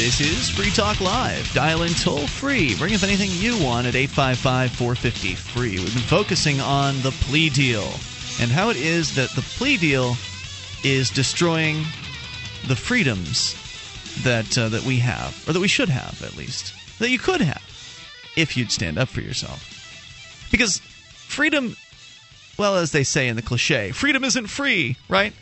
This 0.00 0.20
is 0.22 0.50
Free 0.50 0.70
Talk 0.70 1.00
Live. 1.02 1.52
Dial 1.52 1.82
in 1.82 1.90
toll 1.90 2.26
free. 2.26 2.74
Bring 2.76 2.94
up 2.94 3.02
anything 3.02 3.30
you 3.32 3.62
want 3.62 3.86
at 3.86 3.94
855 3.94 4.70
450 4.72 5.34
free. 5.34 5.76
We've 5.78 5.92
been 5.92 6.02
focusing 6.02 6.58
on 6.58 7.00
the 7.02 7.10
plea 7.10 7.50
deal 7.50 7.86
and 8.40 8.50
how 8.50 8.70
it 8.70 8.76
is 8.78 9.14
that 9.16 9.28
the 9.30 9.42
plea 9.42 9.76
deal 9.76 10.16
is 10.82 11.10
destroying 11.10 11.84
the 12.66 12.76
freedoms 12.76 13.54
that 14.22 14.56
uh, 14.56 14.70
that 14.70 14.82
we 14.84 14.96
have, 15.00 15.46
or 15.46 15.52
that 15.52 15.60
we 15.60 15.68
should 15.68 15.90
have 15.90 16.22
at 16.22 16.34
least, 16.34 16.72
that 17.00 17.10
you 17.10 17.18
could 17.18 17.40
have 17.40 17.62
if 18.36 18.56
you'd 18.56 18.70
stand 18.70 18.98
up 18.98 19.08
for 19.08 19.20
yourself. 19.20 20.48
Because 20.50 20.78
freedom, 20.78 21.76
well, 22.58 22.76
as 22.76 22.92
they 22.92 23.04
say 23.04 23.28
in 23.28 23.36
the 23.36 23.42
cliche, 23.42 23.90
freedom 23.90 24.24
isn't 24.24 24.46
free, 24.46 24.96
right? 25.08 25.32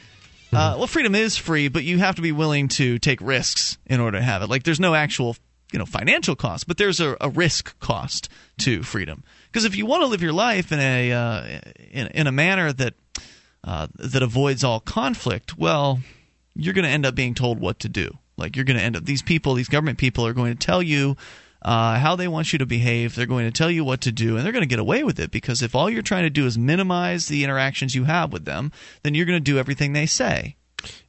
Uh, 0.51 0.74
well, 0.78 0.86
freedom 0.86 1.14
is 1.14 1.36
free, 1.36 1.68
but 1.68 1.85
you 1.85 1.98
have 1.98 2.14
to 2.14 2.22
be 2.22 2.32
willing 2.32 2.68
to 2.68 2.98
take 2.98 3.20
risks 3.20 3.76
in 3.86 4.01
order 4.01 4.18
to 4.18 4.24
have 4.24 4.40
it. 4.40 4.48
Like, 4.48 4.62
there's 4.62 4.80
no 4.80 4.94
actual, 4.94 5.36
you 5.72 5.78
know, 5.78 5.85
financial 5.85 6.35
cost, 6.35 6.66
but 6.66 6.78
there's 6.78 7.01
a, 7.01 7.16
a 7.20 7.28
risk 7.28 7.78
cost 7.80 8.30
to 8.60 8.82
freedom. 8.82 9.24
Because 9.52 9.66
if 9.66 9.76
you 9.76 9.85
want 9.85 10.02
to 10.02 10.06
live 10.06 10.22
your 10.22 10.32
life 10.32 10.72
in 10.72 10.78
a 10.78 11.12
uh, 11.12 11.60
in, 11.90 12.06
in 12.09 12.26
a 12.26 12.32
manner 12.32 12.72
that 12.72 12.94
uh, 13.62 13.89
that 13.97 14.22
avoids 14.22 14.64
all 14.64 14.80
conflict, 14.80 15.59
well, 15.59 16.01
you're 16.55 16.74
going 16.74 16.86
to 16.86 16.90
end 16.90 17.05
up 17.05 17.14
being 17.14 17.35
told 17.35 17.60
what 17.60 17.80
to 17.80 17.89
do. 17.89 18.16
Like, 18.39 18.56
you're 18.56 18.64
going 18.64 18.78
to 18.78 18.82
end 18.82 18.97
up 18.97 19.05
these 19.05 19.22
people, 19.22 19.52
these 19.52 19.68
government 19.68 19.98
people, 19.98 20.26
are 20.26 20.32
going 20.32 20.56
to 20.56 20.66
tell 20.66 20.82
you 20.82 21.16
uh, 21.62 21.98
how 21.98 22.16
they 22.16 22.28
want 22.28 22.52
you 22.52 22.59
to 22.60 22.66
behave. 22.66 23.14
They're 23.14 23.26
going 23.26 23.47
to 23.47 23.51
tell 23.51 23.70
you 23.70 23.85
what 23.85 24.01
to 24.02 24.12
do, 24.12 24.36
and 24.36 24.44
they're 24.44 24.52
going 24.52 24.62
to 24.62 24.66
get 24.68 24.78
away 24.78 25.02
with 25.05 25.18
it 25.18 25.30
because 25.30 25.62
if 25.62 25.74
all 25.74 25.90
you're 25.90 26.02
trying 26.02 26.24
to 26.24 26.30
do 26.30 26.47
is 26.47 26.56
minimize 26.59 27.26
the 27.28 27.44
interactions 27.44 27.94
you 27.94 28.05
have 28.05 28.32
with 28.32 28.44
them, 28.44 28.72
then 29.02 29.14
you're 29.14 29.26
going 29.26 29.36
to 29.43 29.52
do 29.52 29.59
everything 29.59 29.93
they 29.93 30.06
say. 30.06 30.56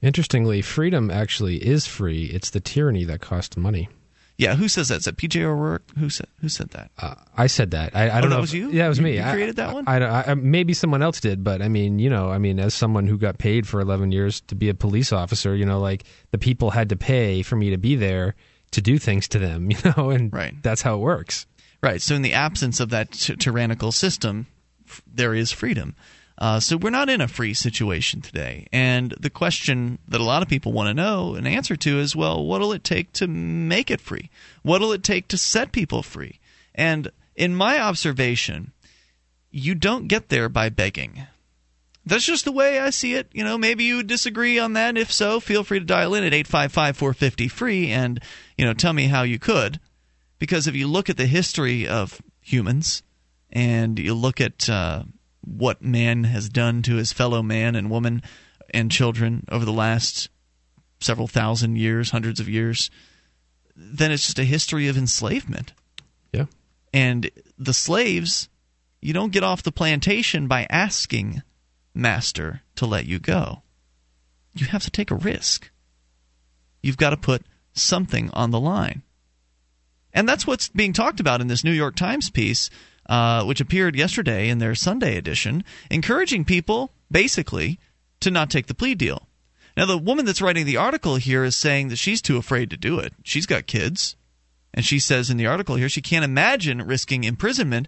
Interestingly, 0.02 0.62
freedom 0.62 1.12
actually 1.12 1.58
is 1.58 1.86
free. 1.86 2.26
It's 2.26 2.50
the 2.50 2.60
tyranny 2.60 3.04
that 3.06 3.22
costs 3.22 3.56
money. 3.58 3.90
Yeah, 4.38 4.56
who 4.56 4.70
says 4.70 4.88
that? 4.88 5.00
Is 5.00 5.04
that 5.06 5.18
PJ 5.18 5.42
O'Rourke? 5.44 5.84
Who 5.98 6.10
said 6.10 6.28
who 6.40 6.48
said 6.48 6.70
that? 6.70 6.92
Uh, 6.98 7.16
I 7.36 7.48
said 7.48 7.72
that. 7.72 7.94
I, 7.94 8.08
I 8.08 8.18
Oh, 8.20 8.22
don't 8.22 8.30
that 8.30 8.36
know. 8.38 8.42
was 8.42 8.54
if- 8.54 8.60
you? 8.62 8.72
Yeah, 8.72 8.86
it 8.86 8.90
was 8.90 8.98
You- 9.00 9.04
me. 9.04 9.16
you 9.18 9.22
I- 9.22 9.34
created 9.34 9.58
that 9.58 9.74
one? 9.74 9.84
I, 9.86 9.98
I, 10.00 10.32
I- 10.32 10.34
maybe 10.36 10.74
someone 10.74 11.02
else 11.02 11.20
did, 11.20 11.44
but 11.44 11.62
I 11.62 11.68
mean, 11.68 12.00
you 12.00 12.10
know, 12.10 12.30
I 12.32 12.38
mean, 12.38 12.58
as 12.58 12.74
someone 12.74 13.06
who 13.06 13.18
got 13.18 13.38
paid 13.38 13.68
for 13.68 13.82
11 13.82 14.14
years 14.14 14.40
to 14.48 14.56
be 14.56 14.70
a 14.70 14.74
police 14.74 15.12
officer, 15.12 15.54
you 15.58 15.66
know, 15.66 15.82
like 15.82 16.06
the 16.32 16.38
people 16.38 16.70
had 16.72 16.88
to 16.90 16.96
pay 16.96 17.42
for 17.42 17.58
me 17.58 17.70
to 17.72 17.78
be 17.78 17.96
there 17.98 18.34
to 18.72 18.82
do 18.82 18.98
things 19.00 19.28
to 19.30 19.40
them, 19.40 19.72
you 19.72 19.78
know, 19.98 20.10
and 20.10 20.32
Right. 20.34 20.62
that's 20.62 20.82
how 20.82 20.96
it 20.96 21.00
works. 21.00 21.46
Right. 21.82 22.02
So 22.02 22.16
in 22.16 22.22
the 22.22 22.34
absence 22.34 22.80
of 22.80 22.90
that 22.90 23.12
t- 23.12 23.36
tyrannical 23.36 23.92
system, 23.92 24.48
f- 24.88 25.02
there 25.08 25.34
is 25.34 25.52
freedom. 25.52 25.96
Uh, 26.38 26.60
so 26.60 26.78
we're 26.78 26.90
not 26.90 27.10
in 27.10 27.20
a 27.20 27.28
free 27.28 27.54
situation 27.54 28.22
today. 28.22 28.66
And 28.72 29.14
the 29.20 29.30
question 29.30 30.00
that 30.08 30.22
a 30.22 30.24
lot 30.24 30.42
of 30.42 30.48
people 30.48 30.72
want 30.72 30.88
to 30.88 30.94
know 30.94 31.36
an 31.36 31.46
answer 31.46 31.76
to 31.76 32.00
is, 32.00 32.16
well, 32.16 32.46
what'll 32.46 32.72
it 32.72 32.84
take 32.84 33.12
to 33.14 33.28
make 33.28 33.92
it 33.92 34.00
free? 34.00 34.30
What'll 34.64 34.94
it 34.94 35.04
take 35.04 35.28
to 35.30 35.38
set 35.38 35.74
people 35.74 36.02
free? 36.02 36.40
And 36.74 37.12
in 37.36 37.56
my 37.56 37.80
observation, 37.80 38.72
you 39.52 39.76
don't 39.76 40.08
get 40.08 40.30
there 40.30 40.48
by 40.48 40.70
begging. 40.70 41.28
That's 42.06 42.26
just 42.26 42.46
the 42.46 42.52
way 42.52 42.80
I 42.80 42.90
see 42.90 43.14
it. 43.14 43.30
You 43.34 43.44
know, 43.44 43.58
maybe 43.58 43.84
you 43.84 43.98
would 43.98 44.08
disagree 44.08 44.58
on 44.58 44.74
that. 44.74 44.98
If 44.98 45.12
so, 45.12 45.40
feel 45.40 45.64
free 45.64 45.80
to 45.80 45.86
dial 45.86 46.16
in 46.16 46.24
at 46.24 46.34
855 46.34 46.98
450 46.98 47.48
free 47.48 47.92
and, 47.92 48.20
you 48.58 48.66
know, 48.66 48.74
tell 48.74 48.94
me 48.94 49.08
how 49.08 49.24
you 49.24 49.38
could. 49.38 49.80
Because 50.40 50.68
if 50.68 50.76
you 50.76 50.88
look 50.88 51.10
at 51.10 51.18
the 51.18 51.28
history 51.28 51.88
of 51.88 52.22
humans 52.42 53.04
and 53.52 54.00
you 54.00 54.14
look 54.14 54.40
at 54.42 54.70
uh, 54.70 55.04
what 55.42 55.82
man 55.82 56.24
has 56.24 56.50
done 56.50 56.82
to 56.84 56.96
his 56.96 57.14
fellow 57.14 57.44
man 57.44 57.76
and 57.76 57.90
woman 57.90 58.22
and 58.74 58.92
children 58.92 59.46
over 59.52 59.66
the 59.66 59.74
last 59.74 60.30
several 61.00 61.28
thousand 61.28 61.78
years, 61.78 62.12
hundreds 62.12 62.40
of 62.40 62.50
years, 62.50 62.90
then 63.76 64.12
it's 64.12 64.26
just 64.26 64.40
a 64.40 64.44
history 64.44 64.88
of 64.88 64.98
enslavement. 64.98 65.74
Yeah. 66.34 66.46
And 66.94 67.30
the 67.58 67.74
slaves, 67.74 68.50
you 69.02 69.14
don't 69.14 69.32
get 69.32 69.44
off 69.44 69.64
the 69.64 69.72
plantation 69.72 70.48
by 70.48 70.68
asking 70.70 71.42
master 72.00 72.62
to 72.76 72.86
let 72.86 73.06
you 73.06 73.20
go. 73.20 73.62
You 74.54 74.68
have 74.68 74.84
to 74.84 74.92
take 74.92 75.12
a 75.12 75.16
risk. 75.16 75.70
You've 76.82 76.98
got 76.98 77.12
to 77.12 77.18
put 77.18 77.44
something 77.74 78.30
on 78.32 78.52
the 78.52 78.60
line. 78.60 79.04
And 80.14 80.28
that's 80.28 80.48
what's 80.48 80.70
being 80.70 80.94
talked 80.94 81.20
about 81.20 81.42
in 81.42 81.48
this 81.48 81.64
New 81.64 81.72
York 81.72 81.96
Times 81.96 82.30
piece, 82.30 82.70
uh, 83.08 83.44
which 83.44 83.62
appeared 83.62 83.96
yesterday 83.96 84.50
in 84.50 84.58
their 84.58 84.76
Sunday 84.76 85.18
edition, 85.18 85.64
encouraging 85.90 86.46
people, 86.46 86.92
basically, 87.12 87.80
to 88.22 88.32
not 88.32 88.50
take 88.50 88.68
the 88.68 88.74
plea 88.74 88.96
deal. 88.96 89.28
Now, 89.78 89.86
the 89.86 89.98
woman 89.98 90.26
that's 90.26 90.42
writing 90.42 90.66
the 90.66 90.78
article 90.78 91.16
here 91.16 91.44
is 91.44 91.56
saying 91.56 91.90
that 91.90 91.98
she's 91.98 92.22
too 92.22 92.38
afraid 92.38 92.70
to 92.72 92.78
do 92.78 93.00
it. 93.00 93.14
She's 93.24 93.46
got 93.46 93.68
kids. 93.68 94.16
And 94.74 94.86
she 94.86 95.00
says 95.00 95.30
in 95.30 95.38
the 95.38 95.48
article 95.48 95.76
here 95.76 95.90
she 95.90 96.02
can't 96.02 96.26
imagine 96.26 96.82
risking 96.82 97.24
imprisonment. 97.24 97.88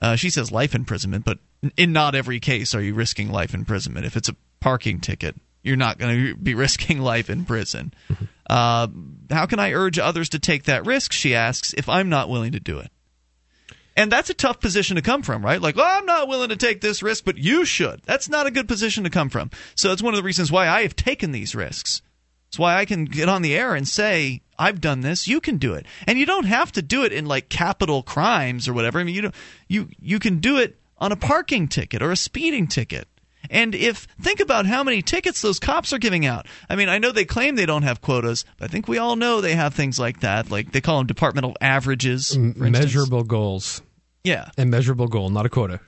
Uh, 0.00 0.16
she 0.16 0.30
says 0.30 0.50
life 0.50 0.74
imprisonment, 0.74 1.24
but 1.24 1.38
in 1.76 1.92
not 1.92 2.14
every 2.14 2.40
case 2.40 2.74
are 2.74 2.82
you 2.82 2.94
risking 2.94 3.30
life 3.30 3.54
imprisonment. 3.54 4.06
If 4.06 4.16
it's 4.16 4.28
a 4.28 4.36
parking 4.60 5.00
ticket, 5.00 5.36
you're 5.62 5.76
not 5.76 5.98
going 5.98 6.26
to 6.26 6.34
be 6.36 6.54
risking 6.66 7.00
life 7.00 7.28
in 7.30 7.44
prison. 7.44 7.92
Uh, 8.48 8.88
how 9.30 9.46
can 9.46 9.58
I 9.58 9.72
urge 9.72 9.98
others 9.98 10.30
to 10.30 10.38
take 10.38 10.64
that 10.64 10.86
risk? 10.86 11.12
She 11.12 11.34
asks, 11.34 11.74
if 11.74 11.88
I'm 11.88 12.08
not 12.08 12.28
willing 12.28 12.52
to 12.52 12.60
do 12.60 12.78
it. 12.78 12.90
And 13.96 14.12
that's 14.12 14.28
a 14.28 14.34
tough 14.34 14.60
position 14.60 14.96
to 14.96 15.02
come 15.02 15.22
from, 15.22 15.42
right? 15.42 15.60
Like, 15.60 15.78
oh, 15.78 15.82
I'm 15.82 16.04
not 16.04 16.28
willing 16.28 16.50
to 16.50 16.56
take 16.56 16.82
this 16.82 17.02
risk, 17.02 17.24
but 17.24 17.38
you 17.38 17.64
should. 17.64 18.02
That's 18.04 18.28
not 18.28 18.46
a 18.46 18.50
good 18.50 18.68
position 18.68 19.04
to 19.04 19.10
come 19.10 19.30
from. 19.30 19.50
So 19.74 19.88
that's 19.88 20.02
one 20.02 20.12
of 20.12 20.18
the 20.18 20.24
reasons 20.24 20.52
why 20.52 20.68
I 20.68 20.82
have 20.82 20.94
taken 20.94 21.32
these 21.32 21.54
risks. 21.54 22.02
It's 22.48 22.58
why 22.58 22.76
I 22.76 22.84
can 22.84 23.06
get 23.06 23.28
on 23.28 23.42
the 23.42 23.56
air 23.56 23.74
and 23.74 23.88
say, 23.88 24.42
I've 24.58 24.80
done 24.80 25.00
this, 25.00 25.26
you 25.26 25.40
can 25.40 25.56
do 25.56 25.74
it. 25.74 25.86
And 26.06 26.18
you 26.18 26.26
don't 26.26 26.44
have 26.44 26.72
to 26.72 26.82
do 26.82 27.04
it 27.04 27.12
in 27.12 27.26
like 27.26 27.48
capital 27.48 28.02
crimes 28.02 28.68
or 28.68 28.74
whatever. 28.74 28.98
I 28.98 29.04
mean, 29.04 29.14
you 29.14 29.22
don't, 29.22 29.34
you 29.68 29.88
you 29.98 30.18
can 30.18 30.38
do 30.38 30.58
it 30.58 30.78
on 30.98 31.12
a 31.12 31.16
parking 31.16 31.68
ticket 31.68 32.02
or 32.02 32.10
a 32.10 32.16
speeding 32.16 32.66
ticket. 32.66 33.08
And 33.48 33.74
if 33.76 34.08
think 34.20 34.40
about 34.40 34.66
how 34.66 34.82
many 34.82 35.02
tickets 35.02 35.40
those 35.40 35.60
cops 35.60 35.92
are 35.92 35.98
giving 35.98 36.26
out. 36.26 36.46
I 36.68 36.74
mean, 36.74 36.88
I 36.88 36.98
know 36.98 37.12
they 37.12 37.24
claim 37.24 37.54
they 37.54 37.66
don't 37.66 37.84
have 37.84 38.00
quotas, 38.00 38.44
but 38.58 38.64
I 38.64 38.68
think 38.68 38.88
we 38.88 38.98
all 38.98 39.14
know 39.14 39.40
they 39.40 39.54
have 39.54 39.72
things 39.72 40.00
like 40.00 40.20
that. 40.20 40.50
Like 40.50 40.72
they 40.72 40.80
call 40.80 40.98
them 40.98 41.06
departmental 41.06 41.56
averages. 41.60 42.36
Measurable 42.36 43.22
goals. 43.22 43.82
Yeah. 44.24 44.50
A 44.58 44.64
measurable 44.64 45.06
goal, 45.06 45.30
not 45.30 45.46
a 45.46 45.48
quota. 45.48 45.78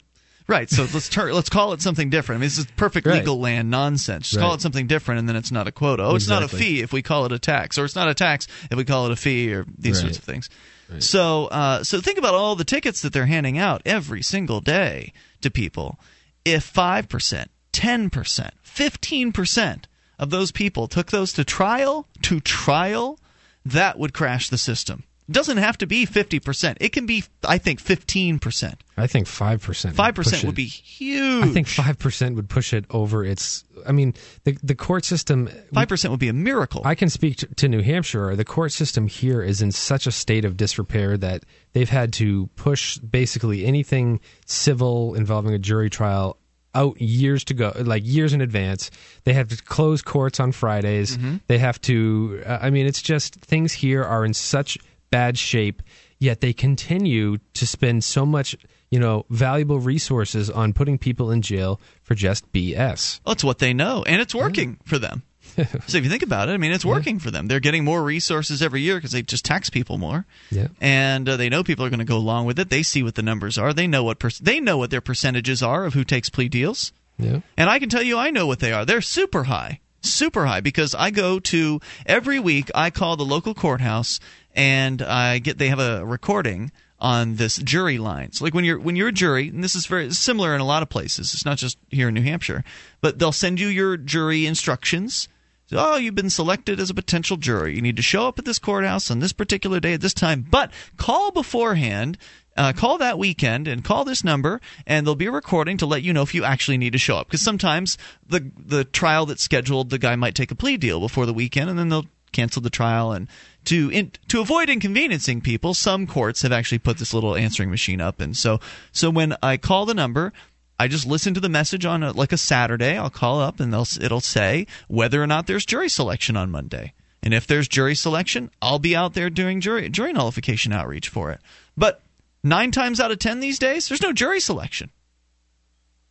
Right. 0.46 0.70
So 0.70 0.86
let's 0.94 1.08
turn. 1.08 1.32
Let's 1.32 1.50
call 1.50 1.72
it 1.72 1.82
something 1.82 2.08
different. 2.10 2.38
I 2.38 2.40
mean, 2.40 2.46
this 2.46 2.58
is 2.58 2.66
perfect 2.76 3.06
Right. 3.06 3.18
legal 3.18 3.40
land 3.40 3.70
nonsense. 3.70 4.30
Just 4.30 4.40
call 4.40 4.54
it 4.54 4.60
something 4.62 4.86
different, 4.86 5.18
and 5.18 5.28
then 5.28 5.34
it's 5.36 5.50
not 5.50 5.66
a 5.66 5.72
quota. 5.72 6.04
Oh, 6.04 6.14
it's 6.14 6.28
not 6.28 6.42
a 6.44 6.48
fee 6.48 6.80
if 6.80 6.92
we 6.92 7.02
call 7.02 7.26
it 7.26 7.32
a 7.32 7.38
tax, 7.38 7.76
or 7.76 7.84
it's 7.84 7.96
not 7.96 8.08
a 8.08 8.14
tax 8.14 8.46
if 8.70 8.78
we 8.78 8.84
call 8.84 9.06
it 9.06 9.12
a 9.12 9.16
fee, 9.16 9.52
or 9.52 9.66
these 9.76 9.96
Right. 9.96 10.02
sorts 10.02 10.18
of 10.18 10.24
things. 10.24 10.48
So, 10.98 11.46
uh, 11.46 11.84
so 11.84 12.00
think 12.00 12.18
about 12.18 12.34
all 12.34 12.56
the 12.56 12.64
tickets 12.64 13.02
that 13.02 13.12
they're 13.12 13.26
handing 13.26 13.58
out 13.58 13.82
every 13.84 14.22
single 14.22 14.60
day 14.60 15.12
to 15.42 15.50
people. 15.50 15.98
If 16.44 16.64
five 16.64 17.08
percent, 17.08 17.50
ten 17.72 18.10
percent, 18.10 18.54
fifteen 18.62 19.32
percent 19.32 19.86
of 20.18 20.30
those 20.30 20.50
people 20.50 20.88
took 20.88 21.10
those 21.10 21.32
to 21.34 21.44
trial, 21.44 22.08
to 22.22 22.40
trial, 22.40 23.20
that 23.64 23.98
would 23.98 24.14
crash 24.14 24.48
the 24.48 24.58
system. 24.58 25.04
It 25.28 25.32
doesn't 25.32 25.58
have 25.58 25.76
to 25.78 25.86
be 25.86 26.06
fifty 26.06 26.40
percent. 26.40 26.78
It 26.80 26.90
can 26.90 27.04
be, 27.04 27.24
I 27.46 27.58
think, 27.58 27.80
fifteen 27.80 28.38
percent. 28.38 28.82
I 28.96 29.06
think 29.06 29.26
five 29.26 29.62
percent. 29.62 29.94
Five 29.94 30.14
percent 30.14 30.44
would 30.44 30.54
be 30.54 30.64
huge. 30.64 31.44
I 31.44 31.48
think 31.48 31.68
five 31.68 31.98
percent 31.98 32.36
would 32.36 32.48
push 32.48 32.72
it 32.72 32.86
over 32.88 33.24
its. 33.24 33.64
I 33.86 33.92
mean, 33.92 34.14
the 34.44 34.56
the 34.62 34.74
court 34.74 35.04
system. 35.04 35.50
Five 35.74 35.88
percent 35.88 36.12
would 36.12 36.20
be 36.20 36.28
a 36.28 36.32
miracle. 36.32 36.80
I 36.84 36.94
can 36.94 37.10
speak 37.10 37.36
to, 37.38 37.46
to 37.56 37.68
New 37.68 37.82
Hampshire. 37.82 38.34
The 38.36 38.44
court 38.44 38.72
system 38.72 39.06
here 39.06 39.42
is 39.42 39.60
in 39.60 39.70
such 39.70 40.06
a 40.06 40.10
state 40.10 40.46
of 40.46 40.56
disrepair 40.56 41.18
that 41.18 41.44
they've 41.74 41.88
had 41.88 42.14
to 42.14 42.46
push 42.56 42.96
basically 42.98 43.66
anything 43.66 44.20
civil 44.46 45.14
involving 45.14 45.52
a 45.52 45.58
jury 45.58 45.90
trial 45.90 46.38
out 46.74 47.00
years 47.00 47.44
to 47.44 47.54
go, 47.54 47.72
like 47.76 48.02
years 48.04 48.32
in 48.32 48.40
advance. 48.40 48.90
They 49.24 49.34
have 49.34 49.48
to 49.48 49.62
close 49.62 50.00
courts 50.00 50.40
on 50.40 50.52
Fridays. 50.52 51.16
Mm-hmm. 51.16 51.36
They 51.48 51.58
have 51.58 51.80
to. 51.82 52.42
Uh, 52.46 52.58
I 52.62 52.70
mean, 52.70 52.86
it's 52.86 53.02
just 53.02 53.34
things 53.36 53.72
here 53.72 54.02
are 54.02 54.24
in 54.24 54.32
such 54.32 54.78
bad 55.10 55.38
shape. 55.38 55.82
Yet 56.18 56.40
they 56.40 56.52
continue 56.52 57.38
to 57.54 57.66
spend 57.66 58.02
so 58.02 58.26
much, 58.26 58.56
you 58.90 58.98
know, 58.98 59.24
valuable 59.30 59.78
resources 59.78 60.50
on 60.50 60.72
putting 60.72 60.98
people 60.98 61.30
in 61.30 61.42
jail 61.42 61.80
for 62.02 62.14
just 62.16 62.50
BS. 62.52 63.20
Well, 63.24 63.34
it's 63.34 63.44
what 63.44 63.58
they 63.58 63.72
know, 63.72 64.02
and 64.04 64.20
it's 64.20 64.34
working 64.34 64.78
for 64.84 64.98
them. 64.98 65.22
so 65.86 65.96
if 65.98 66.04
you 66.04 66.10
think 66.10 66.22
about 66.24 66.48
it, 66.48 66.52
I 66.52 66.56
mean, 66.56 66.72
it's 66.72 66.84
working 66.84 67.18
for 67.20 67.30
them. 67.30 67.46
They're 67.46 67.60
getting 67.60 67.84
more 67.84 68.02
resources 68.02 68.60
every 68.62 68.80
year 68.80 68.96
because 68.96 69.12
they 69.12 69.22
just 69.22 69.44
tax 69.44 69.70
people 69.70 69.96
more, 69.96 70.26
Yeah. 70.50 70.68
and 70.80 71.28
uh, 71.28 71.36
they 71.36 71.48
know 71.48 71.62
people 71.64 71.84
are 71.86 71.90
going 71.90 71.98
to 72.00 72.04
go 72.04 72.16
along 72.16 72.46
with 72.46 72.58
it. 72.58 72.68
They 72.68 72.82
see 72.82 73.02
what 73.04 73.14
the 73.14 73.22
numbers 73.22 73.56
are. 73.58 73.72
They 73.72 73.86
know 73.86 74.02
what 74.04 74.18
per- 74.18 74.30
they 74.40 74.58
know 74.60 74.76
what 74.76 74.90
their 74.90 75.00
percentages 75.00 75.62
are 75.62 75.84
of 75.84 75.94
who 75.94 76.02
takes 76.04 76.28
plea 76.28 76.48
deals. 76.48 76.92
Yeah. 77.18 77.40
And 77.56 77.70
I 77.70 77.78
can 77.78 77.88
tell 77.88 78.02
you, 78.02 78.18
I 78.18 78.30
know 78.30 78.46
what 78.46 78.58
they 78.60 78.72
are. 78.72 78.84
They're 78.84 79.00
super 79.00 79.44
high, 79.44 79.80
super 80.02 80.46
high, 80.46 80.60
because 80.60 80.94
I 80.94 81.10
go 81.10 81.38
to 81.40 81.80
every 82.06 82.38
week. 82.40 82.70
I 82.74 82.90
call 82.90 83.16
the 83.16 83.24
local 83.24 83.54
courthouse, 83.54 84.20
and 84.58 85.00
I 85.02 85.38
get 85.38 85.56
they 85.56 85.68
have 85.68 85.78
a 85.78 86.04
recording 86.04 86.72
on 86.98 87.36
this 87.36 87.58
jury 87.58 87.96
line. 87.96 88.32
So 88.32 88.44
like 88.44 88.54
when 88.54 88.64
you're 88.64 88.78
when 88.78 88.96
you're 88.96 89.08
a 89.08 89.12
jury, 89.12 89.48
and 89.48 89.62
this 89.62 89.76
is 89.76 89.86
very 89.86 90.12
similar 90.12 90.52
in 90.52 90.60
a 90.60 90.66
lot 90.66 90.82
of 90.82 90.88
places. 90.88 91.32
It's 91.32 91.44
not 91.44 91.58
just 91.58 91.78
here 91.90 92.08
in 92.08 92.14
New 92.14 92.22
Hampshire, 92.22 92.64
but 93.00 93.18
they'll 93.18 93.32
send 93.32 93.60
you 93.60 93.68
your 93.68 93.96
jury 93.96 94.46
instructions. 94.46 95.28
So, 95.66 95.76
oh, 95.78 95.96
you've 95.96 96.14
been 96.14 96.30
selected 96.30 96.80
as 96.80 96.90
a 96.90 96.94
potential 96.94 97.36
jury. 97.36 97.76
You 97.76 97.82
need 97.82 97.96
to 97.96 98.02
show 98.02 98.26
up 98.26 98.38
at 98.38 98.46
this 98.46 98.58
courthouse 98.58 99.10
on 99.10 99.20
this 99.20 99.32
particular 99.32 99.80
day 99.80 99.92
at 99.92 100.00
this 100.00 100.14
time, 100.14 100.44
but 100.50 100.72
call 100.96 101.30
beforehand. 101.30 102.18
Uh, 102.56 102.72
call 102.72 102.98
that 102.98 103.20
weekend 103.20 103.68
and 103.68 103.84
call 103.84 104.04
this 104.04 104.24
number, 104.24 104.60
and 104.84 105.06
there'll 105.06 105.14
be 105.14 105.26
a 105.26 105.30
recording 105.30 105.76
to 105.76 105.86
let 105.86 106.02
you 106.02 106.12
know 106.12 106.22
if 106.22 106.34
you 106.34 106.42
actually 106.42 106.76
need 106.76 106.92
to 106.92 106.98
show 106.98 107.16
up. 107.16 107.28
Because 107.28 107.40
sometimes 107.40 107.96
the 108.26 108.50
the 108.58 108.82
trial 108.82 109.26
that's 109.26 109.44
scheduled, 109.44 109.90
the 109.90 109.98
guy 109.98 110.16
might 110.16 110.34
take 110.34 110.50
a 110.50 110.56
plea 110.56 110.76
deal 110.76 110.98
before 110.98 111.24
the 111.24 111.32
weekend, 111.32 111.70
and 111.70 111.78
then 111.78 111.88
they'll 111.88 112.06
cancel 112.32 112.62
the 112.62 112.70
trial. 112.70 113.12
And 113.12 113.28
to 113.64 113.90
in, 113.90 114.12
to 114.28 114.40
avoid 114.40 114.70
inconveniencing 114.70 115.40
people, 115.40 115.74
some 115.74 116.06
courts 116.06 116.42
have 116.42 116.52
actually 116.52 116.78
put 116.78 116.98
this 116.98 117.14
little 117.14 117.36
answering 117.36 117.70
machine 117.70 118.00
up. 118.00 118.20
And 118.20 118.36
so 118.36 118.60
so 118.92 119.10
when 119.10 119.36
I 119.42 119.56
call 119.56 119.86
the 119.86 119.94
number, 119.94 120.32
I 120.80 120.88
just 120.88 121.06
listen 121.06 121.34
to 121.34 121.40
the 121.40 121.48
message 121.48 121.84
on 121.84 122.02
a, 122.02 122.12
like 122.12 122.32
a 122.32 122.38
Saturday. 122.38 122.96
I'll 122.96 123.10
call 123.10 123.40
up 123.40 123.58
and 123.58 123.72
they'll, 123.72 123.86
it'll 124.00 124.20
say 124.20 124.66
whether 124.86 125.22
or 125.22 125.26
not 125.26 125.46
there's 125.46 125.66
jury 125.66 125.88
selection 125.88 126.36
on 126.36 126.50
Monday. 126.50 126.92
And 127.22 127.34
if 127.34 127.46
there's 127.46 127.66
jury 127.66 127.96
selection, 127.96 128.50
I'll 128.62 128.78
be 128.78 128.94
out 128.94 129.14
there 129.14 129.28
doing 129.28 129.60
jury 129.60 129.88
jury 129.88 130.12
nullification 130.12 130.72
outreach 130.72 131.08
for 131.08 131.32
it. 131.32 131.40
But 131.76 132.00
nine 132.44 132.70
times 132.70 133.00
out 133.00 133.10
of 133.10 133.18
ten 133.18 133.40
these 133.40 133.58
days, 133.58 133.88
there's 133.88 134.02
no 134.02 134.12
jury 134.12 134.40
selection. 134.40 134.90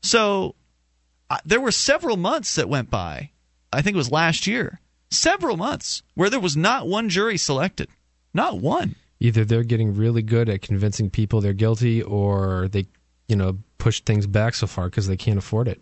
So 0.01 0.55
uh, 1.29 1.37
there 1.45 1.61
were 1.61 1.71
several 1.71 2.17
months 2.17 2.55
that 2.55 2.69
went 2.69 2.89
by. 2.89 3.31
I 3.71 3.81
think 3.81 3.95
it 3.95 3.97
was 3.97 4.11
last 4.11 4.47
year. 4.47 4.79
Several 5.09 5.57
months 5.57 6.03
where 6.15 6.29
there 6.29 6.39
was 6.39 6.57
not 6.57 6.87
one 6.87 7.09
jury 7.09 7.37
selected. 7.37 7.87
Not 8.33 8.59
one. 8.59 8.95
either 9.19 9.43
they're 9.45 9.63
getting 9.63 9.95
really 9.95 10.21
good 10.21 10.47
at 10.49 10.61
convincing 10.61 11.09
people 11.09 11.41
they're 11.41 11.53
guilty 11.53 12.03
or 12.03 12.67
they 12.67 12.85
you 13.27 13.35
know 13.35 13.57
push 13.79 14.01
things 14.01 14.27
back 14.27 14.53
so 14.53 14.67
far 14.67 14.89
because 14.89 15.07
they 15.07 15.17
can't 15.17 15.39
afford 15.39 15.67
it 15.67 15.81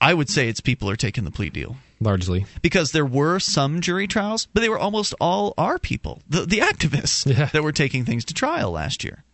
I 0.00 0.14
would 0.14 0.28
say 0.30 0.48
it's 0.48 0.60
people 0.60 0.88
are 0.88 0.96
taking 0.96 1.24
the 1.24 1.30
plea 1.30 1.50
deal. 1.50 1.76
largely 2.00 2.46
because 2.62 2.92
there 2.92 3.04
were 3.04 3.38
some 3.38 3.80
jury 3.82 4.06
trials, 4.08 4.48
but 4.54 4.60
they 4.62 4.68
were 4.70 4.78
almost 4.78 5.14
all 5.20 5.52
our 5.58 5.78
people, 5.78 6.22
the 6.28 6.46
the 6.46 6.58
activists 6.58 7.26
Yeah. 7.26 7.46
that 7.52 7.62
were 7.62 7.72
taking 7.72 8.04
things 8.04 8.24
to 8.26 8.34
trial 8.34 8.70
last 8.72 9.04
year. 9.04 9.24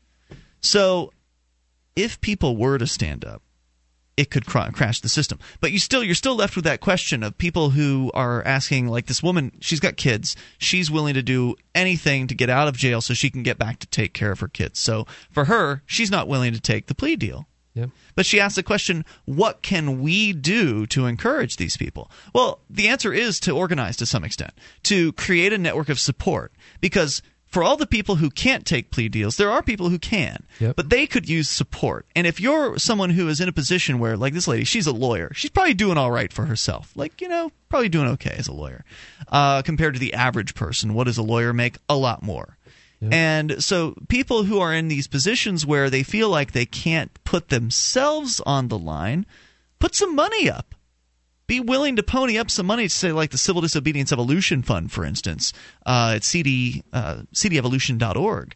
So, 0.60 1.12
if 1.94 2.20
people 2.20 2.56
were 2.56 2.76
to 2.78 2.86
stand 2.86 3.24
up, 3.24 3.42
it 4.16 4.30
could 4.30 4.46
cr- 4.46 4.70
crash 4.72 5.00
the 5.00 5.08
system. 5.08 5.38
But 5.60 5.72
you 5.72 5.78
still 5.78 6.02
you're 6.02 6.14
still 6.14 6.36
left 6.36 6.56
with 6.56 6.64
that 6.64 6.80
question 6.80 7.22
of 7.22 7.36
people 7.38 7.70
who 7.70 8.10
are 8.14 8.42
asking 8.44 8.88
like 8.88 9.06
this 9.06 9.22
woman, 9.22 9.52
she's 9.60 9.80
got 9.80 9.96
kids, 9.96 10.36
she's 10.58 10.90
willing 10.90 11.14
to 11.14 11.22
do 11.22 11.56
anything 11.74 12.26
to 12.28 12.34
get 12.34 12.50
out 12.50 12.68
of 12.68 12.76
jail 12.76 13.00
so 13.00 13.14
she 13.14 13.30
can 13.30 13.42
get 13.42 13.58
back 13.58 13.78
to 13.80 13.86
take 13.86 14.14
care 14.14 14.32
of 14.32 14.40
her 14.40 14.48
kids. 14.48 14.78
So, 14.78 15.06
for 15.30 15.44
her, 15.44 15.82
she's 15.86 16.10
not 16.10 16.28
willing 16.28 16.52
to 16.52 16.60
take 16.60 16.86
the 16.86 16.94
plea 16.94 17.16
deal. 17.16 17.46
yeah 17.74 17.86
But 18.14 18.26
she 18.26 18.40
asked 18.40 18.56
the 18.56 18.62
question, 18.62 19.04
what 19.26 19.62
can 19.62 20.00
we 20.00 20.32
do 20.32 20.86
to 20.86 21.06
encourage 21.06 21.56
these 21.56 21.76
people? 21.76 22.10
Well, 22.34 22.60
the 22.70 22.88
answer 22.88 23.12
is 23.12 23.38
to 23.40 23.52
organize 23.52 23.96
to 23.98 24.06
some 24.06 24.24
extent, 24.24 24.52
to 24.84 25.12
create 25.12 25.52
a 25.52 25.58
network 25.58 25.90
of 25.90 26.00
support. 26.00 26.52
Because 26.80 27.20
for 27.46 27.62
all 27.62 27.76
the 27.76 27.86
people 27.86 28.16
who 28.16 28.28
can't 28.28 28.66
take 28.66 28.90
plea 28.90 29.08
deals, 29.08 29.36
there 29.36 29.50
are 29.50 29.62
people 29.62 29.88
who 29.88 29.98
can, 29.98 30.44
Yep. 30.60 30.76
but 30.76 30.90
they 30.90 31.06
could 31.06 31.28
use 31.28 31.48
support. 31.48 32.04
And 32.14 32.26
if 32.26 32.40
you're 32.40 32.76
someone 32.78 33.10
who 33.10 33.28
is 33.28 33.40
in 33.40 33.48
a 33.48 33.52
position 33.52 33.98
where, 33.98 34.16
like 34.16 34.34
this 34.34 34.48
lady, 34.48 34.64
she's 34.64 34.86
a 34.86 34.92
lawyer, 34.92 35.30
she's 35.34 35.50
probably 35.50 35.74
doing 35.74 35.96
all 35.96 36.10
right 36.10 36.32
for 36.32 36.46
herself. 36.46 36.92
Like, 36.96 37.20
you 37.20 37.28
know, 37.28 37.50
probably 37.68 37.88
doing 37.88 38.08
okay 38.08 38.34
as 38.36 38.48
a 38.48 38.52
lawyer. 38.52 38.84
Uh, 39.28 39.62
compared 39.62 39.94
to 39.94 40.00
the 40.00 40.14
average 40.14 40.54
person, 40.54 40.92
what 40.94 41.04
does 41.04 41.18
a 41.18 41.22
lawyer 41.22 41.52
make? 41.52 41.76
A 41.88 41.96
lot 41.96 42.22
more. 42.22 42.56
And 43.08 43.62
so 43.62 43.94
people 44.08 44.44
who 44.44 44.58
are 44.58 44.72
in 44.74 44.88
these 44.88 45.06
positions 45.06 45.64
where 45.66 45.90
they 45.90 46.02
feel 46.02 46.28
like 46.30 46.52
they 46.52 46.66
can't 46.66 47.12
put 47.24 47.50
themselves 47.50 48.40
on 48.46 48.68
the 48.68 48.78
line, 48.78 49.26
put 49.78 49.94
some 49.94 50.14
money 50.16 50.48
up 50.50 50.74
be 51.46 51.60
willing 51.60 51.96
to 51.96 52.02
pony 52.02 52.38
up 52.38 52.50
some 52.50 52.66
money 52.66 52.84
to 52.84 52.94
say 52.94 53.12
like 53.12 53.30
the 53.30 53.38
Civil 53.38 53.62
Disobedience 53.62 54.12
Evolution 54.12 54.62
Fund, 54.62 54.90
for 54.90 55.04
instance, 55.04 55.52
uh, 55.84 56.14
at 56.16 56.24
CD 56.24 56.82
uh, 56.92 57.22
cdevolution.org. 57.34 58.54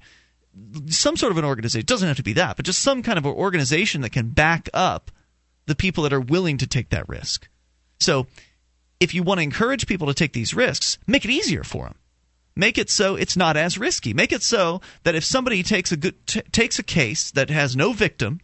Some 0.87 1.17
sort 1.17 1.33
of 1.33 1.39
an 1.39 1.45
organization. 1.45 1.81
It 1.81 1.87
doesn't 1.87 2.09
have 2.09 2.17
to 2.17 2.23
be 2.23 2.33
that, 2.35 2.57
but 2.57 2.67
just 2.67 2.83
some 2.83 3.03
kind 3.03 3.19
of 3.19 3.25
an 3.25 3.33
organization 3.33 4.01
that 4.01 4.11
can 4.11 4.31
back 4.31 4.69
up 4.75 5.11
the 5.67 5.77
people 5.77 6.03
that 6.03 6.13
are 6.13 6.21
willing 6.21 6.59
to 6.59 6.67
take 6.67 6.91
that 6.91 7.09
risk. 7.09 7.49
So, 8.01 8.27
if 8.99 9.15
you 9.15 9.23
want 9.23 9.39
to 9.39 9.45
encourage 9.45 9.87
people 9.87 10.09
to 10.09 10.15
take 10.15 10.33
these 10.33 10.53
risks, 10.53 10.99
make 11.07 11.25
it 11.25 11.31
easier 11.31 11.63
for 11.63 11.85
them. 11.85 11.95
Make 12.57 12.77
it 12.77 12.91
so 12.91 13.15
it's 13.15 13.37
not 13.37 13.57
as 13.57 13.79
risky. 13.79 14.13
Make 14.13 14.33
it 14.33 14.43
so 14.43 14.81
that 15.05 15.15
if 15.15 15.25
somebody 15.25 15.63
takes 15.63 15.93
a 15.93 15.97
good 15.97 16.27
t- 16.27 16.43
takes 16.53 16.79
a 16.79 16.83
case 16.83 17.31
that 17.31 17.49
has 17.49 17.77
no 17.77 17.93
victim 17.93 18.41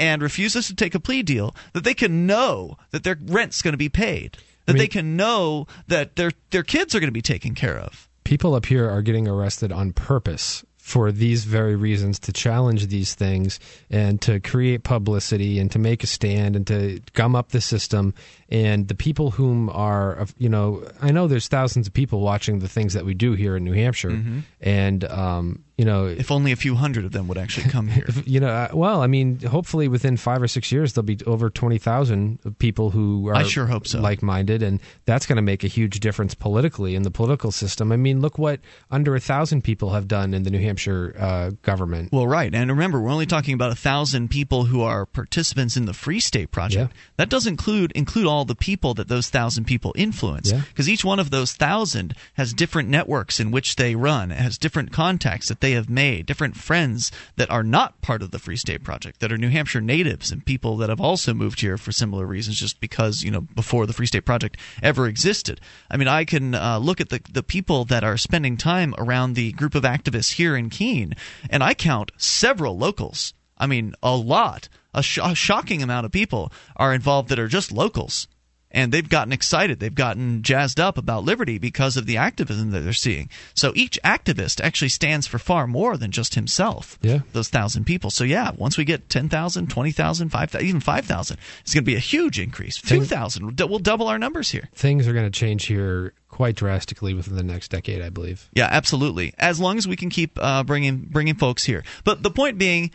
and 0.00 0.22
refuses 0.22 0.66
to 0.68 0.74
take 0.74 0.94
a 0.94 1.00
plea 1.00 1.22
deal, 1.22 1.54
that 1.74 1.84
they 1.84 1.94
can 1.94 2.26
know 2.26 2.76
that 2.90 3.04
their 3.04 3.16
rent's 3.26 3.62
going 3.62 3.74
to 3.74 3.78
be 3.78 3.88
paid, 3.90 4.32
that 4.66 4.72
I 4.72 4.72
mean- 4.72 4.78
they 4.78 4.88
can 4.88 5.16
know 5.16 5.66
that 5.86 6.16
their 6.16 6.32
their 6.50 6.64
kids 6.64 6.94
are 6.94 7.00
going 7.00 7.08
to 7.08 7.12
be 7.12 7.22
taken 7.34 7.54
care 7.54 7.78
of. 7.78 8.08
people 8.24 8.54
up 8.54 8.66
here 8.66 8.88
are 8.88 9.02
getting 9.02 9.28
arrested 9.28 9.70
on 9.72 9.92
purpose 9.92 10.64
for 10.78 11.12
these 11.12 11.44
very 11.44 11.76
reasons 11.76 12.18
to 12.18 12.32
challenge 12.32 12.86
these 12.88 13.14
things 13.14 13.60
and 13.90 14.20
to 14.22 14.40
create 14.40 14.82
publicity 14.82 15.58
and 15.60 15.70
to 15.70 15.78
make 15.78 16.02
a 16.02 16.06
stand 16.06 16.56
and 16.56 16.66
to 16.66 17.00
gum 17.12 17.36
up 17.36 17.50
the 17.50 17.60
system. 17.60 18.12
And 18.48 18.88
the 18.88 18.94
people 18.94 19.30
whom 19.32 19.68
are 19.70 20.26
you 20.38 20.48
know 20.48 20.82
i 21.00 21.10
know 21.12 21.28
there's 21.28 21.48
thousands 21.48 21.86
of 21.86 21.92
people 21.92 22.20
watching 22.20 22.58
the 22.60 22.68
things 22.68 22.94
that 22.94 23.04
we 23.04 23.14
do 23.14 23.32
here 23.34 23.56
in 23.56 23.62
new 23.64 23.72
hampshire. 23.74 24.18
And 24.60 25.04
um, 25.04 25.64
you 25.80 25.86
know 25.86 26.06
If 26.06 26.30
only 26.30 26.52
a 26.52 26.56
few 26.56 26.74
hundred 26.74 27.04
of 27.06 27.12
them 27.12 27.26
would 27.28 27.38
actually 27.38 27.70
come 27.70 27.88
here. 27.96 28.04
if, 28.06 28.28
you 28.28 28.38
know, 28.40 28.68
well, 28.74 29.00
I 29.02 29.06
mean, 29.06 29.40
hopefully 29.40 29.88
within 29.88 30.16
five 30.18 30.42
or 30.42 30.48
six 30.48 30.70
years 30.70 30.92
there'll 30.92 31.06
be 31.16 31.18
over 31.26 31.48
twenty 31.48 31.78
thousand 31.78 32.38
people 32.58 32.90
who 32.90 33.28
are 33.28 33.34
I 33.34 33.44
sure 33.44 33.66
hope 33.66 33.86
so. 33.86 34.00
like-minded, 34.00 34.62
and 34.62 34.80
that's 35.06 35.24
going 35.26 35.36
to 35.36 35.42
make 35.42 35.64
a 35.64 35.68
huge 35.68 36.00
difference 36.00 36.34
politically 36.34 36.94
in 36.94 37.02
the 37.02 37.10
political 37.10 37.50
system. 37.50 37.92
I 37.92 37.96
mean, 37.96 38.20
look 38.20 38.36
what 38.38 38.60
under 38.90 39.14
a 39.16 39.20
thousand 39.20 39.62
people 39.62 39.90
have 39.90 40.06
done 40.06 40.34
in 40.34 40.42
the 40.42 40.50
New 40.50 40.60
Hampshire 40.60 41.16
uh, 41.18 41.50
government. 41.62 42.12
Well, 42.12 42.26
right, 42.26 42.54
and 42.54 42.70
remember, 42.70 43.00
we're 43.00 43.10
only 43.12 43.26
talking 43.26 43.54
about 43.54 43.72
a 43.72 43.76
thousand 43.76 44.28
people 44.28 44.64
who 44.66 44.82
are 44.82 45.06
participants 45.06 45.76
in 45.76 45.86
the 45.86 45.94
Free 45.94 46.20
State 46.20 46.50
Project. 46.50 46.92
Yeah. 46.92 47.00
That 47.16 47.28
does 47.30 47.46
include 47.46 47.92
include 47.92 48.26
all 48.26 48.44
the 48.44 48.54
people 48.54 48.92
that 48.94 49.08
those 49.08 49.30
thousand 49.30 49.64
people 49.64 49.92
influence, 49.96 50.50
Yeah. 50.52 50.62
because 50.68 50.88
each 50.88 51.04
one 51.04 51.18
of 51.18 51.30
those 51.30 51.52
thousand 51.54 52.14
has 52.34 52.52
different 52.52 52.88
networks 52.90 53.40
in 53.40 53.50
which 53.50 53.76
they 53.76 53.94
run, 53.94 54.30
has 54.30 54.58
different 54.58 54.92
contacts 54.92 55.48
that 55.48 55.60
they 55.60 55.69
have 55.72 55.90
made, 55.90 56.26
different 56.26 56.56
friends 56.56 57.10
that 57.36 57.50
are 57.50 57.62
not 57.62 58.00
part 58.00 58.22
of 58.22 58.30
the 58.30 58.38
Free 58.38 58.56
State 58.56 58.82
Project, 58.82 59.20
that 59.20 59.32
are 59.32 59.38
New 59.38 59.48
Hampshire 59.48 59.80
natives 59.80 60.30
and 60.30 60.44
people 60.44 60.76
that 60.78 60.88
have 60.88 61.00
also 61.00 61.34
moved 61.34 61.60
here 61.60 61.76
for 61.76 61.92
similar 61.92 62.26
reasons, 62.26 62.58
just 62.58 62.80
because 62.80 63.22
you 63.22 63.30
know 63.30 63.40
before 63.40 63.86
the 63.86 63.92
Free 63.92 64.06
State 64.06 64.24
Project 64.24 64.56
ever 64.82 65.06
existed. 65.06 65.60
I 65.90 65.96
mean, 65.96 66.08
I 66.08 66.24
can 66.24 66.54
uh, 66.54 66.78
look 66.78 67.00
at 67.00 67.08
the 67.08 67.20
the 67.30 67.42
people 67.42 67.84
that 67.86 68.04
are 68.04 68.16
spending 68.16 68.56
time 68.56 68.94
around 68.98 69.34
the 69.34 69.52
group 69.52 69.74
of 69.74 69.84
activists 69.84 70.34
here 70.34 70.56
in 70.56 70.70
Keene, 70.70 71.14
and 71.48 71.62
I 71.62 71.74
count 71.74 72.12
several 72.16 72.76
locals. 72.76 73.34
I 73.58 73.66
mean, 73.66 73.94
a 74.02 74.16
lot, 74.16 74.68
a, 74.94 75.02
sh- 75.02 75.18
a 75.22 75.34
shocking 75.34 75.82
amount 75.82 76.06
of 76.06 76.12
people 76.12 76.50
are 76.76 76.94
involved 76.94 77.28
that 77.28 77.38
are 77.38 77.46
just 77.46 77.70
locals. 77.70 78.26
And 78.72 78.92
they've 78.92 79.08
gotten 79.08 79.32
excited. 79.32 79.80
They've 79.80 79.94
gotten 79.94 80.42
jazzed 80.42 80.78
up 80.78 80.96
about 80.96 81.24
liberty 81.24 81.58
because 81.58 81.96
of 81.96 82.06
the 82.06 82.16
activism 82.16 82.70
that 82.70 82.80
they're 82.80 82.92
seeing. 82.92 83.28
So 83.54 83.72
each 83.74 83.98
activist 84.04 84.60
actually 84.62 84.90
stands 84.90 85.26
for 85.26 85.38
far 85.38 85.66
more 85.66 85.96
than 85.96 86.10
just 86.10 86.34
himself. 86.34 86.98
Yeah. 87.02 87.20
Those 87.32 87.48
thousand 87.48 87.84
people. 87.84 88.10
So 88.10 88.24
yeah, 88.24 88.52
once 88.56 88.78
we 88.78 88.84
get 88.84 89.08
10,000, 89.08 89.68
20,000, 89.68 90.28
5,000, 90.28 90.66
even 90.66 90.80
5,000, 90.80 91.36
it's 91.62 91.74
going 91.74 91.84
to 91.84 91.90
be 91.90 91.96
a 91.96 92.00
huge 92.00 92.38
increase. 92.38 92.80
2,000. 92.80 93.58
We'll 93.60 93.78
double 93.78 94.08
our 94.08 94.18
numbers 94.18 94.50
here. 94.50 94.68
Things 94.74 95.08
are 95.08 95.12
going 95.12 95.30
to 95.30 95.36
change 95.36 95.66
here 95.66 96.14
quite 96.28 96.54
drastically 96.54 97.12
within 97.12 97.36
the 97.36 97.42
next 97.42 97.68
decade, 97.68 98.00
I 98.00 98.08
believe. 98.08 98.48
Yeah, 98.54 98.68
absolutely. 98.70 99.34
As 99.38 99.60
long 99.60 99.76
as 99.78 99.86
we 99.86 99.96
can 99.96 100.10
keep 100.10 100.38
uh, 100.40 100.62
bringing 100.62 101.00
bringing 101.00 101.34
folks 101.34 101.64
here. 101.64 101.84
But 102.04 102.22
the 102.22 102.30
point 102.30 102.56
being, 102.56 102.92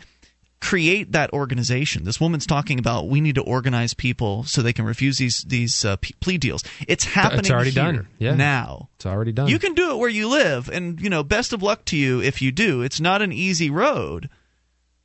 create 0.60 1.12
that 1.12 1.32
organization. 1.32 2.04
This 2.04 2.20
woman's 2.20 2.46
talking 2.46 2.78
about 2.78 3.08
we 3.08 3.20
need 3.20 3.34
to 3.34 3.42
organize 3.42 3.94
people 3.94 4.44
so 4.44 4.62
they 4.62 4.72
can 4.72 4.84
refuse 4.84 5.18
these 5.18 5.42
these 5.46 5.84
uh, 5.84 5.96
plea 6.20 6.38
deals. 6.38 6.64
It's 6.88 7.04
happening 7.04 7.40
It's 7.40 7.50
already 7.50 7.72
done. 7.72 8.08
Yeah. 8.18 8.34
now. 8.34 8.88
It's 8.96 9.06
already 9.06 9.32
done. 9.32 9.48
You 9.48 9.58
can 9.58 9.74
do 9.74 9.90
it 9.90 9.98
where 9.98 10.08
you 10.08 10.28
live, 10.28 10.68
and 10.68 11.00
you 11.00 11.10
know, 11.10 11.22
best 11.22 11.52
of 11.52 11.62
luck 11.62 11.84
to 11.86 11.96
you 11.96 12.20
if 12.20 12.40
you 12.40 12.52
do. 12.52 12.82
It's 12.82 13.00
not 13.00 13.22
an 13.22 13.32
easy 13.32 13.70
road, 13.70 14.28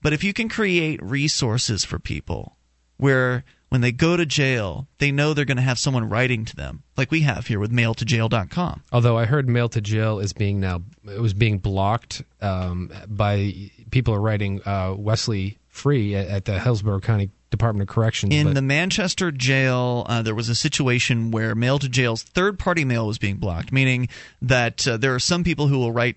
but 0.02 0.14
if 0.14 0.24
you 0.24 0.34
can 0.34 0.50
create 0.50 1.02
resources 1.04 1.84
for 1.84 2.00
people 2.00 2.58
where 2.98 3.44
when 3.70 3.82
they 3.82 3.92
go 3.94 4.18
to 4.18 4.26
jail, 4.26 4.88
they 4.98 5.12
know 5.12 5.34
they're 5.34 5.46
going 5.46 5.56
to 5.56 5.64
have 5.64 5.80
someone 5.80 6.10
writing 6.10 6.44
to 6.44 6.56
them, 6.56 6.84
like 6.98 7.10
we 7.10 7.22
have 7.22 7.48
here 7.48 7.58
with 7.60 7.72
mailtojail.com. 7.72 8.84
Although 8.92 9.18
I 9.18 9.24
heard 9.26 9.48
mail 9.48 9.70
to 9.70 9.80
jail 9.80 10.20
is 10.20 10.34
being 10.34 10.60
now 10.60 10.82
it 11.08 11.22
was 11.22 11.34
being 11.34 11.58
blocked 11.58 12.22
um, 12.42 12.92
by 13.08 13.72
people 13.92 14.14
are 14.14 14.22
writing 14.22 14.62
uh, 14.66 14.96
Wesley 14.98 15.58
Free 15.68 16.16
at, 16.16 16.28
at 16.28 16.46
the 16.46 16.60
Hillsborough 16.60 17.00
County 17.00 17.30
Department 17.50 17.90
of 17.90 17.94
Corrections. 17.94 18.34
In 18.34 18.48
but- 18.48 18.56
the 18.56 18.62
Manchester 18.62 19.32
jail, 19.32 20.06
uh, 20.10 20.22
there 20.22 20.36
was 20.36 20.50
a 20.50 20.56
situation 20.56 21.32
where 21.32 21.54
mail 21.54 21.80
to 21.80 21.90
jail's 21.90 22.24
third 22.24 22.58
party 22.58 22.86
mail 22.86 23.08
was 23.08 23.18
being 23.18 23.38
blocked, 23.38 23.72
meaning 23.72 24.10
that 24.42 24.88
uh, 24.88 24.98
there 24.98 25.14
are 25.14 25.20
some 25.20 25.44
people 25.44 25.68
who 25.68 25.78
will 25.78 25.92
write 25.92 26.16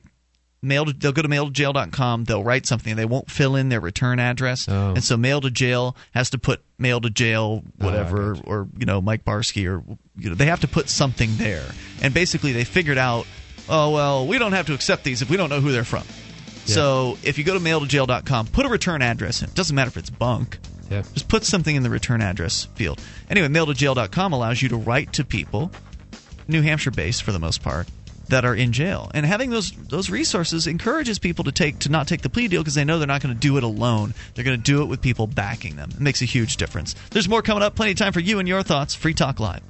mail 0.65 0.87
to, 0.87 0.93
they'll 0.93 1.13
go 1.13 1.23
to 1.23 1.29
mailtojail.com, 1.29 2.25
they'll 2.25 2.43
write 2.43 2.67
something, 2.67 2.97
they 2.97 3.05
won't 3.05 3.31
fill 3.31 3.55
in 3.55 3.69
their 3.69 3.81
return 3.81 4.19
address. 4.19 4.67
Oh. 4.69 4.91
And 4.91 5.05
so 5.05 5.17
mail 5.17 5.41
to 5.43 5.51
jail 5.51 5.97
has 6.13 6.31
to 6.31 6.39
put 6.39 6.63
mail 6.79 7.01
to 7.01 7.11
jail 7.11 7.63
Ah, 7.81 7.85
whatever 7.85 8.37
or 8.45 8.69
you 8.79 8.87
know 8.87 9.01
Mike 9.01 9.25
Barsky 9.25 9.69
or 9.69 9.85
you 10.17 10.31
know 10.31 10.35
they 10.35 10.47
have 10.47 10.61
to 10.61 10.69
put 10.69 10.89
something 10.89 11.37
there. 11.37 11.67
And 12.03 12.13
basically 12.13 12.53
they 12.53 12.65
figured 12.65 12.99
out, 12.99 13.27
oh 13.69 13.91
well, 13.91 14.27
we 14.27 14.39
don't 14.39 14.53
have 14.53 14.67
to 14.67 14.75
accept 14.75 15.05
these 15.05 15.23
if 15.23 15.31
we 15.31 15.37
don't 15.37 15.51
know 15.51 15.61
who 15.61 15.71
they're 15.73 15.85
from. 15.85 16.05
So 16.66 17.19
if 17.23 17.39
you 17.39 17.45
go 17.45 17.55
to 17.55 17.61
mailtojail.com, 17.61 18.47
put 18.49 18.66
a 18.66 18.69
return 18.69 19.03
address 19.03 19.43
in. 19.43 19.49
It 19.49 19.55
doesn't 19.55 19.74
matter 19.74 19.89
if 19.89 19.97
it's 19.97 20.11
bunk. 20.11 20.59
yeah. 20.91 21.03
Just 21.12 21.28
put 21.28 21.45
something 21.45 21.74
in 21.74 21.82
the 21.82 21.91
return 21.91 22.23
address 22.23 22.65
field. 22.74 23.01
Anyway, 23.28 23.49
mailtojail.com 23.49 24.32
allows 24.32 24.62
you 24.62 24.69
to 24.70 24.77
write 24.77 25.12
to 25.15 25.24
people, 25.24 25.70
New 26.49 26.62
Hampshire 26.62 26.91
based 26.91 27.23
for 27.23 27.32
the 27.32 27.39
most 27.39 27.62
part, 27.62 27.89
that 28.28 28.47
are 28.47 28.55
in 28.55 28.73
jail. 28.73 29.11
And 29.12 29.27
having 29.27 29.51
those 29.51 29.73
those 29.73 30.09
resources 30.09 30.66
encourages 30.66 31.19
people 31.19 31.45
to 31.45 31.53
take 31.53 31.81
to 31.81 31.91
not 31.91 32.09
take 32.09 32.23
the 32.23 32.31
plea 32.31 32.49
deal 32.49 32.62
because 32.62 32.74
they 32.74 32.85
know 32.85 32.99
they're 32.99 33.07
not 33.07 33.20
going 33.23 33.35
to 33.35 33.41
do 33.41 33.59
it 33.59 33.62
alone. 33.65 34.15
They're 34.35 34.45
going 34.45 34.57
to 34.57 34.62
do 34.62 34.81
it 34.81 34.86
with 34.86 35.03
people 35.03 35.27
backing 35.27 35.77
them. 35.77 35.91
It 35.91 36.01
makes 36.01 36.23
a 36.23 36.24
huge 36.24 36.57
difference. 36.57 36.95
There's 37.11 37.28
more 37.28 37.43
coming 37.43 37.62
up. 37.62 37.77
Plenty 37.77 37.93
of 37.93 37.99
time 37.99 38.15
for 38.15 38.20
you 38.20 38.39
and 38.39 38.49
your 38.49 38.62
thoughts. 38.62 38.95
Free 38.95 39.12
Talk 39.12 39.41
Live. 39.41 39.62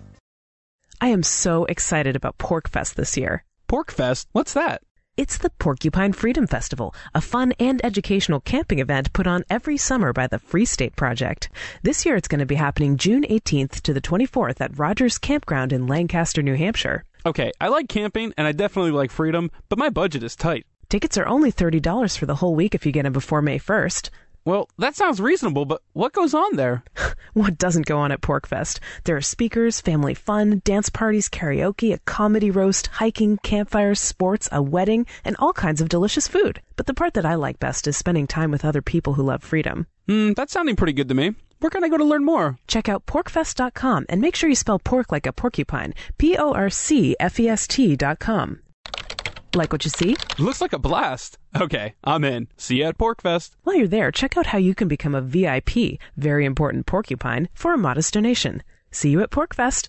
I 1.01 1.09
am 1.09 1.25
so 1.25 1.65
excited 1.65 2.15
about 2.15 2.39
Porcfest 2.39 2.95
this 2.95 3.17
year. 3.17 3.45
Porcfest? 3.69 4.27
What's 4.31 4.55
that? 4.55 4.83
It's 5.17 5.39
the 5.39 5.51
Porcupine 5.51 6.13
Freedom 6.13 6.45
Festival, 6.45 6.93
a 7.15 7.21
fun 7.21 7.53
and 7.61 7.81
educational 7.85 8.41
camping 8.41 8.81
event 8.81 9.13
put 9.13 9.29
on 9.29 9.45
every 9.49 9.77
summer 9.77 10.13
by 10.13 10.27
the 10.27 10.41
Free 10.41 10.65
State 10.65 10.97
Project. 10.97 11.51
This 11.85 12.05
year 12.05 12.17
it's 12.17 12.27
going 12.27 12.41
to 12.41 12.47
be 12.47 12.57
happening 12.57 12.97
June 12.97 13.23
18th 13.23 13.81
to 13.83 13.95
the 13.95 14.01
24th 14.01 14.61
at 14.61 14.77
Rogers 14.77 15.19
Campground 15.19 15.73
in 15.73 15.87
Lancaster, 15.87 16.43
New 16.43 16.57
Hampshire. 16.57 17.05
Okay, 17.25 17.53
I 17.61 17.69
like 17.69 17.89
camping 17.89 18.35
and 18.37 18.45
I 18.45 18.51
definitely 18.51 18.91
like 18.91 19.13
freedom, 19.13 19.53
but 19.69 19.79
my 19.79 19.89
budget 19.89 20.25
is 20.25 20.35
tight. 20.35 20.67
Tickets 20.89 21.17
are 21.17 21.29
only 21.29 21.53
$30 21.53 22.19
for 22.19 22.27
the 22.27 22.35
whole 22.35 22.57
week 22.57 22.75
if 22.75 22.85
you 22.85 22.91
get 22.91 23.05
them 23.05 23.13
before 23.13 23.41
May 23.41 23.61
1st. 23.61 24.11
Well, 24.45 24.69
that 24.77 24.95
sounds 24.95 25.21
reasonable, 25.21 25.65
but 25.65 25.81
what 25.95 26.13
goes 26.13 26.35
on 26.35 26.57
there? 26.57 26.85
What 27.35 27.59
doesn't 27.59 27.87
go 27.87 27.99
on 27.99 28.13
at 28.13 28.21
Porcfest? 28.21 28.79
There 29.03 29.17
are 29.17 29.21
speakers, 29.21 29.81
family 29.81 30.15
fun, 30.15 30.63
dance 30.65 30.89
parties, 30.89 31.29
karaoke, 31.29 31.93
a 31.93 31.99
comedy 32.07 32.49
roast, 32.49 32.87
hiking, 32.87 33.39
campfires, 33.39 34.01
sports, 34.01 34.49
a 34.53 34.63
wedding, 34.63 35.05
and 35.25 35.35
all 35.41 35.53
kinds 35.53 35.81
of 35.81 35.89
delicious 35.89 36.29
food. 36.29 36.63
But 36.77 36.87
the 36.87 36.95
part 36.95 37.15
that 37.15 37.27
I 37.27 37.35
like 37.35 37.59
best 37.59 37.89
is 37.89 37.97
spending 37.97 38.29
time 38.29 38.53
with 38.53 38.65
other 38.65 38.83
people 38.83 39.15
who 39.15 39.25
love 39.25 39.43
freedom. 39.43 39.89
Hmm, 40.07 40.35
that's 40.35 40.53
sounding 40.53 40.77
pretty 40.77 40.93
good 40.93 41.09
to 41.09 41.15
me. 41.17 41.35
Where 41.59 41.71
can 41.71 41.83
I 41.83 41.89
go 41.89 41.99
to 41.99 42.05
learn 42.05 42.25
more? 42.25 42.57
Check 42.69 42.89
out 42.89 43.05
porcfest.com 43.07 44.07
and 44.09 44.21
make 44.21 44.37
sure 44.37 44.49
you 44.49 44.55
spell 44.55 44.79
pork 44.79 45.11
like 45.11 45.27
a 45.27 45.33
porcupine. 45.33 45.93
P 46.17 46.37
O 46.37 46.53
R 46.53 46.71
C 46.71 47.17
F 47.19 47.41
E 47.41 47.49
S 47.49 47.67
T.com. 47.67 48.61
Like 49.55 49.73
what 49.73 49.85
you 49.85 49.91
see? 49.91 50.17
Looks 50.39 50.61
like 50.61 50.73
a 50.73 50.79
blast. 50.79 51.39
Okay, 51.61 51.95
I'm 52.03 52.25
in. 52.25 52.49
See 52.57 52.79
you 52.79 52.85
at 52.85 52.99
Porcfest. 52.99 53.51
While 53.63 53.77
you're 53.77 53.87
there, 53.87 54.11
check 54.11 54.37
out 54.37 54.47
how 54.47 54.59
you 54.59 54.75
can 54.75 54.89
become 54.89 55.15
a 55.15 55.21
VIP, 55.21 56.01
very 56.17 56.45
important 56.45 56.87
porcupine, 56.87 57.49
for 57.55 57.73
a 57.73 57.79
modest 57.79 58.15
donation. 58.15 58.65
See 58.91 59.11
you 59.11 59.23
at 59.23 59.31
Porcfest. 59.31 59.89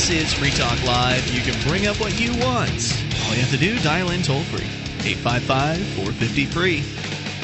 This 0.00 0.24
is 0.24 0.32
Free 0.32 0.50
Talk 0.50 0.82
Live. 0.82 1.28
You 1.28 1.42
can 1.42 1.68
bring 1.68 1.86
up 1.86 2.00
what 2.00 2.18
you 2.18 2.30
want. 2.30 2.70
All 2.70 3.34
you 3.34 3.40
have 3.42 3.50
to 3.50 3.58
do, 3.58 3.78
dial 3.80 4.12
in 4.12 4.22
toll 4.22 4.42
free. 4.44 4.64
855 5.06 5.76
450 5.76 6.46
free. 6.46 6.80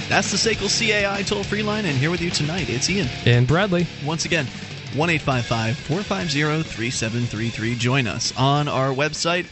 That's 0.09 0.31
the 0.31 0.39
SACL 0.39 0.70
CAI 0.70 1.23
toll 1.24 1.45
free 1.45 1.62
line, 1.62 1.85
and 1.85 1.99
here 1.99 2.11
with 2.11 2.23
you 2.23 2.31
tonight, 2.31 2.70
it's 2.70 2.89
Ian. 2.89 3.09
And 3.27 3.47
Bradley. 3.47 3.87
Once 4.07 4.24
again, 4.24 4.47
1 4.47 5.19
450 5.19 6.62
3733. 6.62 7.74
Join 7.74 8.07
us 8.07 8.33
on 8.39 8.69
our 8.69 8.89
website 8.89 9.47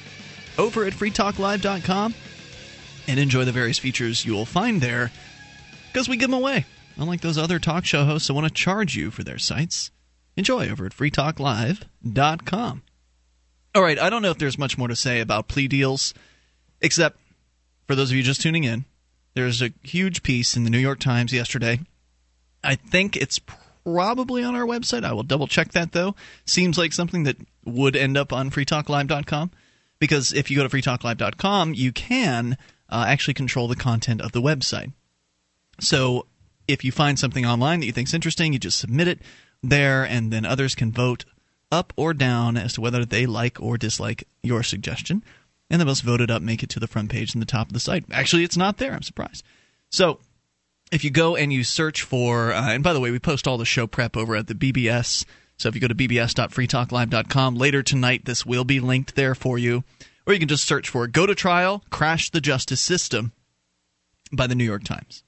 over 0.57 0.87
at 0.87 0.95
freetalklive.com 0.95 2.15
and 3.07 3.21
enjoy 3.21 3.45
the 3.45 3.53
various 3.53 3.79
features 3.79 4.25
you 4.25 4.33
will 4.33 4.47
find 4.47 4.81
there 4.81 5.13
because 5.93 6.09
we 6.09 6.17
give 6.17 6.31
them 6.31 6.41
away. 6.41 6.65
Unlike 6.97 7.21
those 7.21 7.37
other 7.37 7.59
talk 7.59 7.85
show 7.85 8.07
hosts 8.07 8.29
that 8.29 8.35
want 8.35 8.47
to 8.47 8.55
charge 8.55 8.97
you 8.97 9.11
for 9.11 9.23
their 9.23 9.39
sites, 9.39 9.91
enjoy 10.39 10.71
over 10.71 10.87
at 10.87 10.93
freetalklive.com. 10.93 12.84
All 13.75 13.83
right, 13.83 13.99
I 13.99 14.09
don't 14.09 14.23
know 14.23 14.31
if 14.31 14.39
there's 14.39 14.59
much 14.59 14.79
more 14.79 14.89
to 14.89 14.97
say 14.97 15.21
about 15.21 15.49
plea 15.49 15.67
deals, 15.67 16.15
except 16.81 17.19
for 17.87 17.97
those 17.97 18.11
of 18.11 18.17
you 18.17 18.23
just 18.23 18.41
tuning 18.41 18.65
in, 18.65 18.85
there's 19.35 19.61
a 19.61 19.73
huge 19.83 20.23
piece 20.23 20.57
in 20.57 20.63
the 20.63 20.71
New 20.71 20.79
York 20.79 21.01
Times 21.01 21.33
yesterday. 21.33 21.81
I 22.63 22.77
think 22.77 23.17
it's 23.17 23.41
probably 23.85 24.45
on 24.45 24.55
our 24.55 24.65
website. 24.65 25.05
I 25.05 25.13
will 25.13 25.25
double 25.25 25.49
check 25.49 25.73
that 25.73 25.93
though. 25.93 26.15
Seems 26.47 26.79
like 26.79 26.93
something 26.93 27.25
that 27.25 27.37
would 27.65 27.97
end 27.97 28.17
up 28.17 28.33
on 28.33 28.51
freetalklive.com 28.51 29.51
because 29.99 30.33
if 30.33 30.51
you 30.51 30.57
go 30.57 30.67
to 30.67 30.75
freetalklive.com, 30.75 31.75
you 31.75 31.93
can 31.93 32.57
uh, 32.89 33.05
actually 33.09 33.35
control 33.35 33.67
the 33.67 33.77
content 33.77 34.21
of 34.21 34.33
the 34.33 34.43
website. 34.43 34.93
So 35.81 36.27
if 36.69 36.85
you 36.85 36.93
find 36.93 37.19
something 37.19 37.45
online 37.45 37.81
that 37.81 37.87
you 37.87 37.93
think 37.93 38.09
is 38.09 38.15
interesting, 38.15 38.53
you 38.53 38.59
just 38.59 38.79
submit 38.79 39.09
it 39.09 39.21
there, 39.63 40.05
and 40.05 40.33
then 40.33 40.45
others 40.45 40.75
can 40.75 40.93
vote 40.93 41.25
up 41.71 41.93
or 41.97 42.15
down 42.15 42.57
as 42.57 42.75
to 42.75 42.81
whether 42.81 43.05
they 43.05 43.27
like 43.27 43.61
or 43.61 43.77
dislike 43.77 44.27
your 44.43 44.63
suggestion. 44.63 45.23
And 45.71 45.81
the 45.81 45.87
most 45.87 46.03
voted 46.03 46.31
up 46.31 46.43
make 46.43 46.63
it 46.63 46.69
to 46.71 46.81
the 46.81 46.87
front 46.87 47.11
page 47.11 47.35
and 47.35 47.43
the 47.43 47.47
top 47.47 47.69
of 47.69 47.73
the 47.73 47.81
site. 47.81 48.05
Actually, 48.13 48.45
it's 48.45 48.57
not 48.57 48.79
there. 48.79 48.93
I'm 48.93 49.03
surprised. 49.03 49.45
So 49.91 50.21
if 50.93 51.05
you 51.05 51.11
go 51.11 51.37
and 51.37 51.53
you 51.53 51.65
search 51.65 52.03
for, 52.03 52.53
uh, 52.53 52.73
and 52.73 52.85
by 52.85 52.93
the 52.93 53.01
way, 53.01 53.11
we 53.11 53.19
post 53.19 53.49
all 53.49 53.59
the 53.59 53.65
show 53.65 53.87
prep 53.87 54.17
over 54.17 54.37
at 54.37 54.47
the 54.47 54.55
BBS. 54.55 55.25
So 55.57 55.69
if 55.69 55.75
you 55.75 55.81
go 55.81 55.89
to 55.89 55.95
bbs.freetalklive.com 55.95 57.55
later 57.57 57.83
tonight, 57.83 58.25
this 58.25 58.45
will 58.45 58.65
be 58.65 58.81
linked 58.81 59.15
there 59.15 59.35
for 59.35 59.59
you. 59.59 59.85
Or 60.27 60.33
you 60.33 60.39
can 60.39 60.49
just 60.49 60.65
search 60.65 60.89
for 60.89 61.07
Go 61.07 61.27
to 61.27 61.35
Trial, 61.35 61.85
Crash 61.91 62.31
the 62.31 62.41
Justice 62.41 62.81
System 62.81 63.33
by 64.33 64.47
the 64.47 64.55
New 64.55 64.65
York 64.65 64.85
Times. 64.85 65.23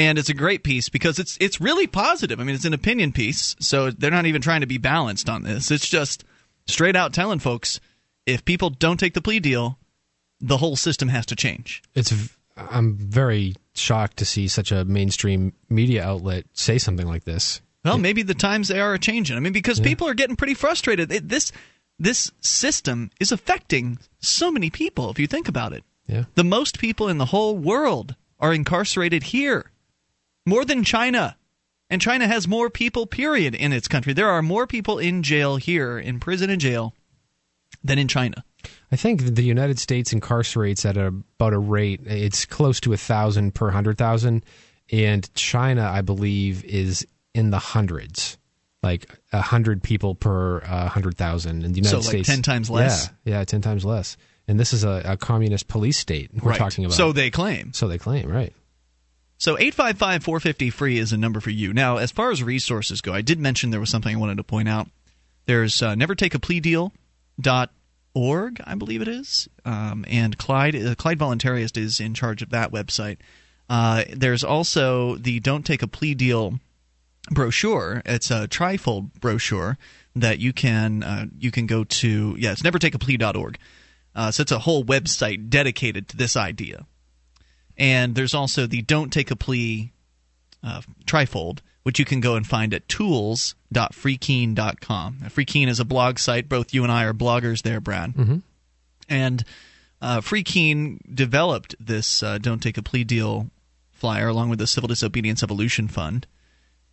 And 0.00 0.18
it's 0.18 0.30
a 0.30 0.34
great 0.34 0.62
piece 0.62 0.88
because 0.88 1.18
it's 1.18 1.36
it's 1.40 1.60
really 1.60 1.86
positive. 1.86 2.40
I 2.40 2.44
mean, 2.44 2.54
it's 2.54 2.64
an 2.64 2.72
opinion 2.72 3.12
piece, 3.12 3.54
so 3.60 3.90
they're 3.90 4.10
not 4.10 4.24
even 4.24 4.40
trying 4.40 4.62
to 4.62 4.66
be 4.66 4.78
balanced 4.78 5.28
on 5.28 5.42
this. 5.42 5.70
It's 5.70 5.86
just 5.86 6.24
straight 6.66 6.96
out 6.96 7.12
telling 7.12 7.38
folks 7.38 7.80
if 8.24 8.46
people 8.46 8.70
don't 8.70 8.98
take 8.98 9.12
the 9.12 9.20
plea 9.20 9.40
deal, 9.40 9.78
the 10.40 10.56
whole 10.56 10.74
system 10.76 11.08
has 11.08 11.26
to 11.26 11.36
change. 11.36 11.82
It's 11.94 12.14
I'm 12.56 12.94
very 12.96 13.56
shocked 13.74 14.16
to 14.18 14.24
see 14.24 14.48
such 14.48 14.72
a 14.72 14.86
mainstream 14.86 15.52
media 15.68 16.02
outlet 16.02 16.46
say 16.54 16.78
something 16.78 17.06
like 17.06 17.24
this. 17.24 17.60
Well, 17.84 17.98
maybe 17.98 18.22
the 18.22 18.34
times 18.34 18.68
they 18.68 18.80
are 18.80 18.96
changing. 18.96 19.36
I 19.36 19.40
mean, 19.40 19.52
because 19.52 19.80
yeah. 19.80 19.84
people 19.84 20.08
are 20.08 20.14
getting 20.14 20.36
pretty 20.36 20.54
frustrated. 20.54 21.12
It, 21.12 21.28
this 21.28 21.52
this 21.98 22.32
system 22.40 23.10
is 23.20 23.32
affecting 23.32 23.98
so 24.20 24.50
many 24.50 24.70
people. 24.70 25.10
If 25.10 25.18
you 25.18 25.26
think 25.26 25.46
about 25.46 25.74
it, 25.74 25.84
yeah. 26.06 26.24
the 26.36 26.44
most 26.44 26.78
people 26.78 27.08
in 27.08 27.18
the 27.18 27.26
whole 27.26 27.58
world 27.58 28.14
are 28.38 28.54
incarcerated 28.54 29.24
here, 29.24 29.70
more 30.50 30.66
than 30.66 30.84
China. 30.84 31.36
And 31.88 32.02
China 32.02 32.26
has 32.26 32.46
more 32.46 32.68
people, 32.70 33.06
period, 33.06 33.54
in 33.54 33.72
its 33.72 33.88
country. 33.88 34.12
There 34.12 34.28
are 34.28 34.42
more 34.42 34.66
people 34.66 34.98
in 34.98 35.22
jail 35.22 35.56
here, 35.56 35.98
in 35.98 36.20
prison 36.20 36.50
and 36.50 36.60
jail, 36.60 36.94
than 37.82 37.98
in 37.98 38.06
China. 38.06 38.44
I 38.92 38.96
think 38.96 39.22
the 39.22 39.42
United 39.42 39.78
States 39.78 40.12
incarcerates 40.12 40.84
at 40.84 40.96
a, 40.96 41.06
about 41.06 41.52
a 41.52 41.58
rate, 41.58 42.02
it's 42.04 42.44
close 42.44 42.78
to 42.80 42.92
a 42.92 42.96
thousand 42.96 43.54
per 43.54 43.70
hundred 43.70 43.96
thousand. 43.96 44.44
And 44.92 45.32
China, 45.34 45.82
I 45.82 46.02
believe, 46.02 46.64
is 46.64 47.06
in 47.34 47.50
the 47.50 47.58
hundreds 47.58 48.36
like 48.82 49.06
a 49.32 49.40
hundred 49.40 49.82
people 49.82 50.14
per 50.14 50.60
uh, 50.62 50.88
hundred 50.88 51.16
thousand 51.16 51.64
in 51.64 51.72
the 51.72 51.78
United 51.78 52.02
so, 52.02 52.08
States. 52.08 52.28
ten 52.28 52.42
times 52.42 52.70
less. 52.70 53.10
Yeah, 53.24 53.38
yeah, 53.38 53.44
ten 53.44 53.60
times 53.60 53.84
less. 53.84 54.16
And 54.48 54.58
this 54.58 54.72
is 54.72 54.84
a, 54.84 55.02
a 55.04 55.16
communist 55.16 55.68
police 55.68 55.98
state 55.98 56.30
we're 56.42 56.50
right. 56.50 56.58
talking 56.58 56.84
about. 56.84 56.96
So 56.96 57.12
they 57.12 57.30
claim. 57.30 57.72
So 57.72 57.88
they 57.88 57.98
claim, 57.98 58.28
right? 58.28 58.52
So 59.40 59.52
855 59.52 60.22
450 60.22 60.68
free 60.68 60.98
is 60.98 61.12
a 61.12 61.16
number 61.16 61.40
for 61.40 61.48
you. 61.48 61.72
Now, 61.72 61.96
as 61.96 62.12
far 62.12 62.30
as 62.30 62.42
resources 62.42 63.00
go, 63.00 63.14
I 63.14 63.22
did 63.22 63.40
mention 63.40 63.70
there 63.70 63.80
was 63.80 63.88
something 63.88 64.14
I 64.14 64.18
wanted 64.18 64.36
to 64.36 64.44
point 64.44 64.68
out. 64.68 64.86
There's 65.46 65.80
uh, 65.80 65.94
never 65.94 66.14
take 66.14 66.34
a 66.34 66.38
plea 66.38 66.60
deal 66.60 66.92
dot 67.40 67.72
org, 68.12 68.60
I 68.62 68.74
believe 68.74 69.00
it 69.00 69.08
is, 69.08 69.48
um, 69.64 70.04
and 70.08 70.36
Clyde 70.36 70.76
uh, 70.76 70.94
Clyde 70.94 71.18
Voluntarist 71.18 71.78
is 71.78 72.00
in 72.00 72.12
charge 72.12 72.42
of 72.42 72.50
that 72.50 72.70
website. 72.70 73.16
Uh, 73.70 74.04
there's 74.12 74.44
also 74.44 75.16
the 75.16 75.40
Don't 75.40 75.64
Take 75.64 75.82
a 75.82 75.88
Plea 75.88 76.14
Deal 76.14 76.60
brochure. 77.30 78.02
It's 78.04 78.30
a 78.30 78.46
trifold 78.46 79.14
brochure 79.20 79.78
that 80.16 80.38
you 80.38 80.52
can 80.52 81.02
uh, 81.02 81.26
you 81.38 81.50
can 81.50 81.66
go 81.66 81.84
to. 81.84 82.36
Yeah, 82.38 82.52
it's 82.52 82.60
nevertakeaplea.org. 82.62 83.58
Uh, 84.14 84.30
so 84.32 84.42
it's 84.42 84.52
a 84.52 84.58
whole 84.58 84.84
website 84.84 85.48
dedicated 85.48 86.08
to 86.08 86.18
this 86.18 86.36
idea. 86.36 86.84
And 87.80 88.14
there's 88.14 88.34
also 88.34 88.66
the 88.66 88.82
Don't 88.82 89.10
Take 89.10 89.32
a 89.32 89.36
Plea 89.36 89.92
uh, 90.62 90.82
trifold, 91.06 91.60
which 91.82 91.98
you 91.98 92.04
can 92.04 92.20
go 92.20 92.36
and 92.36 92.46
find 92.46 92.74
at 92.74 92.86
tools.freekeene.com. 92.88 95.18
Now, 95.20 95.28
FreeKeene 95.28 95.68
is 95.68 95.80
a 95.80 95.84
blog 95.84 96.18
site. 96.18 96.48
Both 96.48 96.74
you 96.74 96.82
and 96.82 96.92
I 96.92 97.04
are 97.04 97.14
bloggers 97.14 97.62
there, 97.62 97.80
Brad. 97.80 98.14
Mm-hmm. 98.14 98.38
And 99.08 99.44
uh, 100.02 100.20
FreeKeene 100.20 101.14
developed 101.14 101.76
this 101.80 102.22
uh, 102.22 102.36
Don't 102.38 102.62
Take 102.62 102.78
a 102.78 102.82
Plea 102.82 103.04
Deal 103.04 103.50
flyer 103.90 104.28
along 104.28 104.50
with 104.50 104.58
the 104.58 104.66
Civil 104.66 104.88
Disobedience 104.88 105.42
Evolution 105.42 105.88
Fund 105.88 106.26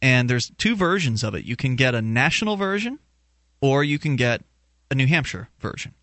and 0.01 0.29
there's 0.29 0.51
two 0.57 0.75
versions 0.75 1.23
of 1.23 1.35
it. 1.35 1.45
You 1.45 1.55
can 1.55 1.75
get 1.75 1.95
a 1.95 2.01
national 2.01 2.55
version, 2.55 2.99
or 3.61 3.83
you 3.83 3.97
can 3.97 4.15
get 4.15 4.43
a 4.91 4.95
New 4.95 5.07
Hampshire 5.07 5.49
version. 5.59 5.93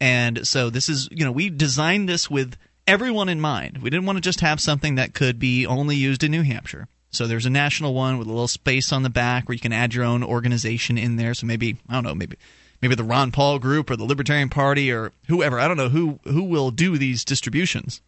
And 0.00 0.46
so 0.46 0.68
this 0.68 0.88
is, 0.88 1.08
you 1.10 1.24
know, 1.24 1.32
we 1.32 1.48
designed 1.48 2.08
this 2.08 2.30
with 2.30 2.56
everyone 2.86 3.28
in 3.28 3.40
mind. 3.40 3.78
We 3.78 3.90
didn't 3.90 4.06
want 4.06 4.16
to 4.16 4.22
just 4.22 4.40
have 4.40 4.60
something 4.60 4.96
that 4.96 5.14
could 5.14 5.38
be 5.38 5.66
only 5.66 5.96
used 5.96 6.22
in 6.24 6.30
New 6.30 6.42
Hampshire. 6.42 6.88
So 7.10 7.26
there's 7.26 7.46
a 7.46 7.50
national 7.50 7.94
one 7.94 8.18
with 8.18 8.26
a 8.26 8.30
little 8.30 8.48
space 8.48 8.92
on 8.92 9.02
the 9.02 9.10
back 9.10 9.48
where 9.48 9.54
you 9.54 9.60
can 9.60 9.72
add 9.72 9.94
your 9.94 10.04
own 10.04 10.22
organization 10.22 10.98
in 10.98 11.16
there. 11.16 11.34
So 11.34 11.46
maybe 11.46 11.76
I 11.88 11.94
don't 11.94 12.04
know, 12.04 12.14
maybe 12.14 12.36
maybe 12.82 12.94
the 12.94 13.04
Ron 13.04 13.30
Paul 13.32 13.58
group 13.58 13.90
or 13.90 13.96
the 13.96 14.04
Libertarian 14.04 14.50
Party 14.50 14.92
or 14.92 15.12
whoever. 15.28 15.58
I 15.58 15.68
don't 15.68 15.76
know 15.78 15.88
who 15.88 16.20
who 16.24 16.42
will 16.42 16.70
do 16.70 16.98
these 16.98 17.24
distributions 17.24 18.00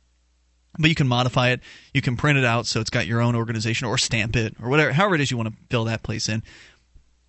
but 0.78 0.88
you 0.88 0.94
can 0.94 1.09
modify 1.09 1.50
it. 1.50 1.60
You 1.92 2.00
can 2.00 2.16
print 2.16 2.38
it 2.38 2.44
out 2.44 2.66
so 2.66 2.80
it's 2.80 2.90
got 2.90 3.06
your 3.06 3.20
own 3.20 3.34
organization 3.34 3.86
or 3.88 3.98
stamp 3.98 4.36
it 4.36 4.55
or 4.62 4.68
whatever, 4.68 4.92
however 4.92 5.16
it 5.16 5.20
is 5.20 5.30
you 5.30 5.36
want 5.36 5.48
to 5.48 5.55
fill 5.70 5.84
that 5.84 6.02
place 6.02 6.28
in. 6.28 6.42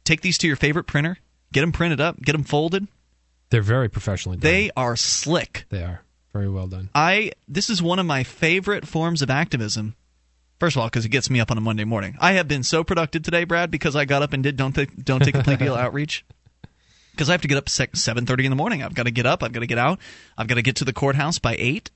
Take 0.03 0.21
these 0.21 0.37
to 0.39 0.47
your 0.47 0.55
favorite 0.55 0.85
printer, 0.85 1.17
get 1.51 1.61
them 1.61 1.71
printed 1.71 2.01
up, 2.01 2.19
get 2.21 2.33
them 2.33 2.43
folded. 2.43 2.87
They're 3.49 3.61
very 3.61 3.89
professionally 3.89 4.37
done. 4.37 4.51
They 4.51 4.71
are 4.77 4.95
slick. 4.95 5.65
They 5.69 5.83
are 5.83 6.03
very 6.33 6.49
well 6.49 6.67
done. 6.67 6.89
I 6.93 7.31
this 7.47 7.69
is 7.69 7.81
one 7.81 7.99
of 7.99 8.05
my 8.05 8.23
favorite 8.23 8.87
forms 8.87 9.21
of 9.21 9.29
activism. 9.29 9.95
First 10.59 10.75
of 10.75 10.81
all, 10.81 10.87
because 10.87 11.05
it 11.05 11.09
gets 11.09 11.29
me 11.29 11.39
up 11.39 11.51
on 11.51 11.57
a 11.57 11.61
Monday 11.61 11.85
morning. 11.85 12.17
I 12.19 12.33
have 12.33 12.47
been 12.47 12.63
so 12.63 12.83
productive 12.83 13.23
today, 13.23 13.45
Brad, 13.45 13.71
because 13.71 13.95
I 13.95 14.05
got 14.05 14.21
up 14.21 14.33
and 14.33 14.43
did 14.43 14.57
don't 14.57 14.73
th- 14.73 14.89
don't 15.01 15.23
take 15.23 15.35
a 15.35 15.43
plea 15.43 15.55
deal 15.55 15.75
outreach. 15.75 16.25
Because 17.11 17.29
I 17.29 17.33
have 17.33 17.41
to 17.41 17.47
get 17.47 17.57
up 17.57 17.69
seven 17.69 18.25
thirty 18.25 18.45
in 18.45 18.49
the 18.49 18.55
morning. 18.55 18.83
I've 18.83 18.93
got 18.93 19.03
to 19.03 19.11
get 19.11 19.25
up. 19.25 19.43
I've 19.43 19.51
got 19.51 19.61
to 19.61 19.67
get 19.67 19.77
out. 19.77 19.99
I've 20.37 20.47
got 20.47 20.55
to 20.55 20.61
get 20.61 20.77
to 20.77 20.85
the 20.85 20.93
courthouse 20.93 21.39
by 21.39 21.55
eight 21.57 21.91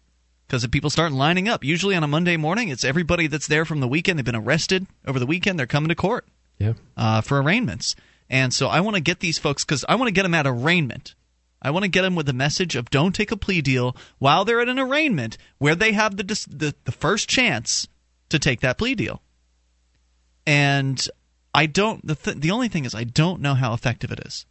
because 0.48 0.64
if 0.64 0.72
people 0.72 0.90
start 0.90 1.12
lining 1.12 1.48
up. 1.48 1.64
Usually 1.64 1.96
on 1.96 2.04
a 2.04 2.08
Monday 2.08 2.38
morning, 2.38 2.70
it's 2.70 2.84
everybody 2.84 3.28
that's 3.28 3.48
there 3.48 3.66
from 3.66 3.80
the 3.80 3.88
weekend. 3.88 4.20
They've 4.20 4.26
been 4.26 4.36
arrested 4.36 4.86
over 5.06 5.20
the 5.20 5.26
weekend. 5.26 5.58
They're 5.58 5.68
coming 5.68 5.90
to 5.90 5.96
court 5.96 6.28
yeah. 6.60 6.74
uh, 6.96 7.22
for 7.22 7.42
arraignments. 7.42 7.96
And 8.30 8.54
so 8.54 8.68
I 8.68 8.82
want 8.82 8.96
to 8.96 9.02
get 9.02 9.20
these 9.20 9.38
folks 9.38 9.66
because 9.66 9.86
I 9.88 9.96
want 9.96 10.08
to 10.08 10.14
get 10.14 10.24
them 10.24 10.34
at 10.34 10.48
arraignment. 10.48 11.16
I 11.64 11.72
want 11.72 11.84
to 11.84 11.90
get 11.90 12.02
them 12.02 12.16
with 12.16 12.26
the 12.26 12.34
message 12.34 12.76
of 12.76 12.90
don't 12.90 13.16
take 13.16 13.32
a 13.32 13.38
plea 13.38 13.62
deal 13.62 13.96
while 14.20 14.44
they're 14.44 14.62
at 14.62 14.70
an 14.70 14.80
arraignment 14.80 15.38
where 15.58 15.76
they 15.76 15.94
have 15.94 16.18
the 16.18 16.24
the, 16.24 16.76
the 16.84 16.92
first 16.92 17.30
chance 17.30 17.88
to 18.30 18.38
take 18.38 18.60
that 18.62 18.78
plea 18.78 18.96
deal. 18.96 19.22
And 20.46 21.08
I 21.54 21.68
don't. 21.68 22.06
The 22.06 22.16
th- 22.16 22.38
the 22.38 22.52
only 22.52 22.68
thing 22.68 22.86
is 22.86 22.94
I 22.94 23.06
don't 23.06 23.42
know 23.42 23.54
how 23.54 23.74
effective 23.74 24.12
it 24.12 24.20
is 24.26 24.46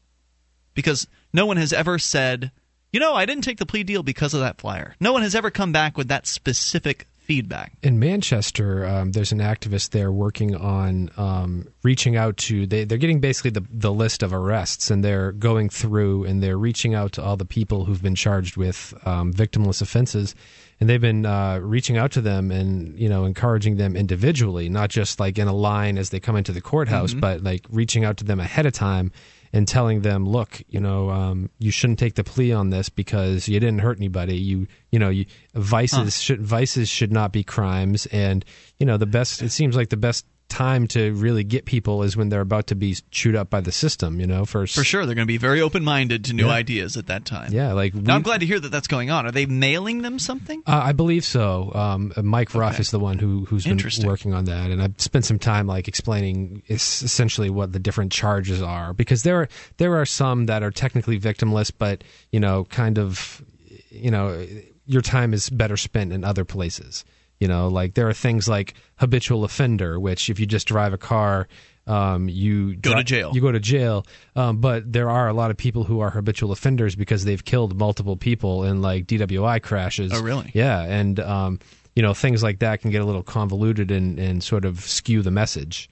because 0.74 1.06
no 1.32 1.44
one 1.44 1.58
has 1.58 1.72
ever 1.72 1.98
said 1.98 2.50
you 2.92 3.00
know, 3.00 3.14
I 3.14 3.24
didn't 3.24 3.44
take 3.44 3.56
the 3.56 3.66
plea 3.66 3.84
deal 3.84 4.02
because 4.02 4.34
of 4.34 4.40
that 4.40 4.60
flyer. 4.60 4.94
No 5.00 5.12
one 5.12 5.22
has 5.22 5.34
ever 5.34 5.50
come 5.50 5.72
back 5.72 5.96
with 5.96 6.08
that 6.08 6.26
specific 6.26 7.08
feedback. 7.32 7.72
In 7.82 7.98
Manchester, 7.98 8.84
um, 8.84 9.12
there's 9.12 9.32
an 9.32 9.38
activist 9.38 9.90
there 9.90 10.12
working 10.12 10.54
on 10.54 11.10
um, 11.16 11.66
reaching 11.82 12.14
out 12.14 12.36
to. 12.36 12.66
They, 12.66 12.84
they're 12.84 12.98
getting 12.98 13.20
basically 13.20 13.52
the 13.52 13.64
the 13.70 13.90
list 13.90 14.22
of 14.22 14.34
arrests, 14.34 14.90
and 14.90 15.02
they're 15.02 15.32
going 15.32 15.70
through 15.70 16.24
and 16.24 16.42
they're 16.42 16.58
reaching 16.58 16.94
out 16.94 17.12
to 17.12 17.22
all 17.22 17.38
the 17.38 17.46
people 17.46 17.86
who've 17.86 18.02
been 18.02 18.14
charged 18.14 18.58
with 18.58 18.92
um, 19.06 19.32
victimless 19.32 19.80
offenses, 19.80 20.34
and 20.78 20.90
they've 20.90 21.00
been 21.00 21.24
uh, 21.24 21.58
reaching 21.62 21.96
out 21.96 22.12
to 22.12 22.20
them 22.20 22.50
and 22.50 22.98
you 22.98 23.08
know 23.08 23.24
encouraging 23.24 23.78
them 23.78 23.96
individually, 23.96 24.68
not 24.68 24.90
just 24.90 25.18
like 25.18 25.38
in 25.38 25.48
a 25.48 25.54
line 25.54 25.96
as 25.96 26.10
they 26.10 26.20
come 26.20 26.36
into 26.36 26.52
the 26.52 26.60
courthouse, 26.60 27.12
mm-hmm. 27.12 27.20
but 27.20 27.42
like 27.42 27.64
reaching 27.70 28.04
out 28.04 28.18
to 28.18 28.24
them 28.24 28.40
ahead 28.40 28.66
of 28.66 28.74
time 28.74 29.10
and 29.52 29.68
telling 29.68 30.00
them, 30.00 30.26
look, 30.26 30.62
you 30.68 30.80
know, 30.80 31.10
um, 31.10 31.50
you 31.58 31.70
shouldn't 31.70 31.98
take 31.98 32.14
the 32.14 32.24
plea 32.24 32.52
on 32.52 32.70
this 32.70 32.88
because 32.88 33.48
you 33.48 33.60
didn't 33.60 33.80
hurt 33.80 33.98
anybody. 33.98 34.36
You, 34.36 34.66
you 34.90 34.98
know, 34.98 35.10
you, 35.10 35.26
vices 35.54 35.98
huh. 35.98 36.10
should 36.10 36.42
vices 36.42 36.88
should 36.88 37.12
not 37.12 37.32
be 37.32 37.44
crimes, 37.44 38.06
and 38.06 38.44
you 38.78 38.86
know, 38.86 38.96
the 38.96 39.06
best. 39.06 39.42
It 39.42 39.50
seems 39.50 39.76
like 39.76 39.90
the 39.90 39.96
best 39.96 40.24
time 40.48 40.86
to 40.86 41.12
really 41.14 41.44
get 41.44 41.64
people 41.64 42.02
is 42.02 42.16
when 42.16 42.28
they're 42.28 42.42
about 42.42 42.66
to 42.66 42.74
be 42.74 42.96
chewed 43.10 43.34
up 43.34 43.48
by 43.48 43.60
the 43.60 43.72
system. 43.72 44.20
You 44.20 44.26
know, 44.26 44.44
for 44.44 44.66
for 44.66 44.84
sure 44.84 45.06
they're 45.06 45.14
going 45.14 45.26
to 45.26 45.32
be 45.32 45.38
very 45.38 45.60
open 45.60 45.82
minded 45.84 46.26
to 46.26 46.34
new 46.34 46.46
yeah. 46.46 46.52
ideas 46.52 46.96
at 46.96 47.06
that 47.06 47.24
time. 47.24 47.52
Yeah, 47.52 47.72
like 47.72 47.94
I'm 48.08 48.22
glad 48.22 48.40
to 48.40 48.46
hear 48.46 48.60
that 48.60 48.70
that's 48.70 48.88
going 48.88 49.10
on. 49.10 49.26
Are 49.26 49.30
they 49.30 49.46
mailing 49.46 50.02
them 50.02 50.18
something? 50.18 50.62
Uh, 50.66 50.80
I 50.84 50.92
believe 50.92 51.24
so. 51.24 51.72
Um, 51.74 52.12
Mike 52.22 52.54
Ruff 52.54 52.74
okay. 52.74 52.80
is 52.80 52.90
the 52.90 53.00
one 53.00 53.18
who 53.18 53.44
who's 53.46 53.64
been 53.64 53.78
working 54.06 54.34
on 54.34 54.44
that, 54.44 54.70
and 54.70 54.82
I've 54.82 55.00
spent 55.00 55.24
some 55.24 55.38
time 55.38 55.66
like 55.66 55.88
explaining 55.88 56.62
essentially 56.68 57.50
what 57.50 57.72
the 57.72 57.78
different 57.78 58.12
charges 58.12 58.62
are 58.62 58.92
because 58.92 59.22
there 59.22 59.40
are 59.40 59.48
there 59.78 59.96
are 59.96 60.06
some 60.06 60.46
that 60.46 60.62
are 60.62 60.70
technically 60.70 61.18
victimless, 61.18 61.72
but 61.76 62.04
you 62.30 62.40
know, 62.40 62.64
kind 62.64 62.98
of, 62.98 63.42
you 63.90 64.10
know, 64.10 64.46
your 64.86 65.02
time 65.02 65.32
is 65.32 65.48
better 65.50 65.76
spent 65.76 66.12
in 66.12 66.24
other 66.24 66.44
places. 66.44 67.04
You 67.42 67.48
know, 67.48 67.66
like 67.66 67.94
there 67.94 68.08
are 68.08 68.12
things 68.12 68.48
like 68.48 68.74
habitual 68.98 69.42
offender, 69.42 69.98
which 69.98 70.30
if 70.30 70.38
you 70.38 70.46
just 70.46 70.68
drive 70.68 70.92
a 70.92 70.96
car, 70.96 71.48
um, 71.88 72.28
you 72.28 72.76
go 72.76 72.94
to 72.94 73.02
jail. 73.02 73.32
You 73.34 73.40
go 73.40 73.50
to 73.50 73.58
jail. 73.58 74.06
Um, 74.36 74.58
but 74.58 74.92
there 74.92 75.10
are 75.10 75.26
a 75.26 75.32
lot 75.32 75.50
of 75.50 75.56
people 75.56 75.82
who 75.82 75.98
are 75.98 76.10
habitual 76.10 76.52
offenders 76.52 76.94
because 76.94 77.24
they've 77.24 77.44
killed 77.44 77.76
multiple 77.76 78.16
people 78.16 78.62
in 78.62 78.80
like 78.80 79.08
DWI 79.08 79.60
crashes. 79.60 80.12
Oh, 80.14 80.22
really? 80.22 80.52
Yeah, 80.54 80.82
and 80.82 81.18
um, 81.18 81.58
you 81.96 82.02
know 82.04 82.14
things 82.14 82.44
like 82.44 82.60
that 82.60 82.80
can 82.80 82.92
get 82.92 83.02
a 83.02 83.04
little 83.04 83.24
convoluted 83.24 83.90
and, 83.90 84.20
and 84.20 84.40
sort 84.40 84.64
of 84.64 84.78
skew 84.78 85.20
the 85.22 85.32
message. 85.32 85.90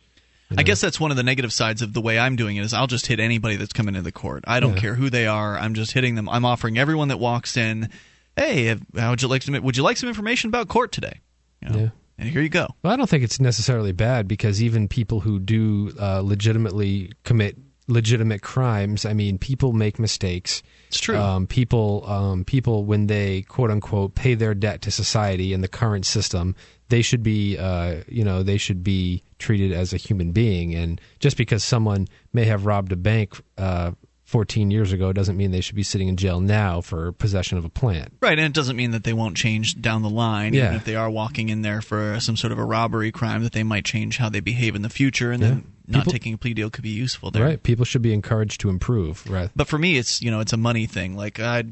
You 0.51 0.57
know? 0.57 0.61
I 0.61 0.63
guess 0.63 0.81
that's 0.81 1.01
one 1.01 1.11
of 1.11 1.17
the 1.17 1.25
negative 1.25 1.53
sides 1.53 1.83
of 1.83 1.95
the 1.95 2.01
way 2.01 2.17
I'm 2.17 2.37
doing 2.37 2.59
it 2.59 2.65
is 2.65 2.73
I'll 2.73 2.87
just 2.87 3.09
hit 3.09 3.19
anybody 3.19 3.57
that's 3.57 3.73
coming 3.73 3.97
into 3.97 4.05
the 4.05 4.13
court. 4.13 4.45
I 4.47 4.61
don't 4.61 4.75
yeah. 4.75 4.83
care 4.83 4.95
who 4.95 5.11
they 5.11 5.27
are. 5.27 5.59
I'm 5.59 5.75
just 5.75 5.91
hitting 5.91 6.15
them. 6.15 6.29
I'm 6.29 6.45
offering 6.45 6.79
everyone 6.79 7.09
that 7.09 7.19
walks 7.19 7.57
in, 7.57 7.91
hey, 8.37 8.77
how 8.97 9.11
would 9.11 9.21
you 9.21 9.27
like 9.27 9.43
some? 9.43 9.61
Would 9.61 9.77
you 9.77 9.83
like 9.83 9.97
some 9.97 10.09
information 10.09 10.47
about 10.47 10.69
court 10.69 10.93
today? 10.93 11.19
You 11.63 11.69
know? 11.69 11.79
Yeah. 11.79 11.89
And 12.19 12.29
here 12.29 12.43
you 12.43 12.51
go. 12.51 12.69
Well, 12.83 12.93
I 12.93 12.97
don't 12.97 13.09
think 13.09 13.25
it's 13.25 13.41
necessarily 13.41 13.93
bad 13.93 14.29
because 14.29 14.63
even 14.63 14.89
people 14.89 15.21
who 15.21 15.39
do 15.39 15.93
uh, 15.99 16.21
legitimately 16.21 17.13
commit 17.25 17.57
legitimate 17.89 18.43
crimes, 18.43 19.05
I 19.05 19.15
mean, 19.15 19.39
people 19.39 19.73
make 19.73 19.99
mistakes. 19.99 20.63
It's 20.89 21.01
true. 21.01 21.17
Um, 21.17 21.47
people, 21.47 22.05
um, 22.07 22.45
people, 22.45 22.85
when 22.85 23.07
they 23.07 23.43
quote 23.43 23.71
unquote 23.71 24.15
pay 24.15 24.35
their 24.35 24.55
debt 24.55 24.83
to 24.83 24.91
society 24.91 25.53
in 25.53 25.61
the 25.61 25.69
current 25.69 26.05
system, 26.05 26.55
they 26.89 27.03
should 27.03 27.23
be, 27.23 27.57
uh, 27.57 28.03
you 28.07 28.25
know, 28.25 28.43
they 28.43 28.59
should 28.59 28.85
be 28.85 29.23
treated 29.39 29.73
as 29.73 29.93
a 29.93 29.97
human 29.97 30.33
being. 30.33 30.75
And 30.75 31.01
just 31.21 31.37
because 31.37 31.65
someone 31.65 32.07
may 32.33 32.45
have 32.45 32.67
robbed 32.67 32.93
a 32.93 32.97
bank 32.97 33.41
uh, 33.57 33.93
14 34.31 34.71
years 34.71 34.93
ago 34.93 35.13
doesn't 35.13 35.37
mean 35.37 35.51
they 35.51 35.61
should 35.61 35.75
be 35.75 35.83
sitting 35.83 36.07
in 36.07 36.17
jail 36.17 36.39
now 36.39 36.81
for 36.81 37.11
possession 37.11 37.59
of 37.59 37.65
a 37.65 37.69
plant. 37.69 38.13
Right, 38.23 38.39
and 38.39 38.47
it 38.47 38.53
doesn't 38.53 38.77
mean 38.77 38.93
that 38.93 39.03
they 39.03 39.13
won't 39.13 39.37
change 39.37 39.83
down 39.83 40.03
the 40.03 40.09
line. 40.09 40.55
Yeah. 40.55 40.67
Even 40.67 40.77
if 40.77 40.85
they 40.85 40.95
are 40.95 41.11
walking 41.11 41.49
in 41.49 41.63
there 41.63 41.83
for 41.83 42.21
some 42.21 42.37
sort 42.37 42.53
of 42.53 42.59
a 42.61 42.65
robbery 42.65 43.11
crime, 43.11 43.43
that 43.43 43.51
they 43.51 43.65
might 43.65 43.85
change 43.85 44.19
how 44.19 44.29
they 44.29 44.39
behave 44.39 44.77
in 44.77 44.83
the 44.83 44.89
future, 44.89 45.33
and 45.33 45.43
yeah. 45.43 45.49
then 45.49 45.73
not 45.89 45.99
People, 45.99 46.13
taking 46.13 46.35
a 46.35 46.39
plea 46.39 46.55
deal 46.55 46.71
could 46.71 46.85
be 46.85 46.91
useful 46.91 47.33
there. 47.33 47.45
Right, 47.45 47.61
people 47.61 47.85
should 47.85 48.03
be 48.03 48.15
encouraged 48.15 48.61
to 48.61 48.69
improve. 48.69 49.29
Right, 49.29 49.51
but 49.57 49.67
for 49.67 49.79
me, 49.79 49.99
it's 49.99 50.23
you 50.23 50.31
know 50.31 50.39
it's 50.39 50.53
a 50.53 50.57
money 50.59 50.87
thing. 50.87 51.17
Like 51.17 51.41
I. 51.41 51.65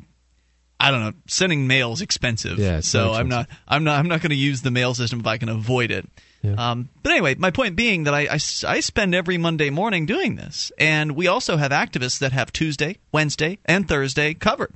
I 0.81 0.93
don't 0.93 1.01
know. 1.01 1.13
Sending 1.27 1.67
mail 1.67 1.93
is 1.93 2.03
expensive, 2.03 2.57
yeah, 2.57 2.79
so 2.79 3.13
I'm 3.13 3.29
not. 3.29 3.49
I'm 3.67 3.83
not. 3.83 3.99
I'm 3.99 4.07
not 4.07 4.21
going 4.21 4.31
to 4.31 4.37
use 4.37 4.63
the 4.63 4.71
mail 4.71 4.95
system 4.95 5.19
if 5.19 5.27
I 5.27 5.37
can 5.37 5.49
avoid 5.49 5.91
it. 5.91 6.09
Yeah. 6.43 6.55
Um, 6.55 6.89
but 7.03 7.13
anyway, 7.13 7.35
my 7.35 7.51
point 7.51 7.75
being 7.75 8.05
that 8.05 8.15
I, 8.15 8.21
I, 8.23 8.39
I, 8.67 8.81
spend 8.81 9.15
every 9.15 9.39
Monday 9.39 9.71
morning 9.71 10.07
doing 10.07 10.37
this. 10.37 10.71
And 10.79 11.13
we 11.13 11.27
also 11.27 11.57
have 11.57 11.73
activists 11.73 12.21
that 12.21 12.31
have 12.33 12.53
Tuesday, 12.53 12.99
Wednesday, 13.11 13.59
and 13.65 13.89
Thursday 13.89 14.35
covered. 14.35 14.73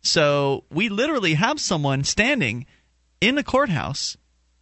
So 0.00 0.64
we 0.70 0.88
literally 0.88 1.34
have 1.34 1.60
someone 1.60 2.02
standing 2.04 2.64
in 3.20 3.34
the 3.34 3.44
courthouse 3.44 4.16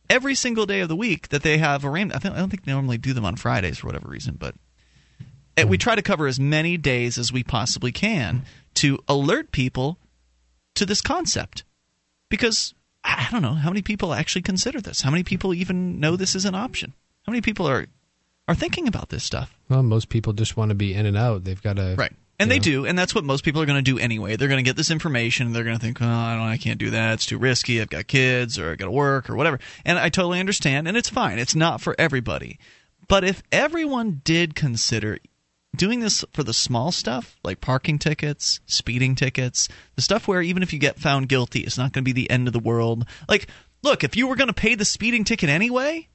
every 0.08 0.34
single 0.34 0.66
day 0.66 0.80
of 0.80 0.88
the 0.88 0.96
week 0.96 1.28
that 1.28 1.42
they 1.42 1.58
have 1.58 1.84
arraigned. 1.84 2.12
I, 2.12 2.16
I 2.16 2.18
don't 2.20 2.50
think 2.50 2.64
they 2.64 2.72
normally 2.72 2.98
do 2.98 3.12
them 3.12 3.24
on 3.24 3.36
Fridays 3.36 3.78
for 3.78 3.86
whatever 3.86 4.08
reason, 4.08 4.36
but 4.38 4.54
we 5.68 5.78
try 5.78 5.94
to 5.94 6.02
cover 6.02 6.26
as 6.26 6.40
many 6.40 6.76
days 6.76 7.18
as 7.18 7.32
we 7.32 7.42
possibly 7.42 7.92
can 7.92 8.44
to 8.74 8.98
alert 9.08 9.52
people 9.52 9.98
to 10.74 10.86
this 10.86 11.00
concept. 11.00 11.64
Because 12.28 12.74
I 13.04 13.28
don't 13.30 13.42
know 13.42 13.54
how 13.54 13.70
many 13.70 13.82
people 13.82 14.12
actually 14.12 14.42
consider 14.42 14.80
this. 14.80 15.00
How 15.02 15.10
many 15.10 15.22
people 15.22 15.54
even 15.54 16.00
know 16.00 16.16
this 16.16 16.34
is 16.34 16.44
an 16.44 16.54
option? 16.54 16.92
How 17.24 17.32
many 17.32 17.40
people 17.40 17.66
are 17.66 17.86
are 18.48 18.54
thinking 18.54 18.88
about 18.88 19.08
this 19.08 19.24
stuff? 19.24 19.56
Well, 19.68 19.82
most 19.82 20.08
people 20.08 20.32
just 20.32 20.56
want 20.56 20.70
to 20.70 20.74
be 20.74 20.94
in 20.94 21.06
and 21.06 21.16
out. 21.16 21.44
They've 21.44 21.62
got 21.62 21.76
to 21.76 21.94
right. 21.96 22.12
And 22.38 22.50
they 22.50 22.56
know. 22.56 22.62
do, 22.62 22.86
and 22.86 22.98
that's 22.98 23.14
what 23.14 23.22
most 23.22 23.44
people 23.44 23.60
are 23.60 23.66
going 23.66 23.82
to 23.84 23.90
do 23.90 23.98
anyway. 23.98 24.36
They're 24.36 24.48
going 24.48 24.64
to 24.64 24.68
get 24.68 24.74
this 24.76 24.90
information, 24.90 25.46
and 25.46 25.54
they're 25.54 25.64
going 25.64 25.76
to 25.76 25.82
think, 25.82 26.00
"Oh, 26.00 26.06
I 26.06 26.34
don't, 26.34 26.46
I 26.46 26.56
can't 26.56 26.78
do 26.78 26.90
that. 26.90 27.14
It's 27.14 27.26
too 27.26 27.36
risky. 27.36 27.80
I've 27.80 27.90
got 27.90 28.06
kids, 28.06 28.58
or 28.58 28.72
I 28.72 28.76
got 28.76 28.86
to 28.86 28.90
work, 28.90 29.28
or 29.28 29.36
whatever." 29.36 29.60
And 29.84 29.98
I 29.98 30.08
totally 30.08 30.40
understand, 30.40 30.88
and 30.88 30.96
it's 30.96 31.10
fine. 31.10 31.38
It's 31.38 31.54
not 31.54 31.82
for 31.82 31.94
everybody. 31.98 32.58
But 33.08 33.24
if 33.24 33.42
everyone 33.52 34.22
did 34.24 34.54
consider 34.54 35.18
doing 35.76 36.00
this 36.00 36.24
for 36.32 36.42
the 36.42 36.54
small 36.54 36.92
stuff 36.92 37.36
like 37.44 37.60
parking 37.60 37.98
tickets, 37.98 38.60
speeding 38.66 39.14
tickets, 39.14 39.68
the 39.96 40.02
stuff 40.02 40.26
where 40.26 40.42
even 40.42 40.62
if 40.62 40.72
you 40.72 40.78
get 40.78 40.98
found 40.98 41.28
guilty, 41.28 41.60
it's 41.60 41.78
not 41.78 41.92
going 41.92 42.04
to 42.04 42.08
be 42.08 42.12
the 42.12 42.30
end 42.30 42.46
of 42.46 42.52
the 42.52 42.58
world. 42.58 43.06
Like, 43.28 43.48
look, 43.82 44.04
if 44.04 44.16
you 44.16 44.26
were 44.26 44.36
going 44.36 44.48
to 44.48 44.54
pay 44.54 44.74
the 44.74 44.84
speeding 44.84 45.24
ticket 45.24 45.48
anyway, 45.48 46.08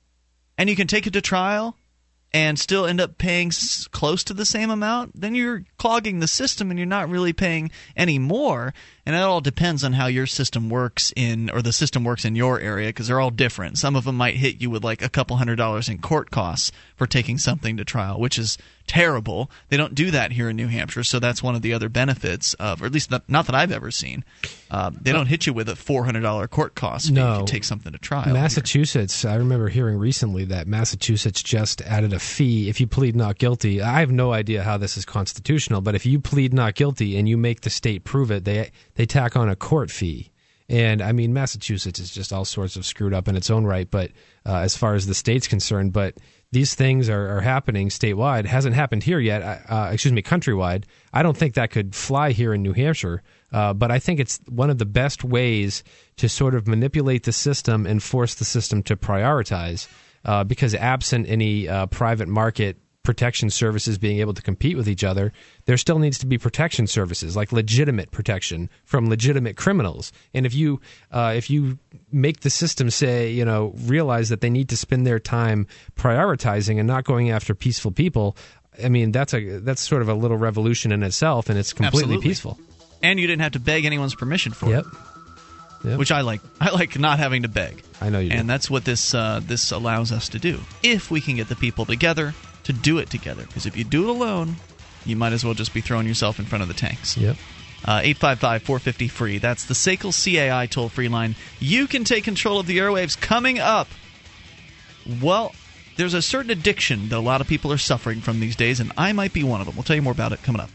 and 0.57 0.69
you 0.69 0.75
can 0.75 0.87
take 0.87 1.07
it 1.07 1.13
to 1.13 1.21
trial 1.21 1.77
and 2.33 2.59
still 2.59 2.85
end 2.85 2.99
up 2.99 3.17
paying 3.17 3.51
close 3.91 4.23
to 4.25 4.33
the 4.33 4.45
same 4.45 4.69
amount, 4.69 5.19
then 5.19 5.35
you're 5.35 5.63
clogging 5.77 6.19
the 6.19 6.27
system 6.27 6.69
and 6.69 6.77
you're 6.77 6.85
not 6.85 7.09
really 7.09 7.33
paying 7.33 7.71
any 7.95 8.19
more. 8.19 8.73
And 9.05 9.15
it 9.15 9.19
all 9.19 9.41
depends 9.41 9.83
on 9.83 9.93
how 9.93 10.07
your 10.07 10.25
system 10.25 10.69
works 10.69 11.13
in, 11.15 11.49
or 11.51 11.61
the 11.61 11.73
system 11.73 12.03
works 12.03 12.25
in 12.25 12.35
your 12.35 12.59
area, 12.59 12.89
because 12.89 13.07
they're 13.07 13.19
all 13.19 13.29
different. 13.29 13.77
Some 13.77 13.95
of 13.95 14.03
them 14.03 14.15
might 14.15 14.35
hit 14.35 14.61
you 14.61 14.69
with 14.69 14.83
like 14.83 15.01
a 15.03 15.09
couple 15.09 15.37
hundred 15.37 15.57
dollars 15.57 15.87
in 15.89 15.99
court 15.99 16.31
costs 16.31 16.71
for 16.95 17.05
taking 17.05 17.37
something 17.37 17.77
to 17.77 17.85
trial, 17.85 18.19
which 18.19 18.39
is 18.39 18.57
terrible. 18.87 19.49
They 19.69 19.77
don't 19.77 19.95
do 19.95 20.11
that 20.11 20.31
here 20.31 20.49
in 20.49 20.55
New 20.55 20.67
Hampshire, 20.67 21.03
so 21.03 21.19
that's 21.19 21.43
one 21.43 21.55
of 21.55 21.61
the 21.61 21.73
other 21.73 21.89
benefits 21.89 22.53
of, 22.55 22.81
or 22.81 22.85
at 22.85 22.91
least 22.91 23.11
not, 23.11 23.27
not 23.27 23.45
that 23.47 23.55
I've 23.55 23.71
ever 23.71 23.91
seen. 23.91 24.23
Uh, 24.69 24.91
they 24.99 25.11
don't 25.11 25.27
hit 25.27 25.45
you 25.45 25.53
with 25.53 25.69
a 25.69 25.75
four 25.75 26.05
hundred 26.05 26.21
dollar 26.21 26.47
court 26.47 26.75
cost 26.75 27.11
no. 27.11 27.33
if 27.33 27.39
you 27.41 27.45
take 27.45 27.63
something 27.63 27.91
to 27.91 27.97
trial. 27.97 28.33
Massachusetts, 28.33 29.21
here. 29.21 29.31
I 29.31 29.35
remember 29.35 29.69
hearing 29.69 29.97
recently 29.97 30.45
that 30.45 30.67
Massachusetts 30.67 31.41
just 31.43 31.81
added 31.81 32.13
a 32.13 32.19
fee 32.19 32.69
if 32.69 32.79
you 32.79 32.87
plead 32.87 33.15
not 33.15 33.37
guilty. 33.37 33.81
I 33.81 33.99
have 33.99 34.11
no 34.11 34.33
idea 34.33 34.63
how 34.63 34.77
this 34.77 34.97
is 34.97 35.05
constitutional, 35.05 35.81
but 35.81 35.95
if 35.95 36.05
you 36.05 36.19
plead 36.19 36.53
not 36.53 36.75
guilty 36.75 37.17
and 37.17 37.29
you 37.29 37.37
make 37.37 37.61
the 37.61 37.69
state 37.69 38.03
prove 38.03 38.31
it, 38.31 38.45
they 38.45 38.71
they 38.95 39.05
tack 39.05 39.35
on 39.35 39.49
a 39.49 39.55
court 39.55 39.91
fee. 39.91 40.31
And 40.67 41.01
I 41.01 41.11
mean, 41.11 41.33
Massachusetts 41.33 41.99
is 41.99 42.11
just 42.11 42.33
all 42.33 42.45
sorts 42.45 42.75
of 42.75 42.85
screwed 42.85 43.13
up 43.13 43.27
in 43.27 43.35
its 43.35 43.51
own 43.51 43.65
right, 43.65 43.89
but 43.89 44.11
uh, 44.45 44.57
as 44.57 44.75
far 44.75 44.95
as 44.95 45.05
the 45.05 45.13
state's 45.13 45.47
concerned, 45.47 45.93
but 45.93 46.17
these 46.51 46.73
things 46.73 47.09
are, 47.09 47.37
are 47.37 47.41
happening 47.41 47.89
statewide. 47.89 48.45
Hasn't 48.45 48.75
happened 48.75 49.03
here 49.03 49.19
yet. 49.19 49.41
Uh, 49.43 49.73
uh, 49.73 49.89
excuse 49.91 50.13
me, 50.13 50.21
countrywide. 50.21 50.85
I 51.13 51.21
don't 51.21 51.37
think 51.37 51.53
that 51.53 51.69
could 51.69 51.93
fly 51.93 52.31
here 52.31 52.53
in 52.53 52.63
New 52.63 52.73
Hampshire. 52.73 53.21
Uh, 53.51 53.73
but 53.73 53.91
I 53.91 53.99
think 53.99 54.19
it's 54.19 54.39
one 54.47 54.69
of 54.69 54.79
the 54.79 54.85
best 54.85 55.23
ways 55.23 55.83
to 56.17 56.27
sort 56.27 56.55
of 56.55 56.67
manipulate 56.67 57.23
the 57.23 57.31
system 57.31 57.85
and 57.85 58.01
force 58.01 58.35
the 58.35 58.45
system 58.45 58.81
to 58.83 58.95
prioritize. 58.95 59.87
Uh, 60.23 60.43
because 60.43 60.73
absent 60.73 61.29
any 61.29 61.67
uh, 61.67 61.85
private 61.85 62.27
market 62.27 62.77
protection 63.05 63.49
services 63.49 63.97
being 63.97 64.19
able 64.19 64.33
to 64.33 64.41
compete 64.41 64.75
with 64.75 64.89
each 64.89 65.03
other, 65.03 65.31
there 65.65 65.77
still 65.77 65.99
needs 65.99 66.17
to 66.17 66.25
be 66.25 66.37
protection 66.37 66.87
services, 66.87 67.35
like 67.35 67.53
legitimate 67.53 68.11
protection 68.11 68.69
from 68.83 69.07
legitimate 69.07 69.55
criminals. 69.55 70.11
And 70.33 70.45
if 70.45 70.53
you 70.53 70.81
uh, 71.11 71.33
if 71.37 71.49
you 71.49 71.79
make 72.11 72.41
the 72.41 72.49
system 72.49 72.89
say, 72.89 73.31
you 73.31 73.45
know, 73.45 73.73
realize 73.85 74.29
that 74.29 74.41
they 74.41 74.49
need 74.49 74.69
to 74.69 74.77
spend 74.77 75.07
their 75.07 75.19
time 75.19 75.67
prioritizing 75.95 76.79
and 76.79 76.87
not 76.87 77.05
going 77.05 77.29
after 77.29 77.55
peaceful 77.55 77.91
people, 77.91 78.35
I 78.83 78.89
mean, 78.89 79.11
that's 79.11 79.33
a 79.33 79.59
that's 79.59 79.81
sort 79.81 80.01
of 80.01 80.09
a 80.09 80.13
little 80.13 80.37
revolution 80.37 80.91
in 80.91 81.03
itself, 81.03 81.49
and 81.49 81.57
it's 81.57 81.71
completely 81.71 82.15
Absolutely. 82.15 82.29
peaceful. 82.29 82.59
And 83.01 83.19
you 83.19 83.27
didn't 83.27 83.43
have 83.43 83.53
to 83.53 83.59
beg 83.59 83.85
anyone's 83.85 84.15
permission 84.15 84.51
for 84.51 84.69
yep. 84.69 84.85
it. 84.85 85.89
Yep. 85.89 85.99
Which 85.99 86.11
I 86.11 86.21
like. 86.21 86.41
I 86.59 86.71
like 86.71 86.97
not 86.97 87.19
having 87.19 87.43
to 87.43 87.47
beg. 87.47 87.83
I 88.01 88.09
know 88.09 88.19
you. 88.19 88.31
And 88.31 88.41
do. 88.41 88.47
that's 88.47 88.69
what 88.69 88.85
this 88.85 89.13
uh, 89.13 89.39
this 89.43 89.71
allows 89.71 90.11
us 90.11 90.29
to 90.29 90.39
do. 90.39 90.59
If 90.81 91.11
we 91.11 91.21
can 91.21 91.35
get 91.35 91.47
the 91.47 91.55
people 91.55 91.85
together 91.85 92.33
to 92.65 92.73
do 92.73 92.97
it 92.97 93.09
together. 93.09 93.43
Because 93.43 93.65
if 93.65 93.77
you 93.77 93.83
do 93.83 94.03
it 94.03 94.09
alone, 94.09 94.57
you 95.05 95.15
might 95.15 95.33
as 95.33 95.45
well 95.45 95.53
just 95.53 95.73
be 95.73 95.81
throwing 95.81 96.07
yourself 96.07 96.39
in 96.39 96.45
front 96.45 96.61
of 96.61 96.67
the 96.67 96.73
tanks. 96.73 97.17
Yep. 97.17 97.37
Uh, 97.85 98.01
855 98.03 98.63
450 98.63 99.07
free. 99.07 99.37
That's 99.37 99.65
the 99.65 99.75
SACL 99.75 100.11
CAI 100.11 100.65
toll 100.65 100.89
free 100.89 101.07
line. 101.07 101.35
You 101.59 101.87
can 101.87 102.03
take 102.03 102.23
control 102.23 102.59
of 102.59 102.67
the 102.67 102.79
airwaves 102.79 103.19
coming 103.19 103.59
up. 103.59 103.87
Well, 105.21 105.53
there's 105.95 106.15
a 106.15 106.21
certain 106.21 106.51
addiction 106.51 107.09
that 107.09 107.17
a 107.17 107.19
lot 107.19 107.41
of 107.41 107.47
people 107.47 107.71
are 107.71 107.77
suffering 107.77 108.21
from 108.21 108.39
these 108.39 108.55
days, 108.55 108.79
and 108.79 108.91
I 108.97 109.13
might 109.13 109.33
be 109.33 109.43
one 109.43 109.61
of 109.61 109.67
them. 109.67 109.75
We'll 109.75 109.83
tell 109.83 109.95
you 109.95 110.01
more 110.01 110.13
about 110.13 110.31
it 110.31 110.41
coming 110.41 110.61
up. 110.61 110.71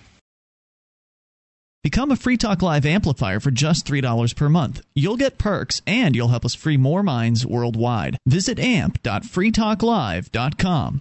Become 1.82 2.10
a 2.10 2.16
Free 2.16 2.36
Talk 2.36 2.60
Live 2.60 2.84
amplifier 2.84 3.40
for 3.40 3.50
just 3.50 3.86
$3 3.86 4.36
per 4.36 4.50
month. 4.50 4.82
You'll 4.94 5.16
get 5.16 5.38
perks 5.38 5.80
and 5.86 6.14
you'll 6.14 6.28
help 6.28 6.44
us 6.44 6.54
free 6.54 6.76
more 6.76 7.02
minds 7.02 7.46
worldwide. 7.46 8.18
Visit 8.26 8.60
amp.freetalklive.com. 8.60 11.00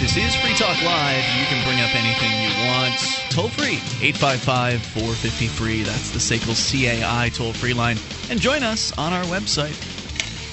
This 0.00 0.16
is 0.16 0.34
Free 0.36 0.54
Talk 0.54 0.82
Live. 0.82 1.22
You 1.38 1.44
can 1.44 1.62
bring 1.62 1.78
up 1.80 1.94
anything 1.94 2.32
you 2.40 2.66
want. 2.66 2.98
Toll 3.28 3.48
free, 3.50 3.76
855 4.00 4.80
450 4.80 5.46
free. 5.48 5.82
That's 5.82 6.10
the 6.10 6.18
SACL 6.18 6.56
CAI 6.56 7.28
toll 7.28 7.52
free 7.52 7.74
line. 7.74 7.98
And 8.30 8.40
join 8.40 8.62
us 8.62 8.96
on 8.96 9.12
our 9.12 9.24
website 9.24 9.76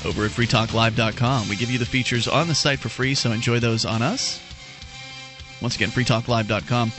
over 0.05 0.25
at 0.25 0.31
freetalklive.com. 0.31 1.47
We 1.47 1.55
give 1.55 1.71
you 1.71 1.79
the 1.79 1.85
features 1.85 2.27
on 2.27 2.49
the 2.49 2.55
site 2.55 2.79
for 2.79 2.89
free, 2.89 3.15
so 3.15 3.31
enjoy 3.31 3.59
those 3.59 3.85
on 3.85 4.01
us. 4.01 4.41
Once 5.61 5.77
again, 5.77 5.91
freetalklive.com. 5.91 6.91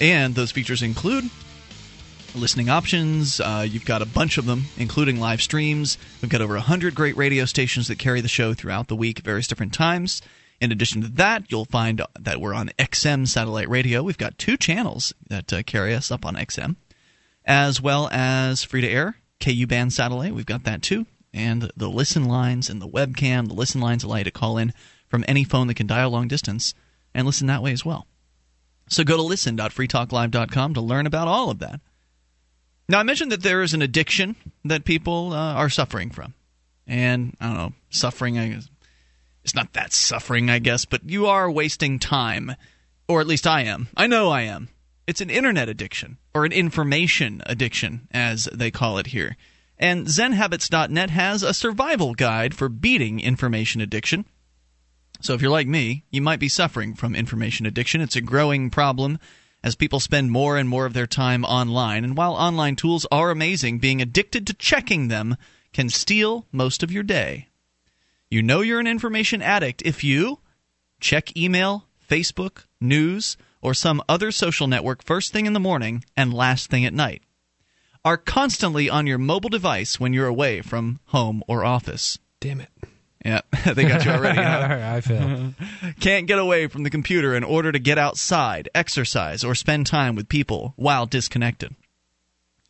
And 0.00 0.36
those 0.36 0.52
features 0.52 0.82
include 0.82 1.28
listening 2.32 2.68
options. 2.68 3.40
Uh, 3.40 3.66
you've 3.68 3.84
got 3.84 4.02
a 4.02 4.06
bunch 4.06 4.38
of 4.38 4.46
them, 4.46 4.66
including 4.76 5.18
live 5.18 5.42
streams. 5.42 5.98
We've 6.22 6.30
got 6.30 6.42
over 6.42 6.54
100 6.54 6.94
great 6.94 7.16
radio 7.16 7.44
stations 7.44 7.88
that 7.88 7.98
carry 7.98 8.20
the 8.20 8.28
show 8.28 8.54
throughout 8.54 8.86
the 8.86 8.94
week 8.94 9.18
at 9.18 9.24
various 9.24 9.48
different 9.48 9.74
times. 9.74 10.22
In 10.60 10.72
addition 10.72 11.02
to 11.02 11.08
that, 11.08 11.44
you'll 11.50 11.64
find 11.64 12.02
that 12.18 12.40
we're 12.40 12.54
on 12.54 12.70
XM 12.78 13.28
satellite 13.28 13.68
radio. 13.68 14.02
We've 14.02 14.18
got 14.18 14.38
two 14.38 14.56
channels 14.56 15.14
that 15.28 15.52
uh, 15.52 15.62
carry 15.62 15.94
us 15.94 16.10
up 16.10 16.26
on 16.26 16.34
XM, 16.34 16.76
as 17.44 17.80
well 17.80 18.08
as 18.10 18.64
free 18.64 18.80
to 18.80 18.88
air 18.88 19.16
KU 19.40 19.66
band 19.66 19.92
satellite. 19.92 20.34
We've 20.34 20.46
got 20.46 20.64
that 20.64 20.82
too. 20.82 21.06
And 21.32 21.70
the 21.76 21.88
listen 21.88 22.24
lines 22.24 22.68
and 22.68 22.82
the 22.82 22.88
webcam. 22.88 23.46
The 23.46 23.54
listen 23.54 23.80
lines 23.80 24.02
allow 24.02 24.16
you 24.16 24.24
to 24.24 24.30
call 24.30 24.58
in 24.58 24.72
from 25.08 25.24
any 25.28 25.44
phone 25.44 25.68
that 25.68 25.74
can 25.74 25.86
dial 25.86 26.10
long 26.10 26.26
distance 26.26 26.74
and 27.14 27.26
listen 27.26 27.46
that 27.46 27.62
way 27.62 27.72
as 27.72 27.84
well. 27.84 28.06
So 28.88 29.04
go 29.04 29.16
to 29.16 29.22
listen.freetalklive.com 29.22 30.74
to 30.74 30.80
learn 30.80 31.06
about 31.06 31.28
all 31.28 31.50
of 31.50 31.58
that. 31.60 31.80
Now, 32.88 32.98
I 32.98 33.02
mentioned 33.02 33.30
that 33.32 33.42
there 33.42 33.62
is 33.62 33.74
an 33.74 33.82
addiction 33.82 34.34
that 34.64 34.84
people 34.84 35.32
uh, 35.34 35.54
are 35.54 35.68
suffering 35.68 36.10
from. 36.10 36.34
And, 36.86 37.36
I 37.38 37.46
don't 37.46 37.56
know, 37.56 37.72
suffering, 37.90 38.38
I 38.38 38.48
guess 38.48 38.68
it's 39.48 39.54
not 39.54 39.72
that 39.72 39.94
suffering, 39.94 40.50
I 40.50 40.58
guess, 40.58 40.84
but 40.84 41.08
you 41.08 41.24
are 41.24 41.50
wasting 41.50 41.98
time. 41.98 42.54
Or 43.08 43.22
at 43.22 43.26
least 43.26 43.46
I 43.46 43.62
am. 43.62 43.88
I 43.96 44.06
know 44.06 44.28
I 44.28 44.42
am. 44.42 44.68
It's 45.06 45.22
an 45.22 45.30
internet 45.30 45.70
addiction, 45.70 46.18
or 46.34 46.44
an 46.44 46.52
information 46.52 47.40
addiction, 47.46 48.08
as 48.10 48.44
they 48.52 48.70
call 48.70 48.98
it 48.98 49.06
here. 49.06 49.38
And 49.78 50.06
ZenHabits.net 50.06 51.08
has 51.08 51.42
a 51.42 51.54
survival 51.54 52.12
guide 52.12 52.54
for 52.54 52.68
beating 52.68 53.20
information 53.20 53.80
addiction. 53.80 54.26
So 55.22 55.32
if 55.32 55.40
you're 55.40 55.50
like 55.50 55.66
me, 55.66 56.04
you 56.10 56.20
might 56.20 56.40
be 56.40 56.50
suffering 56.50 56.92
from 56.92 57.16
information 57.16 57.64
addiction. 57.64 58.02
It's 58.02 58.16
a 58.16 58.20
growing 58.20 58.68
problem 58.68 59.18
as 59.64 59.76
people 59.76 59.98
spend 59.98 60.30
more 60.30 60.58
and 60.58 60.68
more 60.68 60.84
of 60.84 60.92
their 60.92 61.06
time 61.06 61.42
online. 61.46 62.04
And 62.04 62.18
while 62.18 62.34
online 62.34 62.76
tools 62.76 63.06
are 63.10 63.30
amazing, 63.30 63.78
being 63.78 64.02
addicted 64.02 64.46
to 64.46 64.52
checking 64.52 65.08
them 65.08 65.38
can 65.72 65.88
steal 65.88 66.44
most 66.52 66.82
of 66.82 66.92
your 66.92 67.02
day. 67.02 67.47
You 68.30 68.42
know 68.42 68.60
you're 68.60 68.80
an 68.80 68.86
information 68.86 69.40
addict 69.40 69.80
if 69.86 70.04
you 70.04 70.40
check 71.00 71.34
email, 71.34 71.86
Facebook, 72.06 72.64
news, 72.78 73.38
or 73.62 73.72
some 73.72 74.02
other 74.06 74.30
social 74.30 74.66
network 74.66 75.02
first 75.02 75.32
thing 75.32 75.46
in 75.46 75.54
the 75.54 75.60
morning 75.60 76.04
and 76.14 76.34
last 76.34 76.68
thing 76.68 76.84
at 76.84 76.92
night. 76.92 77.22
Are 78.04 78.18
constantly 78.18 78.90
on 78.90 79.06
your 79.06 79.16
mobile 79.16 79.48
device 79.48 79.98
when 79.98 80.12
you're 80.12 80.26
away 80.26 80.60
from 80.60 81.00
home 81.06 81.42
or 81.48 81.64
office. 81.64 82.18
Damn 82.38 82.60
it. 82.60 82.70
Yeah, 83.24 83.40
they 83.74 83.84
got 83.84 84.04
you 84.04 84.10
already. 84.10 84.42
Huh? 84.42 84.78
I 84.94 85.00
feel. 85.00 85.54
Can't 86.00 86.26
get 86.26 86.38
away 86.38 86.66
from 86.66 86.82
the 86.82 86.90
computer 86.90 87.34
in 87.34 87.44
order 87.44 87.72
to 87.72 87.78
get 87.78 87.96
outside, 87.96 88.68
exercise, 88.74 89.42
or 89.42 89.54
spend 89.54 89.86
time 89.86 90.14
with 90.14 90.28
people 90.28 90.74
while 90.76 91.06
disconnected. 91.06 91.74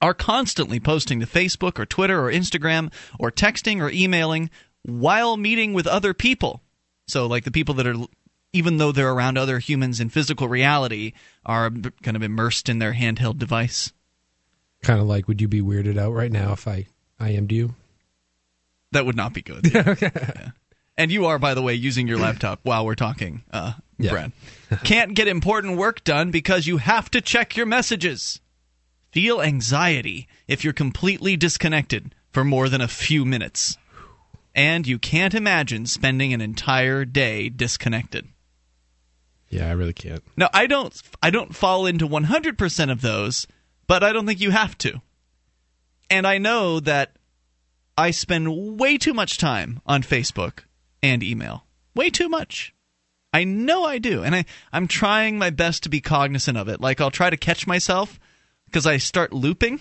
Are 0.01 0.15
constantly 0.15 0.79
posting 0.79 1.19
to 1.19 1.27
Facebook 1.27 1.81
or 1.81 1.85
Twitter 1.85 2.25
or 2.25 2.31
Instagram 2.31 2.93
or 3.19 3.33
texting 3.33 3.81
or 3.81 3.91
emailing 3.91 4.49
while 4.89 5.37
meeting 5.37 5.73
with 5.73 5.87
other 5.87 6.15
people. 6.15 6.63
So, 7.07 7.27
like 7.27 7.45
the 7.45 7.51
people 7.51 7.75
that 7.77 7.87
are, 7.87 7.95
even 8.53 8.79
though 8.79 8.93
they're 8.93 9.13
around 9.13 9.39
other 9.39 9.59
humans 9.59 10.01
in 10.01 10.09
physical 10.11 10.49
reality, 10.49 11.13
are 11.45 11.71
kind 12.03 12.17
of 12.17 12.23
immersed 12.23 12.69
in 12.69 12.79
their 12.79 12.95
handheld 12.95 13.39
device. 13.39 13.93
Kind 14.83 15.01
of 15.01 15.07
like, 15.07 15.27
would 15.29 15.41
you 15.41 15.49
be 15.49 15.61
weirded 15.61 15.99
out 15.99 16.13
right 16.13 16.31
now 16.31 16.53
if 16.53 16.69
I 16.69 16.87
IM'd 17.21 17.53
you? 17.53 17.75
That 18.93 19.07
would 19.07 19.17
not 19.17 19.33
be 19.33 19.43
good. 19.43 19.71
Yeah. 19.75 20.51
And 20.97 21.13
you 21.13 21.27
are, 21.27 21.39
by 21.39 21.55
the 21.55 21.63
way, 21.63 21.75
using 21.75 22.09
your 22.09 22.19
laptop 22.19 22.59
while 22.65 22.85
we're 22.85 22.97
talking, 22.97 23.45
uh, 23.53 23.75
Yeah. 23.99 24.11
Brad. 24.11 24.33
Can't 24.83 25.15
get 25.15 25.29
important 25.29 25.77
work 25.79 26.03
done 26.03 26.33
because 26.33 26.67
you 26.67 26.79
have 26.79 27.09
to 27.13 27.21
check 27.21 27.57
your 27.57 27.67
messages. 27.67 28.41
Feel 29.13 29.41
anxiety 29.41 30.27
if 30.49 30.65
you're 30.65 30.73
completely 30.73 31.37
disconnected 31.37 32.17
for 32.33 32.45
more 32.45 32.69
than 32.69 32.81
a 32.81 32.89
few 32.89 33.25
minutes. 33.25 33.79
And 34.59 34.89
you 34.89 34.99
can't 34.99 35.35
imagine 35.35 35.87
spending 35.87 36.33
an 36.33 36.41
entire 36.41 37.05
day 37.05 37.49
disconnected. 37.49 38.27
Yeah, 39.49 39.69
I 39.69 39.71
really 39.71 39.93
can't. 39.93 40.25
Now, 40.37 40.51
I 40.53 40.67
don't 40.67 41.01
I 41.23 41.31
don't 41.31 41.55
fall 41.55 41.87
into 41.87 42.09
100% 42.09 42.91
of 42.91 43.01
those, 43.01 43.47
but 43.87 44.03
I 44.03 44.13
don't 44.13 44.27
think 44.27 44.41
you 44.41 44.51
have 44.51 44.77
to. 44.79 45.01
And 46.11 46.27
I 46.27 46.39
know 46.39 46.81
that 46.81 47.13
I 47.97 48.11
spend 48.11 48.79
way 48.81 48.99
too 48.99 49.15
much 49.15 49.39
time 49.39 49.81
on 49.87 50.03
Facebook 50.03 50.65
and 51.05 51.23
email. 51.23 51.65
Way 51.95 52.11
too 52.11 52.29
much. 52.29 52.75
I 53.33 53.45
know 53.45 53.85
I 53.85 53.99
do. 53.99 54.25
And 54.25 54.35
I, 54.35 54.45
I'm 54.73 54.89
trying 54.89 55.39
my 55.39 55.51
best 55.51 55.85
to 55.85 55.89
be 55.89 56.01
cognizant 56.01 56.59
of 56.59 56.67
it. 56.67 56.81
Like, 56.81 57.01
I'll 57.01 57.13
try 57.13 57.31
to 57.31 57.37
catch 57.37 57.65
myself 57.69 58.19
because 58.65 58.89
I 58.89 58.97
start 58.97 59.33
looping. 59.33 59.79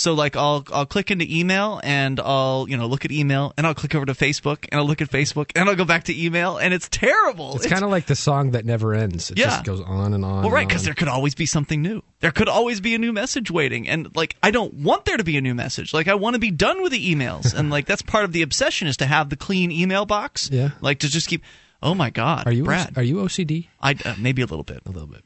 So, 0.00 0.14
like, 0.14 0.34
I'll, 0.34 0.64
I'll 0.72 0.86
click 0.86 1.10
into 1.10 1.26
email 1.28 1.80
and 1.84 2.18
I'll, 2.20 2.66
you 2.68 2.76
know, 2.76 2.86
look 2.86 3.04
at 3.04 3.12
email 3.12 3.52
and 3.56 3.66
I'll 3.66 3.74
click 3.74 3.94
over 3.94 4.06
to 4.06 4.12
Facebook 4.14 4.66
and 4.72 4.80
I'll 4.80 4.86
look 4.86 5.00
at 5.02 5.10
Facebook 5.10 5.52
and 5.54 5.68
I'll 5.68 5.76
go 5.76 5.84
back 5.84 6.04
to 6.04 6.18
email 6.18 6.56
and 6.56 6.72
it's 6.72 6.88
terrible. 6.88 7.56
It's, 7.56 7.66
kind 7.66 7.84
of 7.84 7.90
like 7.90 8.06
the 8.06 8.16
song 8.16 8.52
that 8.52 8.64
never 8.64 8.94
ends. 8.94 9.30
It 9.30 9.38
Yeah. 9.38 9.46
just 9.46 9.64
goes 9.64 9.80
on 9.82 10.14
and 10.14 10.24
on. 10.24 10.42
Well, 10.42 10.50
right, 10.50 10.66
because 10.66 10.84
there 10.84 10.94
could 10.94 11.08
always 11.08 11.34
be 11.34 11.44
something 11.46 11.82
new. 11.82 12.02
There 12.20 12.30
could 12.32 12.48
always 12.48 12.80
be 12.80 12.94
a 12.94 12.98
new 12.98 13.12
message 13.12 13.50
waiting, 13.50 13.88
and 13.88 14.14
like 14.16 14.36
I 14.42 14.50
don't 14.50 14.74
want 14.74 15.04
there 15.06 15.16
to 15.16 15.24
be 15.24 15.36
a 15.36 15.40
new 15.40 15.54
message. 15.54 15.92
Like 15.94 16.08
I 16.08 16.14
want 16.14 16.34
to 16.34 16.38
be 16.40 16.50
done 16.50 16.82
with 16.82 16.92
the 16.92 17.14
emails, 17.14 17.54
and 17.54 17.70
like 17.70 17.86
that's 17.86 18.02
part 18.02 18.24
of 18.24 18.32
the 18.32 18.42
obsession 18.42 18.88
is 18.88 18.96
to 18.98 19.06
have 19.06 19.30
the 19.30 19.36
clean 19.36 19.70
email 19.70 20.04
box. 20.06 20.50
Yeah. 20.52 20.70
Like 20.80 20.98
to 21.00 21.08
just 21.08 21.28
keep. 21.28 21.42
Oh 21.82 21.94
my 21.94 22.10
God, 22.10 22.46
Are 22.46 22.52
you 22.52 22.64
Brad? 22.64 22.92
are 22.96 23.02
you 23.02 23.16
OCD? 23.16 23.68
I 23.80 23.96
uh, 24.04 24.14
maybe 24.18 24.42
a 24.42 24.46
little 24.46 24.64
bit. 24.64 24.80
A 24.86 24.90
little 24.90 25.08
bit. 25.08 25.24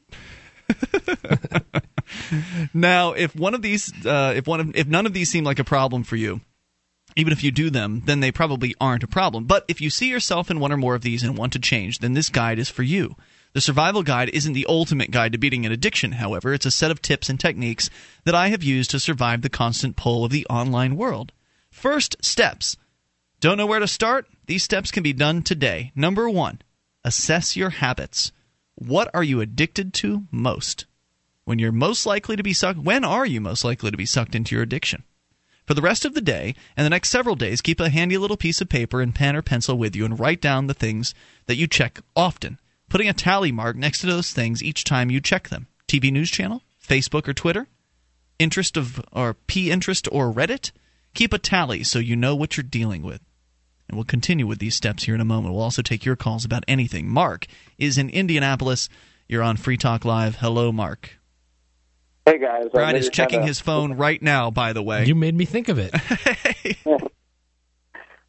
Now, 2.73 3.13
if 3.13 3.35
one 3.35 3.53
of 3.53 3.61
these, 3.61 3.91
uh, 4.05 4.33
if 4.35 4.47
one 4.47 4.59
of, 4.59 4.75
if 4.75 4.87
none 4.87 5.05
of 5.05 5.13
these 5.13 5.29
seem 5.29 5.43
like 5.43 5.59
a 5.59 5.63
problem 5.63 6.03
for 6.03 6.15
you, 6.15 6.41
even 7.15 7.31
if 7.31 7.43
you 7.43 7.51
do 7.51 7.69
them, 7.69 8.03
then 8.05 8.19
they 8.19 8.31
probably 8.31 8.75
aren't 8.79 9.03
a 9.03 9.07
problem. 9.07 9.45
But 9.45 9.65
if 9.67 9.79
you 9.79 9.89
see 9.89 10.09
yourself 10.09 10.51
in 10.51 10.59
one 10.59 10.71
or 10.71 10.77
more 10.77 10.95
of 10.95 11.01
these 11.01 11.23
and 11.23 11.37
want 11.37 11.53
to 11.53 11.59
change, 11.59 11.99
then 11.99 12.13
this 12.13 12.29
guide 12.29 12.59
is 12.59 12.69
for 12.69 12.83
you. 12.83 13.15
The 13.53 13.61
survival 13.61 14.03
guide 14.03 14.29
isn't 14.29 14.51
the 14.51 14.65
ultimate 14.67 15.11
guide 15.11 15.31
to 15.31 15.37
beating 15.37 15.65
an 15.65 15.71
addiction, 15.71 16.13
however. 16.13 16.53
It's 16.53 16.65
a 16.65 16.71
set 16.71 16.91
of 16.91 17.01
tips 17.01 17.29
and 17.29 17.39
techniques 17.39 17.89
that 18.25 18.35
I 18.35 18.49
have 18.49 18.63
used 18.63 18.91
to 18.91 18.99
survive 18.99 19.41
the 19.41 19.49
constant 19.49 19.95
pull 19.95 20.25
of 20.25 20.31
the 20.31 20.45
online 20.47 20.97
world. 20.97 21.31
First 21.71 22.17
steps. 22.21 22.75
Don't 23.39 23.57
know 23.57 23.65
where 23.65 23.79
to 23.79 23.87
start? 23.87 24.27
These 24.47 24.63
steps 24.63 24.91
can 24.91 25.03
be 25.03 25.13
done 25.13 25.41
today. 25.41 25.93
Number 25.95 26.29
one, 26.29 26.61
assess 27.05 27.55
your 27.55 27.69
habits. 27.69 28.33
What 28.75 29.09
are 29.13 29.23
you 29.23 29.39
addicted 29.39 29.93
to 29.95 30.23
most? 30.31 30.85
When 31.45 31.59
you're 31.59 31.71
most 31.71 32.07
likely 32.07 32.35
to 32.35 32.43
be 32.43 32.53
sucked, 32.53 32.79
when 32.79 33.05
are 33.05 33.25
you 33.25 33.39
most 33.39 33.63
likely 33.63 33.91
to 33.91 33.97
be 33.97 34.07
sucked 34.07 34.33
into 34.33 34.55
your 34.55 34.63
addiction? 34.63 35.03
For 35.67 35.75
the 35.75 35.81
rest 35.81 36.03
of 36.03 36.15
the 36.15 36.21
day 36.21 36.55
and 36.75 36.83
the 36.83 36.89
next 36.89 37.09
several 37.09 37.35
days, 37.35 37.61
keep 37.61 37.79
a 37.79 37.89
handy 37.89 38.17
little 38.17 38.35
piece 38.35 38.61
of 38.61 38.69
paper 38.69 38.99
and 38.99 39.13
pen 39.13 39.35
or 39.35 39.43
pencil 39.43 39.77
with 39.77 39.95
you 39.95 40.05
and 40.05 40.19
write 40.19 40.41
down 40.41 40.65
the 40.65 40.73
things 40.73 41.13
that 41.45 41.55
you 41.55 41.67
check 41.67 41.99
often, 42.15 42.59
putting 42.89 43.07
a 43.07 43.13
tally 43.13 43.51
mark 43.51 43.75
next 43.75 43.99
to 43.99 44.07
those 44.07 44.31
things 44.31 44.63
each 44.63 44.83
time 44.83 45.11
you 45.11 45.21
check 45.21 45.49
them. 45.49 45.67
TV 45.87 46.11
news 46.11 46.31
channel, 46.31 46.63
Facebook 46.83 47.27
or 47.27 47.33
Twitter, 47.33 47.67
interest 48.39 48.75
of 48.75 48.99
or 49.11 49.35
Pinterest 49.47 50.07
or 50.11 50.33
Reddit. 50.33 50.71
Keep 51.13 51.31
a 51.31 51.37
tally 51.37 51.83
so 51.83 51.99
you 51.99 52.15
know 52.15 52.35
what 52.35 52.57
you're 52.57 52.63
dealing 52.63 53.03
with. 53.03 53.21
And 53.87 53.97
we'll 53.97 54.05
continue 54.05 54.47
with 54.47 54.57
these 54.57 54.75
steps 54.75 55.03
here 55.03 55.13
in 55.13 55.21
a 55.21 55.25
moment. 55.25 55.53
We'll 55.53 55.63
also 55.63 55.83
take 55.83 56.05
your 56.05 56.15
calls 56.15 56.43
about 56.43 56.65
anything. 56.67 57.07
Mark 57.07 57.45
is 57.77 57.99
in 57.99 58.09
Indianapolis. 58.09 58.89
You're 59.27 59.43
on 59.43 59.57
Free 59.57 59.77
Talk 59.77 60.03
Live. 60.05 60.37
Hello, 60.37 60.71
Mark. 60.71 61.19
Hey 62.25 62.39
guys, 62.39 62.65
I 62.65 62.69
Brad 62.69 62.95
is 62.95 63.09
checking 63.09 63.39
kinda- 63.39 63.47
his 63.47 63.59
phone 63.59 63.93
right 63.93 64.21
now, 64.21 64.49
by 64.49 64.73
the 64.73 64.81
way. 64.81 65.05
You 65.05 65.15
made 65.15 65.35
me 65.35 65.45
think 65.45 65.69
of 65.69 65.77
it. 65.77 65.91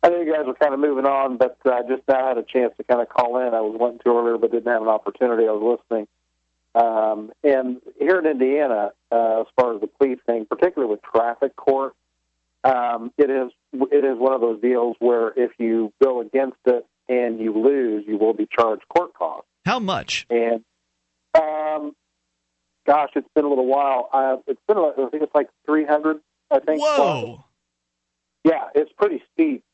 I 0.02 0.08
know 0.10 0.20
you 0.20 0.32
guys 0.32 0.46
were 0.46 0.54
kind 0.54 0.74
of 0.74 0.80
moving 0.80 1.06
on, 1.06 1.36
but 1.36 1.58
I 1.64 1.80
just 1.82 2.02
now 2.06 2.28
had 2.28 2.38
a 2.38 2.42
chance 2.42 2.74
to 2.76 2.84
kind 2.84 3.00
of 3.00 3.08
call 3.08 3.38
in. 3.38 3.54
I 3.54 3.60
was 3.60 3.76
wanting 3.78 4.00
to 4.04 4.10
earlier, 4.10 4.38
but 4.38 4.52
didn't 4.52 4.70
have 4.70 4.82
an 4.82 4.88
opportunity. 4.88 5.48
I 5.48 5.52
was 5.52 5.80
listening. 5.90 6.06
Um, 6.74 7.32
and 7.42 7.80
here 7.98 8.18
in 8.18 8.26
Indiana, 8.26 8.90
uh, 9.10 9.40
as 9.40 9.46
far 9.58 9.74
as 9.74 9.80
the 9.80 9.86
police 9.86 10.18
thing, 10.26 10.44
particularly 10.44 10.90
with 10.90 11.00
traffic 11.02 11.56
court, 11.56 11.94
um, 12.64 13.12
it 13.16 13.30
is 13.30 13.50
it 13.90 14.04
is 14.04 14.18
one 14.18 14.34
of 14.34 14.40
those 14.42 14.60
deals 14.60 14.96
where 14.98 15.32
if 15.36 15.52
you 15.58 15.92
go 16.02 16.20
against 16.20 16.58
it 16.66 16.86
and 17.08 17.40
you 17.40 17.54
lose, 17.54 18.04
you 18.06 18.18
will 18.18 18.34
be 18.34 18.46
charged 18.46 18.86
court 18.88 19.14
costs. 19.14 19.48
How 19.64 19.78
much? 19.78 20.26
And 20.28 20.62
um, 21.34 21.96
gosh, 22.86 23.10
it's 23.16 23.28
been 23.34 23.44
a 23.44 23.48
little 23.48 23.66
while. 23.66 24.08
Uh, 24.12 24.36
it's 24.46 24.60
been 24.68 24.78
I 24.78 24.92
think 25.10 25.22
it's 25.22 25.34
like 25.34 25.48
three 25.66 25.84
hundred. 25.84 26.20
I 26.50 26.60
think. 26.60 26.80
Whoa! 26.80 27.44
Yeah, 28.44 28.68
it's 28.74 28.92
pretty 28.96 29.22
steep. 29.32 29.64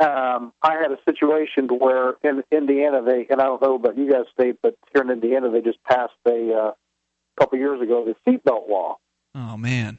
um, 0.00 0.52
I 0.62 0.74
had 0.80 0.90
a 0.92 0.98
situation 1.04 1.68
where 1.68 2.14
in 2.22 2.42
Indiana 2.50 3.02
they, 3.02 3.26
and 3.28 3.40
I 3.40 3.44
don't 3.44 3.60
know 3.62 3.74
about 3.74 3.96
you 3.96 4.10
guys 4.10 4.24
state, 4.32 4.56
but 4.62 4.76
here 4.92 5.02
in 5.02 5.10
Indiana 5.10 5.50
they 5.50 5.60
just 5.60 5.82
passed 5.84 6.12
a 6.26 6.52
uh, 6.54 6.72
couple 7.38 7.58
years 7.58 7.80
ago 7.80 8.04
the 8.04 8.30
seatbelt 8.30 8.68
law. 8.68 8.96
Oh 9.34 9.56
man. 9.56 9.98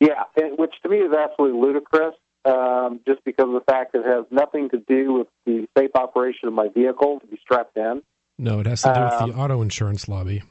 Yeah, 0.00 0.24
and, 0.36 0.58
which 0.58 0.74
to 0.82 0.88
me 0.88 0.98
is 0.98 1.12
absolutely 1.12 1.60
ludicrous. 1.60 2.14
Um, 2.46 3.00
just 3.06 3.24
because 3.24 3.46
of 3.46 3.54
the 3.54 3.62
fact 3.66 3.94
that 3.94 4.00
it 4.00 4.06
has 4.06 4.26
nothing 4.30 4.68
to 4.68 4.78
do 4.86 5.14
with 5.14 5.28
the 5.46 5.66
safe 5.78 5.92
operation 5.94 6.46
of 6.46 6.52
my 6.52 6.68
vehicle 6.68 7.20
to 7.20 7.26
be 7.26 7.38
strapped 7.40 7.74
in. 7.74 8.02
No, 8.38 8.60
it 8.60 8.66
has 8.66 8.82
to 8.82 8.92
do 8.92 9.00
with 9.00 9.12
Um, 9.14 9.30
the 9.30 9.36
auto 9.36 9.62
insurance 9.62 10.08
lobby. 10.08 10.42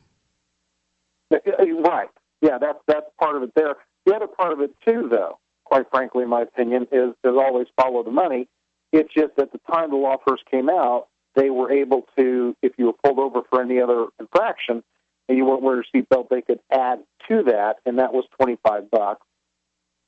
Right. 1.34 2.10
Yeah, 2.42 2.58
that's 2.60 2.80
that's 2.88 3.06
part 3.20 3.36
of 3.36 3.44
it 3.44 3.52
there. 3.56 3.76
The 4.06 4.16
other 4.16 4.28
part 4.28 4.52
of 4.54 4.60
it 4.62 4.72
too, 4.86 5.08
though, 5.10 5.40
quite 5.64 5.90
frankly, 5.90 6.24
in 6.24 6.30
my 6.30 6.42
opinion, 6.42 6.88
is 6.92 7.12
is 7.24 7.36
always 7.38 7.68
follow 7.80 8.04
the 8.04 8.12
money. 8.12 8.48
It's 8.92 9.14
just 9.14 9.32
at 9.40 9.52
the 9.52 9.60
time 9.72 9.90
the 9.90 9.96
law 9.96 10.18
first 10.28 10.44
came 10.52 10.70
out, 10.70 11.08
they 11.36 11.50
were 11.50 11.72
able 11.72 12.06
to, 12.18 12.56
if 12.62 12.74
you 12.78 12.86
were 12.86 12.94
pulled 13.04 13.18
over 13.18 13.42
for 13.50 13.62
any 13.62 13.82
other 13.82 14.06
infraction 14.20 14.84
and 15.28 15.38
you 15.38 15.46
weren't 15.46 15.64
wearing 15.64 15.84
your 15.94 16.04
seatbelt, 16.04 16.30
they 16.30 16.42
could 16.42 16.60
add 16.72 17.00
to 17.28 17.44
that, 17.48 17.78
and 17.86 17.98
that 18.00 18.14
was 18.14 18.26
twenty 18.38 18.58
five 18.68 18.92
bucks. 18.92 19.26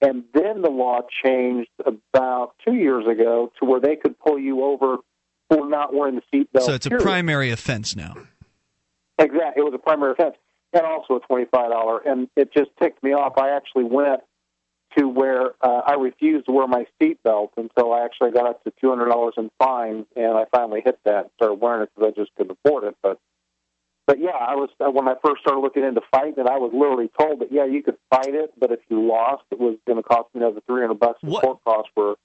And 0.01 0.25
then 0.33 0.61
the 0.61 0.69
law 0.69 1.01
changed 1.23 1.69
about 1.85 2.53
two 2.65 2.75
years 2.75 3.07
ago 3.07 3.51
to 3.59 3.65
where 3.65 3.79
they 3.79 3.95
could 3.95 4.19
pull 4.19 4.37
you 4.37 4.63
over 4.63 4.97
for 5.49 5.69
not 5.69 5.93
wearing 5.93 6.15
the 6.15 6.21
seatbelt. 6.37 6.63
So 6.63 6.73
it's 6.73 6.85
a 6.85 6.91
primary 6.91 7.49
offense 7.49 7.95
now. 7.95 8.15
Exactly. 9.17 9.61
It 9.61 9.63
was 9.63 9.73
a 9.73 9.79
primary 9.79 10.11
offense 10.11 10.35
and 10.75 10.85
also 10.85 11.15
a 11.15 11.19
twenty-five 11.21 11.71
dollar. 11.71 11.99
And 11.99 12.27
it 12.35 12.53
just 12.53 12.69
ticked 12.81 13.01
me 13.01 13.13
off. 13.13 13.33
I 13.37 13.55
actually 13.55 13.85
went 13.85 14.21
to 14.97 15.07
where 15.07 15.51
uh, 15.61 15.81
I 15.85 15.93
refused 15.95 16.45
to 16.45 16.51
wear 16.51 16.67
my 16.67 16.85
seatbelt 17.01 17.49
until 17.57 17.91
I 17.93 18.05
actually 18.05 18.31
got 18.31 18.47
up 18.47 18.63
to 18.63 18.73
two 18.79 18.89
hundred 18.89 19.09
dollars 19.09 19.33
in 19.37 19.49
fines, 19.57 20.05
and 20.15 20.37
I 20.37 20.45
finally 20.51 20.81
hit 20.83 20.99
that 21.05 21.19
and 21.19 21.29
started 21.35 21.55
wearing 21.55 21.83
it 21.83 21.89
because 21.95 22.13
I 22.15 22.21
just 22.21 22.31
couldn't 22.35 22.57
afford 22.63 22.83
it. 22.83 22.95
But 23.01 23.19
but 24.07 24.19
yeah, 24.19 24.37
I 24.37 24.55
was 24.55 24.69
uh, 24.79 24.91
when 24.91 25.07
I 25.07 25.15
first 25.25 25.41
started 25.41 25.61
looking 25.61 25.83
into 25.83 26.01
fighting 26.11 26.35
it, 26.37 26.47
I 26.47 26.59
was 26.59 26.71
literally 26.73 27.09
told 27.19 27.41
that 27.41 27.51
yeah, 27.51 27.65
you 27.65 27.81
could 27.81 27.97
fight 28.09 28.35
it, 28.35 28.53
but 28.59 28.71
if 28.71 28.79
you 28.89 29.01
lost, 29.07 29.43
it 29.51 29.59
was 29.59 29.77
going 29.87 29.97
to 29.97 30.03
cost 30.03 30.29
me 30.35 30.41
another 30.41 30.61
three 30.67 30.81
hundred 30.81 30.99
bucks 30.99 31.19
in 31.23 31.31
court 31.31 31.59
costs 31.65 31.91
for 31.95 32.15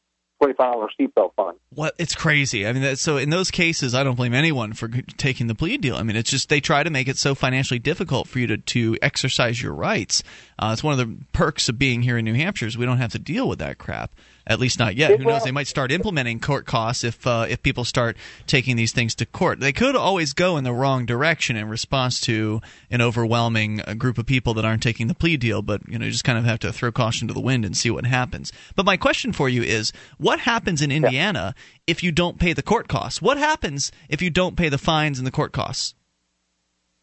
twenty-five 0.41 0.73
dollar 0.73 0.89
seatbelt 0.99 1.35
fine. 1.35 1.55
What 1.71 1.95
it's 1.99 2.15
crazy. 2.15 2.67
I 2.67 2.73
mean, 2.73 2.83
that, 2.83 2.99
so 2.99 3.17
in 3.17 3.31
those 3.31 3.51
cases, 3.51 3.95
I 3.95 4.03
don't 4.03 4.17
blame 4.17 4.35
anyone 4.35 4.73
for 4.73 4.89
taking 5.17 5.47
the 5.47 5.55
plea 5.55 5.77
deal. 5.77 5.97
I 5.97 6.03
mean, 6.03 6.17
it's 6.17 6.31
just 6.31 6.49
they 6.49 6.61
try 6.61 6.83
to 6.83 6.91
make 6.91 7.09
it 7.09 7.19
so 7.19 7.35
financially 7.35 7.79
difficult 7.79 8.29
for 8.29 8.39
you 8.39 8.47
to 8.49 8.57
to 8.57 8.97
exercise 9.03 9.63
your 9.63 9.75
rights. 9.75 10.23
Uh, 10.59 10.71
it's 10.73 10.83
one 10.83 10.99
of 10.99 10.99
the 10.99 11.17
perks 11.33 11.69
of 11.69 11.79
being 11.79 12.03
here 12.03 12.19
in 12.19 12.25
New 12.25 12.35
Hampshire 12.35 12.67
is 12.67 12.79
we 12.79 12.87
don't 12.87 12.99
have 12.99 13.13
to 13.13 13.19
deal 13.19 13.49
with 13.49 13.59
that 13.59 13.79
crap. 13.79 14.13
At 14.47 14.59
least 14.59 14.79
not 14.79 14.97
yet. 14.97 15.19
Who 15.19 15.25
knows? 15.25 15.45
They 15.45 15.51
might 15.51 15.69
start 15.69 15.93
implementing 15.93 16.41
court 16.41 16.67
costs 16.67 17.05
if 17.05 17.27
uh, 17.27 17.47
if 17.49 17.63
people 17.63 17.85
start 17.85 18.17
taking 18.47 18.77
these 18.77 18.93
things 18.93 19.15
to 19.17 19.27
court. 19.27 19.61
They 19.61 19.73
could 19.73 19.95
always 19.95 20.33
go 20.33 20.57
in 20.57 20.65
the 20.65 20.73
wrong 20.73 21.07
direction 21.07 21.57
in 21.57 21.69
response 21.69 22.21
to 22.23 22.61
an 22.91 23.01
overwhelming 23.01 23.81
uh, 23.81 23.95
group 23.95 24.19
of 24.19 24.27
people 24.27 24.55
that 24.55 24.65
aren't 24.65 24.83
taking 24.83 25.07
the 25.07 25.15
plea 25.15 25.37
deal. 25.37 25.63
But 25.63 25.83
you 25.89 25.99
know, 25.99 26.07
you 26.07 26.11
just 26.11 26.25
kind 26.25 26.39
of 26.39 26.45
have 26.45 26.59
to 26.61 26.73
throw 26.73 26.91
caution 26.91 27.29
to 27.29 27.35
the 27.35 27.41
wind 27.41 27.65
and 27.65 27.77
see 27.77 27.91
what 27.91 28.07
happens. 28.07 28.53
But 28.77 28.87
my 28.87 28.97
question 28.97 29.33
for 29.33 29.49
you 29.49 29.63
is, 29.63 29.93
what 30.19 30.41
happens 30.41 30.83
in 30.83 30.91
Indiana 30.91 31.55
if 31.87 32.03
you 32.03 32.13
don't 32.13 32.39
pay 32.39 32.53
the 32.53 32.63
court 32.63 32.89
costs? 32.89 33.21
What 33.21 33.39
happens 33.39 33.93
if 34.09 34.23
you 34.23 34.31
don't 34.31 34.57
pay 34.57 34.69
the 34.69 34.79
fines 34.79 35.19
and 35.19 35.27
the 35.27 35.33
court 35.33 35.53
costs? 35.53 35.95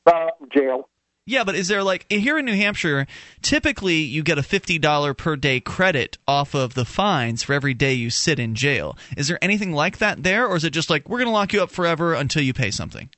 Uh, 0.05 0.27
jail. 0.53 0.89
Yeah, 1.27 1.43
but 1.43 1.55
is 1.55 1.67
there 1.67 1.83
like 1.83 2.05
here 2.09 2.39
in 2.39 2.45
New 2.45 2.55
Hampshire, 2.55 3.05
typically 3.41 3.95
you 3.97 4.23
get 4.23 4.37
a 4.37 4.41
$50 4.41 5.17
per 5.17 5.35
day 5.35 5.59
credit 5.59 6.17
off 6.27 6.55
of 6.55 6.73
the 6.73 6.85
fines 6.85 7.43
for 7.43 7.51
every 7.53 7.73
day 7.73 7.93
you 7.93 8.09
sit 8.09 8.39
in 8.39 8.55
jail. 8.55 8.97
Is 9.17 9.27
there 9.27 9.37
anything 9.41 9.73
like 9.73 9.97
that 9.97 10.23
there 10.23 10.47
or 10.47 10.55
is 10.55 10.63
it 10.63 10.71
just 10.71 10.89
like 10.89 11.07
we're 11.09 11.17
going 11.19 11.27
to 11.27 11.33
lock 11.33 11.51
you 11.51 11.61
up 11.61 11.69
forever 11.69 12.13
until 12.13 12.41
you 12.41 12.53
pay 12.53 12.71
something? 12.71 13.09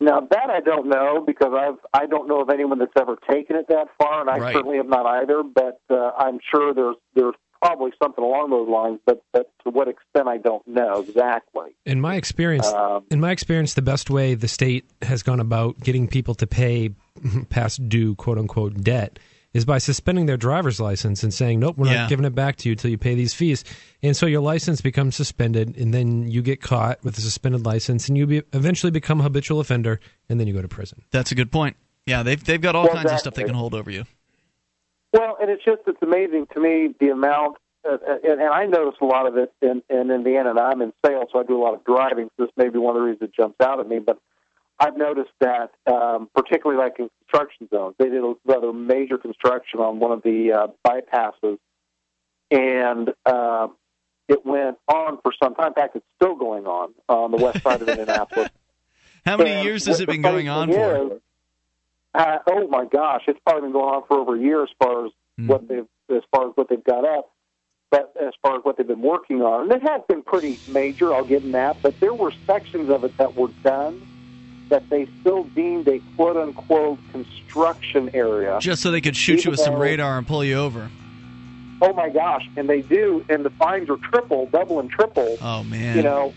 Now 0.00 0.20
that 0.20 0.50
I 0.50 0.60
don't 0.60 0.88
know 0.88 1.22
because 1.26 1.52
I've 1.54 1.78
I 1.92 2.06
don't 2.06 2.26
know 2.28 2.40
of 2.40 2.50
anyone 2.50 2.78
that's 2.78 2.92
ever 2.98 3.16
taken 3.30 3.56
it 3.56 3.66
that 3.68 3.88
far, 3.98 4.20
and 4.20 4.28
I 4.28 4.38
Right. 4.38 4.54
certainly 4.54 4.76
have 4.78 4.88
not 4.88 5.06
either. 5.06 5.42
But 5.42 5.80
uh, 5.88 6.10
I'm 6.18 6.38
sure 6.50 6.74
there's 6.74 6.96
there's 7.14 7.34
probably 7.62 7.92
something 8.02 8.22
along 8.22 8.50
those 8.50 8.68
lines, 8.68 9.00
but, 9.06 9.22
but 9.32 9.50
to 9.64 9.70
what 9.70 9.88
extent 9.88 10.28
I 10.28 10.36
don't 10.36 10.66
know 10.68 11.00
exactly. 11.08 11.74
In 11.86 12.02
my 12.02 12.16
experience, 12.16 12.66
Um, 12.66 13.04
in 13.10 13.20
my 13.20 13.30
experience, 13.30 13.72
the 13.72 13.80
best 13.82 14.10
way 14.10 14.34
the 14.34 14.48
state 14.48 14.84
has 15.00 15.22
gone 15.22 15.40
about 15.40 15.80
getting 15.80 16.06
people 16.08 16.34
to 16.34 16.46
pay 16.46 16.90
past 17.50 17.88
due 17.88 18.14
"quote 18.14 18.38
unquote" 18.38 18.82
debt 18.82 19.18
is 19.54 19.64
by 19.64 19.78
suspending 19.78 20.26
their 20.26 20.36
driver's 20.36 20.78
license 20.80 21.22
and 21.22 21.32
saying, 21.32 21.60
"Nope, 21.60 21.78
we're 21.78 21.86
Yeah. 21.88 22.00
not 22.02 22.08
giving 22.10 22.24
it 22.26 22.34
back 22.34 22.56
to 22.56 22.68
you 22.68 22.72
until 22.72 22.90
you 22.90 22.98
pay 22.98 23.14
these 23.14 23.32
fees." 23.32 23.64
And 24.02 24.14
so 24.16 24.26
your 24.26 24.40
license 24.42 24.80
becomes 24.80 25.16
suspended, 25.16 25.76
and 25.78 25.94
then 25.94 26.28
you 26.28 26.42
get 26.42 26.60
caught 26.60 27.02
with 27.04 27.16
a 27.16 27.20
suspended 27.20 27.64
license, 27.64 28.08
and 28.08 28.18
you 28.18 28.26
be, 28.26 28.42
eventually 28.52 28.90
become 28.90 29.20
a 29.20 29.22
habitual 29.22 29.60
offender, 29.60 29.98
and 30.28 30.38
then 30.38 30.46
you 30.46 30.52
go 30.52 30.60
to 30.62 30.68
prison. 30.68 31.02
That's 31.10 31.32
a 31.32 31.34
good 31.34 31.50
point. 31.50 31.76
Yeah, 32.04 32.22
they've 32.22 32.42
they've 32.44 32.60
got 32.60 32.76
all 32.76 32.84
Well, 32.84 32.94
kinds 32.96 33.12
of 33.12 33.18
stuff 33.18 33.34
they 33.34 33.44
can 33.44 33.54
hold 33.54 33.74
over 33.74 33.90
you. 33.90 34.04
Well, 35.12 35.36
and 35.40 35.50
it's 35.50 35.64
just 35.64 35.82
it's 35.86 36.02
amazing 36.02 36.46
to 36.54 36.60
me 36.60 36.94
the 37.00 37.08
amount, 37.08 37.56
uh, 37.88 37.96
and, 38.22 38.40
and 38.40 38.50
I 38.50 38.66
notice 38.66 38.96
a 39.00 39.04
lot 39.06 39.26
of 39.26 39.36
it 39.36 39.52
in, 39.62 39.82
in 39.88 40.10
Indiana. 40.10 40.50
And 40.50 40.58
I'm 40.58 40.82
in 40.82 40.92
sales, 41.04 41.28
so 41.32 41.38
I 41.40 41.44
do 41.44 41.56
a 41.56 41.62
lot 41.62 41.74
of 41.74 41.84
driving. 41.84 42.28
So 42.36 42.44
this 42.44 42.52
may 42.56 42.68
be 42.68 42.78
one 42.78 42.94
of 42.96 43.00
the 43.00 43.06
reasons 43.06 43.30
it 43.30 43.34
jumps 43.34 43.56
out 43.62 43.80
at 43.80 43.88
me. 43.88 43.98
But 44.00 44.18
I've 44.78 44.96
noticed 44.96 45.30
that, 45.40 45.70
um, 45.86 46.28
particularly 46.34 46.78
like 46.82 46.98
in 46.98 47.08
construction 47.20 47.68
zones, 47.70 47.94
they 47.98 48.08
did 48.10 48.22
a 48.22 48.34
rather 48.44 48.72
major 48.72 49.16
construction 49.18 49.80
on 49.80 49.98
one 50.00 50.12
of 50.12 50.22
the 50.22 50.52
uh, 50.52 50.66
bypasses, 50.86 51.58
and 52.50 53.10
uh, 53.24 53.68
it 54.28 54.44
went 54.44 54.76
on 54.88 55.18
for 55.22 55.32
some 55.42 55.54
time. 55.54 55.68
In 55.68 55.74
fact, 55.74 55.96
it's 55.96 56.04
still 56.16 56.34
going 56.36 56.66
on 56.66 56.92
on 57.08 57.30
the 57.30 57.38
west 57.38 57.62
side 57.62 57.80
of 57.82 57.88
Indianapolis. 57.88 58.50
How 59.24 59.36
many 59.38 59.50
And 59.50 59.64
years 59.64 59.86
has 59.86 60.00
it 60.00 60.06
been 60.08 60.22
going 60.22 60.48
on 60.48 60.68
thing 60.68 60.76
for? 60.76 61.14
is, 61.16 61.20
uh, 62.14 62.38
oh 62.48 62.68
my 62.68 62.84
gosh, 62.84 63.22
it's 63.26 63.40
probably 63.44 63.62
been 63.62 63.72
going 63.72 63.94
on 63.94 64.02
for 64.06 64.18
over 64.18 64.36
a 64.36 64.38
year 64.40 64.62
as 64.62 64.70
far 64.78 65.06
as 65.06 65.12
Hmm. 65.38 65.48
what 65.48 65.68
they've 65.68 65.86
as 66.08 66.22
far 66.34 66.48
as 66.48 66.52
what 66.54 66.68
they've 66.70 66.82
got 66.84 67.04
up. 67.04 67.30
But 67.90 68.14
as 68.18 68.32
far 68.40 68.56
as 68.56 68.64
what 68.64 68.78
they've 68.78 68.86
been 68.86 69.02
working 69.02 69.42
on, 69.42 69.64
and 69.64 69.72
it 69.72 69.86
has 69.86 70.00
been 70.08 70.22
pretty 70.22 70.58
major, 70.68 71.12
I'll 71.14 71.24
give 71.26 71.42
them 71.42 71.52
that. 71.52 71.76
But 71.82 71.98
there 72.00 72.14
were 72.14 72.32
sections 72.46 72.88
of 72.88 73.04
it 73.04 73.16
that 73.18 73.34
were 73.36 73.48
done 73.62 74.00
that 74.68 74.88
they 74.90 75.08
still 75.20 75.44
deemed 75.44 75.88
a 75.88 76.00
quote 76.16 76.36
unquote 76.36 76.98
construction 77.12 78.10
area. 78.14 78.58
Just 78.60 78.82
so 78.82 78.90
they 78.90 79.00
could 79.00 79.16
shoot 79.16 79.44
you 79.44 79.50
with 79.50 79.60
some 79.60 79.76
radar 79.76 80.18
and 80.18 80.26
pull 80.26 80.44
you 80.44 80.56
over. 80.58 80.90
Oh 81.82 81.92
my 81.92 82.08
gosh, 82.08 82.48
and 82.56 82.68
they 82.68 82.80
do, 82.80 83.24
and 83.28 83.44
the 83.44 83.50
fines 83.50 83.90
are 83.90 83.98
triple, 83.98 84.46
double, 84.46 84.80
and 84.80 84.90
triple. 84.90 85.36
Oh 85.42 85.62
man. 85.62 85.96
You 85.96 86.02
know, 86.02 86.34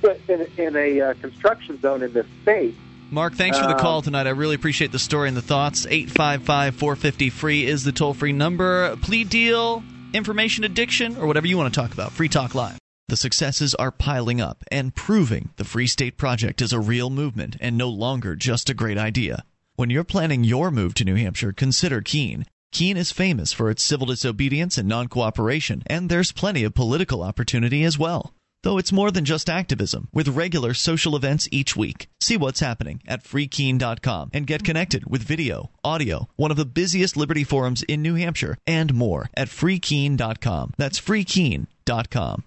but 0.00 0.18
in, 0.28 0.46
in 0.56 0.76
a 0.76 1.00
uh, 1.00 1.14
construction 1.14 1.80
zone 1.80 2.02
in 2.02 2.12
this 2.12 2.26
state. 2.42 2.74
Mark, 3.10 3.34
thanks 3.34 3.58
for 3.58 3.66
the 3.66 3.74
Um, 3.74 3.78
call 3.78 4.00
tonight. 4.00 4.26
I 4.26 4.30
really 4.30 4.54
appreciate 4.54 4.90
the 4.90 4.98
story 4.98 5.28
and 5.28 5.36
the 5.36 5.42
thoughts. 5.42 5.84
855 5.86 6.74
450 6.76 7.28
free 7.28 7.66
is 7.66 7.84
the 7.84 7.92
toll 7.92 8.14
free 8.14 8.32
number. 8.32 8.96
Plea 9.02 9.24
deal, 9.24 9.84
information 10.14 10.64
addiction, 10.64 11.18
or 11.18 11.26
whatever 11.26 11.46
you 11.46 11.58
want 11.58 11.72
to 11.72 11.78
talk 11.78 11.92
about. 11.92 12.12
Free 12.12 12.30
Talk 12.30 12.54
Live. 12.54 12.78
The 13.08 13.16
successes 13.16 13.74
are 13.74 13.90
piling 13.90 14.40
up 14.40 14.64
and 14.70 14.94
proving 14.94 15.50
the 15.56 15.64
Free 15.64 15.86
State 15.86 16.16
Project 16.16 16.62
is 16.62 16.72
a 16.72 16.80
real 16.80 17.10
movement 17.10 17.56
and 17.60 17.76
no 17.76 17.88
longer 17.88 18.36
just 18.36 18.70
a 18.70 18.74
great 18.74 18.96
idea. 18.96 19.44
When 19.76 19.90
you're 19.90 20.04
planning 20.04 20.44
your 20.44 20.70
move 20.70 20.94
to 20.94 21.04
New 21.04 21.16
Hampshire, 21.16 21.52
consider 21.52 22.00
Keene. 22.00 22.46
Keene 22.72 22.96
is 22.96 23.12
famous 23.12 23.52
for 23.52 23.70
its 23.70 23.82
civil 23.82 24.06
disobedience 24.06 24.78
and 24.78 24.88
non 24.88 25.08
cooperation, 25.08 25.82
and 25.86 26.08
there's 26.08 26.32
plenty 26.32 26.64
of 26.64 26.74
political 26.74 27.22
opportunity 27.22 27.84
as 27.84 27.98
well. 27.98 28.32
Though 28.62 28.78
it's 28.78 28.92
more 28.92 29.10
than 29.10 29.24
just 29.24 29.50
activism, 29.50 30.08
with 30.12 30.28
regular 30.28 30.72
social 30.72 31.16
events 31.16 31.48
each 31.50 31.76
week. 31.76 32.08
See 32.20 32.36
what's 32.36 32.60
happening 32.60 33.02
at 33.06 33.24
freekeene.com 33.24 34.30
and 34.32 34.46
get 34.46 34.64
connected 34.64 35.04
with 35.10 35.22
video, 35.22 35.70
audio, 35.82 36.28
one 36.36 36.50
of 36.52 36.56
the 36.56 36.64
busiest 36.64 37.16
liberty 37.16 37.44
forums 37.44 37.82
in 37.82 38.02
New 38.02 38.14
Hampshire, 38.14 38.56
and 38.66 38.94
more 38.94 39.28
at 39.34 39.48
freekeene.com. 39.48 40.74
That's 40.78 41.00
freekeene.com. 41.00 42.44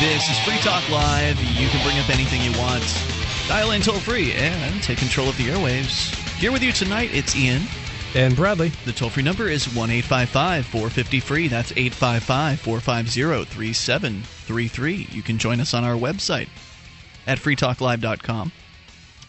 This 0.00 0.30
is 0.30 0.38
Free 0.44 0.58
Talk 0.58 0.88
Live. 0.90 1.42
You 1.58 1.68
can 1.70 1.84
bring 1.84 1.98
up 1.98 2.08
anything 2.08 2.40
you 2.40 2.56
want. 2.56 2.84
Dial 3.48 3.72
in 3.72 3.82
toll 3.82 3.98
free 3.98 4.30
and 4.32 4.80
take 4.80 4.98
control 4.98 5.28
of 5.28 5.36
the 5.36 5.48
airwaves. 5.48 6.14
Here 6.36 6.52
with 6.52 6.62
you 6.62 6.70
tonight, 6.70 7.10
it's 7.12 7.34
Ian. 7.34 7.62
And 8.14 8.36
Bradley. 8.36 8.68
The 8.84 8.92
toll 8.92 9.10
free 9.10 9.24
number 9.24 9.48
is 9.48 9.64
1 9.74 9.90
855 9.90 10.66
450 10.66 11.18
free. 11.18 11.48
That's 11.48 11.72
855 11.72 12.60
450 12.60 13.44
3733. 13.52 15.08
You 15.10 15.22
can 15.22 15.36
join 15.36 15.58
us 15.58 15.74
on 15.74 15.82
our 15.82 15.96
website 15.96 16.48
at 17.26 17.38
freetalklive.com. 17.38 18.52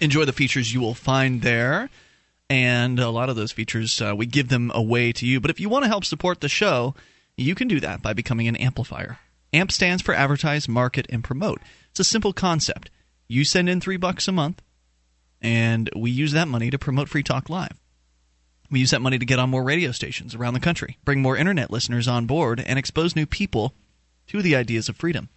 Enjoy 0.01 0.25
the 0.25 0.33
features 0.33 0.71
you 0.71 0.81
will 0.81 0.93
find 0.93 1.41
there. 1.41 1.89
And 2.47 2.99
a 2.99 3.09
lot 3.09 3.29
of 3.29 3.35
those 3.35 3.51
features, 3.51 3.99
uh, 4.01 4.13
we 4.15 4.27
give 4.27 4.49
them 4.49 4.71
away 4.75 5.13
to 5.13 5.25
you. 5.25 5.39
But 5.39 5.49
if 5.49 5.59
you 5.59 5.67
want 5.67 5.85
to 5.85 5.89
help 5.89 6.05
support 6.05 6.41
the 6.41 6.49
show, 6.49 6.93
you 7.37 7.55
can 7.55 7.67
do 7.67 7.79
that 7.79 8.03
by 8.03 8.13
becoming 8.13 8.47
an 8.47 8.55
amplifier. 8.55 9.17
AMP 9.53 9.71
stands 9.71 10.01
for 10.03 10.13
Advertise, 10.13 10.67
Market, 10.67 11.07
and 11.09 11.23
Promote. 11.23 11.61
It's 11.91 11.99
a 11.99 12.03
simple 12.03 12.33
concept. 12.33 12.89
You 13.27 13.43
send 13.43 13.69
in 13.69 13.81
three 13.81 13.97
bucks 13.97 14.27
a 14.27 14.31
month, 14.31 14.61
and 15.41 15.89
we 15.95 16.11
use 16.11 16.31
that 16.33 16.47
money 16.47 16.69
to 16.69 16.77
promote 16.77 17.09
Free 17.09 17.23
Talk 17.23 17.49
Live. 17.49 17.79
We 18.71 18.79
use 18.79 18.91
that 18.91 19.01
money 19.01 19.17
to 19.17 19.25
get 19.25 19.39
on 19.39 19.49
more 19.49 19.63
radio 19.63 19.91
stations 19.91 20.35
around 20.35 20.53
the 20.53 20.59
country, 20.59 20.97
bring 21.03 21.21
more 21.21 21.35
internet 21.35 21.71
listeners 21.71 22.07
on 22.07 22.27
board, 22.27 22.59
and 22.59 22.77
expose 22.77 23.15
new 23.15 23.25
people 23.25 23.73
to 24.27 24.41
the 24.41 24.55
ideas 24.55 24.89
of 24.89 24.95
freedom. 24.95 25.29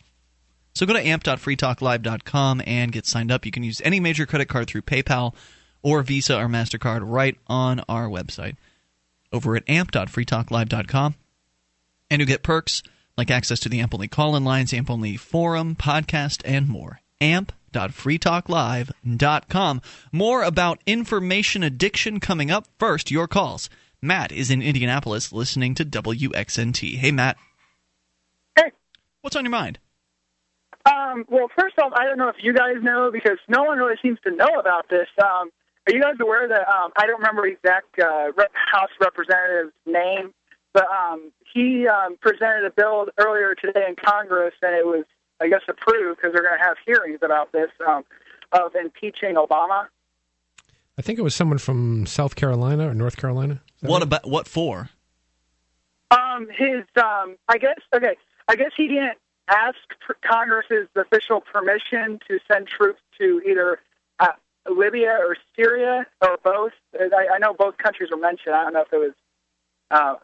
So 0.74 0.86
go 0.86 0.92
to 0.92 1.06
amp.freetalklive.com 1.06 2.62
and 2.66 2.92
get 2.92 3.06
signed 3.06 3.30
up. 3.30 3.44
You 3.44 3.52
can 3.52 3.62
use 3.62 3.80
any 3.84 4.00
major 4.00 4.26
credit 4.26 4.48
card 4.48 4.68
through 4.68 4.82
PayPal 4.82 5.34
or 5.82 6.02
Visa 6.02 6.38
or 6.38 6.46
MasterCard 6.46 7.00
right 7.04 7.36
on 7.46 7.80
our 7.88 8.08
website 8.08 8.56
over 9.32 9.56
at 9.56 9.68
amp.freetalklive.com. 9.68 11.14
And 12.10 12.20
you 12.20 12.26
get 12.26 12.42
perks 12.42 12.82
like 13.16 13.30
access 13.30 13.60
to 13.60 13.68
the 13.68 13.78
AMP 13.80 13.94
only 13.94 14.08
call 14.08 14.34
in 14.36 14.44
lines, 14.44 14.72
AMP 14.72 14.88
only 14.90 15.16
forum, 15.16 15.76
podcast, 15.76 16.42
and 16.44 16.68
more. 16.68 17.00
amp.freetalklive.com. 17.20 19.82
More 20.10 20.42
about 20.42 20.80
information 20.86 21.62
addiction 21.62 22.18
coming 22.20 22.50
up. 22.50 22.66
First, 22.78 23.10
your 23.10 23.28
calls. 23.28 23.68
Matt 24.00 24.32
is 24.32 24.50
in 24.50 24.62
Indianapolis 24.62 25.32
listening 25.32 25.74
to 25.76 25.84
WXNT. 25.84 26.96
Hey, 26.96 27.12
Matt. 27.12 27.36
Hey. 28.56 28.72
What's 29.20 29.36
on 29.36 29.44
your 29.44 29.52
mind? 29.52 29.78
Um, 30.84 31.24
well, 31.28 31.46
first 31.56 31.78
off, 31.78 31.92
I 31.94 32.04
don't 32.04 32.18
know 32.18 32.28
if 32.28 32.34
you 32.42 32.52
guys 32.52 32.74
know 32.82 33.10
because 33.12 33.38
no 33.48 33.62
one 33.62 33.78
really 33.78 33.94
seems 34.02 34.18
to 34.24 34.32
know 34.34 34.58
about 34.58 34.88
this. 34.90 35.06
Um, 35.22 35.50
are 35.86 35.94
you 35.94 36.02
guys 36.02 36.14
aware 36.20 36.48
that 36.48 36.66
um, 36.68 36.90
I 36.96 37.06
don't 37.06 37.20
remember 37.20 37.46
exact 37.46 37.96
uh, 38.00 38.32
House 38.52 38.90
representative's 39.00 39.72
name, 39.86 40.34
but 40.72 40.88
um, 40.90 41.30
he 41.52 41.86
um, 41.86 42.16
presented 42.20 42.64
a 42.64 42.70
bill 42.70 43.06
earlier 43.18 43.54
today 43.54 43.84
in 43.88 43.96
Congress, 43.96 44.54
and 44.62 44.74
it 44.74 44.86
was, 44.86 45.04
I 45.40 45.48
guess, 45.48 45.62
approved 45.68 46.18
because 46.18 46.32
they're 46.32 46.42
going 46.42 46.58
to 46.58 46.64
have 46.64 46.76
hearings 46.84 47.20
about 47.22 47.52
this 47.52 47.70
um, 47.86 48.04
of 48.52 48.74
impeaching 48.74 49.34
Obama. 49.34 49.86
I 50.98 51.02
think 51.02 51.18
it 51.18 51.22
was 51.22 51.34
someone 51.34 51.58
from 51.58 52.06
South 52.06 52.36
Carolina 52.36 52.88
or 52.88 52.94
North 52.94 53.16
Carolina. 53.16 53.62
What 53.80 54.02
about 54.02 54.28
what 54.28 54.46
for? 54.46 54.90
Um, 56.10 56.48
his, 56.50 56.84
um, 56.96 57.36
I 57.48 57.58
guess, 57.58 57.78
okay, 57.94 58.16
I 58.46 58.56
guess 58.56 58.72
he 58.76 58.88
didn't 58.88 59.18
ask 59.48 59.78
Congress's 60.22 60.88
official 60.94 61.40
permission 61.40 62.20
to 62.28 62.38
send 62.46 62.68
troops 62.68 63.00
to 63.18 63.42
either 63.48 63.80
uh, 64.20 64.32
Libya 64.70 65.16
or 65.20 65.36
Syria 65.56 66.06
or 66.20 66.38
both. 66.44 66.72
I, 66.94 67.28
I 67.34 67.38
know 67.38 67.54
both 67.54 67.78
countries 67.78 68.10
were 68.10 68.18
mentioned. 68.18 68.54
I 68.54 68.64
don't 68.64 68.74
know 68.74 68.82
if 68.82 68.92
it 68.92 68.98
was. 68.98 69.12
Uh, 69.90 70.14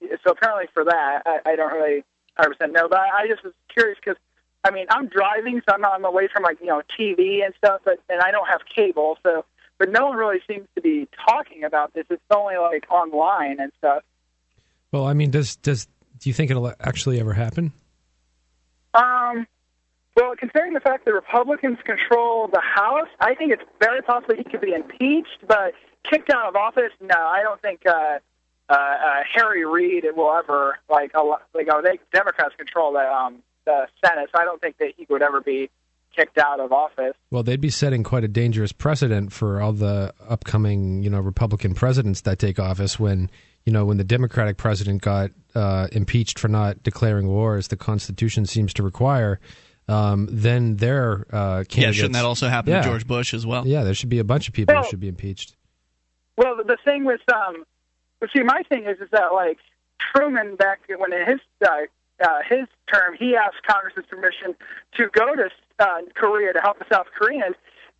so 0.00 0.30
apparently 0.30 0.66
for 0.72 0.84
that, 0.84 1.22
I, 1.26 1.52
I 1.52 1.56
don't 1.56 1.72
really 1.72 2.04
100% 2.38 2.72
know. 2.72 2.88
But 2.88 2.98
I, 2.98 3.22
I 3.22 3.28
just 3.28 3.44
was 3.44 3.52
curious 3.72 3.98
because, 4.02 4.20
I 4.64 4.70
mean, 4.70 4.86
I'm 4.90 5.08
driving, 5.08 5.60
so 5.68 5.74
I'm 5.74 5.80
not 5.80 5.94
I'm 5.94 6.04
away 6.04 6.28
from 6.32 6.42
like 6.42 6.60
you 6.60 6.66
know 6.66 6.82
TV 6.98 7.44
and 7.44 7.54
stuff, 7.56 7.82
but 7.84 8.00
and 8.08 8.20
I 8.20 8.30
don't 8.30 8.48
have 8.48 8.60
cable, 8.74 9.18
so 9.22 9.44
but 9.78 9.90
no 9.90 10.06
one 10.06 10.16
really 10.16 10.40
seems 10.48 10.66
to 10.74 10.80
be 10.80 11.08
talking 11.28 11.64
about 11.64 11.94
this. 11.94 12.04
It's 12.10 12.22
only 12.30 12.56
like 12.56 12.90
online 12.90 13.60
and 13.60 13.72
stuff. 13.78 14.02
Well, 14.92 15.06
I 15.06 15.12
mean, 15.14 15.30
does 15.30 15.56
does 15.56 15.86
do 16.18 16.28
you 16.28 16.34
think 16.34 16.50
it'll 16.50 16.72
actually 16.80 17.20
ever 17.20 17.32
happen? 17.32 17.72
Um, 18.94 19.46
well, 20.16 20.34
considering 20.36 20.72
the 20.72 20.80
fact 20.80 21.04
that 21.04 21.12
Republicans 21.12 21.78
control 21.84 22.48
the 22.48 22.60
House, 22.60 23.08
I 23.20 23.34
think 23.34 23.52
it's 23.52 23.62
very 23.80 24.02
possible 24.02 24.34
he 24.34 24.44
could 24.44 24.60
be 24.60 24.72
impeached, 24.72 25.46
but 25.46 25.74
kicked 26.02 26.30
out 26.30 26.48
of 26.48 26.56
office. 26.56 26.92
No, 27.00 27.14
I 27.16 27.42
don't 27.42 27.60
think 27.62 27.82
uh, 27.86 28.18
uh, 28.68 28.72
uh, 28.72 29.22
Harry 29.34 29.64
Reid 29.64 30.04
will 30.16 30.32
ever 30.36 30.78
like 30.88 31.12
a 31.14 31.22
lot, 31.22 31.42
like 31.54 31.68
oh 31.70 31.80
they 31.82 31.98
Democrats 32.12 32.54
control 32.56 32.92
the 32.92 33.00
um, 33.10 33.42
the 33.64 33.86
Senate, 34.04 34.28
so 34.34 34.40
I 34.40 34.44
don't 34.44 34.60
think 34.60 34.78
that 34.78 34.92
he 34.96 35.06
would 35.08 35.22
ever 35.22 35.40
be 35.40 35.70
kicked 36.16 36.38
out 36.38 36.58
of 36.58 36.72
office. 36.72 37.14
Well, 37.30 37.42
they'd 37.42 37.60
be 37.60 37.70
setting 37.70 38.02
quite 38.02 38.24
a 38.24 38.28
dangerous 38.28 38.72
precedent 38.72 39.32
for 39.32 39.60
all 39.60 39.72
the 39.72 40.12
upcoming, 40.28 41.02
you 41.02 41.10
know, 41.10 41.20
Republican 41.20 41.74
presidents 41.74 42.22
that 42.22 42.38
take 42.38 42.58
office 42.58 42.98
when, 42.98 43.30
you 43.66 43.72
know, 43.72 43.84
when 43.84 43.98
the 43.98 44.04
Democratic 44.04 44.56
president 44.56 45.02
got 45.02 45.30
uh, 45.54 45.86
impeached 45.92 46.38
for 46.38 46.48
not 46.48 46.82
declaring 46.82 47.28
war, 47.28 47.56
as 47.56 47.68
the 47.68 47.76
Constitution 47.76 48.46
seems 48.46 48.72
to 48.74 48.82
require. 48.82 49.38
Um, 49.86 50.28
then 50.30 50.76
their 50.76 51.26
uh, 51.30 51.64
candidates. 51.64 51.76
Yeah, 51.76 51.92
shouldn't 51.92 52.12
that 52.14 52.24
also 52.24 52.48
happen 52.48 52.72
Yeah. 52.72 52.82
to 52.82 52.88
George 52.88 53.06
Bush 53.06 53.32
as 53.32 53.46
well? 53.46 53.66
Yeah, 53.66 53.84
there 53.84 53.94
should 53.94 54.08
be 54.10 54.18
a 54.18 54.24
bunch 54.24 54.48
of 54.48 54.54
people 54.54 54.74
Well- 54.74 54.84
who 54.84 54.90
should 54.90 55.00
be 55.00 55.08
impeached. 55.08 55.56
Well, 56.36 56.56
the- 56.56 56.64
the 56.64 56.78
thing 56.84 57.04
with 57.04 57.20
um, 57.32 57.64
but 58.20 58.30
see, 58.34 58.42
my 58.42 58.62
thing 58.68 58.84
is 58.84 58.98
is 59.00 59.10
that 59.10 59.32
like 59.32 59.58
Truman 59.98 60.56
back 60.56 60.80
when 60.96 61.12
in 61.12 61.26
his 61.26 61.40
uh, 61.66 61.86
uh, 62.22 62.40
his 62.48 62.66
term, 62.92 63.16
he 63.18 63.36
asked 63.36 63.62
Congress's 63.66 64.04
permission 64.08 64.54
to 64.96 65.08
go 65.08 65.36
to 65.36 65.50
uh, 65.78 66.00
Korea 66.14 66.52
to 66.52 66.60
help 66.60 66.78
the 66.78 66.86
South 66.92 67.06
Koreans, 67.16 67.54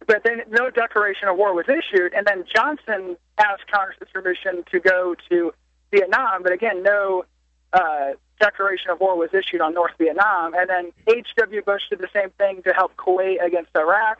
but 0.07 0.23
then 0.24 0.43
no 0.51 0.70
declaration 0.70 1.28
of 1.28 1.36
war 1.36 1.55
was 1.55 1.66
issued. 1.69 2.12
And 2.15 2.27
then 2.27 2.45
Johnson 2.53 3.16
asked 3.39 3.70
Congress's 3.70 4.09
permission 4.12 4.65
to 4.73 4.81
go 4.81 5.15
to 5.31 5.53
Vietnam, 5.93 6.43
but 6.43 6.53
again, 6.53 6.82
no 6.82 7.24
uh, 7.73 8.12
declaration 8.40 8.90
of 8.90 9.01
war 9.01 9.16
was 9.16 9.31
issued 9.32 9.61
on 9.61 9.74
North 9.74 9.93
Vietnam. 9.99 10.55
And 10.55 10.69
then 10.69 10.93
H.W. 11.07 11.62
Bush 11.62 11.82
did 11.90 11.99
the 11.99 12.09
same 12.12 12.31
thing 12.31 12.62
to 12.62 12.73
help 12.73 12.97
Kuwait 12.97 13.45
against 13.45 13.70
Iraq. 13.77 14.19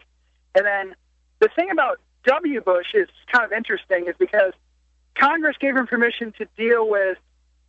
And 0.55 0.65
then 0.65 0.95
the 1.41 1.49
thing 1.55 1.70
about 1.70 2.01
W. 2.25 2.61
Bush 2.61 2.95
is 2.95 3.09
kind 3.33 3.45
of 3.45 3.53
interesting 3.53 4.07
is 4.07 4.15
because 4.19 4.53
Congress 5.19 5.57
gave 5.61 5.77
him 5.77 5.86
permission 5.86 6.32
to 6.39 6.47
deal 6.57 6.89
with 6.89 7.19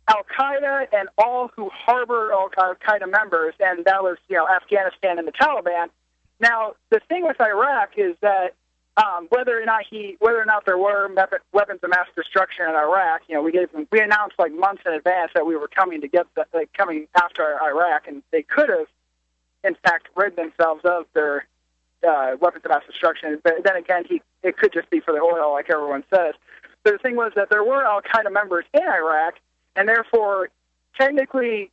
Al 0.08 0.24
Qaeda 0.38 0.86
and 0.92 1.08
all 1.18 1.50
who 1.56 1.68
harbor 1.72 2.32
Al 2.32 2.48
Qaeda 2.50 3.10
members, 3.10 3.54
and 3.60 3.84
that 3.84 4.02
was 4.02 4.18
you 4.28 4.36
know 4.36 4.48
Afghanistan 4.48 5.18
and 5.18 5.26
the 5.26 5.32
Taliban. 5.32 5.88
Now 6.40 6.74
the 6.90 7.00
thing 7.08 7.26
with 7.26 7.40
Iraq 7.40 7.90
is 7.96 8.16
that 8.20 8.54
um, 8.96 9.28
whether 9.30 9.60
or 9.60 9.64
not 9.64 9.84
he, 9.88 10.16
whether 10.18 10.40
or 10.40 10.44
not 10.44 10.64
there 10.66 10.76
were 10.76 11.08
weapons 11.52 11.80
of 11.82 11.90
mass 11.90 12.06
destruction 12.16 12.66
in 12.68 12.74
Iraq, 12.74 13.22
you 13.28 13.34
know, 13.34 13.42
we 13.42 13.52
gave 13.52 13.70
them, 13.72 13.86
we 13.90 14.00
announced 14.00 14.36
like 14.38 14.52
months 14.52 14.82
in 14.84 14.92
advance 14.92 15.30
that 15.34 15.46
we 15.46 15.56
were 15.56 15.68
coming 15.68 16.00
to 16.00 16.08
get 16.08 16.26
the, 16.34 16.44
like 16.52 16.72
coming 16.72 17.06
after 17.16 17.58
Iraq, 17.62 18.08
and 18.08 18.22
they 18.30 18.42
could 18.42 18.68
have, 18.68 18.86
in 19.64 19.76
fact, 19.84 20.08
rid 20.16 20.36
themselves 20.36 20.82
of 20.84 21.06
their 21.14 21.46
uh, 22.06 22.32
weapons 22.40 22.64
of 22.64 22.70
mass 22.70 22.82
destruction. 22.86 23.38
But 23.42 23.64
then 23.64 23.76
again, 23.76 24.04
he, 24.08 24.20
it 24.42 24.56
could 24.56 24.72
just 24.72 24.90
be 24.90 25.00
for 25.00 25.12
the 25.12 25.20
oil, 25.20 25.52
like 25.52 25.70
everyone 25.70 26.04
says. 26.12 26.34
The 26.84 26.98
thing 26.98 27.16
was 27.16 27.32
that 27.36 27.50
there 27.50 27.64
were 27.64 27.84
Al 27.84 28.00
Qaeda 28.00 28.32
members 28.32 28.64
in 28.72 28.82
Iraq, 28.82 29.34
and 29.76 29.88
therefore, 29.88 30.48
technically, 30.98 31.70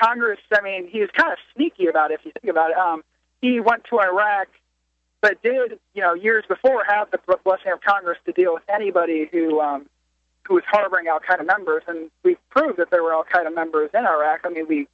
Congress. 0.00 0.40
I 0.52 0.62
mean, 0.62 0.88
he 0.88 1.00
was 1.00 1.10
kind 1.10 1.32
of 1.32 1.38
sneaky 1.54 1.86
about 1.86 2.10
it. 2.10 2.20
If 2.20 2.26
you 2.26 2.32
think 2.40 2.50
about 2.50 2.70
it, 2.70 2.76
um, 2.76 3.04
he 3.40 3.60
went 3.60 3.84
to 3.90 4.00
Iraq, 4.00 4.48
but 5.20 5.42
did 5.42 5.78
you 5.94 6.02
know 6.02 6.14
years 6.14 6.44
before 6.48 6.84
have 6.88 7.10
the 7.10 7.18
blessing 7.44 7.72
of 7.72 7.80
Congress 7.80 8.18
to 8.24 8.32
deal 8.32 8.54
with 8.54 8.62
anybody 8.68 9.28
who 9.30 9.60
um, 9.60 9.86
who 10.46 10.54
was 10.54 10.64
harboring 10.66 11.08
Al 11.08 11.20
Qaeda 11.20 11.46
members, 11.46 11.82
and 11.86 12.10
we 12.22 12.36
proved 12.50 12.78
that 12.78 12.90
there 12.90 13.02
were 13.02 13.12
Al 13.12 13.24
Qaeda 13.24 13.54
members 13.54 13.90
in 13.92 14.06
Iraq. 14.06 14.40
I 14.44 14.48
mean, 14.48 14.66
we 14.68 14.88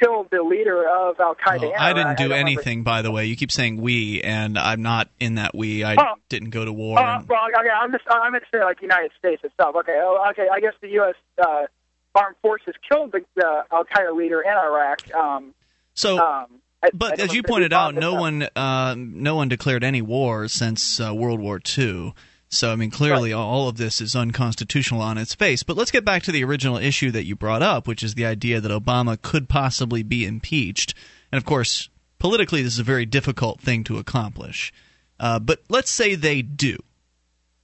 killed 0.00 0.28
the 0.30 0.42
leader 0.42 0.88
of 0.88 1.18
Al 1.20 1.34
Qaeda. 1.34 1.64
in 1.70 1.74
I 1.78 1.92
didn't 1.92 2.16
do 2.18 2.24
remember- 2.24 2.34
anything, 2.34 2.82
by 2.82 3.02
the 3.02 3.10
way. 3.10 3.26
You 3.26 3.36
keep 3.36 3.50
saying 3.52 3.80
we, 3.80 4.20
and 4.22 4.58
I'm 4.58 4.82
not 4.82 5.08
in 5.20 5.34
that 5.36 5.54
we. 5.54 5.84
I 5.84 5.94
Oh. 5.96 6.14
didn't 6.28 6.50
go 6.50 6.64
to 6.64 6.72
war. 6.72 6.98
Uh, 6.98 7.22
well, 7.28 7.40
okay, 7.58 7.68
I'm 7.70 7.90
just 7.92 8.04
I'm 8.10 8.32
going 8.32 8.40
to 8.40 8.46
say 8.52 8.62
like 8.64 8.80
United 8.82 9.10
States 9.18 9.42
itself. 9.44 9.76
Okay, 9.76 9.98
oh, 10.02 10.24
okay. 10.30 10.46
I 10.52 10.60
guess 10.60 10.74
the 10.80 10.88
U.S. 10.90 11.14
Uh, 11.42 11.66
armed 12.14 12.36
forces 12.42 12.74
killed 12.90 13.12
the, 13.12 13.20
the 13.36 13.64
Al 13.72 13.84
Qaeda 13.84 14.14
leader 14.16 14.40
in 14.42 14.50
Iraq. 14.52 15.12
Um, 15.14 15.54
So, 15.94 16.18
um, 16.18 16.46
I- 16.82 16.86
I 16.86 16.90
but 16.92 17.20
as 17.20 17.32
you 17.32 17.42
pointed 17.42 17.72
out, 17.72 17.94
no 17.94 18.14
one, 18.14 18.48
uh, 18.56 18.94
no 18.98 19.36
one 19.36 19.48
declared 19.48 19.84
any 19.84 20.02
war 20.02 20.48
since 20.48 20.98
uh, 21.00 21.14
World 21.14 21.38
War 21.40 21.60
II. 21.78 22.12
So, 22.52 22.70
I 22.70 22.76
mean, 22.76 22.90
clearly, 22.90 23.32
all 23.32 23.66
of 23.66 23.78
this 23.78 24.02
is 24.02 24.14
unconstitutional 24.14 25.00
on 25.00 25.16
its 25.16 25.34
face. 25.34 25.62
But 25.62 25.78
let's 25.78 25.90
get 25.90 26.04
back 26.04 26.22
to 26.24 26.32
the 26.32 26.44
original 26.44 26.76
issue 26.76 27.10
that 27.12 27.24
you 27.24 27.34
brought 27.34 27.62
up, 27.62 27.88
which 27.88 28.02
is 28.02 28.14
the 28.14 28.26
idea 28.26 28.60
that 28.60 28.70
Obama 28.70 29.20
could 29.20 29.48
possibly 29.48 30.02
be 30.02 30.26
impeached. 30.26 30.92
And 31.32 31.38
of 31.38 31.46
course, 31.46 31.88
politically, 32.18 32.62
this 32.62 32.74
is 32.74 32.78
a 32.78 32.84
very 32.84 33.06
difficult 33.06 33.58
thing 33.58 33.84
to 33.84 33.96
accomplish. 33.96 34.70
Uh, 35.18 35.38
but 35.38 35.62
let's 35.70 35.90
say 35.90 36.14
they 36.14 36.42
do. 36.42 36.76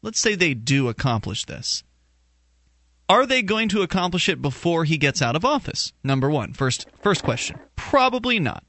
Let's 0.01 0.21
say 0.21 0.35
they 0.35 0.55
do 0.55 0.89
accomplish 0.89 1.45
this. 1.45 1.85
Are 3.11 3.27
they 3.27 3.43
going 3.43 3.69
to 3.69 3.83
accomplish 3.83 4.27
it 4.27 4.41
before 4.41 4.85
he 4.85 4.97
gets 4.97 5.21
out 5.21 5.37
of 5.37 5.45
office? 5.45 5.93
Number 6.03 6.31
one, 6.31 6.55
first, 6.55 6.87
first 7.03 7.23
question. 7.23 7.59
Probably 7.77 8.41
not. 8.41 8.65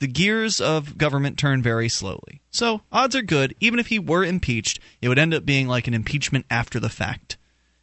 The 0.00 0.08
gears 0.08 0.60
of 0.60 0.96
government 0.98 1.38
turn 1.38 1.62
very 1.62 1.88
slowly. 1.88 2.40
So, 2.50 2.80
odds 2.90 3.14
are 3.14 3.22
good, 3.22 3.54
even 3.60 3.78
if 3.78 3.88
he 3.88 3.98
were 3.98 4.24
impeached, 4.24 4.80
it 5.00 5.08
would 5.08 5.18
end 5.18 5.34
up 5.34 5.44
being 5.44 5.68
like 5.68 5.86
an 5.86 5.94
impeachment 5.94 6.46
after 6.50 6.80
the 6.80 6.88
fact. 6.88 7.36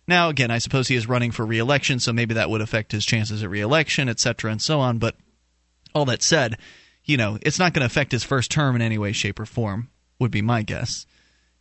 Now, 0.07 0.29
again, 0.29 0.49
I 0.49 0.57
suppose 0.57 0.87
he 0.87 0.95
is 0.95 1.07
running 1.07 1.31
for 1.31 1.45
re 1.45 1.59
election, 1.59 1.99
so 1.99 2.11
maybe 2.11 2.33
that 2.33 2.49
would 2.49 2.61
affect 2.61 2.91
his 2.91 3.05
chances 3.05 3.43
at 3.43 3.49
re 3.49 3.61
election, 3.61 4.09
etc., 4.09 4.51
and 4.51 4.61
so 4.61 4.79
on. 4.79 4.97
But 4.97 5.15
all 5.93 6.05
that 6.05 6.23
said, 6.23 6.57
you 7.05 7.17
know, 7.17 7.37
it's 7.41 7.59
not 7.59 7.73
going 7.73 7.81
to 7.81 7.85
affect 7.85 8.11
his 8.11 8.23
first 8.23 8.49
term 8.49 8.75
in 8.75 8.81
any 8.81 8.97
way, 8.97 9.11
shape, 9.11 9.39
or 9.39 9.45
form, 9.45 9.89
would 10.19 10.31
be 10.31 10.41
my 10.41 10.63
guess. 10.63 11.05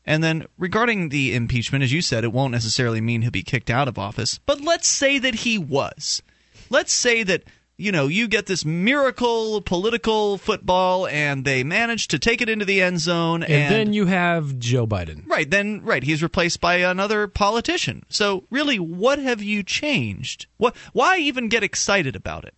And 0.06 0.24
then 0.24 0.46
regarding 0.56 1.08
the 1.08 1.34
impeachment, 1.34 1.84
as 1.84 1.92
you 1.92 2.00
said, 2.00 2.24
it 2.24 2.32
won't 2.32 2.52
necessarily 2.52 3.00
mean 3.00 3.22
he'll 3.22 3.30
be 3.30 3.42
kicked 3.42 3.70
out 3.70 3.88
of 3.88 3.98
office. 3.98 4.38
But 4.46 4.60
let's 4.60 4.88
say 4.88 5.18
that 5.18 5.34
he 5.34 5.58
was. 5.58 6.22
Let's 6.70 6.92
say 6.92 7.24
that 7.24 7.42
you 7.78 7.92
know, 7.92 8.06
you 8.06 8.26
get 8.26 8.46
this 8.46 8.64
miracle 8.64 9.60
political 9.60 10.38
football, 10.38 11.06
and 11.06 11.44
they 11.44 11.62
manage 11.62 12.08
to 12.08 12.18
take 12.18 12.40
it 12.40 12.48
into 12.48 12.64
the 12.64 12.80
end 12.80 13.00
zone, 13.00 13.42
And, 13.42 13.52
and, 13.52 13.74
then 13.74 13.92
you 13.92 14.06
have 14.06 14.58
Joe 14.58 14.86
Biden. 14.86 15.28
right 15.28 15.50
then, 15.50 15.82
right, 15.82 16.02
he's 16.02 16.22
replaced 16.22 16.60
by 16.60 16.76
another 16.76 17.26
politician. 17.28 18.04
So, 18.08 18.44
really, 18.50 18.78
what 18.78 19.18
have 19.18 19.42
you 19.42 19.62
changed? 19.62 20.46
What? 20.56 20.74
Why 20.92 21.18
even 21.18 21.48
get 21.48 21.62
excited 21.62 22.16
about 22.16 22.44
it? 22.44 22.54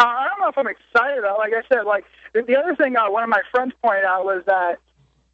Uh, 0.00 0.04
I 0.06 0.28
don't 0.28 0.40
know 0.40 0.48
if 0.48 0.58
I'm 0.58 0.68
excited. 0.68 1.24
Though. 1.24 1.36
Like 1.38 1.52
I 1.52 1.62
said, 1.72 1.84
like 1.84 2.04
the, 2.32 2.42
the 2.42 2.56
other 2.56 2.74
thing 2.76 2.96
uh, 2.96 3.10
one 3.10 3.22
of 3.22 3.28
my 3.28 3.42
friends 3.50 3.72
pointed 3.82 4.04
out 4.04 4.24
was 4.24 4.42
that 4.46 4.78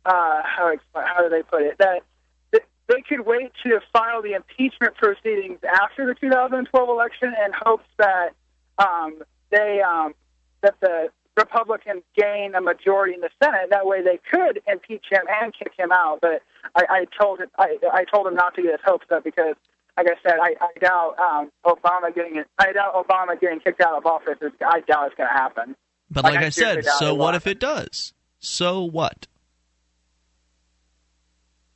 uh, 0.07 0.43
how 0.43 0.75
how 0.95 1.23
do 1.23 1.29
they 1.29 1.43
put 1.43 1.63
it 1.63 1.77
that 1.79 1.93
th- 1.93 2.03
they 2.89 3.03
could 3.09 3.27
wait 3.27 3.53
to 3.63 3.81
file 3.93 4.23
the 4.23 4.33
impeachment 4.33 4.95
proceedings 4.97 5.59
after 5.81 6.07
the 6.07 6.15
2012 6.15 6.89
election 6.89 7.29
in 7.29 7.53
hopes 7.65 7.89
that 7.99 8.31
um, 8.79 9.23
they 9.51 9.81
um, 9.81 10.15
that 10.63 10.75
the 10.81 11.09
Republicans 11.37 12.03
gain 12.17 12.55
a 12.55 12.61
majority 12.61 13.15
in 13.15 13.21
the 13.21 13.31
Senate. 13.43 13.71
That 13.71 13.87
way, 13.87 14.03
they 14.03 14.21
could 14.31 14.61
impeach 14.67 15.05
him 15.11 15.23
and 15.43 15.53
kick 15.53 15.73
him 15.77 15.91
out. 15.93 16.19
But 16.21 16.43
I, 16.75 16.85
I 16.89 17.07
told 17.21 17.41
it, 17.41 17.51
I, 17.59 17.79
I 17.93 18.05
told 18.05 18.27
him 18.27 18.35
not 18.35 18.55
to 18.55 18.63
get 18.63 18.73
his 18.73 18.81
hopes 18.85 19.07
up 19.11 19.25
because, 19.25 19.57
like 19.97 20.07
I 20.07 20.15
said, 20.23 20.39
I, 20.41 20.55
I 20.61 20.79
doubt 20.79 21.17
um, 21.19 21.51
Obama 21.65 22.15
getting 22.15 22.37
it. 22.37 22.47
I 22.59 22.73
doubt 22.73 22.95
Obama 22.95 23.41
getting 23.41 23.61
kicked 23.61 23.81
out 23.81 23.97
of 23.97 24.07
office. 24.07 24.39
Is, 24.41 24.53
I 24.61 24.81
doubt 24.81 25.09
it's 25.09 25.17
going 25.17 25.29
to 25.29 25.39
happen. 25.39 25.77
But 26.11 26.25
Like, 26.25 26.35
like, 26.35 26.43
I 26.43 26.47
I, 26.47 26.51
said, 26.51 26.85
so 26.85 27.15
what 27.15 27.35
if 27.35 27.47
it 27.47 27.59
does? 27.59 28.13
So 28.39 28.83
what? 28.83 29.27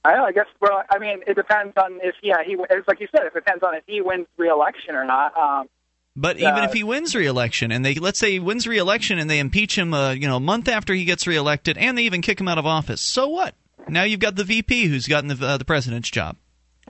I, 0.04 0.14
I 0.16 0.32
guess. 0.32 0.46
Well, 0.60 0.82
I 0.90 0.98
mean, 0.98 1.20
it 1.26 1.34
depends 1.34 1.74
on 1.76 1.98
if 2.02 2.14
yeah 2.22 2.42
he. 2.44 2.56
It's 2.70 2.86
like 2.88 3.00
you 3.00 3.08
said, 3.14 3.26
it 3.26 3.34
depends 3.34 3.62
on 3.62 3.74
if 3.74 3.84
he 3.86 4.00
wins 4.00 4.26
re-election 4.36 4.94
or 4.94 5.04
not. 5.04 5.36
Um, 5.36 5.68
But 6.16 6.36
even 6.38 6.54
Uh, 6.54 6.64
if 6.64 6.72
he 6.72 6.84
wins 6.84 7.14
re-election, 7.14 7.70
and 7.72 7.84
they 7.84 7.94
let's 7.94 8.18
say 8.18 8.32
he 8.32 8.38
wins 8.40 8.66
re-election, 8.66 9.18
and 9.18 9.28
they 9.28 9.38
impeach 9.38 9.76
him, 9.76 9.92
uh, 9.94 10.12
you 10.12 10.26
know, 10.28 10.36
a 10.36 10.40
month 10.40 10.68
after 10.68 10.94
he 10.94 11.04
gets 11.04 11.26
reelected, 11.26 11.76
and 11.78 11.96
they 11.98 12.02
even 12.04 12.22
kick 12.22 12.40
him 12.40 12.48
out 12.48 12.58
of 12.58 12.66
office, 12.66 13.00
so 13.00 13.28
what? 13.28 13.54
Now 13.88 14.02
you've 14.02 14.20
got 14.20 14.36
the 14.36 14.44
VP 14.44 14.86
who's 14.86 15.06
gotten 15.06 15.28
the, 15.28 15.46
uh, 15.46 15.56
the 15.56 15.64
president's 15.64 16.10
job. 16.10 16.36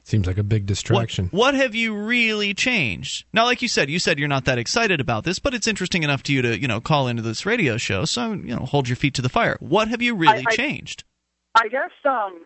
Seems 0.05 0.27
like 0.27 0.39
a 0.39 0.43
big 0.43 0.65
distraction. 0.65 1.29
What 1.33 1.55
have 1.55 1.75
you 1.75 1.95
really 1.95 2.55
changed? 2.55 3.27
Now, 3.33 3.45
like 3.45 3.61
you 3.63 3.69
said, 3.69 3.91
you 3.91 3.99
said 3.99 4.19
you're 4.19 4.27
not 4.29 4.47
that 4.47 4.57
excited 4.57 5.01
about 5.01 5.25
this, 5.25 5.39
but 5.39 5.53
it's 5.55 5.67
interesting 5.67 6.03
enough 6.03 6.23
to 6.25 6.33
you 6.33 6.41
to, 6.43 6.59
you 6.59 6.67
know, 6.69 6.81
call 6.81 7.09
into 7.09 7.21
this 7.23 7.45
radio 7.45 7.77
show. 7.77 8.05
So, 8.07 8.33
you 8.33 8.55
know, 8.57 8.65
hold 8.65 8.89
your 8.89 8.97
feet 8.97 9.15
to 9.15 9.23
the 9.23 9.29
fire. 9.29 9.57
What 9.61 9.89
have 9.89 10.01
you 10.01 10.15
really 10.15 10.45
I- 10.49 10.55
changed? 10.55 11.05
I 11.55 11.69
guess 11.69 11.91
um 12.05 12.45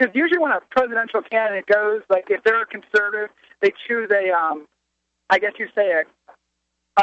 'cause 0.00 0.08
usually 0.14 0.38
when 0.38 0.52
a 0.52 0.60
presidential 0.70 1.20
candidate 1.22 1.66
goes, 1.66 2.00
like 2.08 2.24
if 2.30 2.42
they're 2.44 2.62
a 2.62 2.66
conservative, 2.66 3.28
they 3.60 3.72
choose 3.86 4.10
a 4.10 4.30
um, 4.34 4.66
I 5.28 5.38
guess 5.38 5.52
you 5.58 5.68
say 5.74 5.92
a, 5.92 6.02
a, 7.00 7.02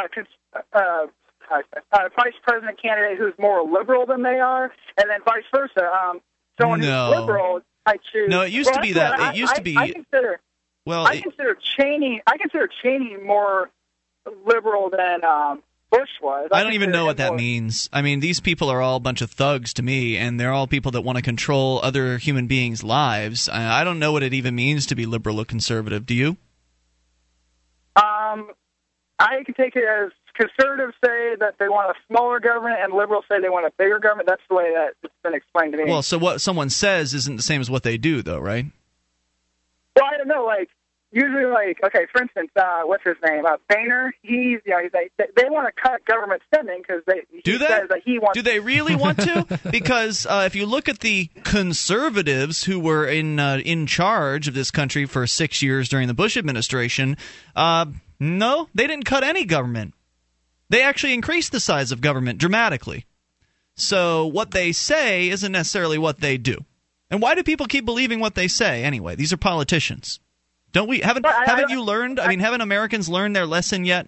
uh, 0.73 1.07
a, 1.51 1.97
a 1.97 2.09
vice 2.15 2.33
president 2.43 2.81
candidate 2.81 3.17
who's 3.17 3.33
more 3.39 3.63
liberal 3.63 4.05
than 4.05 4.23
they 4.23 4.39
are, 4.39 4.71
and 4.97 5.09
then 5.09 5.19
vice 5.23 5.43
versa. 5.55 5.89
Um, 5.91 6.19
someone 6.59 6.81
No. 6.81 7.07
who's 7.13 7.19
liberal, 7.21 7.61
I 7.85 7.97
choose. 8.11 8.29
No, 8.29 8.41
it 8.41 8.51
used 8.51 8.73
to 8.73 8.81
be 8.81 8.93
that- 8.93 9.17
what 9.19 9.35
it 9.35 9.39
used 9.39 9.53
I, 9.53 9.55
to 9.57 9.61
be- 9.61 9.77
I, 9.77 9.81
I 9.83 9.91
consider. 9.91 10.39
Well, 10.85 11.05
I 11.07 11.13
it- 11.13 11.23
consider 11.23 11.55
Cheney. 11.55 12.21
I 12.27 12.37
consider 12.37 12.67
Cheney 12.81 13.15
more 13.17 13.69
liberal 14.45 14.89
than 14.89 15.23
um, 15.23 15.63
Bush 15.89 16.09
was. 16.21 16.49
I 16.51 16.63
don't 16.63 16.73
even 16.73 16.91
know 16.91 17.05
what 17.05 17.17
that 17.17 17.29
more- 17.29 17.37
means. 17.37 17.89
I 17.93 18.01
mean, 18.01 18.19
these 18.19 18.39
people 18.39 18.69
are 18.69 18.81
all 18.81 18.97
a 18.97 18.99
bunch 18.99 19.21
of 19.21 19.31
thugs 19.31 19.73
to 19.75 19.83
me, 19.83 20.17
and 20.17 20.39
they're 20.39 20.51
all 20.51 20.67
people 20.67 20.91
that 20.91 21.01
want 21.01 21.17
to 21.17 21.21
control 21.21 21.79
other 21.81 22.17
human 22.17 22.47
beings' 22.47 22.83
lives. 22.83 23.47
I 23.47 23.81
I 23.81 23.83
don't 23.83 23.99
know 23.99 24.11
what 24.11 24.23
it 24.23 24.33
even 24.33 24.55
means 24.55 24.85
to 24.87 24.95
be 24.95 25.05
liberal 25.05 25.39
or 25.39 25.45
conservative. 25.45 26.05
Do 26.05 26.13
you? 26.13 26.37
Um, 27.95 28.51
I 29.17 29.43
can 29.45 29.55
take 29.55 29.75
it 29.75 29.83
as 29.83 30.11
conservatives 30.35 30.93
say 31.03 31.35
that 31.39 31.55
they 31.57 31.67
want 31.67 31.89
a 31.89 31.99
smaller 32.07 32.39
government, 32.39 32.77
and 32.81 32.93
liberals 32.93 33.25
say 33.29 33.39
they 33.39 33.49
want 33.49 33.65
a 33.65 33.71
bigger 33.77 33.99
government. 33.99 34.27
That's 34.27 34.41
the 34.49 34.55
way 34.55 34.73
that 34.73 34.93
it's 35.03 35.13
been 35.23 35.33
explained 35.33 35.71
to 35.73 35.79
me. 35.79 35.89
Well, 35.89 36.03
so 36.03 36.17
what 36.17 36.41
someone 36.41 36.69
says 36.69 37.13
isn't 37.13 37.37
the 37.37 37.43
same 37.43 37.61
as 37.61 37.71
what 37.71 37.83
they 37.83 37.97
do, 37.97 38.21
though, 38.21 38.39
right? 38.39 38.65
Well, 39.95 40.05
I 40.05 40.17
don't 40.17 40.27
know. 40.27 40.45
Like 40.45 40.69
usually, 41.11 41.45
like 41.45 41.79
okay, 41.85 42.05
for 42.11 42.21
instance, 42.21 42.49
uh, 42.55 42.81
what's 42.83 43.03
his 43.03 43.15
name? 43.27 43.45
Uh, 43.45 43.57
Boehner. 43.69 44.13
He's 44.21 44.59
you 44.65 44.71
know 44.71 44.79
he's 44.83 44.93
like, 44.93 45.11
they, 45.17 45.25
they 45.35 45.49
want 45.49 45.67
to 45.73 45.81
cut 45.81 46.03
government 46.05 46.41
spending 46.53 46.81
because 46.81 47.03
they 47.07 47.21
Do 47.43 47.57
they? 47.57 47.65
says 47.67 47.89
that 47.89 48.01
he 48.05 48.19
wants. 48.19 48.35
Do 48.35 48.41
they 48.41 48.59
really 48.59 48.95
want 49.05 49.19
to? 49.19 49.59
because 49.71 50.25
uh, 50.25 50.43
if 50.45 50.55
you 50.55 50.65
look 50.65 50.89
at 50.89 50.99
the 50.99 51.29
conservatives 51.43 52.63
who 52.65 52.79
were 52.79 53.05
in 53.05 53.39
uh, 53.39 53.59
in 53.63 53.87
charge 53.87 54.47
of 54.47 54.53
this 54.53 54.71
country 54.71 55.05
for 55.05 55.25
six 55.27 55.61
years 55.61 55.89
during 55.89 56.07
the 56.07 56.13
Bush 56.13 56.37
administration, 56.37 57.17
uh, 57.55 57.85
no, 58.19 58.67
they 58.73 58.87
didn't 58.87 59.05
cut 59.05 59.23
any 59.23 59.45
government. 59.45 59.93
They 60.69 60.81
actually 60.83 61.13
increased 61.13 61.51
the 61.51 61.59
size 61.59 61.91
of 61.91 62.01
government 62.01 62.39
dramatically. 62.39 63.05
So 63.75 64.25
what 64.25 64.51
they 64.51 64.71
say 64.71 65.29
isn't 65.29 65.51
necessarily 65.51 65.97
what 65.97 66.19
they 66.19 66.37
do. 66.37 66.65
And 67.09 67.21
why 67.21 67.35
do 67.35 67.43
people 67.43 67.67
keep 67.67 67.85
believing 67.85 68.19
what 68.19 68.35
they 68.35 68.47
say 68.47 68.83
anyway? 68.83 69.15
These 69.15 69.31
are 69.31 69.37
politicians. 69.37 70.19
Don't 70.77 70.87
we 70.87 70.99
haven't 70.99 71.25
I- 71.25 71.45
haven't 71.45 71.71
I- 71.71 71.73
you 71.73 71.81
learned? 71.81 72.19
I 72.19 72.27
mean, 72.27 72.39
haven't 72.39 72.61
Americans 72.61 73.09
learned 73.09 73.35
their 73.35 73.47
lesson 73.47 73.83
yet? 73.83 74.07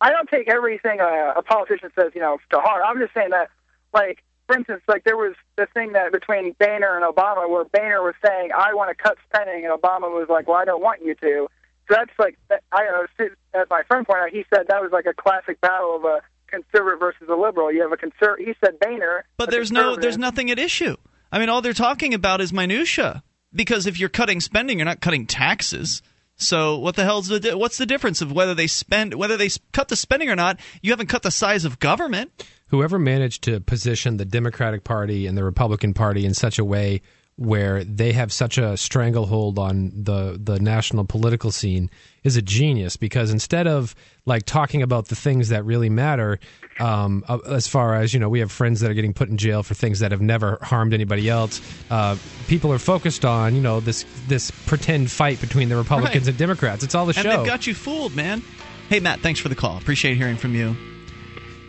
I 0.00 0.10
don't 0.10 0.28
take 0.28 0.48
everything 0.48 0.98
a, 0.98 1.34
a 1.36 1.42
politician 1.42 1.92
says, 1.94 2.10
you 2.16 2.20
know, 2.20 2.38
to 2.50 2.58
heart. 2.58 2.82
I'm 2.84 2.98
just 2.98 3.14
saying 3.14 3.30
that, 3.30 3.48
like, 3.94 4.24
for 4.48 4.56
instance, 4.56 4.82
like 4.88 5.04
there 5.04 5.16
was 5.16 5.34
the 5.56 5.66
thing 5.72 5.92
that 5.92 6.10
between 6.10 6.56
Boehner 6.58 6.96
and 6.96 7.04
Obama, 7.04 7.48
where 7.48 7.64
Boehner 7.64 8.02
was 8.02 8.14
saying, 8.26 8.50
"I 8.56 8.74
want 8.74 8.90
to 8.90 9.00
cut 9.00 9.18
spending," 9.28 9.64
and 9.64 9.72
Obama 9.72 10.10
was 10.12 10.26
like, 10.28 10.48
"Well, 10.48 10.56
I 10.56 10.64
don't 10.64 10.82
want 10.82 11.04
you 11.04 11.14
to." 11.14 11.48
So 11.88 11.94
that's 11.94 12.10
like, 12.18 12.36
I 12.50 12.84
don't 12.84 13.08
know. 13.20 13.28
As 13.54 13.70
my 13.70 13.84
friend 13.84 14.04
pointed 14.04 14.22
out, 14.24 14.30
he 14.30 14.44
said 14.52 14.66
that 14.66 14.82
was 14.82 14.90
like 14.90 15.06
a 15.06 15.14
classic 15.14 15.60
battle 15.60 15.94
of 15.94 16.04
a 16.04 16.22
conservative 16.48 16.98
versus 16.98 17.28
a 17.28 17.36
liberal. 17.36 17.72
You 17.72 17.82
have 17.82 17.92
a 17.92 17.96
conser. 17.96 18.36
He 18.36 18.52
said 18.64 18.80
Boehner, 18.80 19.24
But 19.36 19.52
there's 19.52 19.70
no 19.70 19.94
there's 19.94 20.18
nothing 20.18 20.50
at 20.50 20.58
issue. 20.58 20.96
I 21.30 21.38
mean, 21.38 21.48
all 21.48 21.62
they're 21.62 21.72
talking 21.72 22.14
about 22.14 22.40
is 22.40 22.52
minutia. 22.52 23.22
Because 23.56 23.86
if 23.86 23.98
you're 23.98 24.08
cutting 24.08 24.40
spending, 24.40 24.78
you're 24.78 24.84
not 24.84 25.00
cutting 25.00 25.26
taxes. 25.26 26.02
So 26.36 26.76
what 26.78 26.96
the 26.96 27.04
hell's 27.04 27.28
the 27.28 27.56
what's 27.56 27.78
the 27.78 27.86
difference 27.86 28.20
of 28.20 28.30
whether 28.30 28.54
they 28.54 28.66
spend 28.66 29.14
whether 29.14 29.36
they 29.36 29.48
cut 29.72 29.88
the 29.88 29.96
spending 29.96 30.28
or 30.28 30.36
not? 30.36 30.60
You 30.82 30.92
haven't 30.92 31.06
cut 31.06 31.22
the 31.22 31.30
size 31.30 31.64
of 31.64 31.78
government. 31.78 32.44
Whoever 32.68 32.98
managed 32.98 33.44
to 33.44 33.60
position 33.60 34.18
the 34.18 34.24
Democratic 34.24 34.84
Party 34.84 35.26
and 35.26 35.38
the 35.38 35.44
Republican 35.44 35.94
Party 35.94 36.26
in 36.26 36.34
such 36.34 36.58
a 36.58 36.64
way 36.64 37.00
where 37.38 37.84
they 37.84 38.12
have 38.12 38.32
such 38.32 38.56
a 38.56 38.76
stranglehold 38.78 39.58
on 39.58 39.92
the 39.94 40.40
the 40.42 40.58
national 40.58 41.04
political 41.04 41.50
scene 41.50 41.90
is 42.24 42.34
a 42.36 42.40
genius 42.42 42.96
because 42.96 43.30
instead 43.30 43.66
of 43.66 43.94
like 44.24 44.44
talking 44.46 44.80
about 44.80 45.08
the 45.08 45.14
things 45.14 45.50
that 45.50 45.62
really 45.64 45.90
matter 45.90 46.38
um, 46.80 47.22
uh, 47.28 47.38
as 47.48 47.68
far 47.68 47.94
as 47.94 48.14
you 48.14 48.20
know 48.20 48.30
we 48.30 48.40
have 48.40 48.50
friends 48.50 48.80
that 48.80 48.90
are 48.90 48.94
getting 48.94 49.12
put 49.12 49.28
in 49.28 49.36
jail 49.36 49.62
for 49.62 49.74
things 49.74 49.98
that 49.98 50.12
have 50.12 50.22
never 50.22 50.58
harmed 50.62 50.94
anybody 50.94 51.28
else 51.28 51.60
uh, 51.90 52.16
people 52.48 52.72
are 52.72 52.78
focused 52.78 53.26
on 53.26 53.54
you 53.54 53.60
know 53.60 53.80
this 53.80 54.06
this 54.28 54.50
pretend 54.64 55.10
fight 55.10 55.38
between 55.38 55.68
the 55.68 55.76
Republicans 55.76 56.22
Right. 56.22 56.28
and 56.28 56.38
Democrats 56.38 56.82
it's 56.84 56.94
all 56.94 57.04
the 57.04 57.14
and 57.18 57.22
show 57.24 57.36
they've 57.36 57.46
got 57.46 57.66
you 57.66 57.74
fooled, 57.74 58.16
man. 58.16 58.42
Hey 58.88 59.00
Matt, 59.00 59.20
thanks 59.20 59.40
for 59.40 59.50
the 59.50 59.54
call. 59.54 59.76
Appreciate 59.76 60.16
hearing 60.16 60.36
from 60.36 60.54
you. 60.54 60.74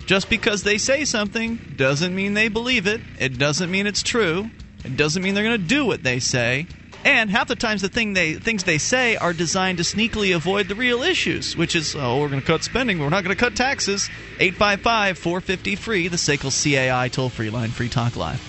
Just 0.06 0.30
because 0.30 0.64
they 0.64 0.77
say 0.77 1.03
something 1.03 1.60
doesn't 1.76 2.15
mean 2.15 2.35
they 2.35 2.48
believe 2.48 2.88
it. 2.88 3.02
It 3.19 3.38
doesn't 3.38 3.69
mean 3.69 3.85
it's 3.88 4.02
true. 4.02 4.49
It 4.88 4.95
doesn't 4.95 5.22
mean 5.22 5.34
they're 5.34 5.43
going 5.43 5.61
to 5.61 5.68
do 5.68 5.85
what 5.85 6.01
they 6.01 6.19
say. 6.19 6.65
And 7.03 7.30
half 7.30 7.49
the 7.49 7.57
times, 7.57 7.81
the 7.81 7.89
thing 7.89 8.14
they 8.14 8.35
things 8.35 8.64
they 8.64 8.77
say 8.77 9.18
are 9.18 9.34
designed 9.34 9.80
to 9.80 9.84
sneakily 9.84 10.34
avoid 10.34 10.69
the 10.69 10.76
real 10.76 11.03
issues, 11.03 11.57
which 11.57 11.76
is, 11.76 11.93
oh, 11.93 12.22
we're 12.22 12.30
going 12.30 12.39
to 12.39 12.47
cut 12.47 12.64
spending, 12.64 12.97
but 12.97 13.03
we're 13.03 13.09
not 13.09 13.26
going 13.26 13.35
to 13.35 13.39
cut 13.39 13.55
taxes. 13.55 14.09
855 14.39 15.18
450 15.18 15.76
free, 15.76 16.07
the 16.07 16.15
SACL 16.18 16.51
CAI 16.51 17.09
toll 17.09 17.30
free 17.30 17.49
line, 17.49 17.69
Free 17.69 17.89
Talk 17.89 18.15
Live. 18.15 18.41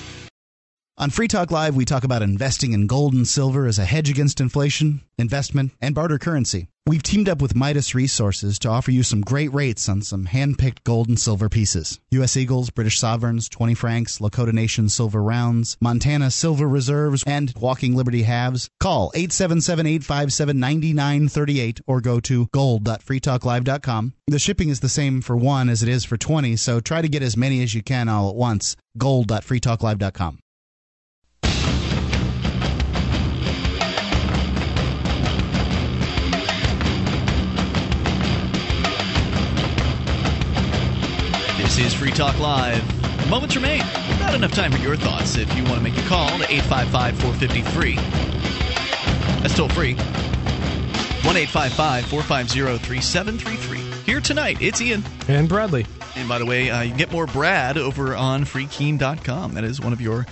On 0.97 1.11
Free 1.11 1.29
Talk 1.29 1.51
Live, 1.51 1.77
we 1.77 1.85
talk 1.85 2.05
about 2.05 2.23
investing 2.23 2.73
in 2.73 2.87
gold 2.87 3.15
and 3.15 3.27
silver 3.27 3.67
as 3.67 3.79
a 3.79 3.85
hedge 3.85 4.11
against 4.11 4.41
inflation, 4.41 5.03
investment, 5.19 5.73
and 5.81 5.95
barter 5.95 6.19
currency. 6.19 6.69
We've 6.89 7.03
teamed 7.03 7.29
up 7.29 7.43
with 7.43 7.55
Midas 7.55 7.95
Resources 7.95 8.59
to 8.61 8.71
offer 8.71 8.91
you 8.91 9.03
some 9.03 9.21
great 9.21 9.53
rates 9.53 9.91
on 9.91 10.01
some 10.01 10.25
hand-picked 10.25 10.85
gold 10.85 11.09
and 11.09 11.21
silver 11.21 11.51
pieces. 11.51 12.01
U.S. 12.13 12.35
Eagles, 12.35 12.71
British 12.71 12.99
Sovereigns, 12.99 13.47
20 13.51 13.75
francs, 13.75 14.21
Lakota 14.21 14.55
Nation 14.55 14.89
silver 14.89 15.23
rounds, 15.23 15.77
Montana 15.83 16.31
silver 16.31 16.67
reserves, 16.67 17.23
and 17.27 17.53
Walking 17.61 17.95
Liberty 17.95 18.23
halves. 18.23 18.71
Call 18.81 19.13
877-857-9938 19.17 21.83
or 21.87 22.01
go 22.01 22.21
to 22.21 22.49
gold.freetalklive.com. 22.53 24.15
The 24.27 24.39
shipping 24.39 24.71
is 24.71 24.81
the 24.81 24.89
same 24.89 25.21
for 25.21 25.37
one 25.37 25.69
as 25.69 25.83
it 25.83 25.91
is 25.91 26.07
for 26.07 26.17
20, 26.17 26.57
so 26.57 26.81
try 26.81 27.03
to 27.03 27.09
get 27.09 27.23
as 27.23 27.37
many 27.37 27.63
as 27.63 27.75
you 27.75 27.83
can 27.83 28.09
all 28.09 28.31
at 28.31 28.35
once. 28.35 28.77
gold.freetalklive.com. 28.97 30.39
This 41.69 41.93
is 41.93 41.93
Free 41.93 42.11
Talk 42.11 42.39
Live. 42.39 42.83
Moments 43.29 43.55
remain. 43.55 43.81
Not 44.21 44.35
enough 44.35 44.53
time 44.53 44.73
for 44.73 44.79
your 44.79 44.97
thoughts. 44.97 45.37
If 45.37 45.55
you 45.55 45.63
want 45.65 45.77
to 45.77 45.81
make 45.83 45.99
a 45.99 46.09
call 46.09 46.27
to 46.39 46.51
855 46.51 47.19
450 47.19 47.63
free, 47.73 47.97
that's 49.43 49.55
toll 49.55 49.69
free. 49.69 49.93
1 49.93 51.37
855 51.37 52.07
450 52.07 52.79
3733. 52.87 54.03
Here 54.11 54.19
tonight, 54.23 54.63
it's 54.63 54.81
Ian. 54.81 55.05
And 55.29 55.47
Bradley. 55.47 55.85
And 56.17 56.27
by 56.27 56.39
the 56.39 56.47
way, 56.47 56.71
uh, 56.71 56.81
you 56.81 56.89
can 56.89 56.99
get 56.99 57.13
more 57.13 57.27
Brad 57.27 57.77
over 57.77 58.17
on 58.17 58.47
freekeene.com. 58.47 59.53
That 59.53 59.65
is 59.65 59.79
one 59.79 59.93
of 59.93 60.01
your. 60.01 60.27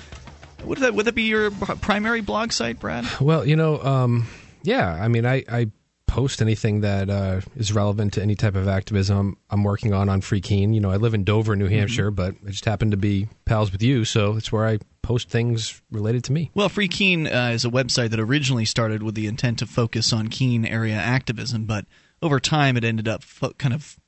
Would 0.65 0.79
that, 0.79 0.95
would 0.95 1.05
that 1.05 1.15
be 1.15 1.25
your 1.25 1.51
primary 1.51 2.23
blog 2.23 2.51
site, 2.51 2.81
Brad? 2.81 3.07
Well, 3.21 3.47
you 3.47 3.57
know, 3.57 3.79
um, 3.83 4.27
yeah. 4.63 4.91
I 4.91 5.09
mean, 5.09 5.27
I, 5.27 5.45
I 5.53 5.71
post 6.17 6.41
anything 6.41 6.81
that 6.81 7.11
uh, 7.11 7.43
is 7.57 7.75
relevant 7.75 8.15
to 8.15 8.23
any 8.23 8.35
type 8.35 8.55
of 8.55 8.67
activism 8.67 9.37
I'm 9.51 9.63
working 9.63 9.93
on 9.93 10.09
on 10.09 10.23
Free 10.23 10.41
Keene. 10.41 10.73
You 10.73 10.81
know, 10.81 10.91
I 10.91 10.97
live 10.97 11.13
in 11.13 11.25
Dover, 11.25 11.55
New 11.57 11.67
Hampshire, 11.67 12.11
mm-hmm. 12.11 12.15
but 12.15 12.35
I 12.47 12.53
just 12.53 12.65
happen 12.65 12.91
to 12.93 12.97
be 12.97 13.29
pals 13.45 13.71
with 13.71 13.83
you, 13.83 14.07
so 14.07 14.35
it's 14.35 14.51
where 14.51 14.67
I 14.67 14.79
post 15.03 15.29
things 15.29 15.83
related 15.91 16.25
to 16.25 16.33
me. 16.33 16.51
Well, 16.55 16.71
Free 16.71 16.89
Keene 16.89 17.27
uh, 17.27 17.51
is 17.53 17.67
a 17.67 17.69
website 17.69 18.11
that 18.11 18.19
originally 18.19 18.65
started 18.65 19.03
with 19.03 19.15
the 19.15 19.27
intent 19.27 19.59
to 19.59 19.67
focus 19.67 20.11
on 20.11 20.29
Keene 20.29 20.65
area 20.65 20.95
activism, 20.95 21.67
but 21.67 21.85
over 22.23 22.41
time 22.41 22.79
it 22.79 22.85
ended 22.85 23.09
up 23.09 23.23
fo- 23.23 23.53
kind 23.53 23.75
of 23.75 23.99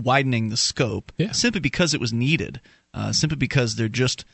widening 0.00 0.50
the 0.50 0.56
scope 0.56 1.10
yeah. 1.18 1.32
simply 1.32 1.60
because 1.60 1.94
it 1.94 2.00
was 2.00 2.12
needed, 2.12 2.60
uh, 2.94 3.10
simply 3.10 3.38
because 3.38 3.74
there 3.74 3.88
just 3.88 4.24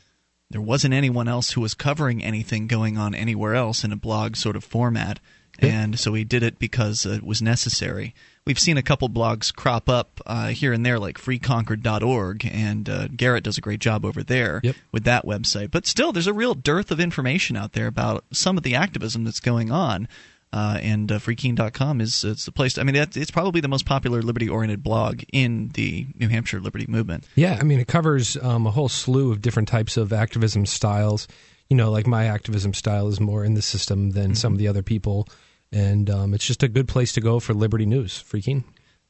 there 0.51 0.61
wasn't 0.61 0.93
anyone 0.93 1.27
else 1.27 1.49
who 1.49 1.61
was 1.61 1.73
covering 1.73 2.23
anything 2.23 2.67
going 2.67 2.95
on 2.95 3.15
anywhere 3.15 3.55
else 3.55 3.83
in 3.83 3.91
a 3.91 3.97
blog 3.97 4.35
sort 4.35 4.55
of 4.55 4.63
format 4.63 5.19
and 5.63 5.99
so 5.99 6.11
we 6.11 6.23
did 6.23 6.43
it 6.43 6.59
because 6.59 7.05
it 7.05 7.23
was 7.23 7.41
necessary. 7.41 8.13
We've 8.45 8.59
seen 8.59 8.77
a 8.77 8.83
couple 8.83 9.09
blogs 9.09 9.53
crop 9.53 9.87
up 9.87 10.19
uh, 10.25 10.47
here 10.49 10.73
and 10.73 10.85
there, 10.85 10.99
like 10.99 11.17
freeconcord.org, 11.17 12.45
and 12.51 12.89
uh, 12.89 13.07
Garrett 13.07 13.45
does 13.45 13.57
a 13.57 13.61
great 13.61 13.79
job 13.79 14.05
over 14.05 14.21
there 14.21 14.59
yep. 14.63 14.75
with 14.91 15.05
that 15.05 15.25
website. 15.25 15.71
But 15.71 15.87
still, 15.87 16.11
there's 16.11 16.27
a 16.27 16.33
real 16.33 16.53
dearth 16.53 16.91
of 16.91 16.99
information 16.99 17.55
out 17.55 17.73
there 17.73 17.87
about 17.87 18.25
some 18.31 18.57
of 18.57 18.63
the 18.63 18.75
activism 18.75 19.23
that's 19.23 19.39
going 19.39 19.71
on. 19.71 20.07
Uh, 20.51 20.77
and 20.83 21.11
uh, 21.11 21.17
freekeene.com 21.17 21.99
is 21.99 22.23
it's 22.23 22.45
the 22.45 22.51
place. 22.51 22.73
To, 22.75 22.81
I 22.81 22.83
mean, 22.83 22.95
it's 22.95 23.31
probably 23.31 23.59
the 23.59 23.67
most 23.67 23.87
popular 23.87 24.21
liberty-oriented 24.21 24.83
blog 24.83 25.23
in 25.33 25.69
the 25.69 26.05
New 26.19 26.27
Hampshire 26.27 26.59
liberty 26.59 26.85
movement. 26.87 27.25
Yeah, 27.33 27.57
I 27.59 27.63
mean, 27.63 27.79
it 27.79 27.87
covers 27.87 28.37
um, 28.37 28.67
a 28.67 28.71
whole 28.71 28.89
slew 28.89 29.31
of 29.31 29.41
different 29.41 29.67
types 29.67 29.97
of 29.97 30.13
activism 30.13 30.67
styles 30.67 31.27
you 31.69 31.77
know, 31.77 31.89
like 31.89 32.05
my 32.05 32.25
activism 32.25 32.73
style 32.73 33.07
is 33.07 33.19
more 33.19 33.43
in 33.43 33.55
the 33.55 33.61
system 33.61 34.11
than 34.11 34.25
mm-hmm. 34.25 34.33
some 34.33 34.53
of 34.53 34.59
the 34.59 34.67
other 34.67 34.83
people, 34.83 35.27
and 35.73 36.09
um, 36.09 36.33
it's 36.33 36.45
just 36.45 36.63
a 36.63 36.67
good 36.67 36.87
place 36.87 37.11
to 37.13 37.21
go 37.21 37.39
for 37.39 37.53
Liberty 37.53 37.85
News. 37.85 38.23
Freaking, 38.23 38.63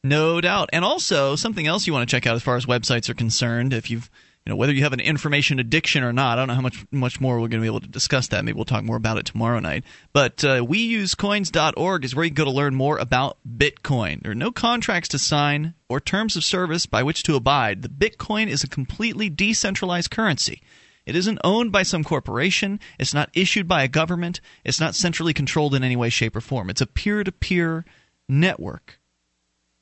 No 0.03 0.41
doubt, 0.41 0.69
and 0.73 0.83
also 0.85 1.35
something 1.35 1.67
else 1.67 1.85
you 1.85 1.93
want 1.93 2.07
to 2.07 2.11
check 2.11 2.25
out 2.25 2.35
as 2.35 2.43
far 2.43 2.55
as 2.55 2.65
websites 2.65 3.09
are 3.09 3.13
concerned. 3.13 3.73
If 3.73 3.91
you've 3.91 4.09
you 4.45 4.51
know 4.51 4.57
whether 4.57 4.73
you 4.73 4.83
have 4.83 4.91
an 4.91 4.99
information 4.99 5.59
addiction 5.59 6.03
or 6.03 6.11
not. 6.11 6.37
I 6.37 6.41
don't 6.41 6.49
know 6.49 6.55
how 6.55 6.61
much 6.61 6.85
much 6.91 7.21
more 7.21 7.35
we're 7.35 7.47
going 7.47 7.61
to 7.61 7.61
be 7.61 7.67
able 7.67 7.79
to 7.79 7.87
discuss 7.87 8.27
that. 8.27 8.43
Maybe 8.43 8.55
we'll 8.55 8.65
talk 8.65 8.83
more 8.83 8.97
about 8.97 9.17
it 9.17 9.25
tomorrow 9.25 9.59
night. 9.59 9.85
But 10.11 10.43
uh, 10.43 10.61
weusecoins.org 10.65 12.03
is 12.03 12.13
where 12.13 12.25
you 12.25 12.31
go 12.31 12.43
to 12.43 12.51
learn 12.51 12.75
more 12.75 12.97
about 12.97 13.37
Bitcoin. 13.47 14.21
There 14.21 14.33
are 14.33 14.35
no 14.35 14.51
contracts 14.51 15.07
to 15.09 15.19
sign 15.19 15.75
or 15.87 16.01
terms 16.01 16.35
of 16.35 16.43
service 16.43 16.85
by 16.85 17.03
which 17.03 17.23
to 17.23 17.35
abide. 17.35 17.83
The 17.83 17.89
Bitcoin 17.89 18.47
is 18.47 18.63
a 18.63 18.67
completely 18.69 19.29
decentralized 19.29 20.11
currency. 20.11 20.61
It 21.05 21.15
isn't 21.15 21.39
owned 21.43 21.71
by 21.71 21.83
some 21.83 22.03
corporation. 22.03 22.79
It's 22.97 23.13
not 23.13 23.29
issued 23.33 23.67
by 23.67 23.83
a 23.83 23.87
government. 23.87 24.39
It's 24.63 24.79
not 24.79 24.95
centrally 24.95 25.33
controlled 25.33 25.75
in 25.75 25.83
any 25.83 25.95
way, 25.95 26.09
shape, 26.09 26.35
or 26.35 26.41
form. 26.41 26.69
It's 26.69 26.81
a 26.81 26.87
peer 26.87 27.23
to 27.23 27.31
peer 27.31 27.85
network. 28.27 28.99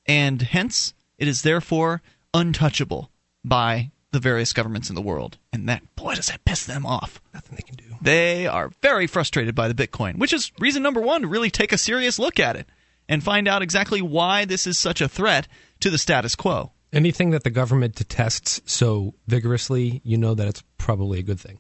And 0.06 0.42
hence, 0.42 0.94
it 1.18 1.28
is 1.28 1.44
therefore 1.44 2.02
untouchable 2.34 3.12
by 3.46 3.92
the 4.12 4.20
various 4.20 4.54
governments 4.54 4.90
in 4.90 4.96
the 4.96 5.02
world. 5.02 5.38
And 5.54 5.70
that, 5.70 5.96
boy, 5.96 6.16
does 6.16 6.28
that 6.28 6.44
piss 6.44 6.66
them 6.66 6.86
off. 6.86 7.22
Nothing 7.34 7.56
they 7.56 7.62
can 7.62 7.76
do. 7.76 7.96
They 8.02 8.48
are 8.48 8.72
very 8.82 9.08
frustrated 9.08 9.56
by 9.56 9.68
the 9.68 9.88
Bitcoin, 9.88 10.18
which 10.18 10.34
is 10.34 10.52
reason 10.60 10.84
number 10.84 11.02
one 11.02 11.22
to 11.22 11.28
really 11.28 11.52
take 11.52 11.72
a 11.72 11.78
serious 11.78 12.20
look 12.20 12.40
at 12.40 12.56
it 12.56 12.68
and 13.08 13.24
find 13.24 13.48
out 13.48 13.62
exactly 13.62 14.02
why 14.02 14.46
this 14.46 14.66
is 14.66 14.78
such 14.78 15.02
a 15.02 15.08
threat 15.08 15.48
to 15.82 15.90
the 15.90 15.98
status 15.98 16.36
quo. 16.36 16.72
Anything 16.94 17.30
that 17.32 17.44
the 17.44 17.50
government 17.50 17.96
detests 17.96 18.62
so 18.66 19.14
vigorously, 19.28 20.02
you 20.04 20.18
know 20.18 20.34
that 20.34 20.48
it's 20.48 20.62
probably 20.78 21.20
a 21.20 21.24
good 21.24 21.40
thing. 21.40 21.60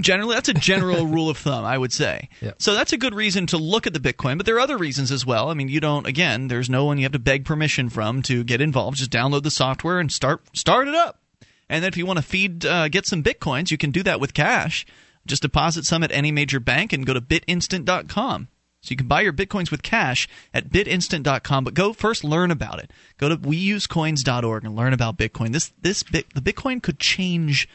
Generally, 0.00 0.34
that's 0.34 0.48
a 0.48 0.54
general 0.54 1.06
rule 1.08 1.28
of 1.28 1.36
thumb, 1.36 1.64
I 1.64 1.76
would 1.76 1.92
say. 1.92 2.28
Yep. 2.40 2.62
So 2.62 2.74
that's 2.74 2.92
a 2.92 2.96
good 2.96 3.14
reason 3.14 3.46
to 3.48 3.58
look 3.58 3.88
at 3.88 3.92
the 3.92 3.98
Bitcoin, 3.98 4.36
but 4.36 4.46
there 4.46 4.54
are 4.56 4.60
other 4.60 4.78
reasons 4.78 5.10
as 5.10 5.26
well. 5.26 5.50
I 5.50 5.54
mean, 5.54 5.68
you 5.68 5.80
don't. 5.80 6.06
Again, 6.06 6.46
there's 6.46 6.70
no 6.70 6.84
one 6.84 6.98
you 6.98 7.04
have 7.04 7.12
to 7.12 7.18
beg 7.18 7.44
permission 7.44 7.88
from 7.88 8.22
to 8.22 8.44
get 8.44 8.60
involved. 8.60 8.98
Just 8.98 9.10
download 9.10 9.42
the 9.42 9.50
software 9.50 9.98
and 9.98 10.12
start 10.12 10.42
start 10.56 10.86
it 10.86 10.94
up. 10.94 11.20
And 11.68 11.82
then 11.82 11.88
if 11.88 11.96
you 11.96 12.06
want 12.06 12.18
to 12.18 12.24
feed, 12.24 12.64
uh, 12.64 12.88
get 12.88 13.04
some 13.04 13.22
bitcoins, 13.22 13.70
you 13.70 13.78
can 13.78 13.90
do 13.90 14.02
that 14.04 14.20
with 14.20 14.32
cash. 14.32 14.86
Just 15.26 15.42
deposit 15.42 15.84
some 15.84 16.02
at 16.02 16.12
any 16.12 16.32
major 16.32 16.60
bank 16.60 16.92
and 16.92 17.04
go 17.04 17.12
to 17.12 17.20
bitinstant.com. 17.20 18.48
So 18.80 18.92
you 18.92 18.96
can 18.96 19.08
buy 19.08 19.22
your 19.22 19.32
bitcoins 19.32 19.70
with 19.70 19.82
cash 19.82 20.28
at 20.54 20.70
bitinstant.com, 20.70 21.64
but 21.64 21.74
go 21.74 21.92
first 21.92 22.22
learn 22.22 22.50
about 22.50 22.78
it. 22.78 22.92
Go 23.16 23.28
to 23.28 23.36
weusecoins.org 23.36 24.64
and 24.64 24.76
learn 24.76 24.92
about 24.92 25.18
Bitcoin. 25.18 25.52
This 25.52 25.72
this 25.80 26.02
bit, 26.04 26.32
the 26.34 26.40
Bitcoin 26.40 26.82
could 26.82 27.00
change 27.00 27.68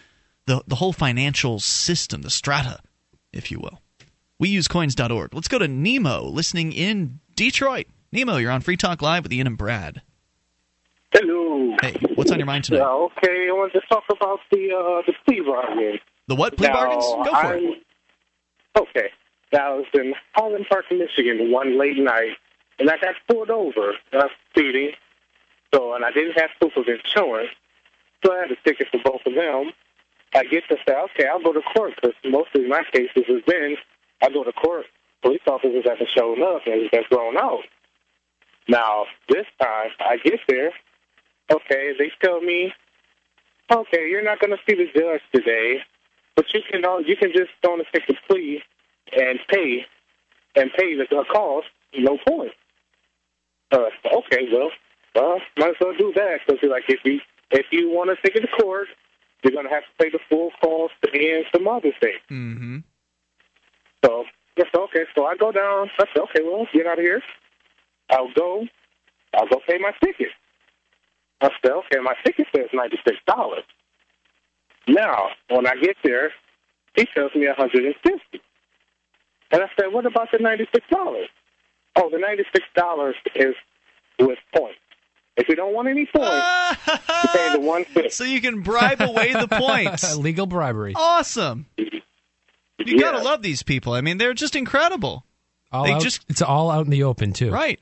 the 0.45 0.63
the 0.65 0.75
whole 0.75 0.93
financial 0.93 1.59
system, 1.59 2.21
the 2.21 2.29
strata, 2.29 2.79
if 3.33 3.51
you 3.51 3.59
will. 3.59 3.81
Weusecoins.org. 4.41 5.33
Let's 5.33 5.47
go 5.47 5.59
to 5.59 5.67
Nemo 5.67 6.23
listening 6.23 6.71
in 6.71 7.19
Detroit. 7.35 7.87
Nemo, 8.11 8.37
you're 8.37 8.51
on 8.51 8.61
Free 8.61 8.77
Talk 8.77 9.01
Live 9.01 9.23
with 9.23 9.33
Ian 9.33 9.47
and 9.47 9.57
Brad. 9.57 10.01
Hello. 11.11 11.75
Hey, 11.81 11.95
what's 12.15 12.31
on 12.31 12.39
your 12.39 12.45
mind 12.45 12.63
tonight? 12.63 12.79
Yeah, 12.79 12.87
okay, 12.87 13.47
I 13.49 13.51
want 13.51 13.73
to 13.73 13.81
talk 13.89 14.03
about 14.09 14.39
the 14.51 14.71
uh, 14.71 15.01
the 15.05 15.13
plea 15.25 15.41
bargain. 15.41 15.99
The 16.27 16.35
what 16.35 16.57
plea 16.57 16.67
now, 16.67 16.73
bargains? 16.73 17.03
Go 17.03 17.23
for 17.25 17.35
I'm, 17.35 17.63
it. 17.63 17.83
Okay. 18.79 19.09
I 19.55 19.73
was 19.73 19.85
in 19.93 20.13
Highland 20.33 20.65
Park, 20.69 20.85
Michigan, 20.91 21.51
one 21.51 21.77
late 21.77 21.97
night, 21.97 22.37
and 22.79 22.89
I 22.89 22.97
got 22.97 23.15
pulled 23.27 23.49
over 23.49 23.93
uh, 24.13 24.27
speeding. 24.49 24.91
So, 25.73 25.95
and 25.95 26.05
I 26.05 26.11
didn't 26.11 26.39
have 26.39 26.51
proof 26.59 26.77
of 26.77 26.87
insurance, 26.87 27.49
so 28.23 28.33
I 28.33 28.41
had 28.41 28.51
a 28.51 28.55
ticket 28.63 28.87
for 28.91 28.99
both 29.03 29.21
of 29.25 29.33
them. 29.33 29.71
I 30.35 30.43
get 30.45 30.63
to 30.69 30.77
say, 30.87 30.93
okay, 30.93 31.27
I'll 31.27 31.41
go 31.41 31.53
to 31.53 31.61
court 31.61 31.93
because 31.95 32.15
most 32.25 32.49
of 32.55 32.65
my 32.67 32.83
cases 32.91 33.23
has 33.27 33.41
been 33.47 33.77
I 34.21 34.29
go 34.29 34.43
to 34.43 34.53
court, 34.53 34.85
police 35.21 35.41
officers 35.47 35.83
haven't 35.85 36.09
shown 36.09 36.41
up 36.41 36.61
and 36.65 36.89
they're 36.91 37.03
thrown 37.09 37.37
out. 37.37 37.63
Now 38.67 39.05
this 39.29 39.45
time 39.61 39.89
I 39.99 40.17
get 40.17 40.39
there, 40.47 40.71
okay, 41.51 41.93
they 41.97 42.11
tell 42.23 42.39
me, 42.41 42.73
okay, 43.71 44.09
you're 44.09 44.23
not 44.23 44.39
going 44.39 44.51
to 44.51 44.63
see 44.67 44.75
the 44.75 44.87
judge 44.97 45.21
today, 45.33 45.79
but 46.35 46.45
you 46.53 46.61
can 46.69 46.81
you 47.05 47.15
can 47.17 47.31
just 47.33 47.51
and 47.63 47.83
take 47.93 48.07
the 48.07 48.15
plea 48.27 48.63
and 49.11 49.39
pay 49.49 49.85
and 50.55 50.71
pay 50.77 50.95
the 50.95 51.05
cost, 51.31 51.67
no 51.95 52.17
point. 52.27 52.51
Uh, 53.71 53.89
okay, 54.17 54.47
well, 54.51 54.69
well, 55.15 55.39
might 55.57 55.69
as 55.69 55.75
well 55.81 55.93
do 55.97 56.13
that 56.15 56.39
because 56.45 56.61
like 56.69 56.83
if 56.87 56.99
you 57.03 57.19
if 57.51 57.65
you 57.71 57.89
want 57.89 58.09
to 58.09 58.15
take 58.23 58.35
it 58.35 58.41
to 58.41 58.63
court, 58.63 58.87
you're 59.43 59.53
going 59.53 59.67
to 59.67 59.73
have 59.73 59.83
to 59.83 60.03
pay 60.03 60.09
the 60.09 60.19
full 60.29 60.51
cost 60.61 60.93
and 61.13 61.45
some 61.53 61.67
other 61.67 61.91
things. 61.99 62.19
Mm-hmm. 62.31 62.77
So 64.05 64.25
yes, 64.57 64.67
okay. 64.75 65.03
So 65.15 65.25
I 65.25 65.35
go 65.35 65.51
down. 65.51 65.89
I 65.99 66.05
said, 66.13 66.23
okay, 66.23 66.41
well, 66.43 66.67
get 66.73 66.87
out 66.87 66.99
of 66.99 67.03
here. 67.03 67.21
I'll 68.09 68.31
go. 68.33 68.65
I'll 69.35 69.47
go 69.47 69.59
pay 69.67 69.77
my 69.79 69.91
ticket. 70.03 70.29
I 71.41 71.49
said, 71.61 71.71
okay, 71.71 71.99
my 72.01 72.13
ticket 72.25 72.47
says 72.55 72.67
ninety 72.73 72.97
six 73.05 73.17
dollars. 73.27 73.63
Now, 74.87 75.29
when 75.49 75.65
I 75.65 75.75
get 75.75 75.95
there, 76.03 76.31
he 76.95 77.07
tells 77.15 77.33
me 77.35 77.45
a 77.45 77.53
hundred 77.53 77.85
and 77.85 77.95
fifty. 78.03 78.41
And 79.53 79.61
I 79.61 79.67
said, 79.79 79.93
what 79.93 80.05
about 80.05 80.27
the 80.31 80.39
$96? 80.39 81.25
Oh, 81.95 82.09
the 82.09 82.17
$96 82.17 83.13
is 83.35 83.55
with 84.19 84.39
points. 84.55 84.79
If 85.37 85.47
you 85.49 85.55
don't 85.55 85.73
want 85.73 85.87
any 85.87 86.05
points, 86.05 86.45
you 86.87 87.29
pay 87.33 87.49
the 87.53 87.59
one 87.59 87.85
fifty. 87.85 88.09
So 88.11 88.23
you 88.23 88.39
can 88.41 88.61
bribe 88.61 89.01
away 89.01 89.33
the 89.33 89.47
points. 89.47 90.15
Legal 90.17 90.45
bribery. 90.45 90.93
Awesome. 90.95 91.65
You 91.77 91.89
Yeah. 92.77 92.97
gotta 92.99 93.23
love 93.23 93.41
these 93.41 93.63
people. 93.63 93.93
I 93.93 94.01
mean, 94.01 94.17
they're 94.19 94.33
just 94.35 94.55
incredible. 94.55 95.23
All 95.71 95.85
they 95.85 95.93
out, 95.93 96.01
just 96.01 96.23
it's 96.29 96.41
all 96.43 96.69
out 96.69 96.85
in 96.85 96.91
the 96.91 97.03
open 97.03 97.33
too. 97.33 97.49
right. 97.51 97.79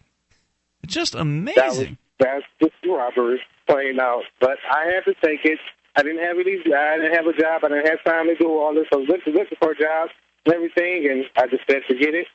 It's 0.83 0.93
just 0.93 1.11
That 1.13 1.19
was, 1.19 1.27
amazing. 1.27 1.97
that's 2.19 2.45
just 2.61 2.73
robbery 2.87 3.41
playing 3.67 3.99
out. 3.99 4.23
But 4.39 4.57
I 4.71 4.85
had 4.85 5.03
to 5.05 5.13
take 5.21 5.43
it. 5.43 5.59
I 5.97 6.03
didn't 6.03 6.23
have 6.23 6.37
any. 6.39 6.57
I 6.73 6.95
didn't 6.97 7.13
have 7.15 7.27
a 7.27 7.33
job. 7.33 7.65
I 7.65 7.67
didn't 7.67 7.87
have 7.87 8.03
time 8.05 8.27
to 8.27 8.35
do 8.35 8.47
all 8.47 8.73
this. 8.73 8.85
I 8.93 8.95
was 8.95 9.09
looking, 9.09 9.33
looking 9.33 9.57
for 9.61 9.71
a 9.71 9.77
job 9.77 10.09
and 10.45 10.53
everything, 10.53 11.07
and 11.09 11.25
I 11.35 11.47
just 11.47 11.63
said, 11.69 11.81
forget 11.87 12.13
it, 12.13 12.27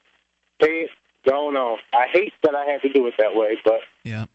pay 0.60 0.86
it, 0.86 0.90
go 1.28 1.48
on. 1.48 1.78
I 1.92 2.06
hate 2.12 2.32
that 2.42 2.54
I 2.54 2.64
had 2.64 2.82
to 2.82 2.92
do 2.92 3.06
it 3.06 3.14
that 3.18 3.34
way, 3.34 3.56
but 3.64 3.80
Yeah. 4.04 4.26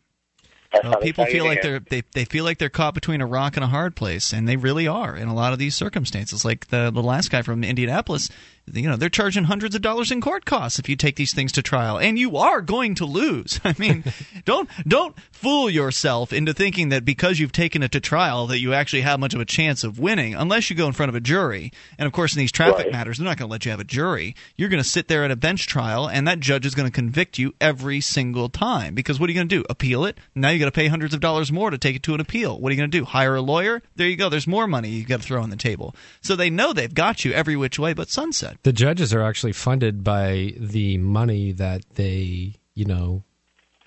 Well, 0.84 1.02
people 1.02 1.26
feel 1.26 1.44
like 1.44 1.62
they're 1.62 1.80
they, 1.80 2.04
they 2.14 2.24
feel 2.24 2.46
like 2.46 2.58
they're 2.58 2.70
caught 2.70 2.94
between 2.94 3.20
a 3.20 3.26
rock 3.26 3.58
and 3.58 3.64
a 3.64 3.68
hard 3.68 3.94
place, 3.96 4.32
and 4.32 4.48
they 4.48 4.56
really 4.56 4.88
are 4.88 5.18
in 5.18 5.28
a 5.28 5.34
lot 5.34 5.52
of 5.52 5.60
these 5.60 5.76
circumstances. 5.76 6.46
Like 6.46 6.68
the 6.68 6.92
the 6.92 7.04
last 7.04 7.30
guy 7.30 7.42
from 7.42 7.64
Indianapolis, 7.64 8.30
you 8.72 8.88
know 8.88 8.96
they're 8.96 9.10
charging 9.10 9.46
hundreds 9.46 9.76
of 9.76 9.82
dollars 9.82 10.12
in 10.12 10.22
court 10.22 10.46
costs 10.46 10.80
if 10.80 10.88
you 10.88 10.96
take 10.96 11.16
these 11.16 11.34
things 11.34 11.52
to 11.54 11.62
trial. 11.62 11.98
And 11.98 12.18
you 12.18 12.38
are 12.38 12.62
going 12.62 12.96
to 12.96 13.06
lose. 13.06 13.60
I 13.66 13.76
mean 13.78 14.04
don't 14.46 14.70
don't 14.88 15.16
fool 15.32 15.70
yourself 15.70 16.32
into 16.34 16.54
thinking 16.54 16.90
that 16.90 17.06
because 17.06 17.40
you've 17.40 17.52
taken 17.52 17.84
it 17.84 17.92
to 17.94 18.00
trial 18.00 18.48
that 18.48 18.60
you 18.60 18.74
actually 18.74 19.02
have 19.02 19.20
much 19.20 19.34
of 19.34 19.42
a 19.42 19.46
chance 19.46 19.84
of 19.84 20.00
winning 20.00 20.36
unless 20.36 20.70
you 20.70 20.76
go 20.76 20.88
in 20.88 20.94
front 20.94 21.10
of 21.10 21.16
a 21.16 21.20
jury. 21.20 21.72
And 21.98 22.08
of 22.08 22.14
course 22.14 22.36
in 22.36 22.40
these 22.40 22.52
traffic 22.52 22.86
Right. 22.86 22.92
matters 22.92 23.18
they're 23.18 23.26
not 23.26 23.38
going 23.38 23.50
to 23.50 23.52
let 23.52 23.66
you 23.66 23.72
have 23.72 23.80
a 23.80 23.84
jury. 23.84 24.36
You're 24.56 24.70
going 24.70 24.82
to 24.84 24.88
sit 24.90 25.08
there 25.08 25.24
at 25.26 25.32
a 25.32 25.36
bench 25.36 25.68
trial 25.68 26.08
and 26.08 26.28
that 26.28 26.40
judge 26.40 26.66
is 26.66 26.76
going 26.76 26.88
to 26.88 26.94
convict 26.94 27.38
you 27.38 27.54
every 27.60 28.02
single 28.02 28.50
time. 28.50 28.96
Because 28.96 29.20
what 29.20 29.30
are 29.30 29.34
you 29.34 29.38
going 29.40 29.50
to 29.50 29.56
do? 29.58 29.66
Appeal 29.70 30.06
it? 30.06 30.18
Now 30.36 30.50
you 30.50 30.60
got 30.60 30.66
to 30.66 30.72
pay 30.72 30.88
hundreds 30.88 31.14
of 31.14 31.20
dollars 31.20 31.52
more 31.52 31.70
to 31.70 31.78
take 31.78 31.96
it 31.96 32.04
to 32.04 32.14
an 32.14 32.20
appeal. 32.22 32.60
What 32.60 32.70
are 32.70 32.74
you 32.76 32.80
going 32.82 32.92
to 32.92 32.98
do? 33.00 33.06
Hire 33.06 33.36
a 33.36 33.42
lawyer? 33.42 33.82
There 33.96 34.08
you 34.08 34.16
go. 34.16 34.30
There's 34.30 34.48
more 34.48 34.68
money 34.68 34.90
you 34.90 35.06
got 35.06 35.22
to 35.22 35.28
throw 35.28 35.42
on 35.42 35.50
the 35.50 35.56
table. 35.56 35.96
So 36.22 36.36
they 36.36 36.50
know 36.50 36.74
they've 36.74 36.94
got 36.94 37.26
you 37.26 37.34
every 37.34 37.56
which 37.56 37.78
way 37.80 37.94
but 37.94 38.10
sunset 38.10 38.51
The 38.64 38.74
judges 38.74 39.14
are 39.14 39.22
actually 39.22 39.54
funded 39.54 40.04
by 40.04 40.54
the 40.58 40.98
money 40.98 41.52
that 41.54 41.82
they, 41.96 42.56
you 42.74 42.86
know, 42.86 43.24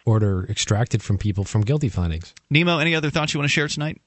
order 0.06 0.46
extracted 0.50 1.02
from 1.02 1.18
people 1.18 1.44
from 1.44 1.62
guilty 1.62 1.88
findings. 1.88 2.34
nemo 2.50 2.78
any 2.78 2.94
other 2.94 3.10
thoughts 3.10 3.32
you 3.34 3.40
want 3.40 3.48
to 3.48 3.52
share 3.52 3.68
tonight 3.68 4.00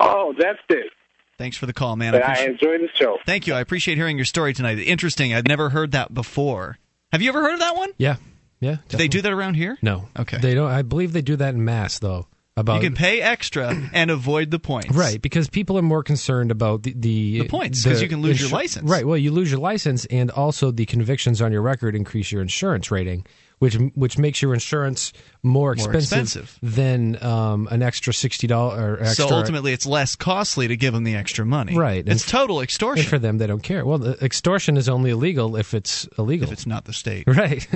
Oh, 0.00 0.34
that's 0.38 0.58
it. 0.70 0.90
thanks 1.38 1.56
for 1.56 1.66
the 1.66 1.72
call 1.72 1.94
man 1.96 2.12
But 2.12 2.24
I 2.24 2.44
enjoy 2.46 2.78
the 2.78 2.88
show. 2.94 3.18
thank 3.24 3.46
you 3.46 3.54
i 3.54 3.60
appreciate 3.60 3.96
hearing 3.96 4.16
your 4.18 4.24
story 4.24 4.52
tonight 4.52 4.78
interesting 4.80 5.32
i'd 5.32 5.46
never 5.46 5.70
heard 5.70 5.92
that 5.92 6.12
before 6.12 6.78
have 7.12 7.22
you 7.22 7.28
ever 7.28 7.42
heard 7.42 7.54
of 7.54 7.60
that 7.60 7.76
one 7.76 7.90
Yeah, 7.96 8.16
yeah. 8.58 8.78
do 8.88 8.96
they 8.96 9.06
do 9.06 9.22
that 9.22 9.32
around 9.32 9.54
here 9.54 9.78
No. 9.82 10.08
Okay. 10.18 10.38
They 10.38 10.54
don't. 10.54 10.68
I 10.70 10.82
believe 10.82 11.12
they 11.12 11.22
do 11.22 11.36
that 11.36 11.54
in 11.54 11.64
mass 11.64 12.00
though. 12.00 12.26
About 12.56 12.82
you 12.82 12.88
can 12.88 12.94
pay 12.94 13.20
extra 13.20 13.76
and 13.92 14.10
avoid 14.12 14.50
the 14.52 14.60
points 14.60 14.94
Right, 14.94 15.20
because 15.20 15.48
people 15.48 15.76
are 15.76 15.82
more 15.82 16.04
concerned 16.04 16.52
about 16.52 16.84
the 16.84 16.92
the, 16.96 17.40
The 17.40 17.48
points, 17.48 17.82
'cause 17.82 18.00
you 18.00 18.08
can 18.08 18.22
lose 18.22 18.40
your 18.40 18.50
license. 18.50 18.88
Right, 18.88 19.04
well, 19.06 19.18
you 19.18 19.32
lose 19.32 19.50
your 19.50 19.60
license, 19.60 20.04
and 20.06 20.30
also 20.30 20.70
the 20.70 20.86
convictions 20.86 21.42
on 21.42 21.50
your 21.50 21.62
record 21.62 21.96
increase 21.96 22.30
your 22.30 22.42
insurance 22.42 22.92
rating, 22.92 23.24
which 23.58 23.74
which 23.94 24.18
makes 24.18 24.42
your 24.42 24.52
insurance 24.54 25.12
more 25.42 25.74
More 25.76 25.94
expensive, 25.94 26.42
expensive. 26.44 26.58
than 26.62 27.22
um, 27.22 27.68
an 27.70 27.82
extra 27.82 28.12
sixty 28.12 28.46
dollars. 28.46 29.16
So 29.16 29.28
ultimately, 29.28 29.72
it's 29.72 29.86
less 29.86 30.16
costly 30.16 30.68
to 30.68 30.76
give 30.76 30.92
them 30.94 31.04
the 31.04 31.14
extra 31.16 31.44
money. 31.46 31.76
Right, 31.76 32.06
It's 32.06 32.22
and- 32.24 32.30
total 32.30 32.58
and 32.58 32.64
extortion 32.64 33.06
for 33.08 33.18
them, 33.18 33.38
they 33.38 33.46
don't 33.46 33.62
care. 33.62 33.84
Well, 33.84 34.04
extortion 34.22 34.76
is 34.76 34.88
only 34.88 35.10
illegal 35.10 35.56
if 35.56 35.74
it's 35.74 36.06
illegal. 36.18 36.46
if 36.48 36.52
it's 36.52 36.66
not 36.66 36.84
the 36.84 36.92
state. 36.92 37.24
right. 37.26 37.66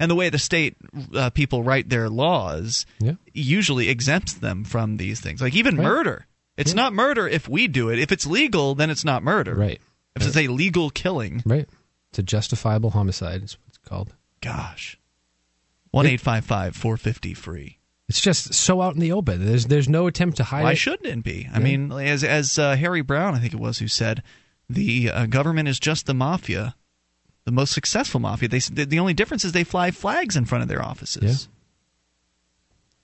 And 0.00 0.10
the 0.10 0.14
way 0.14 0.30
the 0.30 0.38
state 0.38 0.76
uh, 1.14 1.30
people 1.30 1.62
write 1.62 1.88
their 1.88 2.08
laws 2.08 2.86
Yeah. 3.00 3.14
usually 3.34 3.88
exempts 3.88 4.34
them 4.34 4.64
from 4.64 4.96
these 4.96 5.20
things. 5.20 5.40
Like 5.40 5.54
even 5.54 5.76
Right. 5.76 5.84
murder. 5.84 6.26
It's 6.56 6.74
not 6.74 6.92
murder 6.92 7.28
if 7.28 7.48
we 7.48 7.68
do 7.68 7.88
it. 7.90 8.00
If 8.00 8.10
it's 8.10 8.26
legal, 8.26 8.74
then 8.74 8.90
it's 8.90 9.04
not 9.04 9.22
murder. 9.22 9.54
right. 9.54 9.80
If 10.16 10.26
it's 10.26 10.36
a 10.36 10.48
legal 10.48 10.90
killing, 10.90 11.42
Right. 11.46 11.68
It's 12.10 12.18
a 12.18 12.22
justifiable 12.24 12.90
homicide. 12.90 13.44
Is 13.44 13.56
what 13.58 13.68
it's 13.68 13.78
called. 13.78 14.14
gosh. 14.40 14.98
One 15.90 16.06
eight 16.06 16.20
five 16.20 16.44
five 16.44 16.76
four 16.76 16.96
fifty 16.96 17.34
free. 17.34 17.78
It's 18.08 18.20
just 18.20 18.54
so 18.54 18.80
out 18.80 18.94
in 18.94 19.00
the 19.00 19.12
open. 19.12 19.44
There's 19.44 19.66
there's 19.66 19.88
no 19.88 20.06
attempt 20.06 20.36
to 20.38 20.44
hide 20.44 20.62
Why 20.64 20.72
it. 20.72 20.76
shouldn't 20.76 21.06
it 21.06 21.22
be? 21.22 21.48
I 21.52 21.58
Yeah. 21.58 21.64
mean, 21.64 21.92
as 21.92 22.24
as 22.24 22.58
uh, 22.58 22.76
Harry 22.76 23.02
Browne, 23.02 23.34
I 23.34 23.38
think 23.38 23.52
it 23.52 23.60
was, 23.60 23.78
who 23.78 23.88
said, 23.88 24.22
the 24.68 25.10
uh, 25.10 25.26
government 25.26 25.68
is 25.68 25.78
just 25.78 26.06
the 26.06 26.14
mafia, 26.14 26.74
the 27.44 27.52
most 27.52 27.72
successful 27.72 28.20
mafia. 28.20 28.48
They 28.48 28.58
the, 28.60 28.98
only 28.98 29.14
difference 29.14 29.44
is 29.44 29.52
they 29.52 29.64
fly 29.64 29.90
flags 29.90 30.36
in 30.36 30.44
front 30.46 30.62
of 30.62 30.68
their 30.68 30.82
offices. 30.82 31.48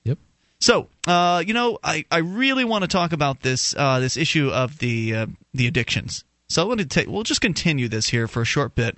Yep. 0.05 0.19
So, 0.61 0.89
uh, 1.07 1.43
you 1.47 1.53
know, 1.53 1.79
I, 1.85 2.05
I 2.11 2.19
really 2.19 2.65
want 2.65 2.83
to 2.83 2.89
talk 2.89 3.13
about 3.13 3.41
this 3.41 3.75
uh, 3.77 4.01
this 4.01 4.17
issue 4.17 4.49
of 4.49 4.79
the 4.79 5.15
uh, 5.15 5.27
the 5.53 5.67
addictions. 5.67 6.25
So 6.49 6.63
I 6.63 6.65
want 6.67 6.81
to 6.81 6.87
take. 6.87 7.09
We'll 7.09 7.23
just 7.25 7.41
continue 7.43 7.89
this 7.89 8.09
here 8.09 8.27
for 8.29 8.43
a 8.43 8.47
short 8.47 8.75
bit, 8.75 8.97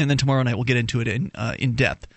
and 0.00 0.10
then 0.10 0.16
tomorrow 0.16 0.42
night 0.42 0.54
we'll 0.56 0.64
get 0.64 0.76
into 0.76 1.00
it 1.00 1.06
in 1.06 1.30
uh, 1.36 1.54
in 1.58 1.74
depth. 1.74 2.08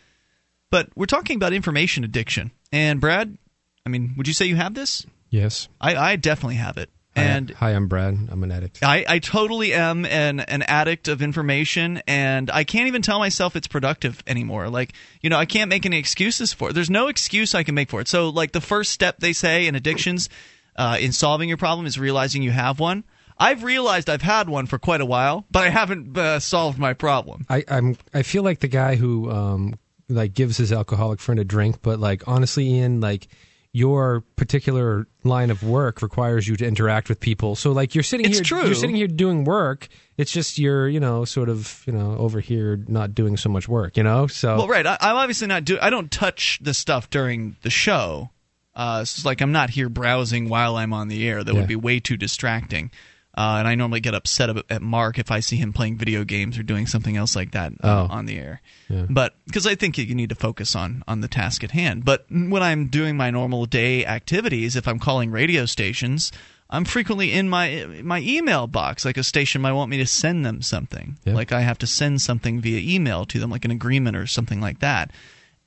But 0.74 0.90
we're 0.95 1.06
talking 1.06 1.36
about 1.36 1.54
information 1.54 2.04
addiction, 2.04 2.50
and 2.72 3.00
Brad, 3.00 3.38
I 3.86 3.90
mean, 3.90 4.16
would 4.18 4.28
you 4.28 4.34
say 4.34 4.48
you 4.48 4.56
have 4.56 4.74
this? 4.74 5.06
Yes. 5.30 5.68
I, 5.80 5.95
I 5.95 6.16
definitely 6.16 6.56
have 6.56 6.78
it, 6.78 6.90
and 7.16 7.52
hi, 7.52 7.76
I'm 7.76 7.88
Brad. 7.88 8.18
I'm 8.32 8.41
an 8.41 8.52
addict. 8.52 8.80
I, 8.82 9.06
I 9.08 9.20
totally 9.20 9.76
am 9.76 10.04
an, 10.04 10.40
an 10.40 10.64
addict 10.64 11.10
of 11.10 11.22
information, 11.22 12.02
and 12.08 12.50
I 12.50 12.64
can't 12.64 12.88
even 12.88 13.04
tell 13.04 13.20
myself 13.20 13.56
it's 13.56 13.68
productive 13.68 14.24
anymore. 14.26 14.68
Like, 14.68 14.94
you 15.22 15.30
know, 15.30 15.38
I 15.38 15.45
can't 15.45 15.70
make 15.70 15.86
any 15.86 16.00
excuses 16.00 16.54
for 16.54 16.72
it. 16.72 16.74
There's 16.74 16.90
no 16.90 17.08
excuse 17.08 17.54
I 17.54 17.62
can 17.62 17.76
make 17.76 17.91
for 17.91 18.02
it. 18.02 18.08
So, 18.08 18.30
like, 18.30 18.52
the 18.52 18.60
first 18.60 18.94
step 18.94 19.20
they 19.20 19.34
say 19.34 19.68
in 19.68 19.76
addictions 19.76 20.28
uh, 20.76 20.98
in 21.00 21.12
solving 21.12 21.50
your 21.50 21.60
problem 21.60 21.86
is 21.86 22.00
realizing 22.00 22.41
you 22.41 22.50
have 22.50 22.80
one. 22.80 23.04
I've 23.38 23.64
realized 23.64 24.10
I've 24.10 24.24
had 24.24 24.50
one 24.50 24.66
for 24.66 24.80
quite 24.80 25.02
a 25.02 25.06
while, 25.06 25.45
but 25.52 25.64
I 25.66 25.70
haven't 25.70 26.18
uh, 26.18 26.40
solved 26.40 26.80
my 26.80 26.94
problem. 26.94 27.45
I, 27.48 27.64
I'm 27.68 27.95
I 28.12 28.24
feel 28.24 28.41
like 28.41 28.60
the 28.60 28.68
guy 28.68 28.95
who 28.95 29.30
um 29.30 29.76
like 30.10 30.34
gives 30.34 30.58
his 30.58 30.72
alcoholic 30.72 31.20
friend 31.20 31.40
a 31.40 31.44
drink, 31.46 31.78
but 31.82 32.00
like 32.00 32.28
honestly, 32.28 32.68
Ian, 32.68 33.00
like 33.02 33.28
your 33.76 34.22
particular 34.36 35.08
line 35.24 35.50
of 35.50 35.64
work 35.64 36.02
requires 36.04 36.48
you 36.48 36.56
to 36.56 36.66
interact 36.66 37.10
with 37.10 37.20
people. 37.20 37.56
So 37.56 37.72
like 37.72 37.96
you're 37.96 38.04
sitting 38.04 38.26
It's 38.28 38.36
here, 38.38 38.44
true. 38.44 38.66
you're 38.66 38.76
sitting 38.76 38.96
here 38.96 39.08
doing 39.08 39.46
work. 39.46 39.88
It's 40.16 40.32
just 40.32 40.60
you're 40.60 40.88
you 40.88 41.00
know 41.00 41.26
sort 41.26 41.50
of 41.50 41.84
you 41.88 41.94
know 41.94 42.16
over 42.18 42.40
here 42.40 42.84
not 42.88 43.16
doing 43.16 43.36
so 43.38 43.50
much 43.50 43.68
work. 43.68 43.98
You 43.98 44.04
know, 44.04 44.28
so 44.28 44.58
Well, 44.58 44.68
right. 44.68 44.86
I, 44.86 44.98
I'm 45.02 45.16
obviously 45.16 45.48
not 45.48 45.66
do. 45.66 45.78
I 45.82 45.90
don't 45.90 46.12
touch 46.12 46.60
the 46.62 46.74
stuff 46.74 47.10
during 47.10 47.56
the 47.64 47.70
show. 47.72 48.30
Uh, 48.76 49.06
so 49.06 49.18
it's 49.20 49.26
like 49.26 49.42
I'm 49.42 49.52
not 49.52 49.70
here 49.72 49.90
browsing 49.90 50.50
while 50.50 50.76
I'm 50.78 50.94
on 50.94 51.08
the 51.08 51.28
air. 51.28 51.44
That 51.44 51.54
Yeah. 51.54 51.60
would 51.60 51.68
be 51.68 51.76
way 51.76 52.00
too 52.00 52.18
distracting. 52.18 52.92
Uh, 53.36 53.56
and 53.60 53.68
I 53.68 53.74
normally 53.76 54.00
get 54.00 54.14
upset 54.14 54.50
at 54.70 54.82
Mark 54.82 55.18
if 55.18 55.32
I 55.32 55.40
see 55.40 55.56
him 55.56 55.74
playing 55.74 55.98
video 55.98 56.24
games 56.24 56.58
or 56.60 56.64
doing 56.64 56.86
something 56.86 57.18
else 57.18 57.36
like 57.36 57.52
that 57.52 57.72
uh, 57.84 58.08
Oh. 58.10 58.14
on 58.14 58.26
the 58.28 58.38
air. 58.38 58.62
Yeah. 58.90 59.08
But 59.10 59.34
because 59.48 59.66
I 59.66 59.74
think 59.76 59.98
you 59.98 60.14
need 60.14 60.30
to 60.30 60.36
focus 60.36 60.76
on 60.76 61.04
on 61.08 61.22
the 61.22 61.28
task 61.28 61.64
at 61.64 61.72
hand. 61.72 62.06
But 62.06 62.26
when 62.30 62.62
I'm 62.62 62.88
doing 62.90 63.18
my 63.18 63.32
normal 63.32 63.66
day 63.66 64.06
activities, 64.06 64.76
if 64.76 64.88
I'm 64.88 65.00
calling 65.00 65.32
radio 65.32 65.66
stations, 65.66 66.32
I'm 66.70 66.86
frequently 66.86 67.32
in 67.34 67.50
my 67.50 67.86
my 68.04 68.20
email 68.22 68.68
box. 68.68 69.04
Like 69.04 69.18
a 69.18 69.24
station 69.24 69.62
might 69.62 69.74
want 69.74 69.90
me 69.90 69.98
to 69.98 70.06
send 70.06 70.46
them 70.46 70.62
something. 70.62 71.18
Yeah. 71.26 71.34
Like 71.34 71.52
I 71.52 71.62
have 71.62 71.80
to 71.80 71.88
send 71.88 72.22
something 72.22 72.62
via 72.62 72.80
email 72.80 73.26
to 73.26 73.40
them, 73.40 73.50
like 73.50 73.66
an 73.66 73.72
agreement 73.72 74.16
or 74.16 74.28
something 74.28 74.62
like 74.62 74.80
that. 74.80 75.10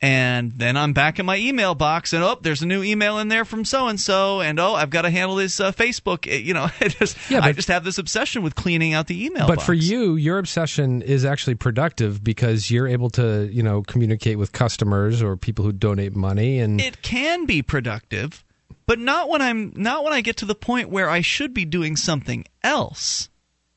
And 0.03 0.53
then 0.53 0.77
I'm 0.77 0.93
back 0.93 1.19
in 1.19 1.25
my 1.25 1.39
email 1.39 1.75
box, 1.75 2.13
and 2.13 2.23
oh, 2.23 2.39
there's 2.43 2.61
a 2.61 2.67
new 2.67 2.83
email 2.83 3.19
in 3.19 3.29
there 3.29 3.47
from 3.47 3.65
so 3.65 3.89
and 3.89 3.99
so, 3.99 4.43
and 4.43 4.61
oh, 4.61 4.75
I've 4.75 4.91
got 4.91 5.03
to 5.03 5.11
handle 5.11 5.37
this 5.37 5.59
uh, 5.59 5.73
Facebook. 5.73 6.31
eh, 6.31 6.37
You 6.37 6.53
know, 6.53 6.69
I 6.81 6.89
just 6.89 7.17
Yeah, 7.31 7.41
I 7.43 7.53
just 7.53 7.69
have 7.69 7.83
this 7.83 7.97
obsession 7.97 8.43
with 8.43 8.55
cleaning 8.55 8.93
out 8.93 9.07
the 9.07 9.25
email. 9.25 9.47
Box. 9.47 9.49
But 9.49 9.57
box. 9.57 9.67
for 9.67 9.73
you, 9.73 10.17
your 10.17 10.39
obsession 10.39 11.01
is 11.01 11.25
actually 11.25 11.55
productive 11.55 12.23
because 12.23 12.71
you're 12.71 12.87
able 12.87 13.09
to, 13.11 13.49
you 13.51 13.63
know, 13.63 13.83
communicate 13.83 14.39
with 14.39 14.53
customers 14.53 15.23
or 15.23 15.35
people 15.35 15.65
who 15.65 15.73
donate 15.73 16.15
money 16.15 16.59
and 16.59 16.79
it 16.79 17.01
can 17.01 17.47
be 17.47 17.63
productive, 17.63 18.45
but 18.85 18.99
not 18.99 19.31
when 19.31 19.41
I'm 19.41 19.73
not 19.77 20.05
when 20.05 20.13
I 20.13 20.21
get 20.21 20.37
to 20.39 20.45
the 20.45 20.55
point 20.55 20.91
where 20.91 21.09
I 21.09 21.23
should 21.23 21.55
be 21.55 21.65
doing 21.65 21.97
something 21.97 22.45
else. 22.63 23.31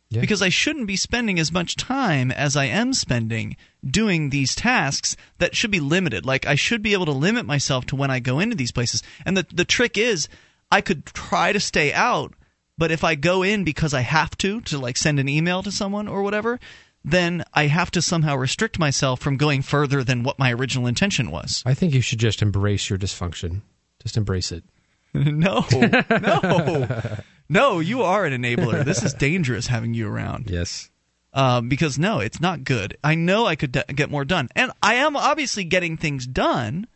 Yeah. 0.09 0.19
Because 0.21 0.41
I 0.41 0.49
shouldn't 0.49 0.87
be 0.87 0.97
spending 0.97 1.39
as 1.39 1.51
much 1.51 1.75
time 1.77 2.29
as 2.31 2.57
I 2.57 2.65
am 2.65 2.93
spending 2.93 3.55
doing 3.87 4.29
these 4.29 4.55
tasks 4.55 5.15
that 5.37 5.55
should 5.55 5.71
be 5.71 5.79
limited. 5.79 6.25
Like 6.25 6.45
I 6.45 6.55
should 6.55 6.81
be 6.81 6.93
able 6.93 7.05
to 7.05 7.11
limit 7.11 7.45
myself 7.45 7.85
to 7.87 7.95
when 7.95 8.11
I 8.11 8.19
go 8.19 8.39
into 8.39 8.55
these 8.55 8.71
places. 8.71 9.03
And 9.25 9.37
the 9.37 9.45
the 9.53 9.65
trick 9.65 9.97
is 9.97 10.27
I 10.71 10.81
could 10.81 11.05
try 11.05 11.53
to 11.53 11.59
stay 11.59 11.93
out, 11.93 12.33
but 12.77 12.91
if 12.91 13.03
I 13.03 13.15
go 13.15 13.43
in 13.43 13.63
because 13.63 13.93
I 13.93 14.01
have 14.01 14.37
to 14.39 14.61
to 14.61 14.77
like 14.77 14.97
send 14.97 15.19
an 15.19 15.29
email 15.29 15.63
to 15.63 15.71
someone 15.71 16.07
or 16.07 16.23
whatever, 16.23 16.59
then 17.03 17.43
I 17.53 17.67
have 17.67 17.91
to 17.91 18.01
somehow 18.01 18.35
restrict 18.35 18.77
myself 18.79 19.19
from 19.21 19.37
going 19.37 19.61
further 19.61 20.03
than 20.03 20.23
what 20.23 20.39
my 20.39 20.51
original 20.53 20.87
intention 20.87 21.31
was. 21.31 21.63
I 21.65 21.73
think 21.73 21.93
you 21.93 22.01
should 22.01 22.19
just 22.19 22.41
embrace 22.41 22.89
your 22.89 22.99
dysfunction. 22.99 23.61
Just 24.01 24.17
embrace 24.17 24.51
it. 24.51 24.63
No, 25.13 25.65
no, 25.71 27.17
no. 27.49 27.79
You 27.79 28.03
are 28.03 28.25
an 28.25 28.43
enabler. 28.43 28.85
This 28.85 29.01
is 29.01 29.15
dangerous 29.15 29.65
having 29.65 29.95
you 29.95 30.07
around. 30.07 30.49
Yes. 30.51 30.91
Um, 31.33 31.69
because 31.69 31.99
no, 31.99 32.19
it's 32.19 32.41
not 32.41 32.63
good. 32.63 32.97
I 33.03 33.13
know 33.15 33.45
I 33.45 33.55
could 33.55 33.71
d- 33.71 33.83
get 33.95 34.09
more 34.09 34.25
done, 34.25 34.49
and 34.55 34.71
I 34.81 34.95
am 34.95 35.15
obviously 35.15 35.63
getting 35.63 35.95
things 35.95 36.25
done. 36.25 36.87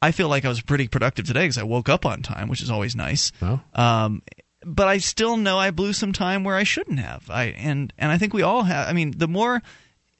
I 0.00 0.12
feel 0.12 0.28
like 0.28 0.44
I 0.44 0.48
was 0.48 0.60
pretty 0.60 0.86
productive 0.88 1.26
today 1.26 1.42
because 1.44 1.58
I 1.58 1.64
woke 1.64 1.88
up 1.88 2.06
on 2.06 2.22
time, 2.22 2.48
which 2.48 2.62
is 2.62 2.70
always 2.70 2.94
nice. 2.94 3.32
Well, 3.40 3.62
Um, 3.74 4.22
but 4.64 4.86
I 4.86 4.98
still 4.98 5.36
know 5.36 5.58
I 5.58 5.72
blew 5.72 5.92
some 5.92 6.12
time 6.12 6.44
where 6.44 6.54
I 6.54 6.62
shouldn't 6.62 7.00
have. 7.00 7.28
I 7.28 7.46
and 7.46 7.92
and 7.98 8.12
I 8.12 8.18
think 8.18 8.32
we 8.32 8.42
all 8.42 8.62
have. 8.62 8.88
I 8.88 8.92
mean, 8.92 9.12
the 9.16 9.26
more 9.28 9.60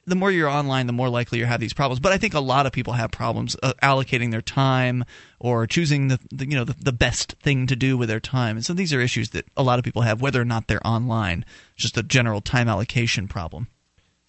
the 0.06 0.16
more 0.16 0.30
you're 0.30 0.48
online, 0.48 0.86
the 0.86 0.92
more 0.92 1.08
likely 1.08 1.38
you 1.38 1.46
have 1.46 1.60
these 1.60 1.72
problems. 1.72 2.00
But 2.00 2.12
I 2.12 2.18
think 2.18 2.34
a 2.34 2.40
lot 2.40 2.66
of 2.66 2.72
people 2.72 2.94
have 2.94 3.10
problems 3.10 3.56
uh, 3.62 3.72
allocating 3.82 4.30
their 4.30 4.42
time 4.42 5.04
or 5.38 5.66
choosing 5.66 6.08
the, 6.08 6.18
the 6.30 6.46
you 6.46 6.56
know 6.56 6.64
the, 6.64 6.76
the 6.80 6.92
best 6.92 7.34
thing 7.42 7.66
to 7.68 7.76
do 7.76 7.96
with 7.96 8.08
their 8.08 8.20
time. 8.20 8.56
And 8.56 8.64
so 8.64 8.74
these 8.74 8.92
are 8.92 9.00
issues 9.00 9.30
that 9.30 9.46
a 9.56 9.62
lot 9.62 9.78
of 9.78 9.84
people 9.84 10.02
have, 10.02 10.20
whether 10.20 10.40
or 10.40 10.44
not 10.44 10.66
they're 10.66 10.86
online. 10.86 11.44
It's 11.74 11.82
Just 11.82 11.96
a 11.96 12.02
general 12.02 12.40
time 12.40 12.68
allocation 12.68 13.28
problem. 13.28 13.68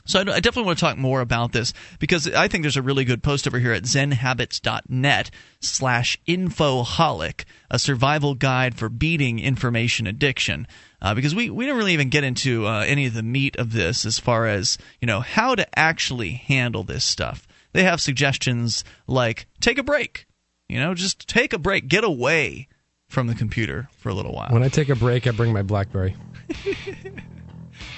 So 0.05 0.19
I 0.19 0.23
definitely 0.23 0.65
want 0.65 0.79
to 0.79 0.85
talk 0.85 0.97
more 0.97 1.21
about 1.21 1.53
this 1.53 1.71
because 1.97 2.27
I 2.27 2.49
think 2.49 2.63
there's 2.63 2.75
a 2.75 2.81
really 2.81 3.05
good 3.05 3.23
post 3.23 3.47
over 3.47 3.57
here 3.57 3.71
at 3.71 3.83
zenhabits.net 3.83 5.31
slash 5.61 6.19
infoholic, 6.27 7.45
a 7.71 7.79
survival 7.79 8.35
guide 8.35 8.75
for 8.75 8.89
beating 8.89 9.39
information 9.39 10.05
addiction. 10.05 10.67
Uh, 11.03 11.13
because 11.13 11.35
we, 11.35 11.49
we 11.49 11.65
don't 11.65 11.77
really 11.77 11.93
even 11.93 12.09
get 12.09 12.23
into 12.23 12.65
uh, 12.65 12.85
any 12.87 13.05
of 13.05 13.13
the 13.13 13.21
meat 13.21 13.57
of 13.57 13.73
this 13.73 14.05
as 14.05 14.17
far 14.17 14.47
as, 14.47 14.77
you 15.01 15.05
know, 15.05 15.19
how 15.19 15.53
to 15.53 15.67
actually 15.77 16.31
handle 16.31 16.83
this 16.83 17.03
stuff. 17.03 17.45
They 17.73 17.83
have 17.83 17.99
suggestions 17.99 18.85
like 19.05 19.45
take 19.59 19.77
a 19.77 19.83
break, 19.83 20.25
you 20.69 20.79
know, 20.79 20.93
just 20.93 21.27
take 21.27 21.51
a 21.51 21.59
break, 21.59 21.89
get 21.89 22.03
away 22.03 22.69
from 23.09 23.27
the 23.27 23.35
computer 23.35 23.89
for 23.97 24.09
a 24.09 24.13
little 24.13 24.33
while. 24.33 24.49
When 24.49 24.63
I 24.63 24.69
take 24.69 24.89
a 24.89 24.95
break, 24.95 25.27
I 25.27 25.31
bring 25.31 25.51
my 25.51 25.61
BlackBerry. 25.61 26.15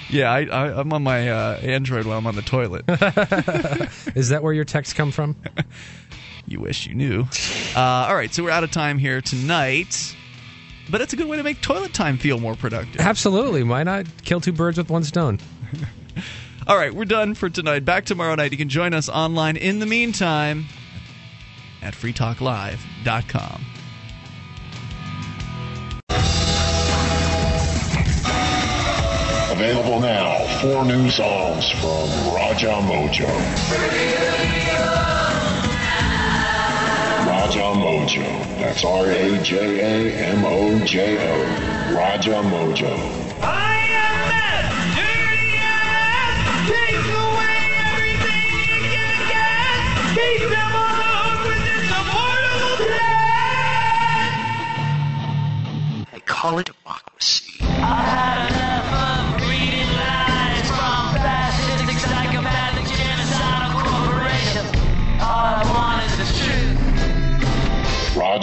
Yeah, 0.08 0.30
I, 0.30 0.80
am 0.80 0.92
on 0.92 1.02
my 1.02 1.28
uh, 1.28 1.56
Android 1.56 2.06
when 2.06 2.16
I'm 2.16 2.26
on 2.26 2.36
the 2.36 2.42
toilet. 2.42 2.84
Is 4.14 4.28
that 4.28 4.42
where 4.42 4.52
your 4.52 4.64
texts 4.64 4.94
come 4.94 5.10
from? 5.10 5.36
you 6.46 6.60
wish 6.60 6.86
you 6.86 6.94
knew. 6.94 7.26
Uh, 7.74 7.80
all 8.08 8.14
right, 8.14 8.32
so 8.32 8.44
we're 8.44 8.50
out 8.50 8.62
of 8.62 8.70
time 8.70 8.98
here 8.98 9.20
tonight. 9.20 10.16
But 10.90 11.00
it's 11.00 11.12
a 11.12 11.16
good 11.16 11.26
way 11.26 11.36
to 11.36 11.42
make 11.42 11.60
toilet 11.60 11.92
time 11.92 12.16
feel 12.18 12.38
more 12.38 12.54
productive. 12.54 13.00
Absolutely. 13.00 13.62
Why 13.64 13.82
not 13.82 14.06
kill 14.24 14.40
two 14.40 14.52
birds 14.52 14.78
with 14.78 14.88
one 14.88 15.04
stone? 15.04 15.40
all 16.66 16.76
right, 16.76 16.94
we're 16.94 17.04
done 17.04 17.34
for 17.34 17.48
tonight. 17.48 17.84
Back 17.84 18.04
tomorrow 18.04 18.34
night. 18.34 18.52
You 18.52 18.58
can 18.58 18.68
join 18.68 18.94
us 18.94 19.08
online 19.08 19.56
in 19.56 19.80
the 19.80 19.86
meantime 19.86 20.66
at 21.82 21.94
freetalklive.com. 21.94 23.64
Available 29.50 30.00
now, 30.00 30.36
four 30.60 30.84
new 30.84 31.08
songs 31.10 31.70
from 31.70 32.34
Raja 32.34 32.74
Mojo. 32.82 33.26
Raja 37.46 37.70
Mojo. 37.78 38.26
That's 38.58 38.84
R 38.84 39.06
A 39.06 39.38
J 39.40 39.78
A 39.78 40.12
M 40.34 40.44
O 40.44 40.80
J 40.84 41.16
O. 41.16 41.44
Raja 41.94 42.42
Mojo. 42.42 42.90
I 43.40 43.86
am 43.86 44.14
left, 44.26 44.74
dirty 44.98 45.54
ass. 45.62 46.34
Takes 46.66 47.06
away 47.06 47.62
everything 47.86 48.50
you 48.50 48.66
can 48.82 49.18
get. 49.30 49.78
Keeps 50.18 50.48
them 50.50 50.72
on 50.74 50.94
the 50.98 51.06
hook 51.22 51.46
with 51.46 51.70
its 51.70 51.86
immortal 51.94 52.82
death. 52.88 53.34
I 56.14 56.18
call 56.26 56.58
it 56.58 56.66
democracy. 56.66 57.62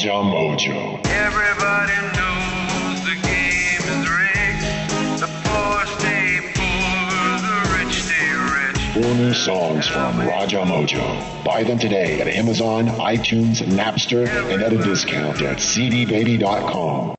Raja 0.04 0.16
Mojo. 0.22 1.00
Everybody 1.06 1.96
knows 2.18 3.00
the 3.06 3.16
game 3.26 3.84
is 3.88 4.10
rigged. 4.10 5.22
The 5.22 5.30
poor 5.46 5.86
stay 5.98 6.42
poor, 6.56 7.40
the 7.40 7.58
rich 7.78 8.04
stay 8.04 8.28
rich. 8.36 8.80
Four 8.94 9.14
new 9.16 9.34
songs 9.34 9.88
from 9.88 10.20
Raja 10.20 10.58
Mojo. 10.66 11.46
Buy 11.46 11.64
them 11.64 11.80
today 11.80 12.20
at 12.20 12.28
Amazon, 12.28 12.88
iTunes, 12.88 13.62
Napster, 13.62 14.28
and 14.52 14.62
at 14.62 14.74
a 14.74 14.78
discount 14.78 15.42
at 15.42 15.60
cdbaby.com. 15.60 17.12